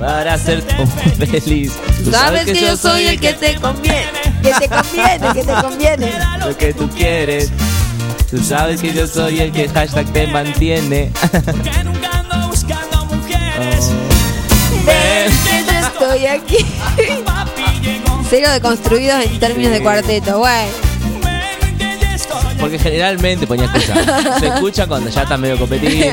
para 0.00 0.34
hacerte 0.34 0.84
feliz. 1.28 1.74
Tú 2.04 2.10
sabes 2.10 2.44
que 2.44 2.60
yo 2.60 2.76
soy 2.76 3.06
el 3.06 3.20
que 3.20 3.32
te 3.34 3.54
conviene. 3.54 4.20
Que 4.42 4.52
te 4.52 4.68
conviene, 4.68 5.32
que 5.32 5.44
te 5.44 5.62
conviene. 5.62 6.12
lo 6.44 6.56
que 6.56 6.74
tú 6.74 6.90
quieres. 6.90 7.52
Tú 8.28 8.42
sabes 8.42 8.80
que 8.80 8.92
yo 8.92 9.06
soy 9.06 9.38
el 9.38 9.52
que 9.52 9.68
hashtag 9.68 10.12
te 10.12 10.26
mantiene. 10.26 11.12
Que 16.18 16.26
estoy 16.26 16.26
aquí. 16.26 16.66
Cero 18.30 18.50
deconstruidos 18.50 19.24
en 19.24 19.38
términos 19.38 19.72
de 19.72 19.82
cuarteto. 19.82 20.38
Bueno, 20.38 20.72
Porque 22.58 22.78
generalmente 22.78 23.46
ponía 23.46 23.66
excusa. 23.66 24.38
Se 24.40 24.46
escucha 24.48 24.86
cuando 24.86 25.10
ya 25.10 25.22
está 25.22 25.36
medio 25.36 25.58
competir. 25.58 26.12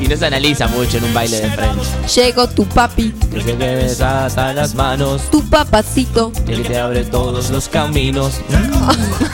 y 0.00 0.06
no 0.06 0.16
se 0.16 0.26
analiza 0.26 0.68
mucho 0.68 0.98
en 0.98 1.04
un 1.04 1.14
baile 1.14 1.40
de 1.40 1.50
French. 1.50 2.14
llegó 2.14 2.46
tu 2.48 2.66
papi, 2.66 3.12
Que 3.32 3.40
se 3.42 3.52
te 3.54 3.76
desata 3.76 4.52
las 4.52 4.74
manos. 4.74 5.22
tu 5.30 5.42
papacito. 5.48 6.32
Y 6.46 6.56
que 6.56 6.68
te 6.68 6.78
abre 6.78 7.04
todos 7.04 7.50
los 7.50 7.68
caminos. 7.68 8.40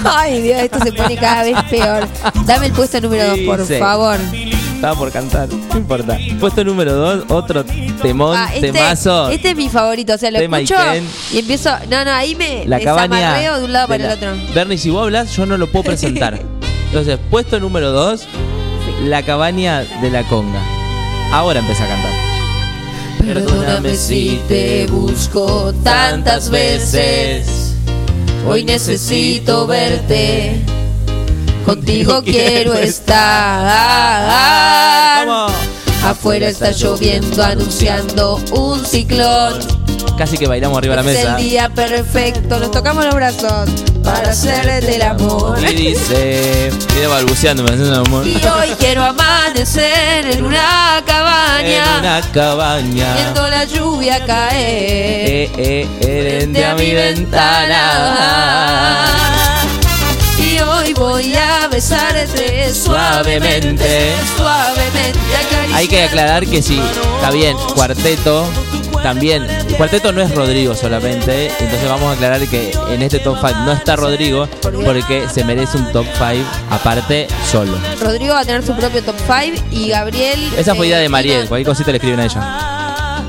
Ay, 0.04 0.40
Dios, 0.42 0.60
esto 0.60 0.78
se 0.84 0.92
pone 0.92 1.16
cada 1.16 1.42
vez 1.42 1.56
peor. 1.68 2.06
Dame 2.46 2.66
el 2.66 2.72
puesto 2.72 3.00
número 3.00 3.28
2, 3.28 3.40
por 3.40 3.66
favor. 3.78 4.18
Estaba 4.82 4.98
por 4.98 5.12
cantar. 5.12 5.48
No 5.48 5.78
importa. 5.78 6.18
Puesto 6.40 6.64
número 6.64 6.92
2, 6.94 7.24
otro 7.28 7.64
temón, 8.02 8.36
Ah, 8.36 8.50
este, 8.52 8.72
temazo. 8.72 9.30
este 9.30 9.50
es 9.50 9.56
mi 9.56 9.68
favorito, 9.68 10.14
o 10.14 10.18
sea, 10.18 10.32
lo 10.32 10.40
escucho 10.40 10.74
Iken. 10.76 11.06
y 11.32 11.38
empiezo. 11.38 11.70
No, 11.88 12.04
no, 12.04 12.10
ahí 12.10 12.34
me 12.34 12.66
la 12.66 12.80
cabaña. 12.80 13.38
de 13.38 13.64
un 13.64 13.72
lado 13.72 13.86
para 13.86 14.02
la- 14.02 14.12
el 14.14 14.18
otro. 14.18 14.32
Bernie, 14.52 14.76
si 14.78 14.90
vos 14.90 15.04
hablas, 15.04 15.36
yo 15.36 15.46
no 15.46 15.56
lo 15.56 15.70
puedo 15.70 15.84
presentar. 15.84 16.36
Entonces, 16.88 17.16
puesto 17.30 17.60
número 17.60 17.92
2, 17.92 18.26
la 19.04 19.22
cabaña 19.22 19.82
de 20.02 20.10
la 20.10 20.24
conga. 20.24 20.60
Ahora 21.32 21.60
empieza 21.60 21.84
a 21.84 21.86
cantar. 21.86 22.12
Perdóname 23.24 23.94
si 23.94 24.40
te 24.48 24.86
busco 24.88 25.72
tantas 25.84 26.50
veces. 26.50 27.76
Hoy 28.48 28.64
necesito 28.64 29.64
verte. 29.68 30.60
Contigo 31.64 32.22
quiero 32.22 32.74
estar. 32.74 33.68
Afuera 36.04 36.48
está 36.48 36.72
lloviendo 36.72 37.42
anunciando 37.44 38.36
un 38.52 38.84
ciclón. 38.84 39.60
Casi 40.18 40.36
que 40.36 40.48
bailamos 40.48 40.76
arriba 40.78 40.96
de 40.96 41.02
la 41.04 41.10
Es 41.10 41.16
mesa. 41.18 41.36
el 41.38 41.42
día 41.44 41.68
perfecto. 41.68 42.58
Nos 42.58 42.70
tocamos 42.72 43.04
los 43.04 43.14
brazos 43.14 43.70
para 44.02 44.30
hacer 44.30 44.84
del 44.84 45.02
amor. 45.02 45.58
Y 45.62 45.74
dice, 45.74 46.70
viene 46.92 47.06
balbuceando, 47.06 47.62
me 47.62 47.70
haciendo 47.70 48.00
amor. 48.00 48.26
Y 48.26 48.34
hoy 48.34 48.68
quiero 48.78 49.04
amanecer 49.04 50.26
en 50.32 50.44
una 50.44 50.98
En 50.98 51.04
cabaña. 51.04 51.98
una 52.00 52.20
cabaña. 52.32 53.14
Viendo 53.14 53.48
la 53.48 53.64
lluvia 53.64 54.24
caer. 54.26 54.50
Eh, 54.60 55.50
eh, 55.56 55.86
eh, 56.00 56.36
frente 56.40 56.64
a 56.64 56.74
mi 56.74 56.90
ventana. 56.92 57.78
Hoy 60.82 60.94
voy 60.94 61.34
a 61.34 61.68
besarte 61.68 62.72
suavemente, 62.74 64.12
suavemente. 64.36 65.74
Hay 65.74 65.86
que 65.86 66.02
aclarar 66.02 66.46
que 66.46 66.62
sí, 66.62 66.80
está 67.16 67.30
bien, 67.30 67.56
cuarteto 67.74 68.48
también. 69.02 69.46
Cuarteto 69.76 70.12
no 70.12 70.22
es 70.22 70.34
Rodrigo 70.34 70.74
solamente, 70.74 71.46
entonces 71.58 71.88
vamos 71.88 72.10
a 72.10 72.12
aclarar 72.12 72.46
que 72.48 72.72
en 72.90 73.02
este 73.02 73.18
top 73.20 73.36
5 73.40 73.60
no 73.64 73.72
está 73.72 73.96
Rodrigo 73.96 74.48
porque 74.84 75.26
se 75.32 75.44
merece 75.44 75.78
un 75.78 75.90
top 75.92 76.06
5 76.14 76.48
aparte 76.70 77.28
solo. 77.50 77.76
Rodrigo 78.00 78.34
va 78.34 78.40
a 78.40 78.44
tener 78.44 78.64
su 78.64 78.74
propio 78.74 79.02
top 79.02 79.16
5 79.18 79.64
y 79.70 79.88
Gabriel. 79.88 80.40
Esa 80.56 80.74
fue 80.74 80.88
idea 80.88 80.98
de 80.98 81.06
eh, 81.06 81.08
Mariel, 81.08 81.48
cualquier 81.48 81.68
cosita 81.68 81.90
le 81.90 81.98
escriben 81.98 82.20
a 82.20 82.24
ella. 82.24 82.71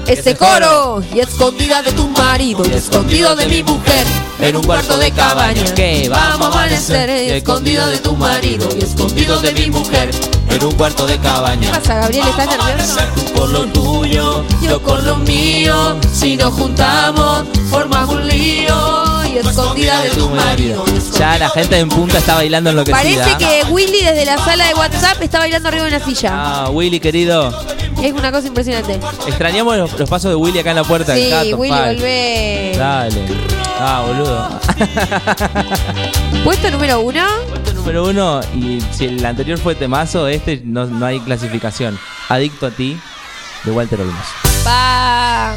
Ese 0.07 0.35
coro 0.35 1.01
y 1.13 1.19
escondida 1.19 1.81
de 1.81 1.91
tu 1.93 2.07
marido 2.09 2.63
y 2.69 2.73
escondido 2.73 3.35
de 3.35 3.47
mi 3.47 3.63
mujer 3.63 4.05
En 4.39 4.55
un 4.57 4.63
cuarto 4.63 4.97
de 4.97 5.11
cabaña 5.11 5.63
que 5.73 6.09
Vamos 6.09 6.47
a 6.47 6.51
amanecer 6.51 7.09
y 7.09 7.31
escondido 7.31 7.88
de 7.88 7.97
tu 7.99 8.15
marido 8.15 8.67
y 8.77 8.84
escondido 8.84 9.39
de 9.39 9.53
mi 9.53 9.69
mujer. 9.69 10.11
En 10.49 10.63
un 10.63 10.73
cuarto 10.73 11.07
de 11.07 11.13
¿Qué 11.13 11.19
cabaña. 11.21 11.71
pasa, 11.71 11.95
Gabriel? 11.95 12.27
¿Estás 12.27 12.47
nervioso? 12.47 12.99
Por 13.35 13.49
lo 13.49 13.65
tuyo, 13.67 14.43
Yo 14.61 14.81
con 14.81 15.05
lo 15.05 15.15
mío, 15.17 15.97
si 16.13 16.35
nos 16.35 16.53
juntamos, 16.53 17.43
formamos 17.69 18.15
un 18.15 18.27
lío 18.27 19.12
y 19.34 19.38
escondida 19.38 20.01
de 20.01 20.10
tu 20.11 20.30
marido. 20.30 20.85
Ya 21.18 21.38
la 21.38 21.49
gente 21.49 21.77
en 21.80 21.89
punta 21.89 22.18
está 22.18 22.35
bailando 22.35 22.69
enloquecida. 22.69 22.97
Parece 23.23 23.38
que 23.38 23.64
Willy 23.72 24.01
desde 24.01 24.26
la 24.26 24.38
sala 24.38 24.68
de 24.68 24.73
WhatsApp 24.76 25.22
está 25.22 25.39
bailando 25.39 25.68
arriba 25.69 25.85
de 25.85 25.95
una 25.95 26.05
silla. 26.05 26.30
Ah, 26.34 26.69
Willy 26.69 26.99
querido, 26.99 27.51
Es 28.01 28.11
una 28.14 28.31
cosa 28.31 28.47
impresionante. 28.47 28.99
extrañamos 29.27 29.77
los, 29.77 29.99
los 29.99 30.10
pasos 30.10 30.30
de 30.31 30.35
Willy 30.35 30.60
acá 30.60 30.72
en 30.72 30.76
la 30.77 30.84
puerta 30.84 31.14
del 31.14 31.43
Sí. 31.45 31.53
Willy, 31.53 31.69
Pal. 31.72 31.95
volvé. 31.95 32.76
Dale. 32.77 33.22
Ah, 33.80 34.03
boludo. 34.07 34.60
Puesto 36.43 36.72
número 36.72 37.01
uno. 37.01 37.26
Puesto 37.49 37.73
número 37.73 38.05
uno, 38.05 38.41
y 38.55 38.80
si 38.91 39.05
el 39.05 39.26
anterior 39.26 39.57
fue 39.60 39.76
temazo, 39.76 40.27
este 40.27 40.61
no, 40.64 40.85
no 40.85 41.05
hay 41.05 41.19
clasificación. 41.19 41.97
Adicto 42.30 42.68
a 42.68 42.72
ti, 42.72 42.97
de 43.64 43.72
Walter 43.72 43.99
Olmos. 44.01 44.26
Pa. 44.64 45.55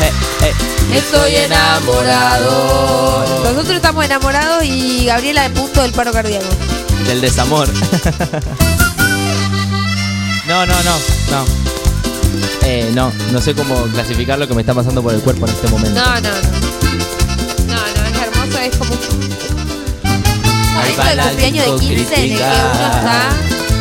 Eh, 0.00 0.12
eh. 0.42 0.52
Estoy 0.94 1.36
enamorado. 1.36 3.24
Nosotros 3.44 3.76
estamos 3.76 4.04
enamorados 4.04 4.62
y 4.64 5.06
Gabriela 5.06 5.48
de 5.48 5.50
punto 5.50 5.80
del 5.82 5.92
paro 5.92 6.12
cardíaco. 6.12 6.44
Del 7.06 7.20
desamor. 7.20 7.68
no, 10.46 10.66
no, 10.66 10.74
no, 10.82 10.98
no. 11.30 11.44
Eh, 12.62 12.90
no, 12.94 13.12
no 13.32 13.40
sé 13.40 13.54
cómo 13.54 13.82
clasificar 13.84 14.38
lo 14.38 14.46
que 14.46 14.54
me 14.54 14.62
está 14.62 14.74
pasando 14.74 15.02
por 15.02 15.14
el 15.14 15.20
cuerpo 15.20 15.46
en 15.46 15.52
este 15.52 15.68
momento. 15.68 15.98
No, 16.00 16.14
no, 16.14 16.20
no. 16.20 16.26
No, 17.66 17.76
no, 17.76 18.04
es 18.04 18.22
hermoso, 18.22 18.58
es 18.58 18.76
como 18.76 18.92
Esto 20.84 21.02
cumpleaños 21.28 21.80
de 21.80 21.86
15 21.86 22.14
en 22.14 22.20
el 22.20 22.38
que 22.38 22.44
uno 22.44 22.86
está. 22.86 23.30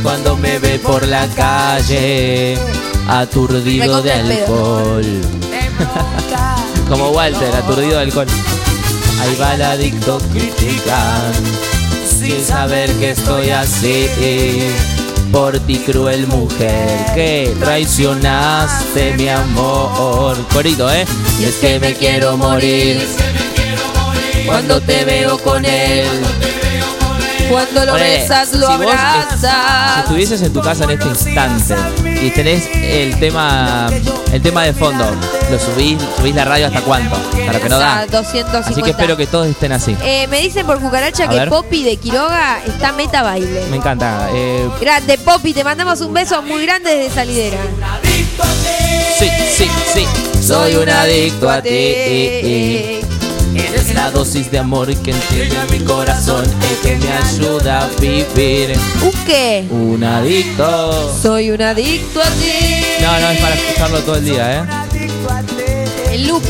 Cuando 0.04 0.38
me 0.38 0.60
ve 0.60 0.80
por 0.80 1.06
la 1.08 1.28
calle, 1.30 2.58
aturdido 3.08 4.02
de 4.02 4.14
alcohol. 4.14 5.22
Como 6.90 7.10
Walter, 7.10 7.54
aturdido 7.56 7.98
de 7.98 8.04
alcohol. 8.04 8.28
Ahí 9.22 9.36
va 9.40 9.56
el 9.56 9.62
adicto 9.62 10.20
criticar, 10.32 11.32
sin 12.08 12.44
saber 12.44 12.92
que 12.94 13.12
estoy 13.12 13.50
así. 13.50 14.08
Por 15.32 15.60
ti 15.60 15.80
cruel 15.80 16.28
mujer, 16.28 17.06
que 17.14 17.54
traicionaste 17.60 19.16
mi 19.18 19.28
amor. 19.30 20.38
Corito, 20.54 20.92
¿eh? 20.92 21.06
Y 21.40 21.46
es 21.46 21.56
que 21.56 21.80
me 21.80 21.94
quiero 21.94 22.38
morir 22.38 23.06
cuando 24.46 24.80
te 24.82 25.04
veo 25.04 25.38
con 25.40 25.66
él. 25.66 26.08
Cuando 27.50 27.86
lo 27.86 27.92
Ponele, 27.94 28.18
besas, 28.20 28.54
lo 28.54 28.68
si 28.68 28.78
vos 28.78 28.86
Si 28.86 28.92
abrazas. 29.46 30.00
estuvieses 30.00 30.42
en 30.42 30.54
tu 30.54 30.62
casa 30.62 30.84
en 30.86 30.90
este 30.92 31.08
instante 31.08 31.76
y 32.22 32.30
tenés 32.32 32.68
el 32.74 33.18
tema 33.20 33.88
el 34.32 34.42
tema 34.42 34.64
de 34.64 34.74
fondo, 34.74 35.06
lo 35.52 35.60
subís, 35.60 35.98
subís 36.18 36.36
la 36.36 36.44
radio 36.46 36.68
hasta 36.68 36.82
cuánto, 36.82 37.16
lo 37.18 37.60
que 37.62 37.70
no 37.70 37.80
da. 37.80 38.00
A 38.00 38.06
250. 38.08 38.70
Así 38.70 38.82
que 38.82 38.90
espero 38.92 39.16
que 39.16 39.28
todos 39.28 39.48
estén 39.48 39.72
así. 39.72 39.96
Eh, 40.04 40.28
me 40.28 40.42
dicen 40.42 40.66
por 40.66 40.80
cucaracha 40.82 41.26
A 41.26 41.30
que 41.30 41.36
ver. 41.40 41.50
Poppy 41.50 41.84
de 41.84 41.98
Quiroga 41.98 42.60
está 42.66 42.92
meta 42.92 43.22
baile. 43.24 43.66
Me 43.70 43.78
encanta. 43.78 44.30
eh, 44.34 44.68
Grande 44.82 45.18
Poppy, 45.18 45.54
te 45.54 45.64
mandamos 45.64 46.02
un 46.02 46.14
beso 46.14 46.42
muy 46.42 46.66
grande 46.66 46.96
desde 46.96 47.16
Salidera. 47.16 47.58
sí, 49.20 49.30
sí, 49.56 49.70
sí. 49.94 50.06
Soy 50.42 50.76
un 50.76 50.90
adicto 50.90 51.50
a 51.50 51.62
ti. 51.62 53.00
Eres 53.56 53.94
la 53.96 54.12
dosis 54.12 54.52
de 54.52 54.60
amor 54.60 54.94
que 54.98 55.12
entiende 55.12 55.56
mi 55.72 55.80
corazón 55.80 56.44
y 56.46 56.86
que 56.86 56.98
me 56.98 57.12
ayuda 57.12 57.86
a 57.86 57.88
vivir. 58.02 58.78
¿Un 59.02 59.12
qué? 59.26 59.66
Un 59.70 60.04
adicto. 60.04 61.18
Soy 61.22 61.52
un 61.52 61.62
adicto 61.62 62.22
a 62.22 62.26
ti. 62.26 62.52
No, 63.02 63.20
no, 63.20 63.30
es 63.30 63.40
para 63.40 63.56
escucharlo 63.56 64.00
todo 64.00 64.16
el 64.18 64.26
día, 64.26 64.60
¿eh? 64.60 64.64
El 66.12 66.28
loop. 66.28 66.44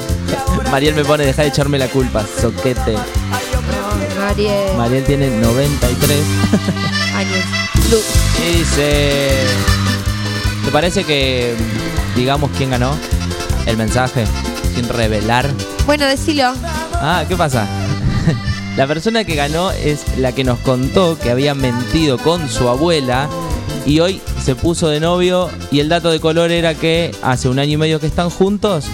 Mariel 0.70 0.94
me 0.94 1.04
pone, 1.04 1.24
deja 1.24 1.42
de 1.42 1.48
echarme 1.48 1.78
la 1.78 1.88
culpa, 1.88 2.22
soquete. 2.40 2.92
No, 2.92 4.20
Mariel. 4.20 4.76
Mariel 4.76 5.04
tiene 5.04 5.30
93. 5.30 6.18
Años. 7.14 7.44
Loop. 7.90 8.02
Y 8.46 8.58
dice. 8.58 9.30
¿Te 10.64 10.70
parece 10.70 11.04
que 11.04 11.54
digamos 12.16 12.50
quién 12.56 12.70
ganó? 12.70 12.94
El 13.66 13.78
mensaje, 13.78 14.26
sin 14.74 14.88
revelar. 14.88 15.50
Bueno, 15.86 16.06
decilo. 16.06 16.54
Ah, 16.94 17.24
¿qué 17.28 17.36
pasa? 17.36 17.66
La 18.76 18.86
persona 18.86 19.24
que 19.24 19.34
ganó 19.34 19.70
es 19.70 20.04
la 20.18 20.32
que 20.32 20.42
nos 20.42 20.58
contó 20.58 21.16
que 21.18 21.30
había 21.30 21.54
mentido 21.54 22.18
con 22.18 22.48
su 22.48 22.68
abuela 22.68 23.28
y 23.86 24.00
hoy 24.00 24.20
se 24.42 24.56
puso 24.56 24.88
de 24.88 24.98
novio 24.98 25.48
y 25.70 25.78
el 25.78 25.88
dato 25.88 26.10
de 26.10 26.18
color 26.18 26.50
era 26.50 26.74
que 26.74 27.14
hace 27.22 27.48
un 27.48 27.60
año 27.60 27.74
y 27.74 27.76
medio 27.76 28.00
que 28.00 28.08
están 28.08 28.30
juntos 28.30 28.86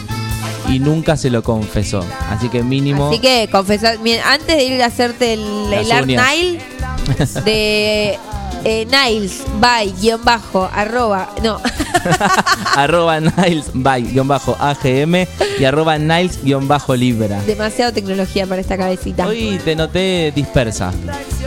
y 0.68 0.80
nunca 0.80 1.16
se 1.16 1.30
lo 1.30 1.42
confesó. 1.42 2.04
Así 2.28 2.50
que 2.50 2.62
mínimo... 2.62 3.08
Así 3.08 3.20
que 3.20 3.48
confesar, 3.50 3.98
antes 4.26 4.56
de 4.56 4.64
ir 4.64 4.82
a 4.82 4.86
hacerte 4.86 5.32
el, 5.32 5.72
el 5.72 5.92
art 5.92 6.06
nail 6.06 6.60
de 7.44 8.18
eh, 8.64 8.86
Niles 8.86 9.44
by 9.60 9.92
guion 10.00 10.22
bajo 10.24 10.68
arroba 10.72 11.30
no 11.42 11.60
arroba 12.76 13.20
Niles 13.20 13.66
by 13.74 14.02
guion 14.02 14.28
bajo 14.28 14.56
AGM 14.58 15.26
y 15.58 15.64
arroba 15.64 15.98
Niles 15.98 16.42
guion 16.42 16.66
bajo 16.68 16.94
Libra. 16.96 17.40
demasiado 17.42 17.92
tecnología 17.92 18.46
para 18.46 18.60
esta 18.60 18.76
cabecita. 18.76 19.26
Hoy 19.26 19.60
te 19.64 19.74
noté 19.76 20.32
dispersa. 20.34 20.92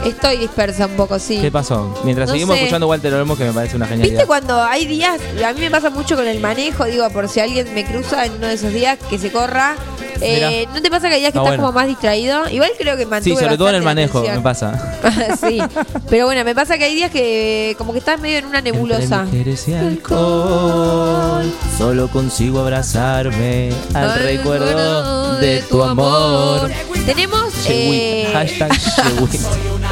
Estoy 0.05 0.37
dispersa 0.37 0.85
un 0.87 0.93
poco, 0.93 1.17
sí. 1.19 1.39
¿Qué 1.39 1.51
pasó? 1.51 1.93
Mientras 2.03 2.27
No 2.27 2.33
seguimos 2.33 2.55
sé. 2.55 2.63
escuchando 2.63 2.87
Walter 2.87 3.13
Olmos, 3.13 3.37
que 3.37 3.45
me 3.45 3.53
parece 3.53 3.75
una 3.77 3.85
¿Viste 3.85 3.97
genialidad. 4.01 4.27
cuando 4.27 4.61
hay 4.61 4.85
días, 4.85 5.19
a 5.45 5.53
mí 5.53 5.61
me 5.61 5.71
pasa 5.71 5.89
mucho 5.89 6.15
con 6.15 6.27
el 6.27 6.39
manejo, 6.39 6.85
digo, 6.85 7.09
por 7.11 7.29
si 7.29 7.39
alguien 7.39 7.73
me 7.73 7.85
cruza 7.85 8.25
en 8.25 8.33
uno 8.33 8.47
de 8.47 8.53
esos 8.55 8.73
días, 8.73 8.97
que 9.09 9.17
se 9.17 9.31
corra. 9.31 9.75
Eh, 10.21 10.67
¿No 10.73 10.81
te 10.81 10.89
pasa 10.89 11.09
que 11.09 11.15
hay 11.15 11.21
días 11.21 11.31
que 11.31 11.37
Está 11.37 11.41
estás 11.41 11.57
bueno. 11.57 11.63
como 11.63 11.71
más 11.73 11.87
distraído? 11.87 12.49
Igual 12.49 12.71
creo 12.77 12.97
que 12.97 13.05
mantuve 13.05 13.35
Sí, 13.35 13.41
sobre 13.41 13.57
todo 13.57 13.69
en 13.69 13.75
el 13.75 13.83
manejo, 13.83 14.21
me 14.21 14.39
pasa. 14.41 14.97
sí, 15.39 15.61
pero 16.09 16.25
bueno, 16.25 16.43
me 16.43 16.55
pasa 16.55 16.77
que 16.77 16.85
hay 16.85 16.95
días 16.95 17.11
que 17.11 17.75
como 17.77 17.93
que 17.93 17.99
estás 17.99 18.19
medio 18.19 18.37
en 18.39 18.45
una 18.45 18.61
nebulosa. 18.61 19.25
Y 19.31 19.73
alcohol, 19.73 21.51
solo 21.77 22.07
consigo 22.09 22.59
abrazarme 22.59 23.71
al 23.93 24.09
Al 24.11 24.19
recuerdo 24.23 25.37
de 25.37 25.61
tu 25.69 25.83
amor. 25.83 26.69
Tenemos 27.05 27.53
eh, 27.67 28.29
hashtag. 28.31 28.71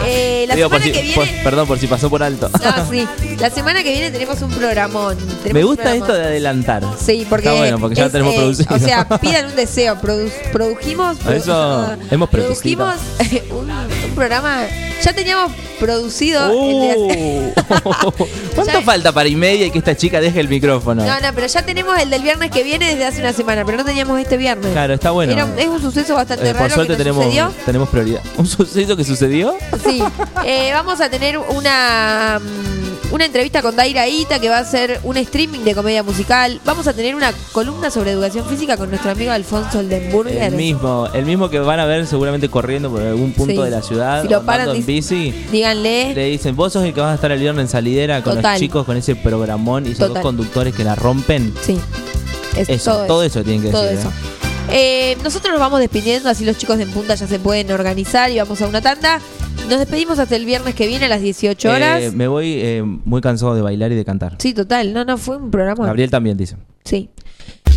Eh, 0.04 0.46
la 0.48 0.56
Digo, 0.56 0.68
semana 0.70 0.86
si- 0.86 0.92
que 0.94 1.02
viene. 1.02 1.16
por- 1.16 1.44
perdón, 1.44 1.68
por 1.68 1.78
si 1.78 1.86
pasó 1.86 2.10
por 2.10 2.24
alto. 2.24 2.50
No, 2.50 2.90
sí. 2.90 3.08
La 3.38 3.52
semana 3.52 3.84
que 3.84 3.92
viene 3.92 4.10
tenemos 4.10 4.42
un 4.42 4.50
programón. 4.50 5.16
Tenemos 5.18 5.54
Me 5.54 5.64
gusta 5.64 5.84
programón. 5.84 6.10
esto 6.10 6.14
de 6.18 6.24
adelantar. 6.26 6.84
Sí, 7.00 7.28
porque. 7.30 7.50
Está 7.50 7.60
bueno, 7.60 7.78
porque 7.80 7.96
ya 7.98 8.06
es, 8.06 8.08
lo 8.08 8.12
tenemos 8.12 8.34
eh, 8.34 8.38
producido. 8.38 8.76
O 8.76 8.80
sea, 8.80 9.08
pidan 9.20 9.46
un 9.48 9.56
deseo. 9.56 9.96
Produ- 10.02 10.32
produjimos. 10.52 11.20
produ- 11.20 11.36
Eso 11.36 11.98
hemos 12.10 12.30
producido. 12.30 12.86
Produjimos 12.86 12.96
un, 13.52 13.70
un 13.70 14.16
programa. 14.16 14.64
Ya 15.04 15.14
teníamos 15.14 15.52
producido. 15.80 16.46
el 16.52 17.08
de- 17.08 17.54
¿Cuánto 18.56 18.82
falta 18.84 19.12
para 19.12 19.30
y 19.30 19.36
media 19.36 19.66
y 19.68 19.72
que 19.72 19.78
esta 19.80 19.96
chica 19.96 20.20
deje 20.22 20.40
el 20.40 20.48
micrófono? 20.48 21.04
no, 21.06 21.20
no, 21.20 21.28
pero 21.36 21.48
ya 21.48 21.64
tenemos 21.64 21.98
el 22.00 22.10
del 22.10 22.22
viernes 22.24 22.50
que 22.52 22.64
viene 22.64 22.88
desde 22.88 23.06
hace 23.06 23.20
una 23.22 23.34
semana, 23.34 23.66
pero 23.66 23.78
no 23.78 23.86
teníamos 23.86 24.20
este 24.20 24.38
viernes. 24.38 24.72
Claro, 24.72 24.94
está 24.94 25.12
bueno. 25.12 25.34
Era 25.34 25.48
es 25.58 25.68
un 25.68 25.82
suceso 25.82 26.16
bastante 26.16 26.50
Eh, 26.50 26.54
raro 26.54 26.66
por 26.66 26.74
suerte 26.76 27.01
tenemos, 27.04 27.24
sucedió. 27.26 27.52
tenemos 27.66 27.90
prioridad. 27.90 28.22
¿Un 28.38 28.48
suceso 28.48 28.96
que 28.98 29.04
sucedió? 29.04 29.54
Sí, 29.84 30.02
eh, 30.46 30.70
vamos 30.74 31.02
a 31.02 31.10
tener 31.10 31.38
una, 31.38 32.40
mm, 32.42 33.14
una 33.14 33.26
entrevista 33.26 33.62
con 33.62 33.76
Daira 33.76 34.08
Ita 34.08 34.40
que 34.40 34.50
va 34.50 34.60
a 34.60 34.66
ser 34.66 35.00
un 35.04 35.18
streaming 35.18 35.60
de 35.60 35.76
comedia 35.76 36.04
musical. 36.04 36.60
Vamos 36.66 36.88
a 36.88 36.94
tener 36.94 37.16
una 37.16 37.34
columna 37.52 37.90
sobre 37.92 38.12
educación 38.12 38.46
física 38.48 38.78
con 38.78 38.90
nuestro 38.90 39.12
amigo 39.12 39.32
Alfonso 39.32 39.80
Oldenburger. 39.80 40.42
El 40.44 40.54
mismo, 40.56 41.08
el 41.14 41.26
mismo 41.26 41.50
que 41.50 41.60
van 41.60 41.80
a 41.80 41.86
ver 41.86 42.06
seguramente 42.08 42.50
corriendo 42.50 42.90
por 42.90 43.02
algún 43.02 43.34
punto 43.34 43.54
Sí. 43.54 43.62
de 43.64 43.70
la 43.70 43.82
ciudad, 43.82 44.22
Si 44.24 44.30
lo 44.30 44.44
paran, 44.44 44.70
en 44.70 44.86
bici. 44.86 45.32
Díganle. 45.52 46.14
Le 46.14 46.26
dicen, 46.26 46.56
vos 46.56 46.72
sos 46.74 46.84
el 46.86 46.94
que 46.94 47.02
vas 47.02 47.12
a 47.12 47.16
estar 47.16 47.32
el 47.32 47.40
viernes 47.40 47.64
en 47.64 47.70
salidera 47.70 48.24
con 48.24 48.36
Total. 48.36 48.52
los 48.54 48.60
chicos 48.60 48.86
con 48.86 48.96
ese 48.98 49.16
programón 49.16 49.86
y 49.86 49.90
esos 49.90 50.00
Total. 50.00 50.14
dos 50.16 50.22
conductores 50.24 50.74
que 50.74 50.84
la 50.84 50.96
rompen. 50.96 51.54
Sí. 51.62 51.80
Es 52.56 52.68
Eso, 52.70 52.92
todo, 52.92 53.06
todo 53.06 53.24
eso 53.24 53.44
tienen 53.44 53.62
que 53.64 53.70
todo 53.70 53.84
decir, 53.84 54.00
eso. 54.00 54.10
¿eh? 54.10 54.12
Eh, 54.70 55.18
nosotros 55.24 55.52
nos 55.52 55.60
vamos 55.60 55.80
despidiendo, 55.80 56.30
así 56.30 56.46
los 56.46 56.58
chicos 56.58 56.78
de 56.78 56.84
En 56.84 56.92
Punta 56.92 57.16
ya 57.16 57.28
se 57.28 57.40
pueden 57.40 57.72
organizar 57.72 58.32
y 58.32 58.38
vamos 58.38 58.62
a 58.62 58.68
una 58.68 58.82
tanda. 58.82 59.20
Nos 59.70 59.80
despedimos 59.80 60.20
hasta 60.20 60.36
el 60.36 60.46
viernes 60.46 60.76
que 60.76 60.88
viene 60.88 61.06
a 61.06 61.10
las 61.10 61.22
18 61.22 61.70
horas. 61.70 62.02
Eh, 62.02 62.12
me 62.12 62.28
voy 62.28 62.54
eh, 62.56 62.84
muy 62.84 63.22
cansado 63.22 63.56
de 63.56 63.62
bailar 63.62 63.92
y 63.92 63.96
de 63.96 64.06
cantar. 64.06 64.36
Sí, 64.40 64.54
total. 64.54 64.94
No, 64.94 65.06
no, 65.06 65.18
fue 65.18 65.38
un 65.38 65.52
programa. 65.52 65.86
Gabriel 65.86 66.10
también 66.10 66.38
dice. 66.38 66.58
Sí. 66.84 67.10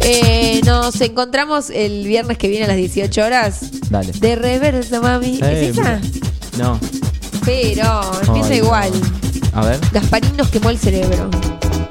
Eh, 0.03 0.61
nos 0.65 1.01
encontramos 1.01 1.71
el 1.71 2.07
viernes 2.07 2.39
que 2.39 2.49
viene 2.49 2.65
a 2.65 2.69
las 2.69 2.77
18 2.77 3.25
horas. 3.25 3.71
Dale. 3.91 4.13
De 4.13 4.37
reversa, 4.37 5.01
mami. 5.01 5.39
¿Es 5.43 5.79
esa? 5.79 6.01
No. 6.59 6.79
Pero 7.45 8.03
empieza 8.27 8.55
igual. 8.55 8.91
A 9.53 9.65
ver. 9.65 9.79
Gasparín 9.93 10.37
nos 10.37 10.49
quemó 10.51 10.71
el 10.71 10.79
cerebro. 10.79 11.31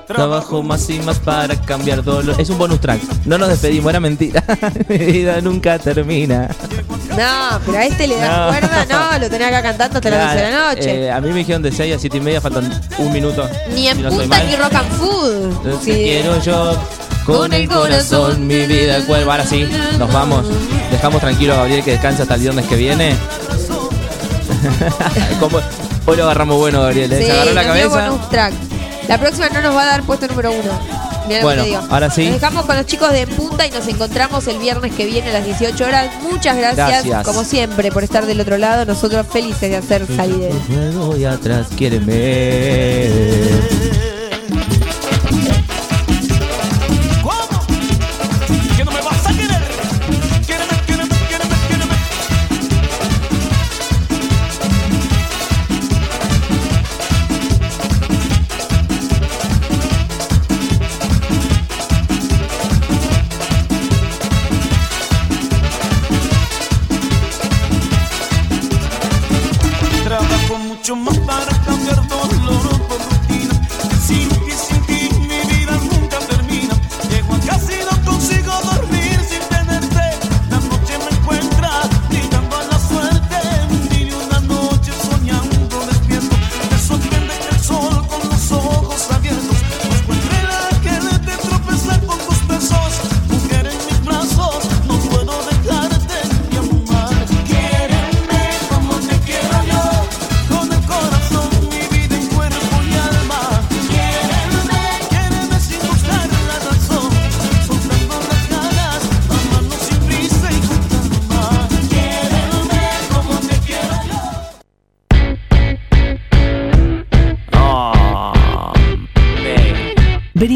Trabajo 0.07 0.61
más 0.63 0.89
y 0.89 0.99
más 0.99 1.19
para 1.19 1.55
cambiar 1.55 2.03
dolor. 2.03 2.35
Es 2.39 2.49
un 2.49 2.57
bonus 2.57 2.80
track. 2.81 3.01
No 3.25 3.38
nos 3.38 3.49
despedimos, 3.49 3.89
era 3.89 3.99
mentira. 3.99 4.43
Mi 4.89 4.97
vida 4.97 5.39
nunca 5.41 5.80
termina. 5.80 6.49
No, 7.09 7.59
pero 7.65 7.77
a 7.77 7.85
este 7.85 8.07
le 8.07 8.15
das 8.17 8.38
No. 8.38 8.47
cuerda, 8.47 8.85
no, 8.89 9.19
lo 9.19 9.30
tenés 9.30 9.47
acá 9.47 9.61
cantando 9.61 9.97
hasta 9.97 10.09
las 10.09 10.34
12 10.34 10.35
de 10.45 10.51
la 10.51 10.67
noche. 10.67 11.05
Eh, 11.05 11.11
a 11.11 11.21
mí 11.21 11.30
me 11.30 11.35
dijeron 11.35 11.61
de 11.61 11.71
6 11.71 11.95
a 11.95 11.99
7 11.99 12.17
y 12.17 12.21
media, 12.21 12.41
faltan 12.41 12.81
un 12.97 13.13
minuto. 13.13 13.47
ni 13.73 13.88
en 13.88 13.97
si 13.97 14.03
no 14.03 14.09
soy 14.09 14.19
punta 14.27 14.43
ni 14.43 14.55
rock 14.55 14.73
and 14.73 14.91
food. 14.93 15.53
Sí. 15.84 15.91
quiero 15.91 16.41
yo 16.41 16.75
con 17.25 17.53
el 17.53 17.67
corazón, 17.69 18.45
mi 18.47 18.65
vida 18.65 19.05
cuervo. 19.05 19.31
Ahora 19.31 19.45
sí, 19.45 19.65
nos 19.97 20.11
vamos. 20.11 20.45
Dejamos 20.91 21.21
tranquilo 21.21 21.53
a 21.53 21.57
Gabriel 21.57 21.84
que 21.84 21.91
descansa 21.91 22.23
hasta 22.23 22.35
el 22.35 22.41
viernes 22.41 22.65
que 22.65 22.75
viene. 22.75 23.15
Hoy 26.05 26.17
lo 26.17 26.23
agarramos 26.23 26.57
bueno, 26.57 26.81
Gabriel. 26.81 27.13
¿eh? 27.13 27.19
Sí, 27.19 27.25
Se 27.25 27.31
agarró 27.31 27.53
la 27.53 27.63
cabeza. 27.63 28.11
La 29.07 29.17
próxima 29.17 29.49
no 29.49 29.61
nos 29.61 29.75
va 29.75 29.84
a 29.84 29.85
dar 29.85 30.03
puesto 30.03 30.27
número 30.27 30.51
uno. 30.51 30.71
Mirá 31.27 31.39
lo 31.39 31.45
Bueno, 31.47 31.63
que 31.63 31.69
te 31.71 31.77
digo. 31.77 31.88
ahora 31.93 32.09
sí. 32.09 32.23
Nos 32.25 32.34
dejamos 32.34 32.65
con 32.65 32.75
los 32.75 32.85
chicos 32.85 33.11
de 33.13 33.27
Punta 33.27 33.65
y 33.65 33.71
nos 33.71 33.88
encontramos 33.88 34.45
el 34.47 34.57
viernes 34.59 34.93
que 34.93 35.05
viene 35.05 35.30
a 35.30 35.34
las 35.34 35.45
18 35.45 35.85
horas. 35.85 36.09
Muchas 36.21 36.57
gracias, 36.57 36.88
Gracias. 37.05 37.23
como 37.25 37.43
siempre, 37.45 37.91
por 37.91 38.03
estar 38.03 38.25
del 38.25 38.41
otro 38.41 38.57
lado. 38.57 38.85
Nosotros 38.85 39.25
felices 39.31 39.69
de 39.69 39.77
hacer 39.77 40.05
salir. 40.15 40.49
Luego 40.69 41.15
y 41.17 41.25
atrás, 41.25 41.67
quiéreme. 41.77 43.09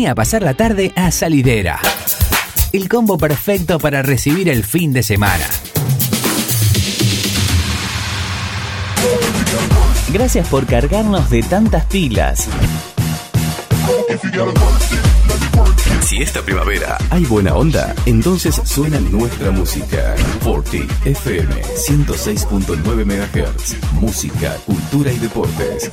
A 0.07 0.15
pasar 0.15 0.41
la 0.41 0.53
tarde 0.53 0.93
a 0.95 1.11
Salidera. 1.11 1.81
El 2.71 2.87
combo 2.87 3.17
perfecto 3.17 3.77
para 3.77 4.01
recibir 4.01 4.47
el 4.47 4.63
fin 4.63 4.93
de 4.93 5.03
semana. 5.03 5.45
Gracias 10.13 10.47
por 10.47 10.65
cargarnos 10.65 11.29
de 11.29 11.43
tantas 11.43 11.83
pilas. 11.87 12.47
Si 16.05 16.21
esta 16.21 16.41
primavera 16.41 16.97
hay 17.09 17.25
buena 17.25 17.53
onda, 17.55 17.93
entonces 18.05 18.61
suena 18.63 19.01
nuestra 19.01 19.51
música. 19.51 20.15
Forti 20.39 20.87
FM 21.03 21.53
106.9 21.53 23.05
MHz. 23.05 23.75
Música, 23.99 24.55
cultura 24.65 25.11
y 25.11 25.17
deportes. 25.17 25.91